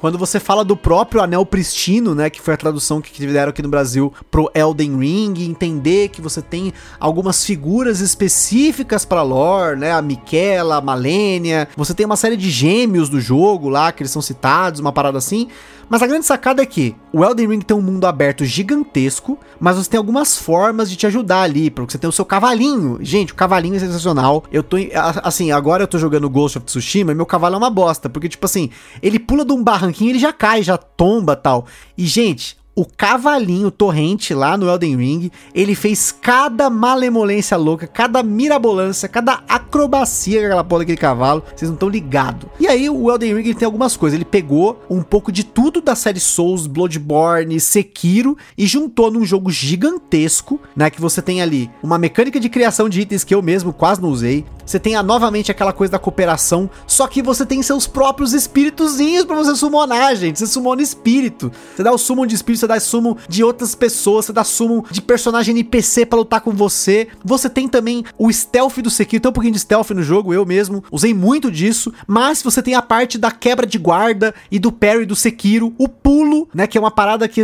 Quando 0.00 0.16
você 0.16 0.40
fala 0.40 0.64
do 0.64 0.74
próprio 0.74 1.22
Anel 1.22 1.44
Pristino, 1.44 2.14
né, 2.14 2.30
que 2.30 2.40
foi 2.40 2.54
a 2.54 2.56
tradução 2.56 3.02
que 3.02 3.12
fizeram 3.12 3.50
aqui 3.50 3.60
no 3.60 3.68
Brasil 3.68 4.10
pro 4.30 4.50
Elden 4.54 4.96
Ring, 4.98 5.34
entender 5.44 6.08
que 6.08 6.22
você 6.22 6.40
tem 6.40 6.72
algumas 6.98 7.44
figuras 7.44 8.00
específicas 8.00 9.04
pra 9.04 9.22
lore, 9.22 9.78
né, 9.78 9.92
a 9.92 10.00
Miquela, 10.00 10.76
a 10.76 10.80
Malenia, 10.80 11.68
você 11.76 11.92
tem 11.92 12.06
uma 12.06 12.16
série 12.16 12.36
de 12.36 12.48
gêmeos 12.48 13.10
do 13.10 13.20
jogo 13.20 13.68
lá, 13.68 13.92
que 13.92 14.02
eles 14.02 14.10
são 14.10 14.22
citados, 14.22 14.80
uma 14.80 14.90
parada 14.90 15.18
assim. 15.18 15.48
Mas 15.90 16.04
a 16.04 16.06
grande 16.06 16.24
sacada 16.24 16.62
é 16.62 16.66
que 16.66 16.94
o 17.12 17.24
Elden 17.24 17.48
Ring 17.48 17.60
tem 17.60 17.76
um 17.76 17.82
mundo 17.82 18.06
aberto 18.06 18.44
gigantesco, 18.44 19.36
mas 19.58 19.76
você 19.76 19.90
tem 19.90 19.98
algumas 19.98 20.36
formas 20.36 20.88
de 20.88 20.94
te 20.94 21.04
ajudar 21.08 21.42
ali, 21.42 21.68
porque 21.68 21.90
você 21.90 21.98
tem 21.98 22.08
o 22.08 22.12
seu 22.12 22.24
cavalinho. 22.24 22.98
Gente, 23.00 23.32
o 23.32 23.34
cavalinho 23.34 23.74
é 23.74 23.80
sensacional. 23.80 24.44
Eu 24.52 24.62
tô, 24.62 24.76
assim, 25.24 25.50
agora 25.50 25.82
eu 25.82 25.88
tô 25.88 25.98
jogando 25.98 26.30
Ghost 26.30 26.58
of 26.58 26.64
Tsushima 26.64 27.10
e 27.10 27.14
meu 27.16 27.26
cavalo 27.26 27.56
é 27.56 27.58
uma 27.58 27.70
bosta, 27.70 28.08
porque 28.08 28.28
tipo 28.28 28.46
assim, 28.46 28.70
ele 29.02 29.18
pula 29.18 29.44
de 29.44 29.52
um 29.52 29.64
barranquinho, 29.64 30.12
ele 30.12 30.20
já 30.20 30.32
cai, 30.32 30.62
já 30.62 30.76
tomba, 30.76 31.34
tal. 31.34 31.66
E 31.98 32.06
gente, 32.06 32.56
o 32.74 32.84
cavalinho 32.84 33.70
torrente 33.70 34.32
lá 34.32 34.56
no 34.56 34.68
Elden 34.68 34.96
Ring, 34.96 35.30
ele 35.54 35.74
fez 35.74 36.12
cada 36.12 36.70
malemolência 36.70 37.56
louca, 37.56 37.86
cada 37.86 38.22
mirabolância, 38.22 39.08
cada 39.08 39.42
acrobacia 39.48 40.40
com 40.40 40.46
aquela 40.46 40.64
porra 40.64 40.78
daquele 40.80 40.96
cavalo. 40.96 41.42
Vocês 41.54 41.68
não 41.68 41.74
estão 41.74 41.88
ligados. 41.88 42.48
E 42.58 42.66
aí 42.66 42.88
o 42.88 43.10
Elden 43.10 43.34
Ring 43.34 43.44
ele 43.44 43.54
tem 43.54 43.66
algumas 43.66 43.96
coisas. 43.96 44.16
Ele 44.16 44.24
pegou 44.24 44.80
um 44.88 45.02
pouco 45.02 45.32
de 45.32 45.44
tudo 45.44 45.80
da 45.80 45.94
série 45.94 46.20
Souls, 46.20 46.66
Bloodborne, 46.66 47.60
Sekiro 47.60 48.36
e 48.56 48.66
juntou 48.66 49.10
num 49.10 49.24
jogo 49.24 49.50
gigantesco, 49.50 50.60
né? 50.74 50.90
Que 50.90 51.00
você 51.00 51.20
tem 51.20 51.42
ali 51.42 51.70
uma 51.82 51.98
mecânica 51.98 52.38
de 52.38 52.48
criação 52.48 52.88
de 52.88 53.00
itens 53.00 53.24
que 53.24 53.34
eu 53.34 53.42
mesmo 53.42 53.72
quase 53.72 54.00
não 54.00 54.10
usei. 54.10 54.44
Você 54.64 54.78
tem 54.78 54.94
a, 54.94 55.02
novamente 55.02 55.50
aquela 55.50 55.72
coisa 55.72 55.90
da 55.90 55.98
cooperação, 55.98 56.70
só 56.86 57.08
que 57.08 57.20
você 57.20 57.44
tem 57.44 57.60
seus 57.60 57.88
próprios 57.88 58.32
espíritozinhos 58.32 59.24
pra 59.24 59.34
você 59.34 59.56
summonar, 59.56 60.14
gente. 60.14 60.38
Você 60.38 60.46
summona 60.46 60.80
espírito. 60.80 61.50
Você 61.74 61.82
dá 61.82 61.90
o 61.90 61.98
summon 61.98 62.24
de 62.24 62.36
espírito, 62.36 62.59
você 62.60 62.66
dá 62.66 62.78
summon 62.78 63.16
de 63.28 63.42
outras 63.42 63.74
pessoas, 63.74 64.26
você 64.26 64.32
dá 64.32 64.44
summon 64.44 64.82
de 64.90 65.00
personagem 65.00 65.52
NPC 65.52 66.06
pra 66.06 66.18
lutar 66.18 66.40
com 66.40 66.52
você. 66.52 67.08
Você 67.24 67.48
tem 67.48 67.68
também 67.68 68.04
o 68.18 68.32
stealth 68.32 68.78
do 68.78 68.90
Sekiro, 68.90 69.22
tem 69.22 69.30
um 69.30 69.32
pouquinho 69.32 69.54
de 69.54 69.60
stealth 69.60 69.90
no 69.90 70.02
jogo, 70.02 70.32
eu 70.32 70.44
mesmo 70.44 70.84
usei 70.90 71.14
muito 71.14 71.50
disso, 71.50 71.92
mas 72.06 72.42
você 72.42 72.62
tem 72.62 72.74
a 72.74 72.82
parte 72.82 73.18
da 73.18 73.30
quebra 73.30 73.66
de 73.66 73.78
guarda 73.78 74.34
e 74.50 74.58
do 74.58 74.70
parry 74.70 75.06
do 75.06 75.16
Sekiro, 75.16 75.74
o 75.78 75.88
pulo, 75.88 76.48
né, 76.54 76.66
que 76.66 76.76
é 76.76 76.80
uma 76.80 76.90
parada 76.90 77.28
que 77.28 77.40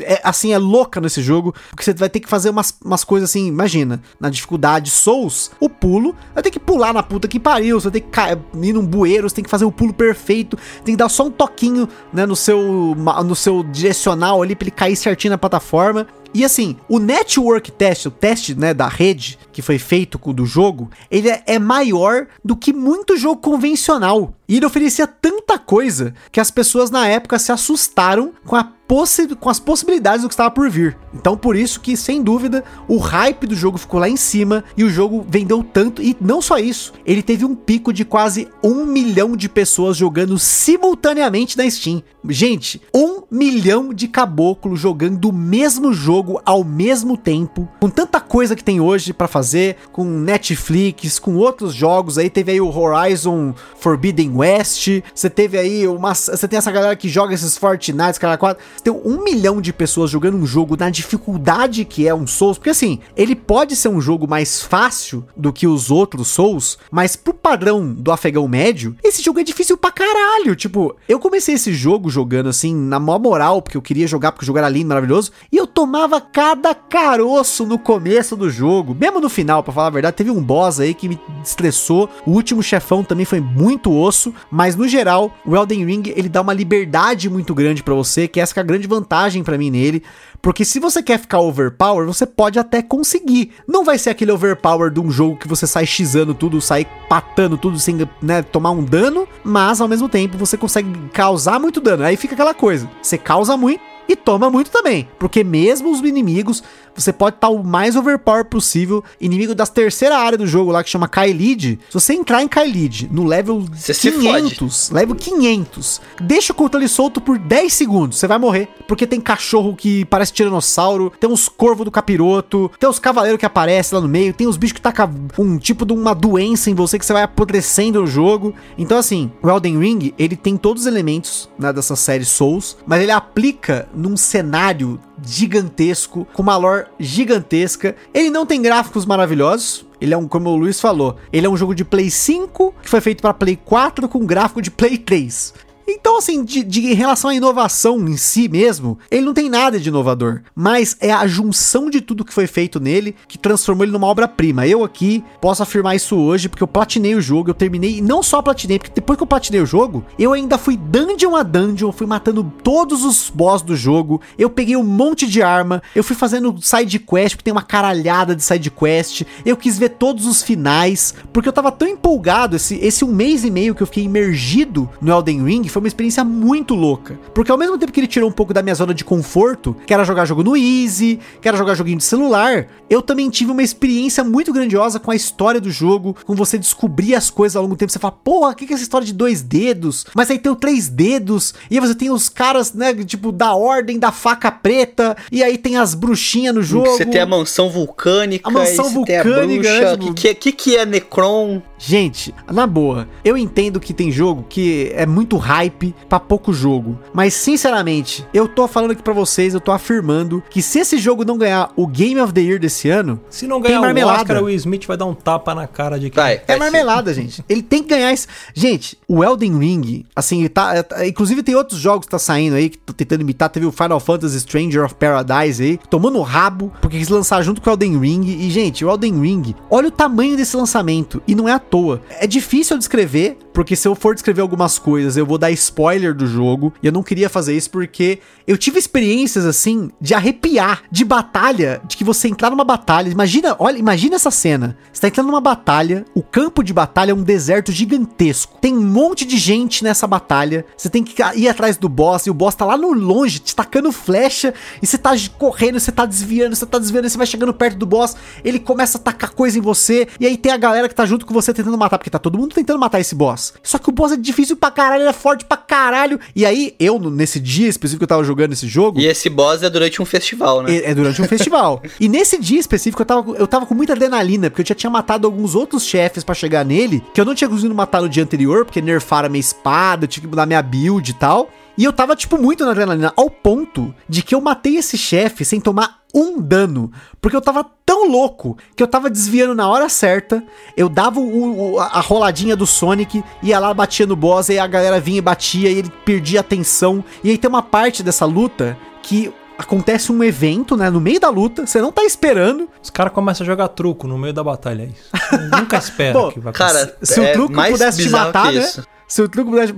é 0.00 0.20
assim 0.24 0.52
é 0.52 0.58
louca 0.58 1.00
nesse 1.00 1.22
jogo, 1.22 1.54
porque 1.70 1.84
você 1.84 1.92
vai 1.92 2.08
ter 2.08 2.20
que 2.20 2.28
fazer 2.28 2.50
umas, 2.50 2.74
umas 2.84 3.04
coisas 3.04 3.30
assim, 3.30 3.46
imagina, 3.46 4.00
na 4.18 4.30
dificuldade 4.30 4.90
Souls, 4.90 5.50
o 5.58 5.68
pulo, 5.68 6.14
vai 6.34 6.42
ter 6.42 6.50
que 6.50 6.60
pular 6.60 6.92
na 6.92 7.02
puta 7.02 7.28
que 7.28 7.40
pariu, 7.40 7.80
você 7.80 7.90
tem 7.90 8.02
que 8.02 8.66
ir 8.66 8.72
num 8.72 8.86
bueiro, 8.86 9.28
você 9.28 9.36
tem 9.36 9.44
que 9.44 9.50
fazer 9.50 9.64
o 9.64 9.72
pulo 9.72 9.92
perfeito, 9.92 10.56
tem 10.84 10.94
que 10.94 10.98
dar 10.98 11.08
só 11.08 11.26
um 11.26 11.30
toquinho, 11.30 11.88
né, 12.12 12.26
no 12.26 12.36
seu 12.36 12.94
no 13.24 13.34
seu 13.34 13.62
direcional 13.62 14.42
ali 14.42 14.54
pra 14.60 14.64
ele 14.66 14.70
cair 14.70 14.96
certinho 14.96 15.32
na 15.32 15.38
plataforma. 15.38 16.06
E 16.32 16.44
assim, 16.44 16.76
o 16.88 17.00
network 17.00 17.72
test, 17.72 18.06
o 18.06 18.10
teste 18.10 18.54
né, 18.54 18.72
da 18.72 18.86
rede 18.86 19.38
que 19.52 19.62
foi 19.62 19.78
feito 19.78 20.18
do 20.32 20.46
jogo, 20.46 20.88
ele 21.10 21.28
é, 21.28 21.42
é 21.44 21.58
maior 21.58 22.28
do 22.44 22.54
que 22.54 22.72
muito 22.72 23.16
jogo 23.16 23.40
convencional. 23.40 24.32
E 24.48 24.56
ele 24.56 24.66
oferecia 24.66 25.06
tanta 25.06 25.58
coisa 25.58 26.14
que 26.30 26.40
as 26.40 26.50
pessoas 26.50 26.90
na 26.90 27.06
época 27.06 27.38
se 27.38 27.50
assustaram 27.50 28.32
com, 28.44 28.56
a 28.56 28.64
possi 28.64 29.28
com 29.36 29.48
as 29.48 29.60
possibilidades 29.60 30.22
do 30.22 30.28
que 30.28 30.34
estava 30.34 30.50
por 30.50 30.68
vir. 30.68 30.96
Então 31.14 31.36
por 31.36 31.54
isso 31.54 31.80
que, 31.80 31.96
sem 31.96 32.22
dúvida, 32.22 32.64
o 32.88 32.98
hype 32.98 33.46
do 33.46 33.54
jogo 33.54 33.78
ficou 33.78 34.00
lá 34.00 34.08
em 34.08 34.16
cima 34.16 34.64
e 34.76 34.84
o 34.84 34.90
jogo 34.90 35.24
vendeu 35.28 35.62
tanto. 35.64 36.02
E 36.02 36.16
não 36.20 36.42
só 36.42 36.58
isso, 36.58 36.92
ele 37.06 37.22
teve 37.22 37.44
um 37.44 37.54
pico 37.54 37.92
de 37.92 38.04
quase 38.04 38.48
um 38.62 38.84
milhão 38.84 39.36
de 39.36 39.48
pessoas 39.48 39.96
jogando 39.96 40.38
simultaneamente 40.38 41.56
na 41.56 41.68
Steam. 41.70 42.02
Gente, 42.28 42.82
um 42.94 43.22
milhão 43.30 43.94
de 43.94 44.06
caboclo 44.06 44.76
jogando 44.76 45.30
o 45.30 45.32
mesmo 45.32 45.92
jogo 45.92 46.40
ao 46.44 46.62
mesmo 46.62 47.16
tempo, 47.16 47.66
com 47.80 47.88
tanta 47.88 48.20
coisa 48.20 48.54
que 48.54 48.62
tem 48.62 48.80
hoje 48.80 49.12
pra 49.12 49.26
fazer, 49.26 49.76
com 49.90 50.04
Netflix, 50.04 51.18
com 51.18 51.36
outros 51.36 51.72
jogos. 51.72 52.18
Aí 52.18 52.28
teve 52.28 52.52
aí 52.52 52.60
o 52.60 52.68
Horizon 52.68 53.54
Forbidden 53.78 54.36
West. 54.36 55.02
Você 55.14 55.30
teve 55.30 55.58
aí 55.58 55.86
uma. 55.88 56.14
Você 56.14 56.46
tem 56.46 56.58
essa 56.58 56.70
galera 56.70 56.94
que 56.94 57.08
joga 57.08 57.32
esses 57.32 57.56
Fortnite, 57.56 58.20
cara, 58.20 58.36
quatro. 58.36 58.62
Você 58.76 58.84
tem 58.84 58.92
um 58.92 59.22
milhão 59.22 59.60
de 59.60 59.72
pessoas 59.72 60.10
jogando 60.10 60.36
um 60.36 60.46
jogo 60.46 60.76
na 60.76 60.90
dificuldade 60.90 61.84
que 61.84 62.06
é 62.06 62.14
um 62.14 62.26
Souls. 62.26 62.58
Porque 62.58 62.70
assim, 62.70 62.98
ele 63.16 63.34
pode 63.34 63.76
ser 63.76 63.88
um 63.88 64.00
jogo 64.00 64.28
mais 64.28 64.60
fácil 64.60 65.24
do 65.34 65.52
que 65.52 65.66
os 65.66 65.90
outros 65.90 66.28
Souls, 66.28 66.78
mas 66.90 67.16
pro 67.16 67.32
padrão 67.32 67.94
do 67.94 68.12
afegão 68.12 68.46
médio, 68.46 68.94
esse 69.02 69.22
jogo 69.22 69.40
é 69.40 69.44
difícil 69.44 69.78
pra 69.78 69.90
caralho. 69.90 70.54
Tipo, 70.54 70.94
eu 71.08 71.18
comecei 71.18 71.54
esse 71.54 71.72
jogo 71.72 72.09
jogando 72.10 72.48
assim, 72.48 72.74
na 72.74 72.98
maior 72.98 73.18
moral, 73.18 73.62
porque 73.62 73.76
eu 73.76 73.82
queria 73.82 74.06
jogar, 74.06 74.32
porque 74.32 74.44
o 74.44 74.46
jogo 74.46 74.58
era 74.58 74.68
lindo, 74.68 74.88
maravilhoso, 74.88 75.32
e 75.50 75.56
eu 75.56 75.66
tomava 75.66 76.20
cada 76.20 76.74
caroço 76.74 77.64
no 77.64 77.78
começo 77.78 78.36
do 78.36 78.50
jogo. 78.50 78.94
Mesmo 78.98 79.20
no 79.20 79.28
final, 79.28 79.62
pra 79.62 79.72
falar 79.72 79.86
a 79.86 79.90
verdade, 79.90 80.16
teve 80.16 80.30
um 80.30 80.42
boss 80.42 80.80
aí 80.80 80.92
que 80.92 81.08
me 81.08 81.18
estressou. 81.44 82.08
O 82.26 82.32
último 82.32 82.62
chefão 82.62 83.02
também 83.02 83.24
foi 83.24 83.40
muito 83.40 83.92
osso, 83.92 84.34
mas 84.50 84.76
no 84.76 84.88
geral, 84.88 85.34
o 85.46 85.56
Elden 85.56 85.84
Ring, 85.84 86.02
ele 86.14 86.28
dá 86.28 86.40
uma 86.40 86.52
liberdade 86.52 87.30
muito 87.30 87.54
grande 87.54 87.82
pra 87.82 87.94
você, 87.94 88.28
que 88.28 88.40
essa 88.40 88.58
é 88.58 88.60
a 88.60 88.64
grande 88.64 88.86
vantagem 88.86 89.42
pra 89.42 89.56
mim 89.56 89.70
nele. 89.70 90.02
Porque 90.42 90.64
se 90.64 90.80
você 90.80 91.02
quer 91.02 91.18
ficar 91.18 91.40
overpower, 91.40 92.06
você 92.06 92.24
pode 92.24 92.58
até 92.58 92.80
conseguir. 92.80 93.52
Não 93.68 93.84
vai 93.84 93.98
ser 93.98 94.10
aquele 94.10 94.32
overpower 94.32 94.90
de 94.90 95.00
um 95.00 95.10
jogo 95.10 95.36
que 95.36 95.48
você 95.48 95.66
sai 95.66 95.84
xizando 95.84 96.34
tudo, 96.34 96.60
sai 96.60 96.86
patando 97.08 97.58
tudo 97.58 97.78
sem 97.78 98.08
né, 98.22 98.42
tomar 98.42 98.70
um 98.70 98.82
dano, 98.82 99.28
mas 99.44 99.80
ao 99.80 99.88
mesmo 99.88 100.08
tempo 100.08 100.38
você 100.38 100.56
consegue 100.56 100.90
causar 101.12 101.60
muito 101.60 101.80
dano. 101.80 102.04
Aí 102.04 102.16
fica 102.16 102.34
aquela 102.34 102.54
coisa: 102.54 102.90
você 103.02 103.18
causa 103.18 103.56
muito 103.56 103.82
e 104.08 104.16
toma 104.16 104.50
muito 104.50 104.70
também. 104.70 105.08
Porque 105.18 105.44
mesmo 105.44 105.90
os 105.90 106.00
inimigos, 106.00 106.62
você 106.94 107.12
pode 107.12 107.36
estar 107.36 107.48
o 107.48 107.64
mais 107.64 107.96
overpower 107.96 108.44
possível. 108.44 109.02
Inimigo 109.20 109.54
das 109.54 109.70
terceira 109.70 110.18
área 110.18 110.36
do 110.36 110.46
jogo 110.46 110.70
lá 110.70 110.82
que 110.82 110.90
chama 110.90 111.08
Kailid. 111.08 111.78
Se 111.88 111.94
você 111.94 112.12
entrar 112.14 112.42
em 112.42 112.48
Kailid 112.48 113.08
no 113.10 113.24
level 113.24 113.64
Você 113.72 113.94
se 113.94 114.10
500, 114.10 114.90
level 114.90 115.14
500, 115.14 116.00
deixa 116.20 116.52
o 116.52 116.56
controle 116.56 116.88
solto 116.88 117.20
por 117.20 117.38
10 117.38 117.72
segundos, 117.72 118.18
você 118.18 118.26
vai 118.26 118.38
morrer. 118.38 118.68
Porque 118.86 119.06
tem 119.06 119.20
cachorro 119.20 119.74
que 119.74 120.04
parece 120.06 120.32
tiranossauro, 120.32 121.12
tem 121.18 121.30
uns 121.30 121.48
corvos 121.48 121.84
do 121.84 121.90
capiroto, 121.90 122.70
tem 122.78 122.88
os 122.88 122.98
cavaleiros 122.98 123.38
que 123.38 123.46
aparecem 123.46 123.96
lá 123.96 124.02
no 124.02 124.08
meio, 124.08 124.34
tem 124.34 124.46
os 124.46 124.56
bichos 124.56 124.74
que 124.74 124.80
tacam 124.80 125.10
um 125.38 125.58
tipo 125.58 125.84
de 125.84 125.92
uma 125.92 126.14
doença 126.14 126.70
em 126.70 126.74
você 126.74 126.98
que 126.98 127.06
você 127.06 127.12
vai 127.12 127.22
apodrecendo 127.22 128.00
no 128.00 128.06
jogo. 128.06 128.54
Então 128.76 128.98
assim, 128.98 129.30
o 129.42 129.48
Elden 129.48 129.78
Ring, 129.78 130.14
ele 130.18 130.36
tem 130.36 130.56
todos 130.56 130.82
os 130.82 130.86
elementos 130.86 131.48
né, 131.58 131.72
dessa 131.72 131.96
série 131.96 132.24
Souls, 132.24 132.76
mas 132.86 133.02
ele 133.02 133.12
aplica 133.12 133.88
num 133.94 134.16
cenário 134.16 135.00
gigantesco, 135.24 136.26
com 136.32 136.42
uma 136.42 136.56
lore 136.56 136.86
gigantesca. 136.98 137.96
Ele 138.12 138.30
não 138.30 138.46
tem 138.46 138.60
gráficos 138.60 139.04
maravilhosos. 139.04 139.86
Ele 140.00 140.14
é 140.14 140.16
um, 140.16 140.26
como 140.26 140.48
o 140.48 140.56
Luiz 140.56 140.80
falou, 140.80 141.16
ele 141.30 141.46
é 141.46 141.50
um 141.50 141.56
jogo 141.56 141.74
de 141.74 141.84
Play 141.84 142.10
5 142.10 142.74
que 142.82 142.88
foi 142.88 143.02
feito 143.02 143.20
para 143.20 143.34
Play 143.34 143.56
4 143.62 144.08
com 144.08 144.24
gráfico 144.24 144.62
de 144.62 144.70
Play 144.70 144.96
3. 144.96 145.52
Então, 145.92 146.18
assim, 146.18 146.44
de, 146.44 146.62
de 146.62 146.80
em 146.92 146.94
relação 146.94 147.30
à 147.30 147.34
inovação 147.34 147.98
em 148.08 148.16
si 148.16 148.48
mesmo, 148.48 148.98
ele 149.10 149.24
não 149.24 149.34
tem 149.34 149.48
nada 149.48 149.78
de 149.78 149.88
inovador. 149.88 150.42
Mas 150.54 150.96
é 151.00 151.12
a 151.12 151.26
junção 151.26 151.90
de 151.90 152.00
tudo 152.00 152.24
que 152.24 152.32
foi 152.32 152.46
feito 152.46 152.78
nele 152.78 153.14
que 153.26 153.38
transformou 153.38 153.84
ele 153.84 153.92
numa 153.92 154.06
obra-prima. 154.06 154.66
Eu 154.66 154.84
aqui 154.84 155.24
posso 155.40 155.62
afirmar 155.62 155.96
isso 155.96 156.16
hoje, 156.16 156.48
porque 156.48 156.62
eu 156.62 156.68
platinei 156.68 157.14
o 157.14 157.20
jogo, 157.20 157.50
eu 157.50 157.54
terminei, 157.54 157.98
e 157.98 158.00
não 158.00 158.22
só 158.22 158.40
platinei, 158.40 158.78
porque 158.78 158.92
depois 158.94 159.16
que 159.16 159.22
eu 159.22 159.26
platinei 159.26 159.60
o 159.60 159.66
jogo, 159.66 160.04
eu 160.18 160.32
ainda 160.32 160.56
fui 160.56 160.76
dungeon 160.76 161.34
a 161.34 161.42
dungeon, 161.42 161.92
fui 161.92 162.06
matando 162.06 162.44
todos 162.62 163.04
os 163.04 163.30
boss 163.30 163.62
do 163.62 163.76
jogo, 163.76 164.20
eu 164.38 164.48
peguei 164.48 164.76
um 164.76 164.84
monte 164.84 165.26
de 165.26 165.42
arma, 165.42 165.82
eu 165.94 166.04
fui 166.04 166.14
fazendo 166.16 166.56
side 166.60 166.98
quest, 166.98 167.34
porque 167.34 167.44
tem 167.44 167.52
uma 167.52 167.62
caralhada 167.62 168.34
de 168.36 168.42
side 168.42 168.70
quest, 168.70 169.22
eu 169.44 169.56
quis 169.56 169.78
ver 169.78 169.90
todos 169.90 170.26
os 170.26 170.42
finais, 170.42 171.14
porque 171.32 171.48
eu 171.48 171.52
tava 171.52 171.72
tão 171.72 171.88
empolgado, 171.88 172.56
esse, 172.56 172.76
esse 172.76 173.04
um 173.04 173.12
mês 173.12 173.44
e 173.44 173.50
meio 173.50 173.74
que 173.74 173.82
eu 173.82 173.86
fiquei 173.86 174.04
imergido 174.04 174.88
no 175.00 175.10
Elden 175.10 175.44
Ring, 175.44 175.68
foi 175.68 175.79
uma 175.80 175.88
experiência 175.88 176.24
muito 176.24 176.74
louca. 176.74 177.18
Porque 177.34 177.50
ao 177.50 177.58
mesmo 177.58 177.76
tempo 177.78 177.92
que 177.92 178.00
ele 178.00 178.06
tirou 178.06 178.28
um 178.28 178.32
pouco 178.32 178.54
da 178.54 178.62
minha 178.62 178.74
zona 178.74 178.94
de 178.94 179.04
conforto, 179.04 179.76
que 179.86 179.92
era 179.92 180.04
jogar 180.04 180.24
jogo 180.24 180.42
no 180.42 180.56
Easy, 180.56 181.18
que 181.40 181.48
era 181.48 181.56
jogar 181.56 181.74
joguinho 181.74 181.98
de 181.98 182.04
celular, 182.04 182.66
eu 182.88 183.02
também 183.02 183.28
tive 183.30 183.50
uma 183.50 183.62
experiência 183.62 184.22
muito 184.24 184.52
grandiosa 184.52 185.00
com 185.00 185.10
a 185.10 185.16
história 185.16 185.60
do 185.60 185.70
jogo, 185.70 186.16
com 186.24 186.34
você 186.34 186.58
descobrir 186.58 187.14
as 187.14 187.30
coisas 187.30 187.56
ao 187.56 187.62
longo 187.62 187.74
do 187.74 187.78
tempo. 187.78 187.92
Você 187.92 187.98
fala, 187.98 188.12
porra, 188.12 188.52
o 188.52 188.54
que 188.54 188.64
é 188.64 188.74
essa 188.74 188.82
história 188.82 189.06
de 189.06 189.12
dois 189.12 189.42
dedos? 189.42 190.04
Mas 190.14 190.30
aí 190.30 190.38
tem 190.38 190.50
o 190.52 190.56
três 190.56 190.88
dedos, 190.88 191.54
e 191.70 191.74
aí 191.76 191.80
você 191.80 191.94
tem 191.94 192.10
os 192.10 192.28
caras, 192.28 192.72
né, 192.72 192.92
tipo, 192.94 193.32
da 193.32 193.54
ordem 193.54 193.98
da 193.98 194.12
faca 194.12 194.50
preta, 194.50 195.16
e 195.32 195.42
aí 195.42 195.56
tem 195.58 195.76
as 195.76 195.94
bruxinhas 195.94 196.54
no 196.54 196.62
jogo. 196.62 196.86
Você 196.90 197.06
tem 197.06 197.20
a 197.20 197.26
mansão 197.26 197.68
vulcânica, 197.70 198.48
A 198.48 198.52
mansão 198.52 199.04
tem 199.04 199.18
a 199.18 199.22
vulcânica, 199.22 199.80
né. 199.80 199.92
O 199.92 199.96
tipo- 199.98 200.14
que, 200.14 200.20
que, 200.22 200.28
é- 200.28 200.34
que, 200.34 200.52
que 200.52 200.76
é 200.76 200.84
Necron? 200.86 201.62
Gente, 201.78 202.34
na 202.52 202.66
boa, 202.66 203.08
eu 203.24 203.36
entendo 203.38 203.80
que 203.80 203.94
tem 203.94 204.10
jogo 204.12 204.44
que 204.48 204.92
é 204.94 205.06
muito 205.06 205.36
hype 205.60 205.94
pra 206.08 206.18
pouco 206.18 206.52
jogo, 206.52 206.98
mas 207.12 207.34
sinceramente, 207.34 208.26
eu 208.32 208.48
tô 208.48 208.66
falando 208.66 208.92
aqui 208.92 209.02
pra 209.02 209.12
vocês, 209.12 209.52
eu 209.52 209.60
tô 209.60 209.72
afirmando 209.72 210.42
que 210.48 210.62
se 210.62 210.78
esse 210.78 210.96
jogo 210.98 211.24
não 211.24 211.36
ganhar 211.36 211.70
o 211.76 211.86
Game 211.86 212.18
of 212.20 212.32
the 212.32 212.40
Year 212.40 212.58
desse 212.58 212.88
ano, 212.88 213.20
Se 213.28 213.46
não 213.46 213.60
Tem 213.60 213.70
ganhar 213.70 213.80
o 213.80 213.82
marmelada. 213.82 214.22
Oscar, 214.22 214.42
o 214.42 214.46
Will 214.46 214.56
Smith 214.56 214.86
vai 214.86 214.96
dar 214.96 215.06
um 215.06 215.14
tapa 215.14 215.54
na 215.54 215.66
cara 215.66 215.98
de 215.98 216.10
quem. 216.10 216.22
Vai, 216.22 216.34
é 216.34 216.44
vai 216.46 216.56
sim. 216.56 216.60
marmelada, 216.60 217.12
gente. 217.12 217.44
Ele 217.48 217.62
tem 217.62 217.82
que 217.82 217.90
ganhar 217.90 218.12
esse. 218.12 218.26
Gente, 218.54 218.98
o 219.06 219.22
Elden 219.22 219.58
Ring, 219.58 220.04
assim, 220.16 220.40
ele 220.40 220.48
tá. 220.48 220.84
é, 220.92 221.08
Inclusive 221.08 221.42
tem 221.42 221.54
outros 221.54 221.78
jogos 221.78 222.06
que 222.06 222.10
tá 222.10 222.18
saindo 222.18 222.56
aí, 222.56 222.70
que 222.70 222.78
tô 222.78 222.92
tentando 222.92 223.20
imitar. 223.20 223.48
Teve 223.50 223.66
o 223.66 223.72
Final 223.72 224.00
Fantasy 224.00 224.40
Stranger 224.40 224.84
of 224.84 224.94
Paradise 224.94 225.62
aí, 225.62 225.78
tomando 225.90 226.14
no 226.14 226.22
rabo, 226.22 226.72
porque 226.80 226.98
quis 226.98 227.08
lançar 227.08 227.42
junto 227.42 227.60
com 227.60 227.68
o 227.68 227.72
Elden 227.72 227.98
Ring. 227.98 228.24
E, 228.26 228.50
gente, 228.50 228.84
o 228.84 228.90
Elden 228.90 229.20
Ring, 229.20 229.54
olha 229.70 229.88
o 229.88 229.90
tamanho 229.90 230.36
desse 230.36 230.56
lançamento. 230.56 231.22
E 231.26 231.34
não 231.34 231.48
é 231.48 231.52
à 231.52 231.58
toa. 231.58 232.00
É 232.18 232.26
difícil 232.26 232.74
eu 232.74 232.78
descrever, 232.78 233.38
porque 233.52 233.76
se 233.76 233.86
eu 233.86 233.94
for 233.94 234.14
descrever 234.14 234.40
algumas 234.40 234.78
coisas, 234.78 235.16
eu 235.16 235.26
vou 235.26 235.38
dar 235.38 235.49
spoiler 235.52 236.14
do 236.14 236.26
jogo. 236.26 236.72
E 236.82 236.86
eu 236.86 236.92
não 236.92 237.02
queria 237.02 237.28
fazer 237.28 237.56
isso 237.56 237.70
porque 237.70 238.20
eu 238.46 238.56
tive 238.56 238.78
experiências 238.78 239.46
assim 239.46 239.90
de 240.00 240.14
arrepiar, 240.14 240.82
de 240.90 241.04
batalha, 241.04 241.80
de 241.86 241.96
que 241.96 242.04
você 242.04 242.28
entrar 242.28 242.50
numa 242.50 242.64
batalha. 242.64 243.08
Imagina, 243.08 243.56
olha, 243.58 243.78
imagina 243.78 244.16
essa 244.16 244.30
cena. 244.30 244.76
Você 244.92 245.00
tá 245.00 245.08
entrando 245.08 245.28
numa 245.28 245.40
batalha, 245.40 246.04
o 246.14 246.22
campo 246.22 246.62
de 246.62 246.72
batalha 246.72 247.12
é 247.12 247.14
um 247.14 247.22
deserto 247.22 247.72
gigantesco. 247.72 248.58
Tem 248.60 248.76
um 248.76 248.82
monte 248.82 249.24
de 249.24 249.38
gente 249.38 249.84
nessa 249.84 250.06
batalha. 250.06 250.64
Você 250.76 250.88
tem 250.88 251.02
que 251.02 251.22
ir 251.36 251.48
atrás 251.48 251.76
do 251.76 251.88
boss 251.88 252.26
e 252.26 252.30
o 252.30 252.34
boss 252.34 252.54
tá 252.54 252.64
lá 252.64 252.76
no 252.76 252.92
longe, 252.92 253.38
te 253.38 253.54
tacando 253.54 253.92
flecha, 253.92 254.54
e 254.82 254.86
você 254.86 254.98
tá 254.98 255.12
correndo, 255.38 255.78
você 255.78 255.92
tá 255.92 256.06
desviando, 256.06 256.54
você 256.54 256.66
tá 256.66 256.78
desviando, 256.78 257.08
você 257.08 257.18
vai 257.18 257.26
chegando 257.26 257.52
perto 257.54 257.76
do 257.76 257.86
boss, 257.86 258.16
ele 258.44 258.58
começa 258.58 258.98
a 258.98 259.00
tacar 259.00 259.32
coisa 259.32 259.58
em 259.58 259.60
você, 259.60 260.08
e 260.18 260.26
aí 260.26 260.36
tem 260.36 260.52
a 260.52 260.56
galera 260.56 260.88
que 260.88 260.94
tá 260.94 261.06
junto 261.06 261.26
com 261.26 261.34
você 261.34 261.52
tentando 261.52 261.76
matar, 261.76 261.98
porque 261.98 262.10
tá 262.10 262.18
todo 262.18 262.38
mundo 262.38 262.54
tentando 262.54 262.78
matar 262.78 263.00
esse 263.00 263.14
boss. 263.14 263.54
Só 263.62 263.78
que 263.78 263.88
o 263.88 263.92
boss 263.92 264.12
é 264.12 264.16
difícil 264.16 264.56
pra 264.56 264.70
caralho, 264.70 265.02
ele 265.02 265.10
é 265.10 265.12
forte 265.12 265.39
pra 265.44 265.56
caralho. 265.56 266.18
E 266.34 266.44
aí, 266.46 266.74
eu, 266.78 266.98
nesse 266.98 267.38
dia 267.40 267.68
específico 267.68 268.00
que 268.00 268.04
eu 268.04 268.08
tava 268.08 268.24
jogando 268.24 268.52
esse 268.52 268.66
jogo, 268.68 269.00
E 269.00 269.06
esse 269.06 269.28
boss 269.30 269.62
é 269.62 269.70
durante 269.70 270.00
um 270.00 270.04
festival, 270.04 270.62
né? 270.62 270.76
é 270.76 270.90
é 270.90 270.94
durante 270.94 271.20
um 271.22 271.26
festival. 271.26 271.82
E 272.00 272.08
nesse 272.08 272.38
dia 272.40 272.58
específico 272.58 273.02
eu 273.02 273.06
tava, 273.06 273.22
com- 273.22 273.34
eu 273.34 273.46
tava 273.46 273.66
com 273.66 273.74
muita 273.74 273.92
adrenalina, 273.92 274.48
porque 274.50 274.62
eu 274.62 274.66
já 274.66 274.74
tinha 274.74 274.90
matado 274.90 275.26
alguns 275.26 275.54
outros 275.54 275.84
chefes 275.84 276.24
pra 276.24 276.34
chegar 276.34 276.64
nele, 276.64 277.02
que 277.14 277.20
eu 277.20 277.24
não 277.24 277.34
tinha 277.34 277.48
conseguido 277.48 277.74
matar 277.74 278.00
no 278.02 278.08
dia 278.08 278.22
anterior, 278.22 278.64
porque 278.64 278.80
nerfaram 278.80 279.26
a 279.26 279.28
minha 279.28 279.40
espada, 279.40 280.04
eu 280.04 280.08
tinha 280.08 280.22
que 280.22 280.28
mudar 280.28 280.46
minha 280.46 280.62
build 280.62 281.10
e 281.10 281.14
tal. 281.14 281.50
E 281.80 281.84
eu 281.84 281.94
tava, 281.94 282.14
tipo, 282.14 282.36
muito 282.36 282.62
na 282.62 282.72
adrenalina, 282.72 283.10
ao 283.16 283.30
ponto 283.30 283.94
de 284.06 284.22
que 284.22 284.34
eu 284.34 284.40
matei 284.42 284.76
esse 284.76 284.98
chefe 284.98 285.46
sem 285.46 285.58
tomar 285.58 286.00
um 286.14 286.38
dano. 286.38 286.92
Porque 287.22 287.34
eu 287.34 287.40
tava 287.40 287.64
tão 287.86 288.06
louco 288.06 288.58
que 288.76 288.82
eu 288.82 288.86
tava 288.86 289.08
desviando 289.08 289.54
na 289.54 289.66
hora 289.66 289.88
certa. 289.88 290.44
Eu 290.76 290.90
dava 290.90 291.18
o- 291.20 291.72
o- 291.76 291.80
a 291.80 292.00
roladinha 292.00 292.54
do 292.54 292.66
Sonic, 292.66 293.24
ia 293.42 293.58
lá, 293.58 293.72
batia 293.72 294.04
no 294.04 294.14
boss, 294.14 294.50
e 294.50 294.58
a 294.58 294.66
galera 294.66 295.00
vinha 295.00 295.16
e 295.16 295.22
batia, 295.22 295.70
e 295.70 295.78
ele 295.78 295.90
perdia 296.04 296.40
a 296.40 296.42
atenção. 296.42 297.02
E 297.24 297.30
aí 297.30 297.38
tem 297.38 297.48
uma 297.48 297.62
parte 297.62 298.02
dessa 298.02 298.26
luta 298.26 298.76
que 299.02 299.32
acontece 299.56 300.12
um 300.12 300.22
evento, 300.22 300.76
né, 300.76 300.90
no 300.90 301.00
meio 301.00 301.18
da 301.18 301.30
luta, 301.30 301.66
você 301.66 301.80
não 301.80 301.90
tá 301.92 302.04
esperando. 302.04 302.68
Os 302.82 302.90
caras 302.90 303.12
começam 303.14 303.42
a 303.42 303.46
jogar 303.46 303.68
truco 303.68 304.06
no 304.06 304.18
meio 304.18 304.34
da 304.34 304.44
batalha, 304.44 304.82
é 304.82 304.86
isso. 304.86 305.08
Nunca 305.58 305.78
espera 305.78 306.12
Pô, 306.18 306.30
que 306.30 306.40
vai 306.40 306.52
acontecer. 306.52 306.86
Cara, 306.86 306.96
Se 307.02 307.20
o 307.20 307.24
é 307.24 307.32
truco 307.32 307.54
mais 307.54 307.72
pudesse 307.72 308.02
te 308.02 308.10
matar, 308.10 308.52
que 308.52 308.58
né? 308.58 308.70
Se 309.10 309.20
o 309.20 309.28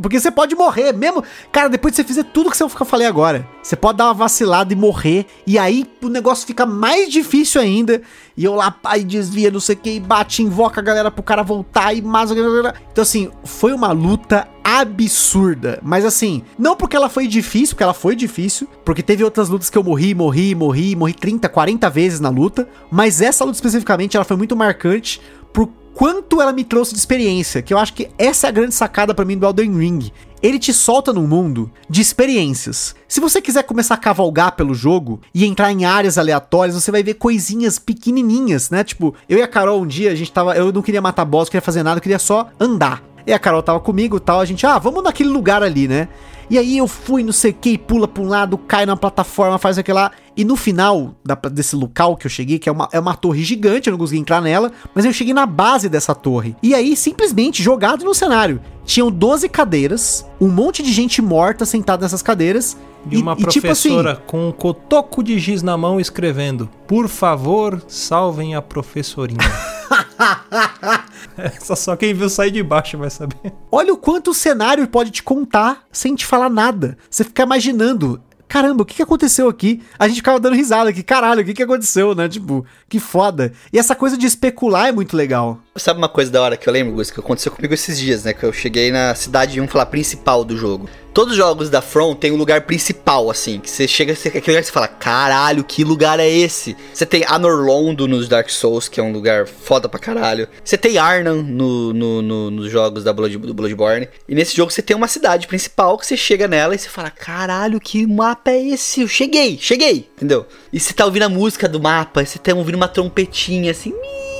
porque 0.02 0.20
você 0.20 0.30
pode 0.30 0.54
morrer 0.54 0.92
mesmo. 0.92 1.24
Cara, 1.50 1.70
depois 1.70 1.92
de 1.92 1.96
você 1.96 2.04
fizer 2.04 2.22
tudo 2.22 2.50
que 2.50 2.62
eu 2.62 2.68
falei 2.68 3.06
agora, 3.06 3.48
você 3.62 3.74
pode 3.74 3.96
dar 3.96 4.04
uma 4.04 4.14
vacilada 4.14 4.74
e 4.74 4.76
morrer, 4.76 5.24
e 5.46 5.58
aí 5.58 5.86
o 6.02 6.10
negócio 6.10 6.46
fica 6.46 6.66
mais 6.66 7.10
difícil 7.10 7.58
ainda. 7.58 8.02
E 8.36 8.44
eu 8.44 8.54
lá, 8.54 8.70
pai, 8.70 9.02
desvia, 9.02 9.50
não 9.50 9.58
sei 9.58 9.74
o 9.74 9.78
que, 9.78 9.90
e 9.92 10.00
bate, 10.00 10.42
invoca 10.42 10.82
a 10.82 10.84
galera 10.84 11.10
pro 11.10 11.22
cara 11.22 11.42
voltar 11.42 11.94
e 11.94 12.02
mais. 12.02 12.30
Então, 12.30 13.00
assim, 13.00 13.30
foi 13.42 13.72
uma 13.72 13.90
luta 13.90 14.46
absurda. 14.62 15.78
Mas 15.82 16.04
assim, 16.04 16.42
não 16.58 16.76
porque 16.76 16.94
ela 16.94 17.08
foi 17.08 17.26
difícil, 17.26 17.68
porque 17.74 17.84
ela 17.84 17.94
foi 17.94 18.14
difícil, 18.14 18.68
porque 18.84 19.02
teve 19.02 19.24
outras 19.24 19.48
lutas 19.48 19.70
que 19.70 19.78
eu 19.78 19.82
morri, 19.82 20.14
morri, 20.14 20.54
morri, 20.54 20.94
morri 20.94 21.14
30, 21.14 21.48
40 21.48 21.88
vezes 21.88 22.20
na 22.20 22.28
luta, 22.28 22.68
mas 22.90 23.22
essa 23.22 23.46
luta 23.46 23.56
especificamente, 23.56 24.14
ela 24.14 24.26
foi 24.26 24.36
muito 24.36 24.54
marcante 24.54 25.22
pro 25.54 25.72
quanto 25.94 26.40
ela 26.40 26.52
me 26.52 26.64
trouxe 26.64 26.92
de 26.92 26.98
experiência, 26.98 27.62
que 27.62 27.72
eu 27.72 27.78
acho 27.78 27.94
que 27.94 28.08
essa 28.18 28.46
é 28.46 28.48
a 28.48 28.52
grande 28.52 28.74
sacada 28.74 29.14
pra 29.14 29.24
mim 29.24 29.36
do 29.36 29.46
Elden 29.46 29.76
Ring. 29.76 30.12
ele 30.42 30.58
te 30.58 30.72
solta 30.72 31.12
num 31.12 31.26
mundo 31.26 31.70
de 31.88 32.00
experiências. 32.00 32.96
Se 33.06 33.20
você 33.20 33.40
quiser 33.40 33.62
começar 33.62 33.94
a 33.94 33.98
cavalgar 33.98 34.56
pelo 34.56 34.74
jogo 34.74 35.20
e 35.32 35.44
entrar 35.44 35.70
em 35.70 35.84
áreas 35.84 36.18
aleatórias, 36.18 36.74
você 36.74 36.90
vai 36.90 37.02
ver 37.02 37.14
coisinhas 37.14 37.78
pequenininhas, 37.78 38.68
né? 38.68 38.82
Tipo, 38.82 39.14
eu 39.28 39.38
e 39.38 39.42
a 39.42 39.46
Carol 39.46 39.80
um 39.80 39.86
dia, 39.86 40.10
a 40.10 40.14
gente 40.16 40.32
tava, 40.32 40.56
eu 40.56 40.72
não 40.72 40.82
queria 40.82 41.00
matar 41.00 41.24
boss, 41.24 41.46
não 41.46 41.52
queria 41.52 41.62
fazer 41.62 41.84
nada, 41.84 41.98
eu 41.98 42.02
queria 42.02 42.18
só 42.18 42.50
andar. 42.58 43.04
E 43.24 43.32
a 43.32 43.38
Carol 43.38 43.62
tava 43.62 43.78
comigo 43.78 44.18
tal, 44.18 44.40
a 44.40 44.44
gente, 44.44 44.66
ah, 44.66 44.78
vamos 44.78 45.04
naquele 45.04 45.28
lugar 45.28 45.62
ali, 45.62 45.86
né? 45.86 46.08
E 46.52 46.58
aí 46.58 46.76
eu 46.76 46.86
fui, 46.86 47.22
não 47.22 47.32
sei 47.32 47.50
o 47.50 47.54
que, 47.54 47.78
pula 47.78 48.06
pra 48.06 48.22
um 48.22 48.28
lado, 48.28 48.58
cai 48.58 48.84
na 48.84 48.94
plataforma, 48.94 49.56
faz 49.56 49.78
aquilo 49.78 49.96
lá. 49.96 50.10
E 50.36 50.44
no 50.44 50.54
final 50.54 51.14
da- 51.24 51.34
desse 51.48 51.74
local 51.74 52.14
que 52.14 52.26
eu 52.26 52.30
cheguei, 52.30 52.58
que 52.58 52.68
é 52.68 52.72
uma, 52.72 52.90
é 52.92 53.00
uma 53.00 53.14
torre 53.14 53.42
gigante, 53.42 53.88
eu 53.88 53.92
não 53.92 53.98
consegui 53.98 54.20
entrar 54.20 54.42
nela, 54.42 54.70
mas 54.94 55.06
eu 55.06 55.14
cheguei 55.14 55.32
na 55.32 55.46
base 55.46 55.88
dessa 55.88 56.14
torre. 56.14 56.54
E 56.62 56.74
aí, 56.74 56.94
simplesmente, 56.94 57.62
jogado 57.62 58.04
no 58.04 58.12
cenário, 58.14 58.60
tinham 58.84 59.10
12 59.10 59.48
cadeiras, 59.48 60.26
um 60.38 60.48
monte 60.48 60.82
de 60.82 60.92
gente 60.92 61.22
morta 61.22 61.64
sentada 61.64 62.02
nessas 62.02 62.20
cadeiras. 62.20 62.76
E 63.10 63.16
uma 63.16 63.34
tipo 63.34 63.48
assim, 63.48 63.60
professora 63.60 64.16
com 64.26 64.48
um 64.48 64.52
cotoco 64.52 65.24
de 65.24 65.38
giz 65.38 65.62
na 65.62 65.78
mão 65.78 65.98
escrevendo: 65.98 66.68
Por 66.86 67.08
favor, 67.08 67.82
salvem 67.88 68.54
a 68.54 68.60
professorinha. 68.60 69.38
Essa 71.56 71.76
só 71.76 71.96
quem 71.96 72.14
viu 72.14 72.28
sair 72.28 72.50
de 72.50 72.62
baixo 72.62 72.98
vai 72.98 73.10
saber. 73.10 73.52
Olha 73.70 73.92
o 73.92 73.96
quanto 73.96 74.30
o 74.30 74.34
cenário 74.34 74.86
pode 74.86 75.10
te 75.10 75.22
contar 75.22 75.84
sem 75.90 76.14
te 76.14 76.26
falar 76.26 76.50
nada. 76.50 76.96
Você 77.10 77.24
fica 77.24 77.42
imaginando. 77.42 78.22
Caramba, 78.48 78.82
o 78.82 78.86
que, 78.86 78.96
que 78.96 79.02
aconteceu 79.02 79.48
aqui? 79.48 79.82
A 79.98 80.06
gente 80.06 80.18
ficava 80.18 80.38
dando 80.38 80.56
risada 80.56 80.90
aqui. 80.90 81.02
Caralho, 81.02 81.40
o 81.40 81.44
que, 81.44 81.54
que 81.54 81.62
aconteceu, 81.62 82.14
né? 82.14 82.28
Tipo, 82.28 82.66
que 82.86 83.00
foda. 83.00 83.52
E 83.72 83.78
essa 83.78 83.94
coisa 83.94 84.18
de 84.18 84.26
especular 84.26 84.88
é 84.88 84.92
muito 84.92 85.16
legal. 85.16 85.58
Sabe 85.74 85.96
uma 85.96 86.08
coisa 86.08 86.30
da 86.30 86.42
hora 86.42 86.54
que 86.54 86.68
eu 86.68 86.72
lembro, 86.72 86.92
Gus, 86.92 87.10
que 87.10 87.18
aconteceu 87.18 87.50
comigo 87.50 87.72
esses 87.72 87.98
dias, 87.98 88.24
né? 88.24 88.34
Que 88.34 88.44
eu 88.44 88.52
cheguei 88.52 88.90
na 88.92 89.14
cidade, 89.14 89.56
vamos 89.56 89.72
falar, 89.72 89.86
principal 89.86 90.44
do 90.44 90.54
jogo. 90.54 90.86
Todos 91.14 91.32
os 91.32 91.38
jogos 91.38 91.70
da 91.70 91.80
From 91.80 92.14
tem 92.14 92.30
um 92.30 92.36
lugar 92.36 92.62
principal, 92.62 93.30
assim, 93.30 93.58
que 93.58 93.70
você 93.70 93.88
chega, 93.88 94.14
você, 94.14 94.28
aquele 94.28 94.48
lugar 94.48 94.60
que 94.60 94.66
você 94.66 94.72
fala, 94.72 94.86
caralho, 94.88 95.64
que 95.64 95.82
lugar 95.82 96.20
é 96.20 96.28
esse? 96.28 96.76
Você 96.92 97.06
tem 97.06 97.24
Anorlondo 97.26 98.06
nos 98.06 98.28
Dark 98.28 98.50
Souls, 98.50 98.86
que 98.86 99.00
é 99.00 99.02
um 99.02 99.12
lugar 99.12 99.46
foda 99.46 99.88
pra 99.88 99.98
caralho. 99.98 100.46
Você 100.62 100.76
tem 100.76 100.98
Arnan 100.98 101.42
no, 101.42 101.94
no- 101.94 102.20
no- 102.22 102.50
nos 102.50 102.70
jogos 102.70 103.02
da 103.02 103.12
Blood, 103.14 103.38
do 103.38 103.54
Bloodborne. 103.54 104.08
E 104.28 104.34
nesse 104.34 104.54
jogo 104.54 104.70
você 104.70 104.82
tem 104.82 104.94
uma 104.94 105.08
cidade 105.08 105.46
principal 105.46 105.96
que 105.96 106.06
você 106.06 106.18
chega 106.18 106.46
nela 106.46 106.74
e 106.74 106.78
você 106.78 106.88
fala, 106.90 107.10
caralho, 107.10 107.80
que 107.80 108.06
mapa 108.06 108.50
é 108.50 108.62
esse? 108.68 109.00
Eu 109.00 109.08
cheguei, 109.08 109.56
cheguei, 109.58 110.06
entendeu? 110.16 110.46
E 110.70 110.78
você 110.78 110.92
tá 110.92 111.06
ouvindo 111.06 111.22
a 111.24 111.28
música 111.30 111.66
do 111.66 111.80
mapa, 111.80 112.22
você 112.26 112.38
tá 112.38 112.54
ouvindo 112.54 112.74
uma 112.74 112.88
trompetinha, 112.88 113.70
assim, 113.70 113.90
"Ih", 113.90 114.31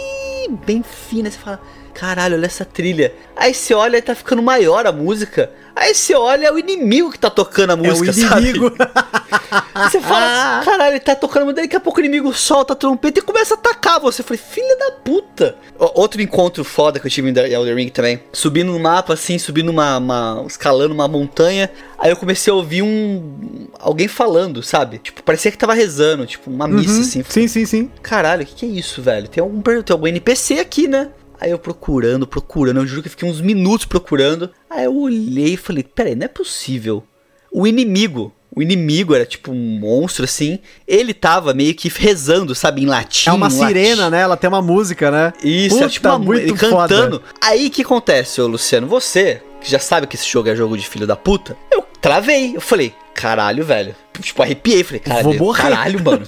bem 0.49 0.83
fina, 0.83 1.31
você 1.31 1.39
fala, 1.39 1.61
caralho, 1.95 2.37
olha 2.37 2.47
essa 2.47 2.65
trilha. 2.65 3.15
Aí 3.37 3.55
você 3.55 3.75
olha 3.75 3.99
e 3.99 4.03
tá 4.03 4.15
ficando 4.15 4.43
maior 4.43 4.87
a 4.87 4.93
música. 4.93 5.51
Aí 5.75 5.95
você 5.95 6.15
olha, 6.15 6.47
é 6.49 6.53
o 6.53 6.59
inimigo 6.59 7.11
que 7.11 7.19
tá 7.19 7.31
tocando 7.31 7.71
a 7.71 7.77
música, 7.77 8.11
é 8.11 8.35
o 8.35 8.39
inimigo. 8.39 8.73
sabe? 8.77 8.93
Você 9.91 10.01
fala, 10.01 10.63
caralho, 10.65 10.93
ele 10.93 11.01
tá 11.01 11.15
tocando, 11.15 11.47
mas 11.47 11.55
daqui 11.55 11.75
a 11.77 11.81
pouco 11.81 11.99
o 12.01 12.05
inimigo 12.05 12.33
solta 12.33 12.73
a 12.73 12.77
trompeta 12.77 13.19
e 13.19 13.23
começa 13.23 13.55
a 13.55 13.59
atacar 13.59 14.01
você. 14.01 14.21
Eu 14.23 14.25
falei, 14.25 14.39
filha 14.43 14.77
da 14.79 14.93
puta. 14.93 15.57
Outro 15.79 16.23
encontro 16.23 16.63
foda 16.65 16.99
que 17.01 17.07
eu 17.07 17.11
tive 17.11 17.31
em 17.31 17.35
The- 17.35 17.51
Elden 17.53 17.75
Ring 17.75 17.89
também. 17.89 18.21
Subindo 18.33 18.73
no 18.73 18.79
mapa, 18.79 19.13
assim, 19.15 19.39
subindo 19.39 19.69
uma, 19.71 19.99
uma- 19.99 20.45
escalando 20.47 20.95
uma 20.95 21.09
montanha. 21.09 21.71
Aí 21.99 22.11
eu 22.11 22.17
comecei 22.17 22.51
a 22.53 22.57
ouvir 22.57 22.83
um. 22.83 23.67
alguém 23.79 24.09
falando, 24.09 24.63
sabe? 24.63 24.99
Tipo, 24.99 25.23
parecia 25.23 25.51
que 25.51 25.59
tava 25.59 25.75
rezando, 25.75 26.27
tipo, 26.27 26.51
uma 26.51 26.69
missa, 26.69 27.01
assim. 27.01 27.19
Uhum. 27.21 27.25
Sim, 27.29 27.49
sim, 27.49 27.67
sim. 27.67 27.91
Caralho, 28.03 28.43
o 28.43 28.47
que, 28.47 28.55
que 28.55 28.67
é 28.67 28.69
isso, 28.69 29.03
velho? 29.03 29.29
Tem 29.29 29.43
algum, 29.43 29.61
tem 29.61 29.93
algum 29.95 30.07
NPC 30.07 30.61
aqui, 30.61 30.87
né? 30.89 31.09
Aí 31.43 31.51
eu 31.51 31.59
procurando, 31.59 32.25
procurando, 32.25 32.79
eu 32.79 32.87
juro 32.87 33.03
que 33.03 33.09
eu 33.09 33.11
fiquei 33.11 33.29
uns 33.29 33.41
minutos 33.41 33.85
procurando. 33.85 34.49
Aí 34.71 34.85
eu 34.85 34.97
olhei 34.97 35.55
e 35.55 35.57
falei, 35.57 35.83
peraí, 35.83 36.15
não 36.15 36.25
é 36.25 36.29
possível. 36.29 37.03
O 37.51 37.67
inimigo, 37.67 38.33
o 38.55 38.63
inimigo 38.63 39.13
era 39.13 39.27
tipo 39.27 39.51
um 39.51 39.79
monstro 39.81 40.25
assim, 40.25 40.61
ele 40.87 41.13
tava 41.13 41.53
meio 41.53 41.75
que 41.75 41.89
rezando, 41.89 42.55
sabe, 42.55 42.83
em 42.83 42.87
latim. 42.87 43.29
É 43.29 43.33
uma 43.33 43.49
latim. 43.49 43.67
sirena, 43.67 44.09
né? 44.09 44.21
Ela 44.21 44.37
tem 44.37 44.47
uma 44.47 44.63
música, 44.63 45.11
né? 45.11 45.33
Isso, 45.43 45.75
Puta, 45.75 45.87
é 45.87 45.89
tipo 45.89 46.09
uma, 46.09 46.19
muito 46.21 46.57
foda. 46.57 46.95
cantando. 46.95 47.23
Aí 47.41 47.69
que 47.71 47.83
acontece, 47.83 48.41
ô 48.41 48.47
Luciano? 48.47 48.87
Você, 48.87 49.43
que 49.61 49.69
já 49.69 49.81
sabe 49.81 50.07
que 50.07 50.15
esse 50.15 50.31
jogo 50.31 50.49
é 50.49 50.55
jogo 50.55 50.79
de 50.79 50.89
filho 50.89 51.09
da 51.09 51.17
puta, 51.17 51.57
eu 51.73 51.85
travei. 52.03 52.55
Eu 52.57 52.61
falei, 52.61 52.93
caralho, 53.15 53.65
velho. 53.65 53.95
Tipo, 54.21 54.43
arrepiei. 54.43 54.85
Falei, 54.85 55.01
caralho, 55.01 55.25
Vou 55.25 55.35
morrer. 55.35 55.63
caralho, 55.63 56.05
mano. 56.05 56.25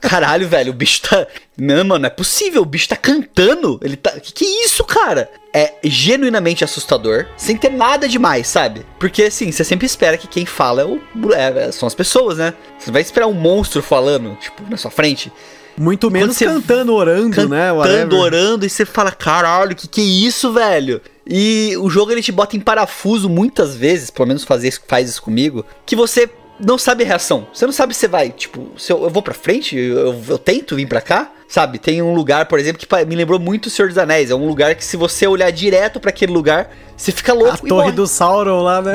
Caralho, 0.00 0.48
velho, 0.48 0.70
o 0.72 0.74
bicho 0.74 1.02
tá. 1.02 1.26
Não, 1.56 1.84
mano, 1.84 2.00
não 2.00 2.06
é 2.06 2.10
possível. 2.10 2.62
O 2.62 2.64
bicho 2.66 2.88
tá 2.88 2.96
cantando. 2.96 3.78
Ele 3.82 3.96
tá. 3.96 4.10
Que 4.12 4.32
que 4.32 4.44
é 4.44 4.64
isso, 4.64 4.82
cara? 4.82 5.30
É 5.52 5.74
genuinamente 5.84 6.64
assustador, 6.64 7.26
sem 7.36 7.56
ter 7.56 7.70
nada 7.70 8.08
demais, 8.08 8.48
sabe? 8.48 8.84
Porque 8.98 9.22
assim, 9.24 9.52
você 9.52 9.62
sempre 9.62 9.86
espera 9.86 10.18
que 10.18 10.26
quem 10.26 10.44
fala 10.44 10.82
é 10.82 10.84
o, 10.84 11.00
é- 11.32 11.70
são 11.70 11.86
as 11.86 11.94
pessoas, 11.94 12.38
né? 12.38 12.52
Você 12.78 12.90
vai 12.90 13.02
esperar 13.02 13.28
um 13.28 13.32
monstro 13.34 13.80
falando, 13.80 14.36
tipo, 14.40 14.62
na 14.68 14.76
sua 14.76 14.90
frente. 14.90 15.30
Muito 15.76 16.10
menos 16.10 16.38
cantando, 16.38 16.94
orando, 16.94 17.48
né? 17.48 17.70
cantando, 17.72 18.16
orando, 18.16 18.64
e 18.66 18.70
você 18.70 18.84
fala, 18.84 19.10
caralho, 19.10 19.74
que 19.74 19.88
que 19.88 20.00
é 20.00 20.04
isso, 20.04 20.52
velho? 20.52 21.00
E 21.26 21.74
o 21.78 21.88
jogo 21.88 22.12
ele 22.12 22.22
te 22.22 22.30
bota 22.32 22.56
em 22.56 22.60
parafuso 22.60 23.28
muitas 23.28 23.74
vezes, 23.74 24.10
pelo 24.10 24.28
menos 24.28 24.44
fazer 24.44 24.68
isso, 24.68 24.80
faz 24.86 25.08
isso 25.08 25.22
comigo, 25.22 25.64
que 25.86 25.96
você 25.96 26.28
não 26.60 26.76
sabe 26.78 27.02
a 27.02 27.06
reação. 27.06 27.46
Você 27.52 27.64
não 27.66 27.72
sabe 27.72 27.94
se 27.94 28.00
você 28.00 28.08
vai, 28.08 28.30
tipo, 28.30 28.68
se 28.78 28.92
eu, 28.92 29.02
eu 29.04 29.10
vou 29.10 29.22
pra 29.22 29.34
frente, 29.34 29.76
eu, 29.76 29.98
eu- 29.98 30.22
eu 30.28 30.38
tento 30.38 30.76
vir 30.76 30.86
pra 30.86 31.00
cá, 31.00 31.32
sabe? 31.48 31.78
Tem 31.78 32.00
um 32.02 32.14
lugar, 32.14 32.46
por 32.46 32.58
exemplo, 32.58 32.78
que 32.86 33.04
me 33.06 33.16
lembrou 33.16 33.40
muito 33.40 33.66
o 33.66 33.70
Senhor 33.70 33.88
dos 33.88 33.98
Anéis. 33.98 34.30
É 34.30 34.34
um 34.34 34.46
lugar 34.46 34.74
que 34.74 34.84
se 34.84 34.96
você 34.96 35.26
olhar 35.26 35.50
direto 35.50 35.98
pra 35.98 36.10
aquele 36.10 36.32
lugar, 36.32 36.70
você 36.96 37.10
fica 37.10 37.32
louco 37.32 37.52
A 37.54 37.66
e 37.66 37.68
torre 37.68 37.82
morre. 37.86 37.92
do 37.92 38.06
Sauron 38.06 38.62
lá, 38.62 38.80
né? 38.82 38.94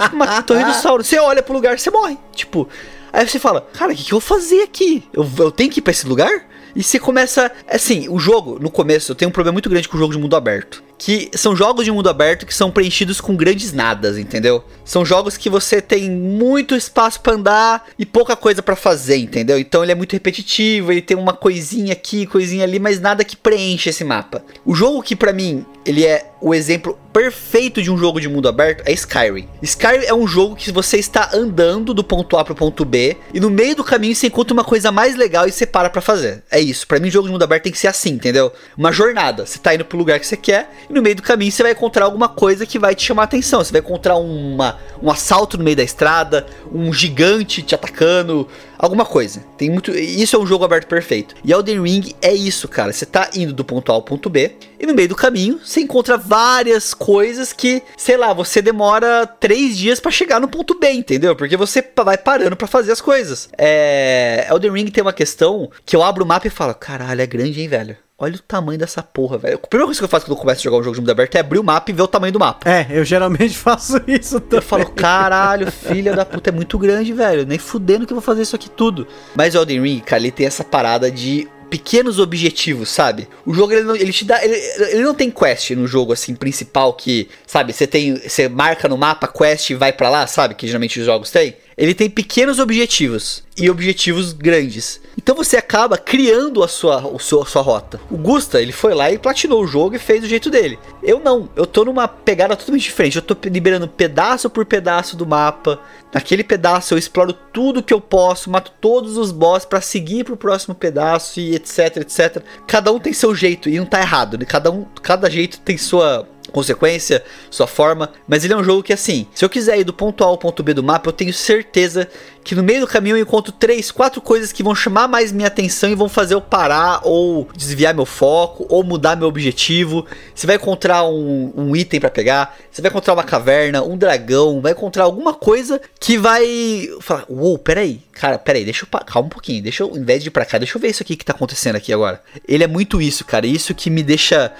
É, 0.00 0.06
uma 0.12 0.42
torre 0.42 0.64
do 0.64 0.72
Sauron. 0.82 1.02
Você 1.04 1.18
olha 1.18 1.42
pro 1.42 1.54
lugar, 1.54 1.78
você 1.78 1.90
morre. 1.90 2.18
Tipo, 2.34 2.68
aí 3.12 3.26
você 3.26 3.38
fala, 3.38 3.66
cara, 3.72 3.92
o 3.92 3.96
que, 3.96 4.02
que 4.04 4.12
eu 4.12 4.20
vou 4.20 4.26
fazer 4.38 4.62
aqui? 4.62 5.04
Eu, 5.14 5.26
eu 5.38 5.50
tenho 5.52 5.70
que 5.70 5.78
ir 5.78 5.82
pra 5.82 5.92
esse 5.92 6.06
lugar? 6.06 6.46
E 6.76 6.82
você 6.82 6.98
começa. 6.98 7.50
Assim, 7.70 8.06
o 8.08 8.18
jogo, 8.18 8.58
no 8.60 8.70
começo, 8.70 9.12
eu 9.12 9.16
tenho 9.16 9.28
um 9.28 9.32
problema 9.32 9.52
muito 9.54 9.68
grande 9.70 9.88
com 9.88 9.96
o 9.96 10.00
jogo 10.00 10.12
de 10.12 10.18
mundo 10.18 10.34
aberto. 10.36 10.82
Que 11.04 11.28
são 11.34 11.56
jogos 11.56 11.84
de 11.84 11.90
mundo 11.90 12.08
aberto 12.08 12.46
que 12.46 12.54
são 12.54 12.70
preenchidos 12.70 13.20
com 13.20 13.34
grandes 13.34 13.72
nadas, 13.72 14.16
entendeu? 14.16 14.62
São 14.84 15.04
jogos 15.04 15.36
que 15.36 15.50
você 15.50 15.82
tem 15.82 16.08
muito 16.08 16.76
espaço 16.76 17.20
pra 17.20 17.34
andar 17.34 17.88
e 17.98 18.06
pouca 18.06 18.36
coisa 18.36 18.62
pra 18.62 18.76
fazer, 18.76 19.16
entendeu? 19.16 19.58
Então 19.58 19.82
ele 19.82 19.90
é 19.90 19.96
muito 19.96 20.12
repetitivo, 20.12 20.92
ele 20.92 21.02
tem 21.02 21.16
uma 21.16 21.32
coisinha 21.32 21.92
aqui, 21.92 22.24
coisinha 22.24 22.62
ali, 22.62 22.78
mas 22.78 23.00
nada 23.00 23.24
que 23.24 23.36
preenche 23.36 23.90
esse 23.90 24.04
mapa. 24.04 24.44
O 24.64 24.76
jogo 24.76 25.02
que 25.02 25.16
pra 25.16 25.32
mim 25.32 25.66
ele 25.84 26.06
é 26.06 26.30
o 26.40 26.54
exemplo 26.54 26.98
perfeito 27.12 27.82
de 27.82 27.90
um 27.90 27.98
jogo 27.98 28.20
de 28.20 28.28
mundo 28.28 28.48
aberto 28.48 28.82
é 28.86 28.92
Skyrim. 28.92 29.48
Skyrim 29.62 30.04
é 30.06 30.14
um 30.14 30.26
jogo 30.26 30.56
que 30.56 30.72
você 30.72 30.96
está 30.96 31.30
andando 31.34 31.92
do 31.92 32.02
ponto 32.02 32.36
A 32.36 32.44
pro 32.44 32.54
ponto 32.54 32.84
B 32.84 33.16
e 33.34 33.40
no 33.40 33.50
meio 33.50 33.76
do 33.76 33.84
caminho 33.84 34.14
você 34.14 34.28
encontra 34.28 34.54
uma 34.54 34.64
coisa 34.64 34.90
mais 34.90 35.14
legal 35.14 35.46
e 35.46 35.52
você 35.52 35.66
para 35.66 35.90
pra 35.90 36.00
fazer. 36.00 36.42
É 36.50 36.58
isso. 36.58 36.86
Pra 36.86 36.98
mim, 36.98 37.10
jogo 37.10 37.26
de 37.26 37.32
mundo 37.32 37.42
aberto 37.42 37.64
tem 37.64 37.72
que 37.72 37.78
ser 37.78 37.88
assim, 37.88 38.10
entendeu? 38.10 38.52
Uma 38.76 38.92
jornada. 38.92 39.44
Você 39.44 39.58
tá 39.58 39.74
indo 39.74 39.84
pro 39.84 39.98
lugar 39.98 40.18
que 40.18 40.26
você 40.26 40.36
quer 40.36 40.70
e 40.92 40.94
no 40.94 41.00
meio 41.00 41.16
do 41.16 41.22
caminho 41.22 41.50
você 41.50 41.62
vai 41.62 41.72
encontrar 41.72 42.04
alguma 42.04 42.28
coisa 42.28 42.66
que 42.66 42.78
vai 42.78 42.94
te 42.94 43.02
chamar 43.02 43.22
a 43.22 43.24
atenção. 43.24 43.64
Você 43.64 43.72
vai 43.72 43.80
encontrar 43.80 44.16
uma, 44.16 44.78
um 45.02 45.10
assalto 45.10 45.56
no 45.56 45.64
meio 45.64 45.76
da 45.76 45.82
estrada, 45.82 46.46
um 46.70 46.92
gigante 46.92 47.62
te 47.62 47.74
atacando, 47.74 48.46
alguma 48.78 49.06
coisa. 49.06 49.42
Tem 49.56 49.70
muito. 49.70 49.90
Isso 49.90 50.36
é 50.36 50.38
um 50.38 50.46
jogo 50.46 50.64
aberto 50.64 50.86
perfeito. 50.86 51.34
E 51.42 51.50
Elden 51.50 51.82
Ring 51.82 52.14
é 52.20 52.34
isso, 52.34 52.68
cara. 52.68 52.92
Você 52.92 53.06
tá 53.06 53.30
indo 53.34 53.54
do 53.54 53.64
ponto 53.64 53.90
A 53.90 53.94
ao 53.94 54.02
ponto 54.02 54.28
B 54.28 54.52
e 54.78 54.84
no 54.84 54.92
meio 54.92 55.08
do 55.08 55.16
caminho 55.16 55.58
você 55.64 55.80
encontra 55.80 56.18
várias 56.18 56.92
coisas 56.92 57.54
que, 57.54 57.82
sei 57.96 58.18
lá, 58.18 58.34
você 58.34 58.60
demora 58.60 59.26
três 59.26 59.78
dias 59.78 59.98
pra 59.98 60.10
chegar 60.10 60.40
no 60.40 60.48
ponto 60.48 60.78
B, 60.78 60.90
entendeu? 60.90 61.34
Porque 61.34 61.56
você 61.56 61.82
vai 62.04 62.18
parando 62.18 62.54
pra 62.54 62.66
fazer 62.66 62.92
as 62.92 63.00
coisas. 63.00 63.48
É. 63.56 64.46
Elden 64.50 64.72
Ring 64.72 64.90
tem 64.90 65.02
uma 65.02 65.12
questão 65.14 65.70
que 65.86 65.96
eu 65.96 66.02
abro 66.02 66.22
o 66.22 66.28
mapa 66.28 66.46
e 66.46 66.50
falo: 66.50 66.74
caralho, 66.74 67.22
é 67.22 67.26
grande, 67.26 67.62
hein, 67.62 67.68
velho? 67.68 67.96
Olha 68.22 68.36
o 68.36 68.38
tamanho 68.38 68.78
dessa 68.78 69.02
porra, 69.02 69.36
velho. 69.36 69.56
A 69.56 69.66
primeira 69.66 69.84
coisa 69.84 69.98
que 69.98 70.04
eu 70.04 70.08
faço 70.08 70.26
quando 70.26 70.36
eu 70.36 70.40
começo 70.40 70.60
a 70.60 70.62
jogar 70.62 70.76
um 70.76 70.82
jogo 70.84 70.94
de 70.94 71.00
mundo 71.00 71.10
aberto 71.10 71.34
é 71.34 71.40
abrir 71.40 71.58
o 71.58 71.64
mapa 71.64 71.90
e 71.90 71.92
ver 71.92 72.02
o 72.02 72.06
tamanho 72.06 72.32
do 72.32 72.38
mapa. 72.38 72.70
É, 72.70 72.86
eu 72.88 73.04
geralmente 73.04 73.58
faço 73.58 74.00
isso 74.06 74.38
também. 74.38 74.58
Eu 74.58 74.62
falo, 74.62 74.86
caralho, 74.90 75.72
filha 75.72 76.14
da 76.14 76.24
puta, 76.24 76.50
é 76.50 76.52
muito 76.52 76.78
grande, 76.78 77.12
velho. 77.12 77.44
Nem 77.44 77.58
fudendo 77.58 78.06
que 78.06 78.12
eu 78.12 78.14
vou 78.14 78.22
fazer 78.22 78.42
isso 78.42 78.54
aqui 78.54 78.70
tudo. 78.70 79.08
Mas 79.34 79.56
o 79.56 79.58
Elden 79.58 79.82
Ring, 79.82 79.98
cara, 79.98 80.22
ele 80.22 80.30
tem 80.30 80.46
essa 80.46 80.62
parada 80.62 81.10
de 81.10 81.48
pequenos 81.68 82.20
objetivos, 82.20 82.90
sabe? 82.90 83.26
O 83.44 83.52
jogo 83.52 83.72
ele, 83.72 83.82
não, 83.82 83.96
ele 83.96 84.12
te 84.12 84.24
dá, 84.24 84.44
ele, 84.44 84.54
ele 84.90 85.02
não 85.02 85.14
tem 85.14 85.28
quest 85.28 85.70
no 85.70 85.88
jogo 85.88 86.12
assim 86.12 86.36
principal 86.36 86.92
que, 86.92 87.28
sabe, 87.44 87.72
você 87.72 87.88
tem, 87.88 88.14
você 88.18 88.48
marca 88.48 88.88
no 88.88 88.96
mapa 88.96 89.26
quest 89.26 89.70
e 89.70 89.74
vai 89.74 89.92
pra 89.92 90.08
lá, 90.08 90.28
sabe? 90.28 90.54
Que 90.54 90.68
geralmente 90.68 91.00
os 91.00 91.06
jogos 91.06 91.30
têm. 91.30 91.56
Ele 91.76 91.94
tem 91.94 92.10
pequenos 92.10 92.58
objetivos 92.58 93.42
e 93.56 93.70
objetivos 93.70 94.32
grandes. 94.32 95.00
Então 95.16 95.34
você 95.34 95.56
acaba 95.56 95.98
criando 95.98 96.62
a 96.62 96.68
sua, 96.68 97.06
o 97.06 97.18
seu, 97.18 97.42
a 97.42 97.46
sua 97.46 97.62
rota. 97.62 98.00
O 98.10 98.16
Gusta, 98.16 98.60
ele 98.60 98.72
foi 98.72 98.94
lá 98.94 99.10
e 99.10 99.18
platinou 99.18 99.62
o 99.62 99.66
jogo 99.66 99.94
e 99.94 99.98
fez 99.98 100.20
do 100.20 100.28
jeito 100.28 100.50
dele. 100.50 100.78
Eu 101.02 101.20
não, 101.20 101.48
eu 101.56 101.66
tô 101.66 101.84
numa 101.84 102.08
pegada 102.08 102.56
totalmente 102.56 102.84
diferente. 102.84 103.16
Eu 103.16 103.22
tô 103.22 103.36
liberando 103.48 103.88
pedaço 103.88 104.48
por 104.48 104.64
pedaço 104.64 105.16
do 105.16 105.26
mapa. 105.26 105.80
Naquele 106.12 106.44
pedaço 106.44 106.94
eu 106.94 106.98
exploro 106.98 107.32
tudo 107.32 107.82
que 107.82 107.92
eu 107.92 108.00
posso, 108.00 108.50
mato 108.50 108.72
todos 108.80 109.16
os 109.16 109.32
boss 109.32 109.64
pra 109.64 109.80
seguir 109.80 110.24
pro 110.24 110.36
próximo 110.36 110.74
pedaço 110.74 111.40
e 111.40 111.54
etc, 111.54 111.98
etc. 111.98 112.42
Cada 112.66 112.92
um 112.92 112.98
tem 112.98 113.12
seu 113.12 113.34
jeito 113.34 113.68
e 113.68 113.78
não 113.78 113.86
tá 113.86 114.00
errado, 114.00 114.36
né? 114.38 114.44
Cada 114.44 114.70
um, 114.70 114.84
cada 115.02 115.30
jeito 115.30 115.60
tem 115.60 115.78
sua 115.78 116.28
consequência, 116.52 117.24
sua 117.50 117.66
forma, 117.66 118.10
mas 118.28 118.44
ele 118.44 118.52
é 118.52 118.56
um 118.56 118.62
jogo 118.62 118.82
que 118.82 118.92
assim, 118.92 119.26
se 119.34 119.44
eu 119.44 119.48
quiser 119.48 119.78
ir 119.78 119.84
do 119.84 119.92
ponto 119.92 120.22
A 120.22 120.26
ao 120.26 120.38
ponto 120.38 120.62
B 120.62 120.74
do 120.74 120.82
mapa, 120.82 121.08
eu 121.08 121.12
tenho 121.12 121.32
certeza 121.32 122.08
que 122.44 122.54
no 122.54 122.62
meio 122.62 122.80
do 122.80 122.86
caminho 122.86 123.16
eu 123.16 123.22
encontro 123.22 123.52
três, 123.52 123.90
quatro 123.90 124.20
coisas 124.20 124.52
que 124.52 124.62
vão 124.62 124.74
chamar 124.74 125.08
mais 125.08 125.32
minha 125.32 125.48
atenção 125.48 125.90
e 125.90 125.94
vão 125.94 126.08
fazer 126.08 126.34
eu 126.34 126.40
parar 126.40 127.00
ou 127.04 127.48
desviar 127.56 127.94
meu 127.94 128.04
foco 128.04 128.66
ou 128.68 128.82
mudar 128.82 129.16
meu 129.16 129.28
objetivo. 129.28 130.06
Você 130.34 130.46
vai 130.46 130.56
encontrar 130.56 131.04
um, 131.04 131.52
um 131.56 131.76
item 131.76 132.00
para 132.00 132.10
pegar, 132.10 132.56
você 132.70 132.82
vai 132.82 132.90
encontrar 132.90 133.14
uma 133.14 133.24
caverna, 133.24 133.82
um 133.82 133.96
dragão, 133.96 134.60
vai 134.60 134.72
encontrar 134.72 135.04
alguma 135.04 135.32
coisa 135.34 135.80
que 136.00 136.18
vai 136.18 136.88
falar, 137.00 137.24
uou, 137.28 137.58
peraí, 137.58 138.00
cara, 138.12 138.38
peraí, 138.38 138.64
deixa 138.64 138.84
eu, 138.84 139.00
calma 139.00 139.26
um 139.26 139.30
pouquinho, 139.30 139.62
deixa 139.62 139.82
eu, 139.82 139.90
ao 139.90 139.96
invés 139.96 140.22
de 140.22 140.28
ir 140.28 140.32
pra 140.32 140.44
cá, 140.44 140.58
deixa 140.58 140.76
eu 140.76 140.80
ver 140.80 140.88
isso 140.88 141.02
aqui 141.02 141.16
que 141.16 141.24
tá 141.24 141.32
acontecendo 141.32 141.76
aqui 141.76 141.92
agora. 141.92 142.20
Ele 142.46 142.64
é 142.64 142.68
muito 142.68 143.00
isso, 143.00 143.24
cara, 143.24 143.46
isso 143.46 143.74
que 143.74 143.88
me 143.88 144.02
deixa 144.02 144.52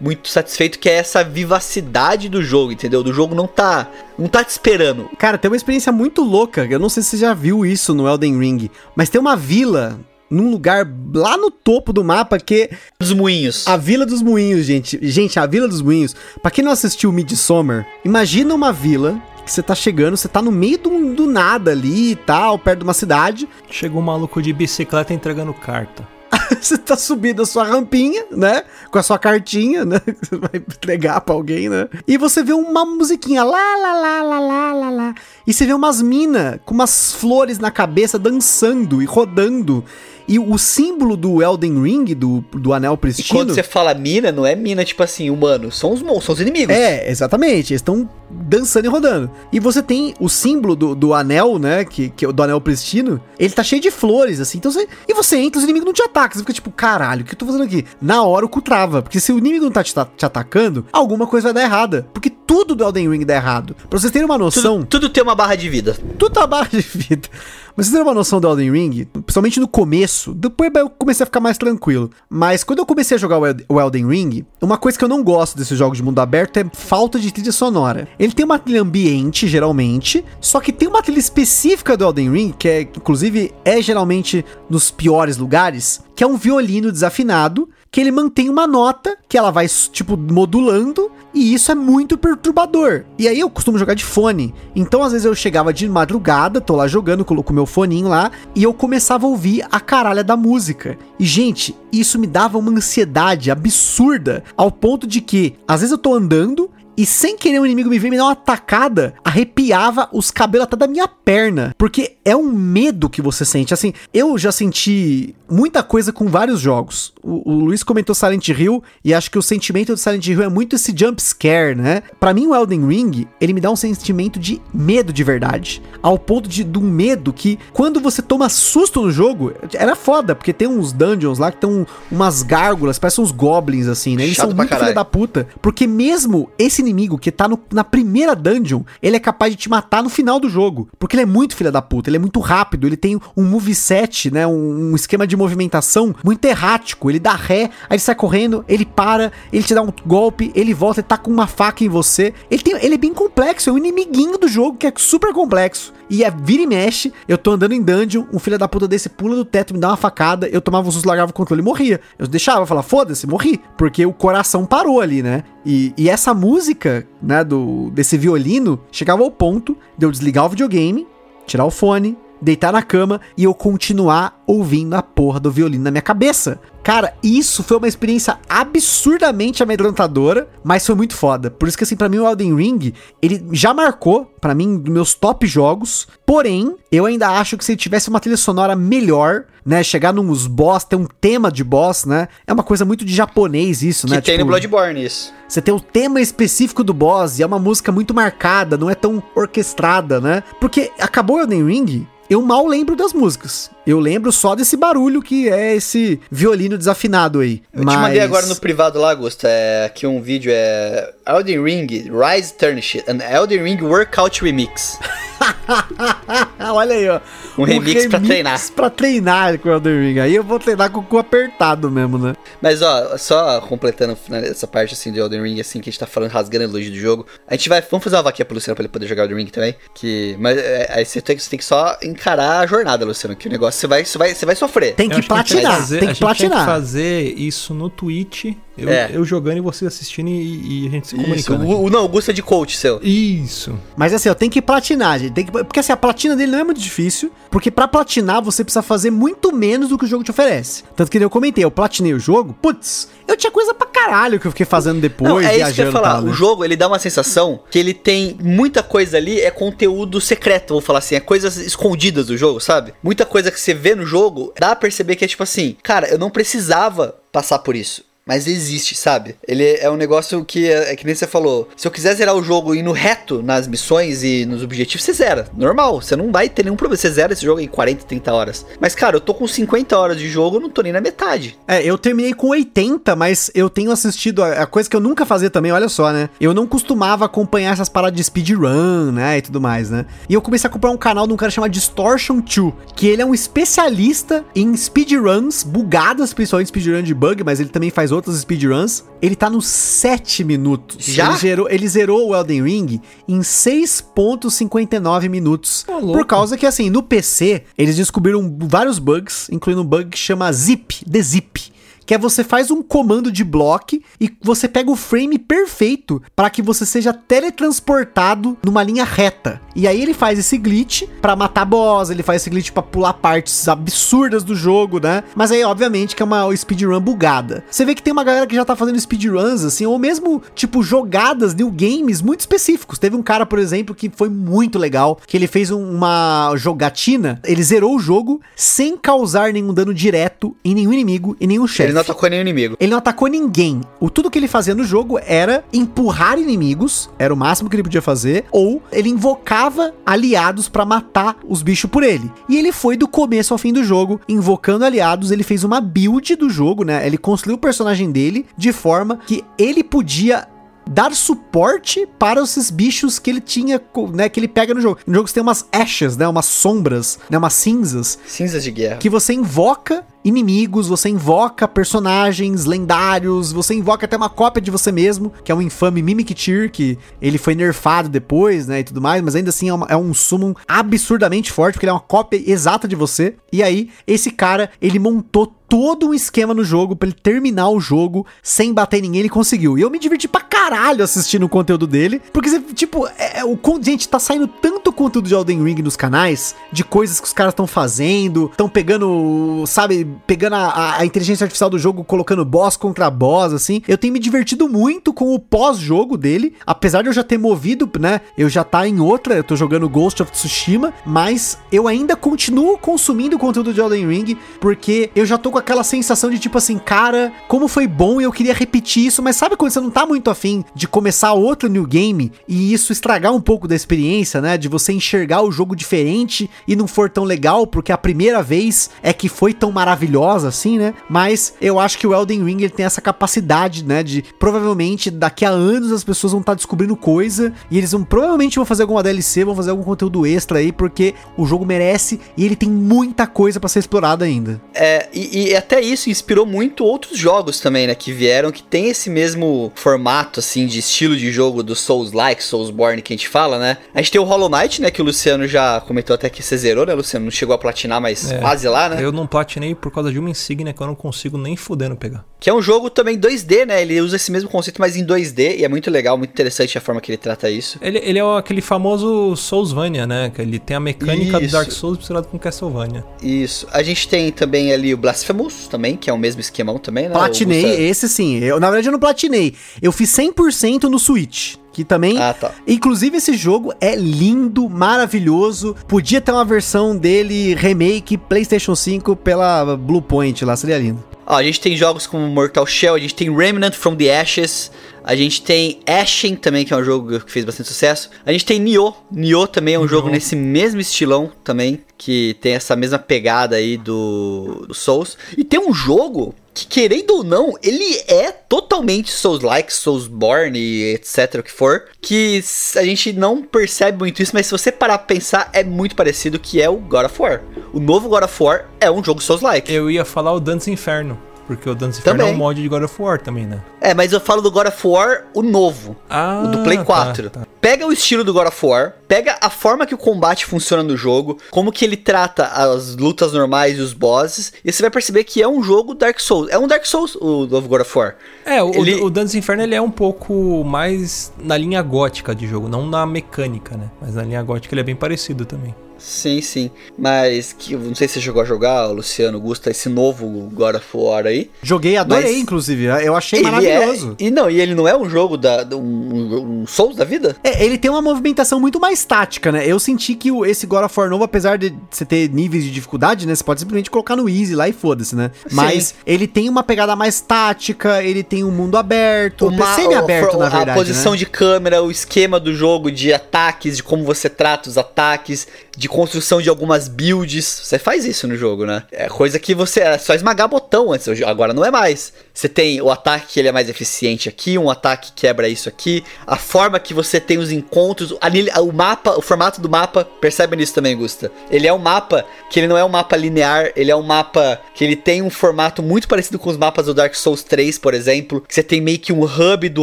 muito 0.00 0.28
satisfeito 0.28 0.78
que 0.78 0.88
é 0.88 0.94
essa 0.94 1.22
vivacidade 1.22 2.28
do 2.28 2.42
jogo, 2.42 2.72
entendeu? 2.72 3.02
Do 3.02 3.12
jogo 3.12 3.34
não 3.34 3.46
tá, 3.46 3.88
não 4.18 4.28
tá 4.28 4.42
te 4.42 4.50
esperando. 4.50 5.08
Cara, 5.18 5.36
tem 5.36 5.50
uma 5.50 5.56
experiência 5.56 5.92
muito 5.92 6.22
louca. 6.22 6.66
Eu 6.68 6.78
não 6.78 6.88
sei 6.88 7.02
se 7.02 7.10
você 7.10 7.16
já 7.18 7.34
viu 7.34 7.66
isso 7.66 7.94
no 7.94 8.08
Elden 8.08 8.38
Ring, 8.38 8.70
mas 8.96 9.08
tem 9.10 9.20
uma 9.20 9.36
vila 9.36 10.00
num 10.30 10.50
lugar 10.50 10.86
lá 11.12 11.36
no 11.36 11.50
topo 11.50 11.92
do 11.92 12.04
mapa 12.04 12.38
que 12.38 12.70
Dos 12.98 13.12
moinhos. 13.12 13.66
a 13.66 13.76
Vila 13.76 14.06
dos 14.06 14.22
Moinhos, 14.22 14.64
gente. 14.64 14.98
Gente, 15.02 15.40
a 15.40 15.46
Vila 15.46 15.66
dos 15.66 15.82
Moinhos. 15.82 16.14
Pra 16.40 16.52
quem 16.52 16.64
não 16.64 16.70
assistiu 16.70 17.10
Midsommar, 17.10 17.84
imagina 18.04 18.54
uma 18.54 18.72
vila 18.72 19.20
que 19.44 19.50
você 19.50 19.62
tá 19.62 19.74
chegando, 19.74 20.16
você 20.16 20.28
tá 20.28 20.40
no 20.40 20.52
meio 20.52 20.78
do, 20.78 21.14
do 21.14 21.26
nada 21.26 21.72
ali 21.72 22.12
e 22.12 22.16
tal, 22.16 22.56
perto 22.58 22.78
de 22.78 22.84
uma 22.84 22.94
cidade. 22.94 23.48
Chegou 23.68 24.00
um 24.00 24.04
maluco 24.04 24.40
de 24.40 24.52
bicicleta 24.52 25.12
entregando 25.12 25.52
carta. 25.52 26.06
você 26.60 26.76
tá 26.76 26.96
subindo 26.96 27.42
a 27.42 27.46
sua 27.46 27.64
rampinha, 27.64 28.24
né? 28.30 28.64
Com 28.90 28.98
a 28.98 29.02
sua 29.02 29.18
cartinha, 29.18 29.84
né? 29.84 30.00
Que 30.20 30.26
você 30.26 30.36
vai 30.36 30.50
entregar 30.54 31.20
pra 31.20 31.34
alguém, 31.34 31.68
né? 31.68 31.88
E 32.06 32.16
você 32.18 32.42
vê 32.42 32.52
uma 32.52 32.84
musiquinha 32.84 33.42
lá, 33.44 33.76
lá, 33.76 33.94
lá, 33.94 34.22
lá, 34.22 34.40
lá, 34.40 34.72
lá, 34.72 34.90
lá. 34.90 35.14
E 35.46 35.52
você 35.52 35.64
vê 35.64 35.72
umas 35.72 36.02
minas 36.02 36.58
com 36.64 36.74
umas 36.74 37.12
flores 37.12 37.58
na 37.58 37.70
cabeça 37.70 38.18
dançando 38.18 39.00
e 39.00 39.04
rodando. 39.04 39.84
E 40.30 40.38
o 40.38 40.56
símbolo 40.56 41.16
do 41.16 41.42
Elden 41.42 41.82
Ring, 41.82 42.04
do, 42.14 42.44
do 42.52 42.72
Anel 42.72 42.94
E 42.94 42.96
Pristino... 42.96 43.36
quando 43.36 43.52
você 43.52 43.64
fala 43.64 43.92
mina, 43.94 44.30
não 44.30 44.46
é 44.46 44.54
mina 44.54 44.84
tipo 44.84 45.02
assim, 45.02 45.28
humano, 45.28 45.72
são 45.72 45.92
os 45.92 46.02
monstros, 46.02 46.24
são 46.24 46.34
os 46.36 46.40
inimigos. 46.40 46.72
É, 46.72 47.10
exatamente. 47.10 47.72
Eles 47.72 47.80
estão 47.80 48.08
dançando 48.30 48.84
e 48.84 48.88
rodando. 48.88 49.28
E 49.52 49.58
você 49.58 49.82
tem 49.82 50.14
o 50.20 50.28
símbolo 50.28 50.76
do, 50.76 50.94
do 50.94 51.14
anel, 51.14 51.58
né? 51.58 51.84
Que, 51.84 52.10
que 52.10 52.24
é 52.24 52.28
o 52.28 52.32
do 52.32 52.44
anel 52.44 52.60
pristino. 52.60 53.20
Ele 53.40 53.52
tá 53.52 53.64
cheio 53.64 53.82
de 53.82 53.90
flores, 53.90 54.38
assim. 54.38 54.58
Então 54.58 54.70
você, 54.70 54.86
e 55.08 55.12
você 55.12 55.36
entra, 55.36 55.58
os 55.58 55.64
inimigos 55.64 55.84
não 55.84 55.92
te 55.92 56.02
atacam. 56.02 56.34
Você 56.34 56.40
fica 56.40 56.52
tipo, 56.52 56.70
caralho, 56.70 57.22
o 57.22 57.24
que 57.24 57.34
eu 57.34 57.38
tô 57.38 57.46
fazendo 57.46 57.64
aqui? 57.64 57.84
Na 58.00 58.22
hora 58.22 58.46
o 58.46 58.48
cu 58.48 58.62
trava. 58.62 59.02
Porque 59.02 59.18
se 59.18 59.32
o 59.32 59.38
inimigo 59.38 59.64
não 59.64 59.72
tá 59.72 59.82
te, 59.82 59.92
te 60.16 60.24
atacando, 60.24 60.86
alguma 60.92 61.26
coisa 61.26 61.48
vai 61.48 61.54
dar 61.54 61.62
errada. 61.68 62.06
Porque 62.14 62.30
tudo 62.50 62.74
do 62.74 62.82
Elden 62.82 63.08
Ring 63.08 63.24
dá 63.24 63.36
errado. 63.36 63.76
Pra 63.88 63.96
vocês 63.96 64.10
terem 64.10 64.26
uma 64.26 64.36
noção. 64.36 64.78
Tudo, 64.78 65.02
tudo 65.02 65.08
tem 65.10 65.22
uma 65.22 65.36
barra 65.36 65.54
de 65.54 65.68
vida. 65.68 65.96
tudo 66.18 66.32
tá 66.32 66.44
barra 66.48 66.68
de 66.68 66.80
vida. 66.80 67.28
Mas 67.76 67.86
vocês 67.86 67.92
terem 67.92 68.02
uma 68.04 68.12
noção 68.12 68.40
do 68.40 68.48
Elden 68.48 68.72
Ring, 68.72 69.04
principalmente 69.04 69.60
no 69.60 69.68
começo, 69.68 70.34
depois 70.34 70.68
eu 70.74 70.90
comecei 70.90 71.22
a 71.22 71.26
ficar 71.26 71.38
mais 71.38 71.56
tranquilo. 71.56 72.10
Mas 72.28 72.64
quando 72.64 72.80
eu 72.80 72.86
comecei 72.86 73.14
a 73.14 73.20
jogar 73.20 73.38
o 73.38 73.80
Elden 73.80 74.08
Ring, 74.08 74.44
uma 74.60 74.76
coisa 74.76 74.98
que 74.98 75.04
eu 75.04 75.08
não 75.08 75.22
gosto 75.22 75.56
desses 75.56 75.78
jogos 75.78 75.98
de 75.98 76.02
mundo 76.02 76.18
aberto 76.18 76.56
é 76.56 76.64
falta 76.72 77.20
de 77.20 77.32
trilha 77.32 77.52
sonora. 77.52 78.08
Ele 78.18 78.32
tem 78.32 78.44
uma 78.44 78.58
trilha 78.58 78.82
ambiente, 78.82 79.46
geralmente, 79.46 80.24
só 80.40 80.58
que 80.58 80.72
tem 80.72 80.88
uma 80.88 81.02
trilha 81.02 81.20
específica 81.20 81.96
do 81.96 82.04
Elden 82.04 82.32
Ring, 82.32 82.54
que 82.58 82.68
é, 82.68 82.80
inclusive, 82.80 83.54
é 83.64 83.80
geralmente 83.80 84.44
nos 84.68 84.90
piores 84.90 85.36
lugares, 85.36 86.02
que 86.16 86.24
é 86.24 86.26
um 86.26 86.36
violino 86.36 86.90
desafinado, 86.90 87.68
que 87.90 88.00
ele 88.00 88.12
mantém 88.12 88.48
uma 88.48 88.66
nota 88.66 89.16
que 89.28 89.36
ela 89.36 89.50
vai, 89.50 89.66
tipo, 89.68 90.16
modulando, 90.16 91.10
e 91.34 91.54
isso 91.54 91.72
é 91.72 91.74
muito 91.74 92.16
perturbador. 92.16 93.04
E 93.18 93.26
aí 93.26 93.38
eu 93.38 93.50
costumo 93.50 93.78
jogar 93.78 93.94
de 93.94 94.04
fone. 94.04 94.54
Então, 94.74 95.02
às 95.02 95.12
vezes, 95.12 95.24
eu 95.24 95.34
chegava 95.34 95.72
de 95.72 95.88
madrugada, 95.88 96.60
tô 96.60 96.76
lá 96.76 96.86
jogando, 96.86 97.24
coloco 97.24 97.52
meu 97.52 97.66
foninho 97.66 98.08
lá, 98.08 98.30
e 98.54 98.62
eu 98.62 98.72
começava 98.72 99.26
a 99.26 99.28
ouvir 99.28 99.66
a 99.70 99.80
caralha 99.80 100.22
da 100.22 100.36
música. 100.36 100.96
E, 101.18 101.24
gente, 101.24 101.76
isso 101.92 102.18
me 102.18 102.26
dava 102.26 102.58
uma 102.58 102.70
ansiedade 102.70 103.50
absurda, 103.50 104.44
ao 104.56 104.70
ponto 104.70 105.06
de 105.06 105.20
que, 105.20 105.54
às 105.66 105.80
vezes, 105.80 105.92
eu 105.92 105.98
tô 105.98 106.14
andando. 106.14 106.70
E 107.00 107.06
sem 107.06 107.34
querer 107.34 107.58
o 107.58 107.64
inimigo 107.64 107.88
me 107.88 107.98
ver 107.98 108.10
me 108.10 108.18
dar 108.18 108.24
uma 108.24 108.36
tacada, 108.36 109.14
arrepiava 109.24 110.10
os 110.12 110.30
cabelos 110.30 110.64
até 110.64 110.76
da 110.76 110.86
minha 110.86 111.08
perna. 111.08 111.74
Porque 111.78 112.16
é 112.22 112.36
um 112.36 112.52
medo 112.52 113.08
que 113.08 113.22
você 113.22 113.42
sente. 113.42 113.72
Assim, 113.72 113.94
eu 114.12 114.36
já 114.36 114.52
senti 114.52 115.34
muita 115.48 115.82
coisa 115.82 116.12
com 116.12 116.26
vários 116.26 116.60
jogos. 116.60 117.14
O, 117.22 117.52
o 117.52 117.64
Luiz 117.64 117.82
comentou 117.82 118.14
Silent 118.14 118.46
Hill, 118.48 118.82
e 119.02 119.14
acho 119.14 119.30
que 119.30 119.38
o 119.38 119.42
sentimento 119.42 119.94
do 119.94 119.96
Silent 119.96 120.26
Hill 120.26 120.42
é 120.42 120.48
muito 120.50 120.76
esse 120.76 120.94
jump 120.94 121.22
scare, 121.22 121.74
né? 121.74 122.02
Pra 122.20 122.34
mim, 122.34 122.46
o 122.46 122.54
Elden 122.54 122.86
Ring, 122.86 123.26
ele 123.40 123.54
me 123.54 123.62
dá 123.62 123.70
um 123.70 123.76
sentimento 123.76 124.38
de 124.38 124.60
medo 124.74 125.10
de 125.10 125.24
verdade. 125.24 125.82
Ao 126.02 126.18
ponto 126.18 126.50
de, 126.50 126.62
de 126.62 126.78
um 126.78 126.82
medo 126.82 127.32
que, 127.32 127.58
quando 127.72 127.98
você 127.98 128.20
toma 128.20 128.50
susto 128.50 129.00
no 129.00 129.10
jogo, 129.10 129.54
era 129.72 129.96
foda, 129.96 130.34
porque 130.34 130.52
tem 130.52 130.68
uns 130.68 130.92
dungeons 130.92 131.38
lá 131.38 131.50
que 131.50 131.56
estão 131.56 131.86
umas 132.12 132.42
gárgulas, 132.42 132.98
parecem 132.98 133.24
uns 133.24 133.30
goblins, 133.30 133.86
assim, 133.86 134.16
né? 134.16 134.24
Eles 134.24 134.36
Chato 134.36 134.48
são 134.48 134.56
muito 134.56 134.76
filha 134.76 134.92
da 134.92 135.04
puta. 135.04 135.48
Porque 135.62 135.86
mesmo 135.86 136.50
esse 136.58 136.89
inimigo 136.90 137.18
que 137.18 137.30
tá 137.30 137.46
no- 137.48 137.58
na 137.72 137.84
primeira 137.84 138.34
dungeon, 138.34 138.82
ele 139.02 139.16
é 139.16 139.20
capaz 139.20 139.52
de 139.52 139.58
te 139.58 139.68
matar 139.70 140.02
no 140.02 140.08
final 140.10 140.40
do 140.40 140.48
jogo. 140.48 140.88
Porque 140.98 141.14
ele 141.16 141.22
é 141.22 141.26
muito 141.26 141.56
filha 141.56 141.70
da 141.72 141.80
puta, 141.80 142.10
ele 142.10 142.16
é 142.16 142.20
muito 142.20 142.40
rápido, 142.40 142.86
ele 142.86 142.96
tem 142.96 143.18
um 143.36 143.44
moveset, 143.44 144.30
né? 144.30 144.46
Um, 144.46 144.90
um 144.92 144.96
esquema 144.96 145.26
de 145.26 145.36
movimentação 145.36 146.14
muito 146.24 146.44
errático. 146.44 147.10
Ele 147.10 147.18
dá 147.18 147.34
ré, 147.34 147.64
aí 147.88 147.92
ele 147.92 147.98
sai 148.00 148.14
correndo, 148.14 148.64
ele 148.68 148.84
para, 148.84 149.30
ele 149.52 149.62
te 149.62 149.74
dá 149.74 149.82
um 149.82 149.92
golpe, 150.06 150.50
ele 150.54 150.74
volta, 150.74 151.00
ele 151.00 151.06
tá 151.08 151.16
com 151.16 151.30
uma 151.30 151.46
faca 151.46 151.84
em 151.84 151.88
você. 151.88 152.34
Ele, 152.50 152.62
tem, 152.62 152.74
ele 152.84 152.94
é 152.94 152.98
bem 152.98 153.14
complexo, 153.14 153.70
é 153.70 153.72
um 153.72 153.78
inimiguinho 153.78 154.38
do 154.38 154.48
jogo 154.48 154.76
que 154.76 154.86
é 154.86 154.92
super 154.96 155.32
complexo. 155.32 155.92
E 156.10 156.24
é 156.24 156.30
vira 156.30 156.64
e 156.64 156.66
mexe, 156.66 157.12
eu 157.28 157.38
tô 157.38 157.52
andando 157.52 157.72
em 157.72 157.80
dungeon, 157.80 158.24
um 158.32 158.40
filho 158.40 158.58
da 158.58 158.66
puta 158.66 158.88
desse 158.88 159.08
pula 159.08 159.36
do 159.36 159.44
teto, 159.44 159.72
me 159.72 159.78
dá 159.78 159.88
uma 159.88 159.96
facada, 159.96 160.48
eu 160.48 160.60
tomava 160.60 160.88
um 160.88 160.90
susto, 160.90 161.06
largava 161.06 161.30
o 161.30 161.34
controle 161.34 161.62
e 161.62 161.64
morria. 161.64 162.00
Eu 162.18 162.26
deixava, 162.26 162.62
eu 162.62 162.66
falava, 162.66 162.86
foda-se, 162.86 163.28
morri. 163.28 163.60
Porque 163.78 164.04
o 164.04 164.12
coração 164.12 164.66
parou 164.66 165.00
ali, 165.00 165.22
né? 165.22 165.44
E, 165.64 165.94
e 165.96 166.10
essa 166.10 166.34
música, 166.34 167.06
né, 167.22 167.44
do, 167.44 167.90
desse 167.90 168.18
violino, 168.18 168.80
chegava 168.90 169.22
ao 169.22 169.30
ponto 169.30 169.76
de 169.96 170.04
eu 170.04 170.10
desligar 170.10 170.46
o 170.46 170.48
videogame, 170.48 171.06
tirar 171.46 171.64
o 171.64 171.70
fone, 171.70 172.18
deitar 172.42 172.72
na 172.72 172.82
cama 172.82 173.20
e 173.36 173.44
eu 173.44 173.54
continuar 173.54 174.42
ouvindo 174.46 174.94
a 174.94 175.02
porra 175.02 175.38
do 175.38 175.50
violino 175.50 175.84
na 175.84 175.90
minha 175.90 176.02
cabeça. 176.02 176.58
Cara, 176.82 177.14
isso 177.22 177.62
foi 177.62 177.76
uma 177.76 177.88
experiência 177.88 178.38
absurdamente 178.48 179.62
amedrontadora, 179.62 180.48
mas 180.64 180.86
foi 180.86 180.94
muito 180.94 181.14
foda. 181.14 181.50
Por 181.50 181.68
isso 181.68 181.76
que 181.76 181.84
assim, 181.84 181.96
pra 181.96 182.08
mim 182.08 182.18
o 182.18 182.26
Elden 182.28 182.54
Ring, 182.56 182.94
ele 183.20 183.44
já 183.52 183.74
marcou 183.74 184.24
pra 184.40 184.54
mim 184.54 184.78
dos 184.78 184.92
meus 184.92 185.14
top 185.14 185.46
jogos. 185.46 186.08
Porém, 186.24 186.74
eu 186.90 187.04
ainda 187.04 187.28
acho 187.28 187.56
que 187.58 187.64
se 187.64 187.72
ele 187.72 187.78
tivesse 187.78 188.08
uma 188.08 188.18
trilha 188.18 188.36
sonora 188.36 188.74
melhor, 188.74 189.44
né, 189.64 189.82
chegar 189.82 190.12
nos 190.12 190.46
boss, 190.46 190.84
ter 190.84 190.96
um 190.96 191.06
tema 191.20 191.52
de 191.52 191.62
boss, 191.62 192.06
né? 192.06 192.28
É 192.46 192.52
uma 192.52 192.62
coisa 192.62 192.84
muito 192.84 193.04
de 193.04 193.14
japonês 193.14 193.82
isso, 193.82 194.06
Que 194.06 194.14
né? 194.14 194.20
tem 194.20 194.38
no 194.38 194.46
Bloodborne 194.46 195.04
isso. 195.04 195.32
Você 195.46 195.60
tem 195.60 195.74
o 195.74 195.80
tema 195.80 196.20
específico 196.20 196.82
do 196.82 196.94
boss 196.94 197.38
e 197.38 197.42
é 197.42 197.46
uma 197.46 197.58
música 197.58 197.92
muito 197.92 198.14
marcada, 198.14 198.78
não 198.78 198.88
é 198.88 198.94
tão 198.94 199.22
orquestrada, 199.34 200.20
né? 200.20 200.42
Porque 200.60 200.90
acabou 200.98 201.36
o 201.36 201.40
Elden 201.40 201.66
Ring, 201.66 202.06
eu 202.30 202.40
mal 202.40 202.64
lembro 202.64 202.94
das 202.94 203.12
músicas. 203.12 203.68
Eu 203.84 203.98
lembro 203.98 204.30
só 204.30 204.54
desse 204.54 204.76
barulho 204.76 205.20
que 205.20 205.48
é 205.48 205.74
esse 205.74 206.20
violino 206.30 206.78
desafinado 206.78 207.40
aí. 207.40 207.60
Eu 207.74 207.84
te 207.84 207.96
mandei 207.96 208.20
agora 208.20 208.46
no 208.46 208.54
privado 208.54 209.00
lá, 209.00 209.10
Augusto. 209.10 209.48
É, 209.48 209.86
aqui 209.86 210.06
um 210.06 210.22
vídeo 210.22 210.52
é 210.54 211.12
Elden 211.26 211.64
Ring 211.64 211.86
Rise 211.88 212.54
Tarnished, 212.54 213.04
an 213.08 213.18
Elden 213.20 213.64
Ring 213.64 213.82
Workout 213.82 214.44
Remix. 214.44 214.96
Olha 216.60 216.94
aí, 216.94 217.08
ó. 217.08 217.20
Um 217.58 217.64
remix 217.64 218.06
pra 218.06 218.20
treinar. 218.20 218.60
pra 218.76 218.90
treinar 218.90 219.58
com 219.58 219.68
o 219.68 219.72
Elden 219.72 220.00
Ring. 220.00 220.20
Aí 220.20 220.34
eu 220.34 220.44
vou 220.44 220.58
treinar 220.58 220.90
com 220.90 221.00
o 221.00 221.02
cu 221.02 221.18
apertado 221.18 221.90
mesmo, 221.90 222.18
né? 222.18 222.34
Mas 222.60 222.82
ó, 222.82 223.16
só 223.16 223.60
completando 223.62 224.16
né, 224.28 224.48
essa 224.48 224.66
parte 224.66 224.94
assim 224.94 225.12
de 225.12 225.18
Elden 225.18 225.42
Ring, 225.42 225.60
assim, 225.60 225.80
que 225.80 225.88
a 225.88 225.92
gente 225.92 226.00
tá 226.00 226.06
falando, 226.06 226.30
rasgando 226.30 226.64
a 226.64 226.68
elogio 226.68 226.90
do 226.90 226.98
jogo. 226.98 227.26
A 227.48 227.54
gente 227.54 227.68
vai. 227.68 227.80
Vamos 227.80 228.04
fazer 228.04 228.16
uma 228.16 228.22
vaquinha 228.22 228.44
pro 228.44 228.54
Luciano 228.54 228.76
pra 228.76 228.82
ele 228.82 228.92
poder 228.92 229.06
jogar 229.06 229.22
Elden 229.22 229.38
Ring 229.38 229.46
também. 229.46 229.74
Que. 229.94 230.36
Mas 230.38 230.58
é, 230.58 230.90
aí 230.90 231.04
você 231.04 231.20
tem, 231.20 231.38
você 231.38 231.50
tem 231.50 231.58
que 231.58 231.64
só 231.64 231.96
encarar 232.20 232.60
a 232.60 232.66
jornada, 232.66 233.04
Luciano. 233.04 233.34
Que 233.34 233.48
o 233.48 233.50
negócio 233.50 233.80
você 233.80 233.86
vai, 233.86 234.04
você 234.04 234.18
vai, 234.18 234.34
você 234.34 234.46
vai 234.46 234.54
sofrer. 234.54 234.94
Tem 234.94 235.08
que 235.08 235.22
platinar, 235.22 235.76
fazer- 235.78 235.98
tem 236.00 236.08
que 236.08 236.14
gente 236.14 236.18
tinha 236.36 236.48
platinar. 236.50 236.66
fazer 236.66 237.34
isso 237.38 237.72
no 237.72 237.88
Twitch, 237.88 238.52
eu, 238.80 238.88
É. 238.88 239.10
eu 239.12 239.24
jogando 239.24 239.58
e 239.58 239.60
você 239.60 239.86
assistindo 239.86 240.28
e, 240.28 240.84
e 240.84 240.88
a 240.88 240.90
gente 240.90 241.08
se 241.08 241.14
Isso, 241.16 241.24
comunicando. 241.24 241.64
o, 241.66 241.84
o, 241.84 241.90
não, 241.90 242.04
o 242.04 242.08
Gusto 242.08 242.30
é 242.30 242.34
de 242.34 242.42
coach 242.42 242.76
seu. 242.76 243.00
Isso. 243.02 243.78
Mas 243.96 244.12
assim, 244.14 244.28
ó, 244.28 244.34
tem 244.34 244.48
que 244.50 244.60
platinar, 244.62 245.18
gente. 245.18 245.32
Tem 245.32 245.44
que, 245.44 245.52
porque 245.52 245.80
assim, 245.80 245.92
a 245.92 245.96
platina 245.96 246.34
dele 246.36 246.52
não 246.52 246.58
é 246.58 246.64
muito 246.64 246.80
difícil. 246.80 247.30
Porque 247.50 247.70
pra 247.70 247.86
platinar, 247.88 248.42
você 248.42 248.62
precisa 248.64 248.82
fazer 248.82 249.10
muito 249.10 249.52
menos 249.52 249.88
do 249.88 249.98
que 249.98 250.04
o 250.04 250.08
jogo 250.08 250.22
te 250.24 250.30
oferece. 250.30 250.84
Tanto 250.96 251.10
que 251.10 251.18
nem 251.18 251.24
eu 251.24 251.30
comentei, 251.30 251.64
eu 251.64 251.70
platinei 251.70 252.14
o 252.14 252.18
jogo, 252.18 252.54
putz, 252.62 253.08
eu 253.26 253.36
tinha 253.36 253.50
coisa 253.50 253.74
pra 253.74 253.86
caralho 253.86 254.38
que 254.38 254.46
eu 254.46 254.50
fiquei 254.52 254.66
fazendo 254.66 255.00
depois, 255.00 255.30
Não, 255.30 255.40
é 255.40 255.56
isso 255.58 255.74
que 255.74 255.80
eu 255.82 255.86
ia 255.86 255.92
falar. 255.92 256.12
tal, 256.14 256.22
né? 256.22 256.30
O 256.30 256.32
jogo, 256.32 256.64
ele 256.64 256.76
dá 256.76 256.86
uma 256.86 256.98
sensação 256.98 257.60
que 257.70 257.78
ele 257.78 257.92
tem 257.94 258.36
muita 258.42 258.82
coisa 258.82 259.16
ali, 259.16 259.40
é 259.40 259.50
conteúdo 259.50 260.20
secreto, 260.20 260.74
vou 260.74 260.80
falar 260.80 261.00
assim, 261.00 261.14
é 261.16 261.20
coisas 261.20 261.56
escondidas 261.56 262.26
do 262.26 262.36
jogo, 262.36 262.60
sabe? 262.60 262.94
Muita 263.02 263.26
coisa 263.26 263.50
que 263.50 263.60
você 263.60 263.74
vê 263.74 263.94
no 263.94 264.06
jogo, 264.06 264.52
dá 264.58 264.72
a 264.72 264.76
perceber 264.76 265.16
que 265.16 265.24
é 265.24 265.28
tipo 265.28 265.42
assim, 265.42 265.76
cara, 265.82 266.08
eu 266.08 266.18
não 266.18 266.30
precisava 266.30 267.14
passar 267.32 267.58
por 267.60 267.74
isso. 267.76 268.04
Mas 268.26 268.46
existe, 268.46 268.94
sabe? 268.94 269.36
Ele 269.46 269.64
é 269.64 269.90
um 269.90 269.96
negócio 269.96 270.44
que 270.44 270.70
é, 270.70 270.92
é 270.92 270.96
que 270.96 271.04
nem 271.04 271.14
você 271.14 271.26
falou. 271.26 271.68
Se 271.76 271.86
eu 271.86 271.90
quiser 271.90 272.14
zerar 272.14 272.34
o 272.34 272.42
jogo 272.42 272.74
indo 272.74 272.92
reto 272.92 273.42
nas 273.42 273.66
missões 273.66 274.22
e 274.22 274.46
nos 274.46 274.62
objetivos, 274.62 275.04
você 275.04 275.12
zera. 275.12 275.48
Normal, 275.56 276.00
você 276.00 276.14
não 276.14 276.30
vai 276.30 276.48
ter 276.48 276.64
nenhum 276.64 276.76
problema. 276.76 276.96
Você 276.96 277.10
zera 277.10 277.32
esse 277.32 277.44
jogo 277.44 277.60
em 277.60 277.66
40, 277.66 278.04
30 278.04 278.32
horas. 278.32 278.66
Mas, 278.78 278.94
cara, 278.94 279.16
eu 279.16 279.20
tô 279.20 279.34
com 279.34 279.46
50 279.46 279.98
horas 279.98 280.18
de 280.18 280.28
jogo, 280.28 280.56
eu 280.56 280.60
não 280.60 280.70
tô 280.70 280.82
nem 280.82 280.92
na 280.92 281.00
metade. 281.00 281.58
É, 281.66 281.82
eu 281.82 281.98
terminei 281.98 282.32
com 282.32 282.48
80, 282.48 283.16
mas 283.16 283.50
eu 283.54 283.68
tenho 283.68 283.90
assistido 283.90 284.42
a, 284.42 284.62
a 284.62 284.66
coisa 284.66 284.88
que 284.88 284.94
eu 284.94 285.00
nunca 285.00 285.26
fazia 285.26 285.50
também, 285.50 285.72
olha 285.72 285.88
só, 285.88 286.12
né? 286.12 286.30
Eu 286.40 286.54
não 286.54 286.66
costumava 286.66 287.24
acompanhar 287.24 287.72
essas 287.72 287.88
paradas 287.88 288.16
de 288.16 288.24
speedrun, 288.24 289.12
né, 289.12 289.38
e 289.38 289.42
tudo 289.42 289.60
mais, 289.60 289.90
né? 289.90 290.06
E 290.28 290.34
eu 290.34 290.42
comecei 290.42 290.68
a 290.68 290.70
acompanhar 290.70 290.94
um 290.94 290.98
canal 290.98 291.26
de 291.26 291.32
um 291.32 291.36
cara 291.36 291.50
chamado 291.50 291.70
Distortion 291.70 292.40
2, 292.40 292.72
que 292.94 293.08
ele 293.08 293.22
é 293.22 293.26
um 293.26 293.34
especialista 293.34 294.44
em 294.54 294.76
speedruns, 294.76 295.62
bugadas, 295.62 296.32
principalmente 296.32 296.68
speedrun 296.68 297.02
de 297.02 297.14
bug, 297.14 297.42
mas 297.42 297.60
ele 297.60 297.70
também 297.70 297.90
faz 297.90 298.09
outras 298.12 298.36
speedruns. 298.36 299.04
Ele 299.20 299.36
tá 299.36 299.50
nos 299.50 299.66
7 299.66 300.44
minutos. 300.44 301.04
Já? 301.04 301.28
Ele 301.28 301.36
zerou, 301.38 301.70
ele 301.70 301.88
zerou 301.88 302.28
o 302.28 302.34
Elden 302.34 302.62
Ring 302.62 303.00
em 303.28 303.40
6.59 303.40 305.28
minutos. 305.28 305.84
Louco. 305.88 306.12
por 306.12 306.26
causa 306.26 306.56
que, 306.56 306.66
assim, 306.66 306.88
no 306.90 307.02
PC, 307.02 307.64
eles 307.76 307.96
descobriram 307.96 308.56
vários 308.60 308.98
bugs, 308.98 309.48
incluindo 309.50 309.82
um 309.82 309.86
bug 309.86 310.10
que 310.10 310.18
chama 310.18 310.52
Zip, 310.52 311.04
The 311.04 311.22
Zip. 311.22 311.72
Que 312.06 312.14
é 312.14 312.18
você 312.18 312.42
faz 312.42 312.70
um 312.70 312.82
comando 312.82 313.30
de 313.30 313.44
block 313.44 314.02
e 314.20 314.30
você 314.42 314.66
pega 314.68 314.90
o 314.90 314.96
frame 314.96 315.38
perfeito 315.38 316.22
para 316.34 316.50
que 316.50 316.62
você 316.62 316.84
seja 316.84 317.12
teletransportado 317.12 318.56
numa 318.64 318.82
linha 318.82 319.04
reta. 319.04 319.60
E 319.76 319.86
aí 319.86 320.00
ele 320.02 320.14
faz 320.14 320.38
esse 320.38 320.58
glitch 320.58 321.02
pra 321.20 321.36
matar 321.36 321.64
boss, 321.64 322.10
ele 322.10 322.22
faz 322.22 322.42
esse 322.42 322.50
glitch 322.50 322.70
pra 322.70 322.82
pular 322.82 323.12
partes 323.14 323.68
absurdas 323.68 324.42
do 324.42 324.54
jogo, 324.56 324.98
né? 325.00 325.22
Mas 325.34 325.52
aí, 325.52 325.62
obviamente, 325.64 326.16
que 326.16 326.22
é 326.22 326.26
uma 326.26 326.54
speedrun 326.56 327.00
bugada. 327.00 327.64
Você 327.70 327.84
vê 327.84 327.94
que 327.94 328.02
tem 328.02 328.12
uma 328.12 328.24
galera 328.24 328.46
que 328.46 328.54
já 328.56 328.64
tá 328.64 328.74
fazendo 328.74 328.98
speedruns, 328.98 329.64
assim, 329.64 329.86
ou 329.86 329.98
mesmo, 329.98 330.42
tipo, 330.54 330.82
jogadas, 330.82 331.54
new 331.54 331.70
games 331.70 332.20
muito 332.22 332.40
específicos. 332.40 332.98
Teve 332.98 333.16
um 333.16 333.22
cara, 333.22 333.46
por 333.46 333.58
exemplo, 333.58 333.94
que 333.94 334.10
foi 334.14 334.28
muito 334.28 334.78
legal, 334.78 335.18
que 335.26 335.36
ele 335.36 335.46
fez 335.46 335.70
um- 335.70 335.90
uma 336.00 336.52
jogatina, 336.56 337.40
ele 337.44 337.62
zerou 337.62 337.94
o 337.96 337.98
jogo 337.98 338.40
sem 338.56 338.96
causar 338.96 339.52
nenhum 339.52 339.72
dano 339.72 339.94
direto 339.94 340.56
em 340.64 340.74
nenhum 340.74 340.92
inimigo 340.92 341.36
e 341.40 341.46
nenhum 341.46 341.66
chefe. 341.66 341.92
Não 342.00 342.12
atacou 342.12 342.28
nenhum 342.30 342.40
inimigo. 342.42 342.76
Ele 342.80 342.90
não 342.90 342.98
atacou 342.98 343.28
ninguém. 343.28 343.80
O 343.98 344.08
tudo 344.08 344.30
que 344.30 344.38
ele 344.38 344.48
fazia 344.48 344.74
no 344.74 344.84
jogo 344.84 345.18
era 345.24 345.64
empurrar 345.72 346.38
inimigos, 346.38 347.10
era 347.18 347.32
o 347.32 347.36
máximo 347.36 347.68
que 347.68 347.76
ele 347.76 347.82
podia 347.82 348.02
fazer, 348.02 348.44
ou 348.50 348.82
ele 348.90 349.08
invocava 349.08 349.92
aliados 350.04 350.68
pra 350.68 350.84
matar 350.84 351.36
os 351.46 351.62
bichos 351.62 351.90
por 351.90 352.02
ele. 352.02 352.30
E 352.48 352.56
ele 352.56 352.72
foi 352.72 352.96
do 352.96 353.06
começo 353.06 353.52
ao 353.54 353.58
fim 353.58 353.72
do 353.72 353.84
jogo 353.84 354.20
invocando 354.28 354.84
aliados, 354.84 355.30
ele 355.30 355.42
fez 355.42 355.64
uma 355.64 355.80
build 355.80 356.36
do 356.36 356.48
jogo, 356.48 356.84
né? 356.84 357.06
Ele 357.06 357.18
construiu 357.18 357.56
o 357.56 357.60
personagem 357.60 358.10
dele 358.10 358.46
de 358.56 358.72
forma 358.72 359.18
que 359.26 359.44
ele 359.58 359.82
podia 359.84 360.46
dar 360.92 361.14
suporte 361.14 362.06
para 362.18 362.42
esses 362.42 362.68
bichos 362.68 363.18
que 363.20 363.30
ele 363.30 363.40
tinha, 363.40 363.80
né, 364.12 364.28
que 364.28 364.40
ele 364.40 364.48
pega 364.48 364.74
no 364.74 364.80
jogo. 364.80 364.98
No 365.06 365.14
jogo 365.14 365.28
você 365.28 365.34
tem 365.34 365.42
umas 365.42 365.64
ashes, 365.70 366.16
né, 366.16 366.26
umas 366.26 366.46
sombras, 366.46 367.18
né, 367.30 367.38
umas 367.38 367.52
cinzas 367.52 368.18
Cinzas 368.26 368.64
de 368.64 368.72
guerra. 368.72 368.96
que 368.96 369.08
você 369.08 369.32
invoca 369.32 370.04
inimigos, 370.24 370.88
você 370.88 371.08
invoca 371.08 371.66
personagens 371.66 372.64
lendários, 372.64 373.52
você 373.52 373.74
invoca 373.74 374.06
até 374.06 374.16
uma 374.16 374.28
cópia 374.28 374.60
de 374.60 374.70
você 374.70 374.92
mesmo, 374.92 375.32
que 375.44 375.50
é 375.50 375.54
um 375.54 375.62
infame 375.62 376.02
Mimic 376.02 376.34
Tear, 376.34 376.70
que 376.70 376.98
ele 377.20 377.38
foi 377.38 377.54
nerfado 377.54 378.08
depois, 378.08 378.66
né, 378.66 378.80
e 378.80 378.84
tudo 378.84 379.00
mais, 379.00 379.22
mas 379.22 379.34
ainda 379.34 379.50
assim 379.50 379.68
é, 379.68 379.74
uma- 379.74 379.86
é 379.88 379.96
um 379.96 380.12
summon 380.12 380.54
absurdamente 380.68 381.52
forte, 381.52 381.74
porque 381.74 381.86
ele 381.86 381.90
é 381.90 381.94
uma 381.94 382.00
cópia 382.00 382.42
exata 382.50 382.86
de 382.86 382.96
você. 382.96 383.34
E 383.52 383.62
aí, 383.62 383.90
esse 384.06 384.30
cara, 384.30 384.70
ele 384.80 384.98
montou 384.98 385.54
todo 385.68 386.08
um 386.08 386.14
esquema 386.14 386.52
no 386.52 386.64
jogo 386.64 386.96
pra 386.96 387.08
ele 387.08 387.16
terminar 387.22 387.68
o 387.68 387.78
jogo 387.78 388.26
sem 388.42 388.74
bater 388.74 389.00
ninguém, 389.00 389.20
ele 389.20 389.28
conseguiu. 389.28 389.78
E 389.78 389.82
eu 389.82 389.88
me 389.88 390.00
diverti 390.00 390.26
pra 390.26 390.40
caralho 390.40 391.04
assistindo 391.04 391.44
o 391.44 391.48
conteúdo 391.48 391.86
dele, 391.86 392.20
porque, 392.32 392.58
tipo, 392.74 393.06
é, 393.16 393.38
é, 393.38 393.44
o 393.44 393.56
gente, 393.80 394.08
tá 394.08 394.18
saindo 394.18 394.48
tanto 394.48 394.92
conteúdo 394.92 395.28
de 395.28 395.34
Elden 395.34 395.62
Ring 395.62 395.80
nos 395.80 395.94
canais, 395.96 396.56
de 396.72 396.82
coisas 396.82 397.20
que 397.20 397.26
os 397.26 397.32
caras 397.32 397.52
estão 397.52 397.68
fazendo, 397.68 398.46
estão 398.50 398.68
pegando, 398.68 399.62
sabe, 399.66 400.09
pegando 400.26 400.54
a, 400.56 400.98
a- 400.98 401.06
inteligência 401.06 401.44
artificial 401.44 401.70
do 401.70 401.78
jogo, 401.78 402.04
colocando 402.04 402.44
boss 402.44 402.76
contra 402.76 403.10
boss, 403.10 403.52
assim. 403.52 403.82
Eu 403.88 403.98
tenho 403.98 404.12
me 404.12 404.18
divertido 404.18 404.68
muito 404.68 405.12
com 405.12 405.34
o 405.34 405.38
pós-jogo 405.38 406.16
dele, 406.16 406.54
apesar 406.66 407.02
de 407.02 407.08
eu 407.08 407.12
já 407.12 407.22
ter 407.22 407.38
movido, 407.38 407.88
né, 407.98 408.20
eu 408.36 408.48
já 408.48 408.64
tá 408.64 408.86
em 408.86 409.00
outra, 409.00 409.34
eu 409.34 409.44
tô 409.44 409.56
jogando 409.56 409.88
Ghost 409.88 410.22
of 410.22 410.32
Tsushima, 410.32 410.92
mas 411.04 411.58
eu 411.72 411.86
ainda 411.88 412.16
continuo 412.16 412.78
consumindo 412.78 413.36
o 413.36 413.38
conteúdo 413.38 413.72
de 413.72 413.80
Elden 413.80 414.06
Ring, 414.08 414.36
porque 414.60 415.10
eu 415.14 415.24
já 415.26 415.36
tô 415.38 415.50
com 415.50 415.58
aquela 415.58 415.84
sensação 415.84 416.30
de 416.30 416.38
tipo 416.38 416.58
assim, 416.58 416.78
cara, 416.78 417.32
como 417.48 417.68
foi 417.68 417.86
bom 417.86 418.20
e 418.20 418.24
eu 418.24 418.32
queria 418.32 418.54
repetir 418.54 419.06
isso, 419.06 419.22
mas 419.22 419.36
sabe 419.36 419.56
quando 419.56 419.70
você 419.72 419.80
não 419.80 419.90
tá 419.90 420.06
muito 420.06 420.30
afim 420.30 420.64
de 420.74 420.86
começar 420.88 421.32
outro 421.32 421.68
new 421.68 421.86
game 421.86 422.32
e 422.48 422.72
isso 422.72 422.92
estragar 422.92 423.32
um 423.32 423.40
pouco 423.40 423.66
da 423.68 423.74
experiência, 423.74 424.40
né? 424.40 424.56
De 424.58 424.68
você 424.68 424.92
enxergar 424.92 425.42
o 425.42 425.50
jogo 425.52 425.74
diferente 425.76 426.48
e 426.66 426.74
não 426.76 426.86
for 426.86 427.08
tão 427.10 427.24
legal, 427.24 427.66
porque 427.66 427.92
a 427.92 427.98
primeira 427.98 428.42
vez 428.42 428.90
é 429.02 429.12
que 429.12 429.28
foi 429.28 429.52
tão 429.52 429.70
maravilhosa 430.00 430.48
assim, 430.48 430.78
né? 430.78 430.94
Mas 431.08 431.54
eu 431.60 431.78
acho 431.78 431.98
que 431.98 432.06
o 432.06 432.14
Elden 432.14 432.44
Ring 432.44 432.58
ele 432.58 432.70
tem 432.70 432.86
essa 432.86 433.00
capacidade, 433.00 433.84
né? 433.84 434.02
De 434.02 434.22
provavelmente 434.38 435.10
daqui 435.10 435.44
a 435.44 435.50
anos 435.50 435.92
as 435.92 436.02
pessoas 436.02 436.32
vão 436.32 436.40
estar 436.40 436.54
descobrindo 436.54 436.96
coisa 436.96 437.52
e 437.70 437.76
eles 437.78 437.92
vão 437.92 438.02
provavelmente 438.02 438.56
vão 438.56 438.64
fazer 438.64 438.82
alguma 438.82 439.02
DLC, 439.02 439.44
vão 439.44 439.54
fazer 439.54 439.70
algum 439.70 439.82
conteúdo 439.82 440.26
extra 440.26 440.58
aí, 440.58 440.72
porque 440.72 441.14
o 441.36 441.46
jogo 441.46 441.66
merece 441.66 442.20
e 442.36 442.44
ele 442.44 442.56
tem 442.56 442.70
muita 442.70 443.26
coisa 443.26 443.60
pra 443.60 443.68
ser 443.68 443.80
explorada 443.80 444.24
ainda. 444.24 444.60
É, 444.74 445.08
e, 445.12 445.48
e 445.50 445.56
até 445.56 445.80
isso 445.80 446.08
inspirou 446.10 446.46
muito 446.46 446.84
outros 446.84 447.18
jogos 447.18 447.60
também, 447.60 447.86
né? 447.86 447.94
Que 447.94 448.12
vieram, 448.12 448.50
que 448.50 448.62
tem 448.62 448.88
esse 448.88 449.10
mesmo 449.10 449.70
formato, 449.74 450.40
assim, 450.40 450.66
de 450.66 450.78
estilo 450.78 451.16
de 451.16 451.30
jogo 451.30 451.62
do 451.62 451.74
Souls-like, 451.74 452.42
Soulsborne 452.42 453.02
que 453.02 453.12
a 453.12 453.16
gente 453.16 453.28
fala, 453.28 453.58
né? 453.58 453.76
A 453.94 453.98
gente 454.00 454.12
tem 454.12 454.20
o 454.20 454.24
Hollow 454.24 454.48
Knight, 454.48 454.80
né? 454.80 454.90
Que 454.90 455.02
o 455.02 455.04
Luciano 455.04 455.46
já 455.46 455.80
comentou 455.80 456.14
até 456.14 456.28
que 456.28 456.42
você 456.42 456.56
zerou, 456.56 456.86
né, 456.86 456.94
Luciano? 456.94 457.24
Não 457.24 457.30
chegou 457.30 457.54
a 457.54 457.58
platinar, 457.58 458.00
mas 458.00 458.30
É. 458.30 458.38
quase 458.38 458.66
lá, 458.68 458.88
né? 458.88 458.98
Eu 459.02 459.12
não 459.12 459.26
platinei 459.26 459.74
por 459.74 459.89
causa 459.90 460.12
de 460.12 460.18
uma 460.18 460.30
insígnia 460.30 460.72
que 460.72 460.80
eu 460.82 460.86
não 460.86 460.94
consigo 460.94 461.36
nem 461.38 461.56
fudendo 461.56 461.96
pegar. 461.96 462.24
Que 462.38 462.48
é 462.48 462.54
um 462.54 462.62
jogo 462.62 462.88
também 462.88 463.18
2D, 463.18 463.66
né? 463.66 463.82
Ele 463.82 464.00
usa 464.00 464.16
esse 464.16 464.30
mesmo 464.32 464.48
conceito, 464.48 464.80
mas 464.80 464.96
em 464.96 465.04
2D, 465.04 465.58
e 465.58 465.64
é 465.64 465.68
muito 465.68 465.90
legal, 465.90 466.16
muito 466.16 466.30
interessante 466.30 466.76
a 466.78 466.80
forma 466.80 467.00
que 467.00 467.10
ele 467.10 467.18
trata 467.18 467.50
isso. 467.50 467.78
Ele, 467.82 467.98
ele 468.02 468.18
é 468.18 468.36
aquele 468.38 468.60
famoso 468.60 469.36
Soulsvania, 469.36 470.06
né? 470.06 470.30
Que 470.34 470.40
ele 470.40 470.58
tem 470.58 470.76
a 470.76 470.80
mecânica 470.80 471.38
do 471.38 471.44
Isso. 471.44 471.52
Dark 471.52 471.70
Souls 471.70 471.98
misturado 471.98 472.28
com 472.28 472.38
Castlevania. 472.38 473.04
Isso. 473.22 473.66
A 473.72 473.82
gente 473.82 474.08
tem 474.08 474.30
também 474.32 474.72
ali 474.72 474.94
o 474.94 474.96
Blasphemous, 474.96 475.66
também, 475.68 475.96
que 475.96 476.08
é 476.08 476.12
o 476.12 476.18
mesmo 476.18 476.40
esquemão 476.40 476.78
também, 476.78 477.04
né? 477.08 477.10
Platinei, 477.14 477.62
Gustavo- 477.62 477.82
esse 477.82 478.08
sim. 478.08 478.38
Eu, 478.38 478.58
na 478.58 478.68
verdade, 478.68 478.88
eu 478.88 478.92
não 478.92 478.98
platinei. 478.98 479.54
Eu 479.82 479.92
fiz 479.92 480.10
100% 480.10 480.84
no 480.84 480.98
Switch. 480.98 481.56
Que 481.72 481.84
também. 481.84 482.18
Ah, 482.18 482.34
tá. 482.34 482.52
Inclusive, 482.66 483.18
esse 483.18 483.36
jogo 483.36 483.72
é 483.80 483.94
lindo, 483.94 484.68
maravilhoso. 484.68 485.76
Podia 485.86 486.20
ter 486.20 486.32
uma 486.32 486.44
versão 486.44 486.96
dele 486.96 487.54
remake 487.54 488.16
PlayStation 488.16 488.74
5 488.74 489.14
pela 489.16 489.76
Bluepoint 489.76 490.44
lá, 490.44 490.56
seria 490.56 490.78
lindo. 490.78 491.02
Ó, 491.30 491.36
a 491.36 491.44
gente 491.44 491.60
tem 491.60 491.76
jogos 491.76 492.08
como 492.08 492.26
Mortal 492.26 492.66
Shell, 492.66 492.96
a 492.96 492.98
gente 492.98 493.14
tem 493.14 493.32
Remnant 493.32 493.74
from 493.74 493.94
the 493.94 494.20
Ashes, 494.20 494.72
a 495.04 495.14
gente 495.14 495.42
tem 495.42 495.78
Ashen 495.86 496.34
também, 496.34 496.64
que 496.64 496.74
é 496.74 496.76
um 496.76 496.82
jogo 496.82 497.20
que 497.20 497.30
fez 497.30 497.44
bastante 497.44 497.68
sucesso. 497.68 498.10
A 498.26 498.32
gente 498.32 498.44
tem 498.44 498.58
Nioh, 498.58 498.94
Nioh 499.12 499.46
também 499.46 499.74
é 499.74 499.78
um 499.78 499.86
jogo 499.86 500.08
nesse 500.10 500.34
mesmo 500.34 500.80
estilão 500.80 501.30
também, 501.44 501.80
que 501.96 502.36
tem 502.40 502.54
essa 502.54 502.74
mesma 502.74 502.98
pegada 502.98 503.54
aí 503.54 503.76
do, 503.76 504.64
do 504.66 504.74
Souls. 504.74 505.16
E 505.38 505.44
tem 505.44 505.60
um 505.60 505.72
jogo 505.72 506.34
que, 506.54 506.66
querendo 506.66 507.10
ou 507.16 507.24
não, 507.24 507.54
ele 507.62 508.02
é 508.06 508.30
totalmente 508.30 509.10
Souls-like, 509.10 509.72
Soulsborne 509.72 510.58
e 510.58 510.94
etc, 510.94 511.36
o 511.40 511.42
que 511.42 511.52
for, 511.52 511.88
que 512.00 512.42
a 512.76 512.84
gente 512.84 513.12
não 513.12 513.42
percebe 513.42 513.98
muito 513.98 514.22
isso, 514.22 514.32
mas 514.34 514.46
se 514.46 514.52
você 514.52 514.72
parar 514.72 514.98
pra 514.98 515.06
pensar, 515.06 515.50
é 515.52 515.62
muito 515.62 515.94
parecido, 515.94 516.38
que 516.38 516.60
é 516.60 516.68
o 516.68 516.76
God 516.76 517.06
of 517.06 517.22
War. 517.22 517.42
O 517.72 517.80
novo 517.80 518.08
God 518.08 518.24
of 518.24 518.42
War 518.42 518.68
é 518.80 518.90
um 518.90 519.02
jogo 519.02 519.22
Souls-like. 519.22 519.72
Eu 519.72 519.90
ia 519.90 520.04
falar 520.04 520.32
o 520.32 520.40
Dantes 520.40 520.68
Inferno. 520.68 521.29
Porque 521.56 521.68
o 521.68 521.74
Dantes 521.74 521.98
Inferno 521.98 522.22
é 522.22 522.26
um 522.26 522.36
mod 522.36 522.62
de 522.62 522.68
God 522.68 522.84
of 522.84 523.02
War 523.02 523.20
também, 523.20 523.44
né? 523.44 523.60
É, 523.80 523.92
mas 523.92 524.12
eu 524.12 524.20
falo 524.20 524.40
do 524.40 524.50
God 524.52 524.68
of 524.68 524.86
War, 524.86 525.24
o 525.34 525.42
novo. 525.42 525.96
Ah, 526.08 526.42
o 526.44 526.48
do 526.48 526.58
Play 526.62 526.78
tá, 526.78 526.84
4. 526.84 527.30
tá. 527.30 527.46
Pega 527.60 527.84
o 527.86 527.92
estilo 527.92 528.22
do 528.24 528.32
God 528.32 528.46
of 528.46 528.64
War, 528.66 528.94
pega 529.08 529.36
a 529.40 529.50
forma 529.50 529.84
que 529.84 529.94
o 529.94 529.98
combate 529.98 530.46
funciona 530.46 530.82
no 530.82 530.96
jogo, 530.96 531.38
como 531.50 531.72
que 531.72 531.84
ele 531.84 531.96
trata 531.96 532.46
as 532.46 532.96
lutas 532.96 533.32
normais 533.32 533.76
e 533.78 533.80
os 533.80 533.92
bosses, 533.92 534.52
e 534.64 534.72
você 534.72 534.80
vai 534.80 534.90
perceber 534.90 535.24
que 535.24 535.42
é 535.42 535.48
um 535.48 535.62
jogo 535.62 535.92
Dark 535.94 536.20
Souls. 536.20 536.48
É 536.50 536.58
um 536.58 536.66
Dark 536.68 536.86
Souls, 536.86 537.16
o 537.16 537.46
novo 537.46 537.68
God 537.68 537.80
of 537.82 537.98
War. 537.98 538.14
É, 538.46 538.62
o, 538.62 538.70
Ele- 538.74 538.94
o 539.02 539.10
Dantes 539.10 539.34
Inferno 539.34 539.62
ele 539.64 539.74
é 539.74 539.82
um 539.82 539.90
pouco 539.90 540.62
mais 540.64 541.32
na 541.38 541.56
linha 541.58 541.82
gótica 541.82 542.34
de 542.34 542.46
jogo, 542.46 542.68
não 542.68 542.86
na 542.86 543.04
mecânica, 543.04 543.76
né? 543.76 543.90
Mas 544.00 544.14
na 544.14 544.22
linha 544.22 544.42
gótica 544.42 544.72
ele 544.74 544.80
é 544.80 544.84
bem 544.84 544.96
parecido 544.96 545.44
também. 545.44 545.74
Sim, 546.00 546.40
sim. 546.40 546.70
Mas 546.98 547.52
que 547.56 547.76
não 547.76 547.94
sei 547.94 548.08
se 548.08 548.14
você 548.14 548.20
chegou 548.20 548.42
a 548.42 548.44
jogar, 548.44 548.86
Luciano, 548.86 549.38
Gusta, 549.40 549.70
esse 549.70 549.88
novo 549.88 550.26
God 550.52 550.76
of 550.76 550.86
War 550.94 551.26
aí. 551.26 551.50
Joguei, 551.62 551.96
adorei, 551.96 552.32
Mas- 552.32 552.36
inclusive. 552.40 552.84
Eu 552.84 553.14
achei 553.14 553.40
Ele 553.40 553.50
maravilhoso. 553.50 554.16
É, 554.18 554.24
e 554.24 554.30
não, 554.30 554.50
e 554.50 554.60
ele 554.60 554.74
não 554.74 554.88
é 554.88 554.96
um 554.96 555.08
jogo 555.08 555.36
da. 555.36 555.66
um, 555.72 556.60
um 556.62 556.66
Souls 556.66 556.96
da 556.96 557.04
vida? 557.04 557.36
É, 557.44 557.64
ele 557.64 557.76
tem 557.78 557.90
uma 557.90 558.02
movimentação 558.02 558.58
muito 558.60 558.80
mais 558.80 559.04
tática, 559.04 559.52
né? 559.52 559.66
Eu 559.66 559.78
senti 559.78 560.14
que 560.14 560.30
esse 560.46 560.66
God 560.66 560.84
of 560.84 560.98
War 560.98 561.08
novo, 561.10 561.24
apesar 561.24 561.58
de 561.58 561.72
você 561.90 562.04
ter 562.04 562.28
níveis 562.30 562.64
de 562.64 562.70
dificuldade, 562.70 563.26
né? 563.26 563.34
Você 563.34 563.44
pode 563.44 563.60
simplesmente 563.60 563.90
colocar 563.90 564.16
no 564.16 564.28
easy 564.28 564.54
lá 564.54 564.68
e 564.68 564.72
foda-se, 564.72 565.14
né? 565.14 565.30
Mas 565.52 565.94
ele 566.06 566.26
tem 566.26 566.48
uma 566.48 566.62
pegada 566.62 566.96
mais 566.96 567.20
tática, 567.20 568.02
ele 568.02 568.22
tem 568.22 568.42
um 568.44 568.50
mundo 568.50 568.76
aberto, 568.76 569.48
Uma- 569.48 569.74
semi-aberto, 569.74 570.36
na 570.38 570.46
a 570.46 570.48
verdade, 570.50 570.78
posição 570.78 571.12
né? 571.12 571.18
de 571.18 571.26
câmera, 571.26 571.82
o 571.82 571.90
esquema 571.90 572.40
do 572.40 572.54
jogo 572.54 572.90
de 572.90 573.12
ataques, 573.12 573.76
de 573.76 573.82
como 573.82 574.04
você 574.04 574.28
trata 574.28 574.68
os 574.68 574.78
ataques, 574.78 575.46
de 575.76 575.88
construção 575.90 576.40
de 576.40 576.48
algumas 576.48 576.88
builds. 576.88 577.44
Você 577.64 577.78
faz 577.78 578.04
isso 578.04 578.26
no 578.26 578.36
jogo, 578.36 578.64
né? 578.64 578.84
É 578.92 579.08
coisa 579.08 579.38
que 579.38 579.54
você 579.54 579.80
é 579.80 579.98
só 579.98 580.14
esmagar 580.14 580.48
botão 580.48 580.92
antes, 580.92 581.08
agora 581.22 581.52
não 581.52 581.64
é 581.64 581.70
mais. 581.70 582.12
Você 582.32 582.48
tem 582.48 582.80
o 582.80 582.90
ataque 582.90 583.34
que 583.34 583.40
ele 583.40 583.48
é 583.48 583.52
mais 583.52 583.68
eficiente 583.68 584.28
aqui, 584.28 584.56
um 584.56 584.70
ataque 584.70 585.12
que 585.12 585.22
quebra 585.22 585.48
isso 585.48 585.68
aqui, 585.68 586.04
a 586.26 586.36
forma 586.36 586.78
que 586.78 586.94
você 586.94 587.20
tem 587.20 587.38
os 587.38 587.50
encontros, 587.50 588.14
ali, 588.20 588.48
o 588.58 588.72
mapa, 588.72 589.18
o 589.18 589.20
formato 589.20 589.60
do 589.60 589.68
mapa, 589.68 590.04
percebe 590.04 590.56
nisso 590.56 590.74
também, 590.74 590.96
Gusta. 590.96 591.30
Ele 591.50 591.66
é 591.66 591.72
um 591.72 591.78
mapa 591.78 592.24
que 592.50 592.60
ele 592.60 592.68
não 592.68 592.78
é 592.78 592.84
um 592.84 592.88
mapa 592.88 593.16
linear, 593.16 593.72
ele 593.74 593.90
é 593.90 593.96
um 593.96 594.02
mapa 594.02 594.60
que 594.74 594.84
ele 594.84 594.96
tem 594.96 595.20
um 595.22 595.30
formato 595.30 595.82
muito 595.82 596.06
parecido 596.06 596.38
com 596.38 596.48
os 596.48 596.56
mapas 596.56 596.86
do 596.86 596.94
Dark 596.94 597.14
Souls 597.14 597.42
3, 597.42 597.78
por 597.78 597.94
exemplo, 597.94 598.40
que 598.40 598.54
você 598.54 598.62
tem 598.62 598.80
meio 598.80 598.98
que 598.98 599.12
um 599.12 599.24
hub, 599.24 599.68
do 599.68 599.82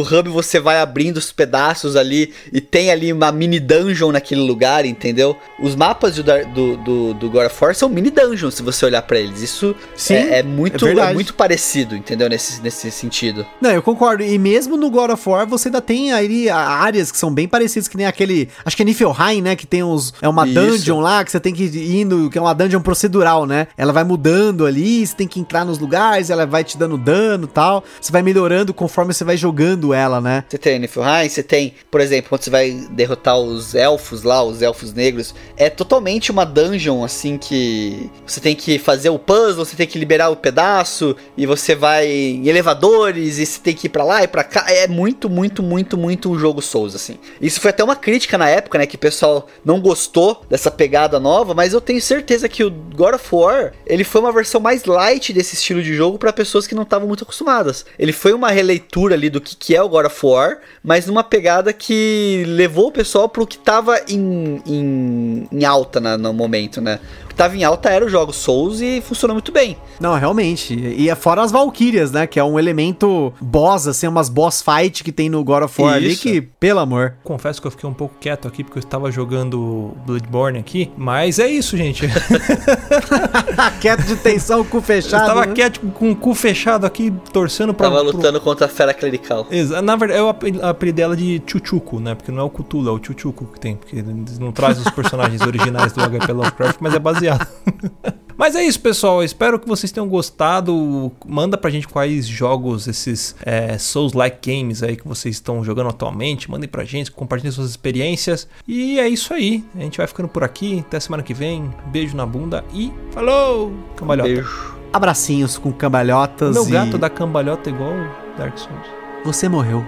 hub 0.00 0.30
você 0.30 0.58
vai 0.58 0.80
abrindo 0.80 1.18
os 1.18 1.30
pedaços 1.30 1.96
ali 1.96 2.32
e 2.52 2.60
tem 2.60 2.90
ali 2.90 3.12
uma 3.12 3.30
mini 3.30 3.60
dungeon 3.60 4.10
naquele 4.10 4.40
lugar, 4.40 4.84
entendeu? 4.86 5.36
Os 5.60 5.76
mapas 5.76 5.97
do, 6.00 6.22
Dar- 6.22 6.44
do, 6.46 6.76
do, 6.76 7.14
do 7.14 7.30
God 7.30 7.46
of 7.46 7.56
War 7.64 7.74
são 7.74 7.88
mini 7.88 8.10
dungeons, 8.10 8.54
se 8.54 8.62
você 8.62 8.86
olhar 8.86 9.02
pra 9.02 9.18
eles. 9.18 9.42
Isso 9.42 9.74
Sim, 9.94 10.14
é, 10.14 10.38
é 10.38 10.42
muito, 10.42 10.86
é 10.86 10.92
é 10.92 11.12
muito 11.14 11.34
parecido, 11.34 11.96
entendeu? 11.96 12.28
Nesse, 12.28 12.60
nesse 12.62 12.90
sentido. 12.90 13.46
Não, 13.60 13.70
eu 13.70 13.82
concordo. 13.82 14.22
E 14.22 14.38
mesmo 14.38 14.76
no 14.76 14.90
God 14.90 15.10
of 15.10 15.28
War, 15.28 15.46
você 15.46 15.68
ainda 15.68 15.80
tem 15.80 16.12
aí 16.12 16.48
áreas 16.48 17.10
que 17.10 17.18
são 17.18 17.32
bem 17.32 17.48
parecidas, 17.48 17.88
que 17.88 17.96
nem 17.96 18.06
aquele. 18.06 18.48
Acho 18.64 18.76
que 18.76 18.82
é 18.82 18.84
Niflheim, 18.86 19.42
né? 19.42 19.56
Que 19.56 19.66
tem 19.66 19.82
uns. 19.82 20.14
É 20.22 20.28
uma 20.28 20.46
Isso. 20.46 20.54
dungeon 20.54 21.00
lá 21.00 21.24
que 21.24 21.30
você 21.30 21.40
tem 21.40 21.52
que 21.52 21.64
ir 21.64 22.00
indo, 22.00 22.30
que 22.30 22.38
é 22.38 22.40
uma 22.40 22.54
dungeon 22.54 22.80
procedural, 22.80 23.46
né? 23.46 23.66
Ela 23.76 23.92
vai 23.92 24.04
mudando 24.04 24.66
ali, 24.66 25.06
você 25.06 25.14
tem 25.14 25.26
que 25.26 25.40
entrar 25.40 25.64
nos 25.64 25.78
lugares, 25.78 26.30
ela 26.30 26.46
vai 26.46 26.64
te 26.64 26.78
dando 26.78 26.96
dano 26.96 27.44
e 27.44 27.48
tal. 27.48 27.84
Você 28.00 28.12
vai 28.12 28.22
melhorando 28.22 28.72
conforme 28.72 29.12
você 29.12 29.24
vai 29.24 29.36
jogando 29.36 29.92
ela, 29.92 30.20
né? 30.20 30.44
Você 30.48 30.58
tem 30.58 30.78
Niflheim, 30.78 31.28
você 31.28 31.42
tem, 31.42 31.74
por 31.90 32.00
exemplo, 32.00 32.28
quando 32.28 32.42
você 32.42 32.50
vai 32.50 32.70
derrotar 32.90 33.38
os 33.38 33.74
elfos 33.74 34.22
lá, 34.22 34.42
os 34.42 34.62
elfos 34.62 34.92
negros, 34.92 35.34
é 35.56 35.68
totalmente 35.68 35.87
uma 36.30 36.44
dungeon, 36.44 37.04
assim, 37.04 37.38
que 37.38 38.10
você 38.26 38.40
tem 38.40 38.54
que 38.54 38.78
fazer 38.78 39.10
o 39.10 39.18
puzzle, 39.18 39.64
você 39.64 39.76
tem 39.76 39.86
que 39.86 39.98
liberar 39.98 40.28
o 40.30 40.36
pedaço, 40.36 41.16
e 41.36 41.46
você 41.46 41.74
vai 41.74 42.06
em 42.06 42.48
elevadores, 42.48 43.38
e 43.38 43.46
você 43.46 43.60
tem 43.60 43.74
que 43.74 43.86
ir 43.86 43.90
pra 43.90 44.04
lá 44.04 44.22
e 44.22 44.28
pra 44.28 44.44
cá. 44.44 44.66
É 44.68 44.86
muito, 44.86 45.30
muito, 45.30 45.62
muito, 45.62 45.96
muito 45.96 46.30
um 46.30 46.38
jogo 46.38 46.60
Souls, 46.60 46.94
assim. 46.94 47.18
Isso 47.40 47.60
foi 47.60 47.70
até 47.70 47.82
uma 47.82 47.96
crítica 47.96 48.36
na 48.36 48.48
época, 48.48 48.78
né, 48.78 48.86
que 48.86 48.96
o 48.96 48.98
pessoal 48.98 49.46
não 49.64 49.80
gostou 49.80 50.44
dessa 50.48 50.70
pegada 50.70 51.18
nova, 51.18 51.54
mas 51.54 51.72
eu 51.72 51.80
tenho 51.80 52.00
certeza 52.00 52.48
que 52.48 52.64
o 52.64 52.70
God 52.70 53.14
of 53.14 53.34
War, 53.34 53.72
ele 53.86 54.04
foi 54.04 54.20
uma 54.20 54.32
versão 54.32 54.60
mais 54.60 54.84
light 54.84 55.32
desse 55.32 55.54
estilo 55.54 55.82
de 55.82 55.94
jogo 55.94 56.18
pra 56.18 56.32
pessoas 56.32 56.66
que 56.66 56.74
não 56.74 56.82
estavam 56.82 57.08
muito 57.08 57.24
acostumadas. 57.24 57.86
Ele 57.98 58.12
foi 58.12 58.32
uma 58.32 58.50
releitura 58.50 59.14
ali 59.14 59.30
do 59.30 59.40
que, 59.40 59.56
que 59.56 59.74
é 59.74 59.82
o 59.82 59.88
God 59.88 60.06
of 60.06 60.26
War, 60.26 60.58
mas 60.82 61.06
numa 61.06 61.24
pegada 61.24 61.72
que 61.72 62.44
levou 62.46 62.88
o 62.88 62.92
pessoal 62.92 63.28
pro 63.28 63.46
que 63.46 63.58
tava 63.58 64.00
em, 64.08 64.62
em, 64.66 65.48
em 65.50 65.64
alta 65.64 65.77
na- 66.00 66.16
no 66.18 66.32
momento, 66.32 66.80
né? 66.80 66.98
Tava 67.38 67.56
em 67.56 67.62
alta 67.62 67.88
era 67.88 68.04
o 68.04 68.08
jogo 68.08 68.32
Souls 68.32 68.80
e 68.80 69.00
funcionou 69.00 69.32
muito 69.36 69.52
bem. 69.52 69.76
Não, 70.00 70.12
realmente. 70.16 70.74
E 70.74 71.08
é 71.08 71.14
fora 71.14 71.40
as 71.40 71.52
Valkyrias, 71.52 72.10
né? 72.10 72.26
Que 72.26 72.40
é 72.40 72.42
um 72.42 72.58
elemento 72.58 73.32
boss, 73.40 73.86
assim, 73.86 74.08
umas 74.08 74.28
boss 74.28 74.60
fight 74.60 75.04
que 75.04 75.12
tem 75.12 75.28
no 75.30 75.44
God 75.44 75.62
of 75.62 75.80
War 75.80 75.94
ali, 75.94 76.16
que, 76.16 76.40
pelo 76.40 76.80
amor. 76.80 77.14
Confesso 77.22 77.60
que 77.60 77.66
eu 77.68 77.70
fiquei 77.70 77.88
um 77.88 77.94
pouco 77.94 78.16
quieto 78.20 78.48
aqui 78.48 78.64
porque 78.64 78.78
eu 78.78 78.82
estava 78.82 79.08
jogando 79.12 79.92
Bloodborne 80.04 80.58
aqui, 80.58 80.90
mas 80.96 81.38
é 81.38 81.46
isso, 81.46 81.76
gente. 81.76 82.08
Quieto 83.80 84.02
de 84.02 84.16
tensão, 84.16 84.64
cu 84.64 84.78
eu 84.78 84.82
fechado. 84.82 85.26
tava 85.26 85.46
né? 85.46 85.52
quieto 85.54 85.80
com 85.94 86.10
o 86.10 86.16
cu 86.16 86.34
fechado 86.34 86.84
aqui, 86.86 87.12
torcendo 87.32 87.72
pra. 87.72 87.88
Tava 87.88 88.02
pro- 88.04 88.16
lutando 88.16 88.40
contra 88.40 88.66
a 88.66 88.68
fera 88.68 88.92
clerical. 88.92 89.46
Exa- 89.50 89.80
Na 89.80 89.94
verdade, 89.94 90.20
eu 90.20 90.28
apel- 90.28 90.64
apelidei 90.64 91.04
ela 91.04 91.16
de 91.16 91.40
Chuchuco, 91.46 92.00
né? 92.00 92.14
Porque 92.16 92.32
não 92.32 92.40
é 92.40 92.44
o 92.44 92.50
Cthulhu, 92.50 92.88
é 92.88 92.92
o 92.92 93.00
Chuchuco 93.02 93.44
que 93.46 93.60
tem. 93.60 93.76
Porque 93.76 93.96
eles 93.96 94.38
não 94.38 94.50
traz 94.50 94.78
os 94.78 94.90
personagens 94.90 95.40
originais 95.46 95.92
do 95.92 96.00
HP 96.00 96.32
Lovecraft, 96.32 96.76
mas 96.80 96.94
é 96.94 96.98
baseado. 96.98 97.27
mas 98.36 98.54
é 98.54 98.62
isso, 98.64 98.80
pessoal. 98.80 99.20
Eu 99.20 99.24
Espero 99.24 99.58
que 99.58 99.68
vocês 99.68 99.92
tenham 99.92 100.08
gostado. 100.08 101.12
Manda 101.26 101.56
pra 101.58 101.70
gente 101.70 101.88
quais 101.88 102.26
jogos, 102.26 102.86
esses 102.86 103.34
é, 103.44 103.76
Souls-like 103.78 104.38
games 104.50 104.82
aí 104.82 104.96
que 104.96 105.06
vocês 105.06 105.36
estão 105.36 105.64
jogando 105.64 105.88
atualmente. 105.90 106.50
Mandem 106.50 106.68
pra 106.68 106.84
gente, 106.84 107.10
compartilhem 107.10 107.52
suas 107.52 107.70
experiências. 107.70 108.48
E 108.66 108.98
é 108.98 109.08
isso 109.08 109.34
aí. 109.34 109.64
A 109.76 109.80
gente 109.80 109.98
vai 109.98 110.06
ficando 110.06 110.28
por 110.28 110.44
aqui. 110.44 110.80
Até 110.80 111.00
semana 111.00 111.22
que 111.22 111.34
vem. 111.34 111.72
Beijo 111.86 112.16
na 112.16 112.26
bunda 112.26 112.64
e 112.72 112.92
falou! 113.12 113.72
Cambalhota. 113.96 114.28
Beijo. 114.28 114.78
Abracinhos 114.92 115.58
com 115.58 115.70
cambalhotas. 115.70 116.54
Meu 116.54 116.66
e 116.66 116.70
gato 116.70 116.96
dá 116.96 117.10
cambalhota 117.10 117.68
igual 117.68 117.92
Dark 118.38 118.56
Souls. 118.56 118.86
Você 119.24 119.48
morreu. 119.48 119.84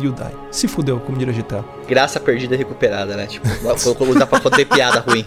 You 0.00 0.12
die. 0.12 0.36
Se 0.50 0.66
fudeu, 0.66 0.98
como 0.98 1.16
diria 1.16 1.32
GTA. 1.32 1.64
Graça 1.86 2.18
perdida 2.18 2.54
e 2.54 2.58
recuperada, 2.58 3.16
né? 3.16 3.26
Tipo, 3.26 3.46
vou 3.98 4.08
usar 4.08 4.26
pra 4.26 4.40
conter 4.40 4.66
piada 4.66 5.00
ruim. 5.00 5.24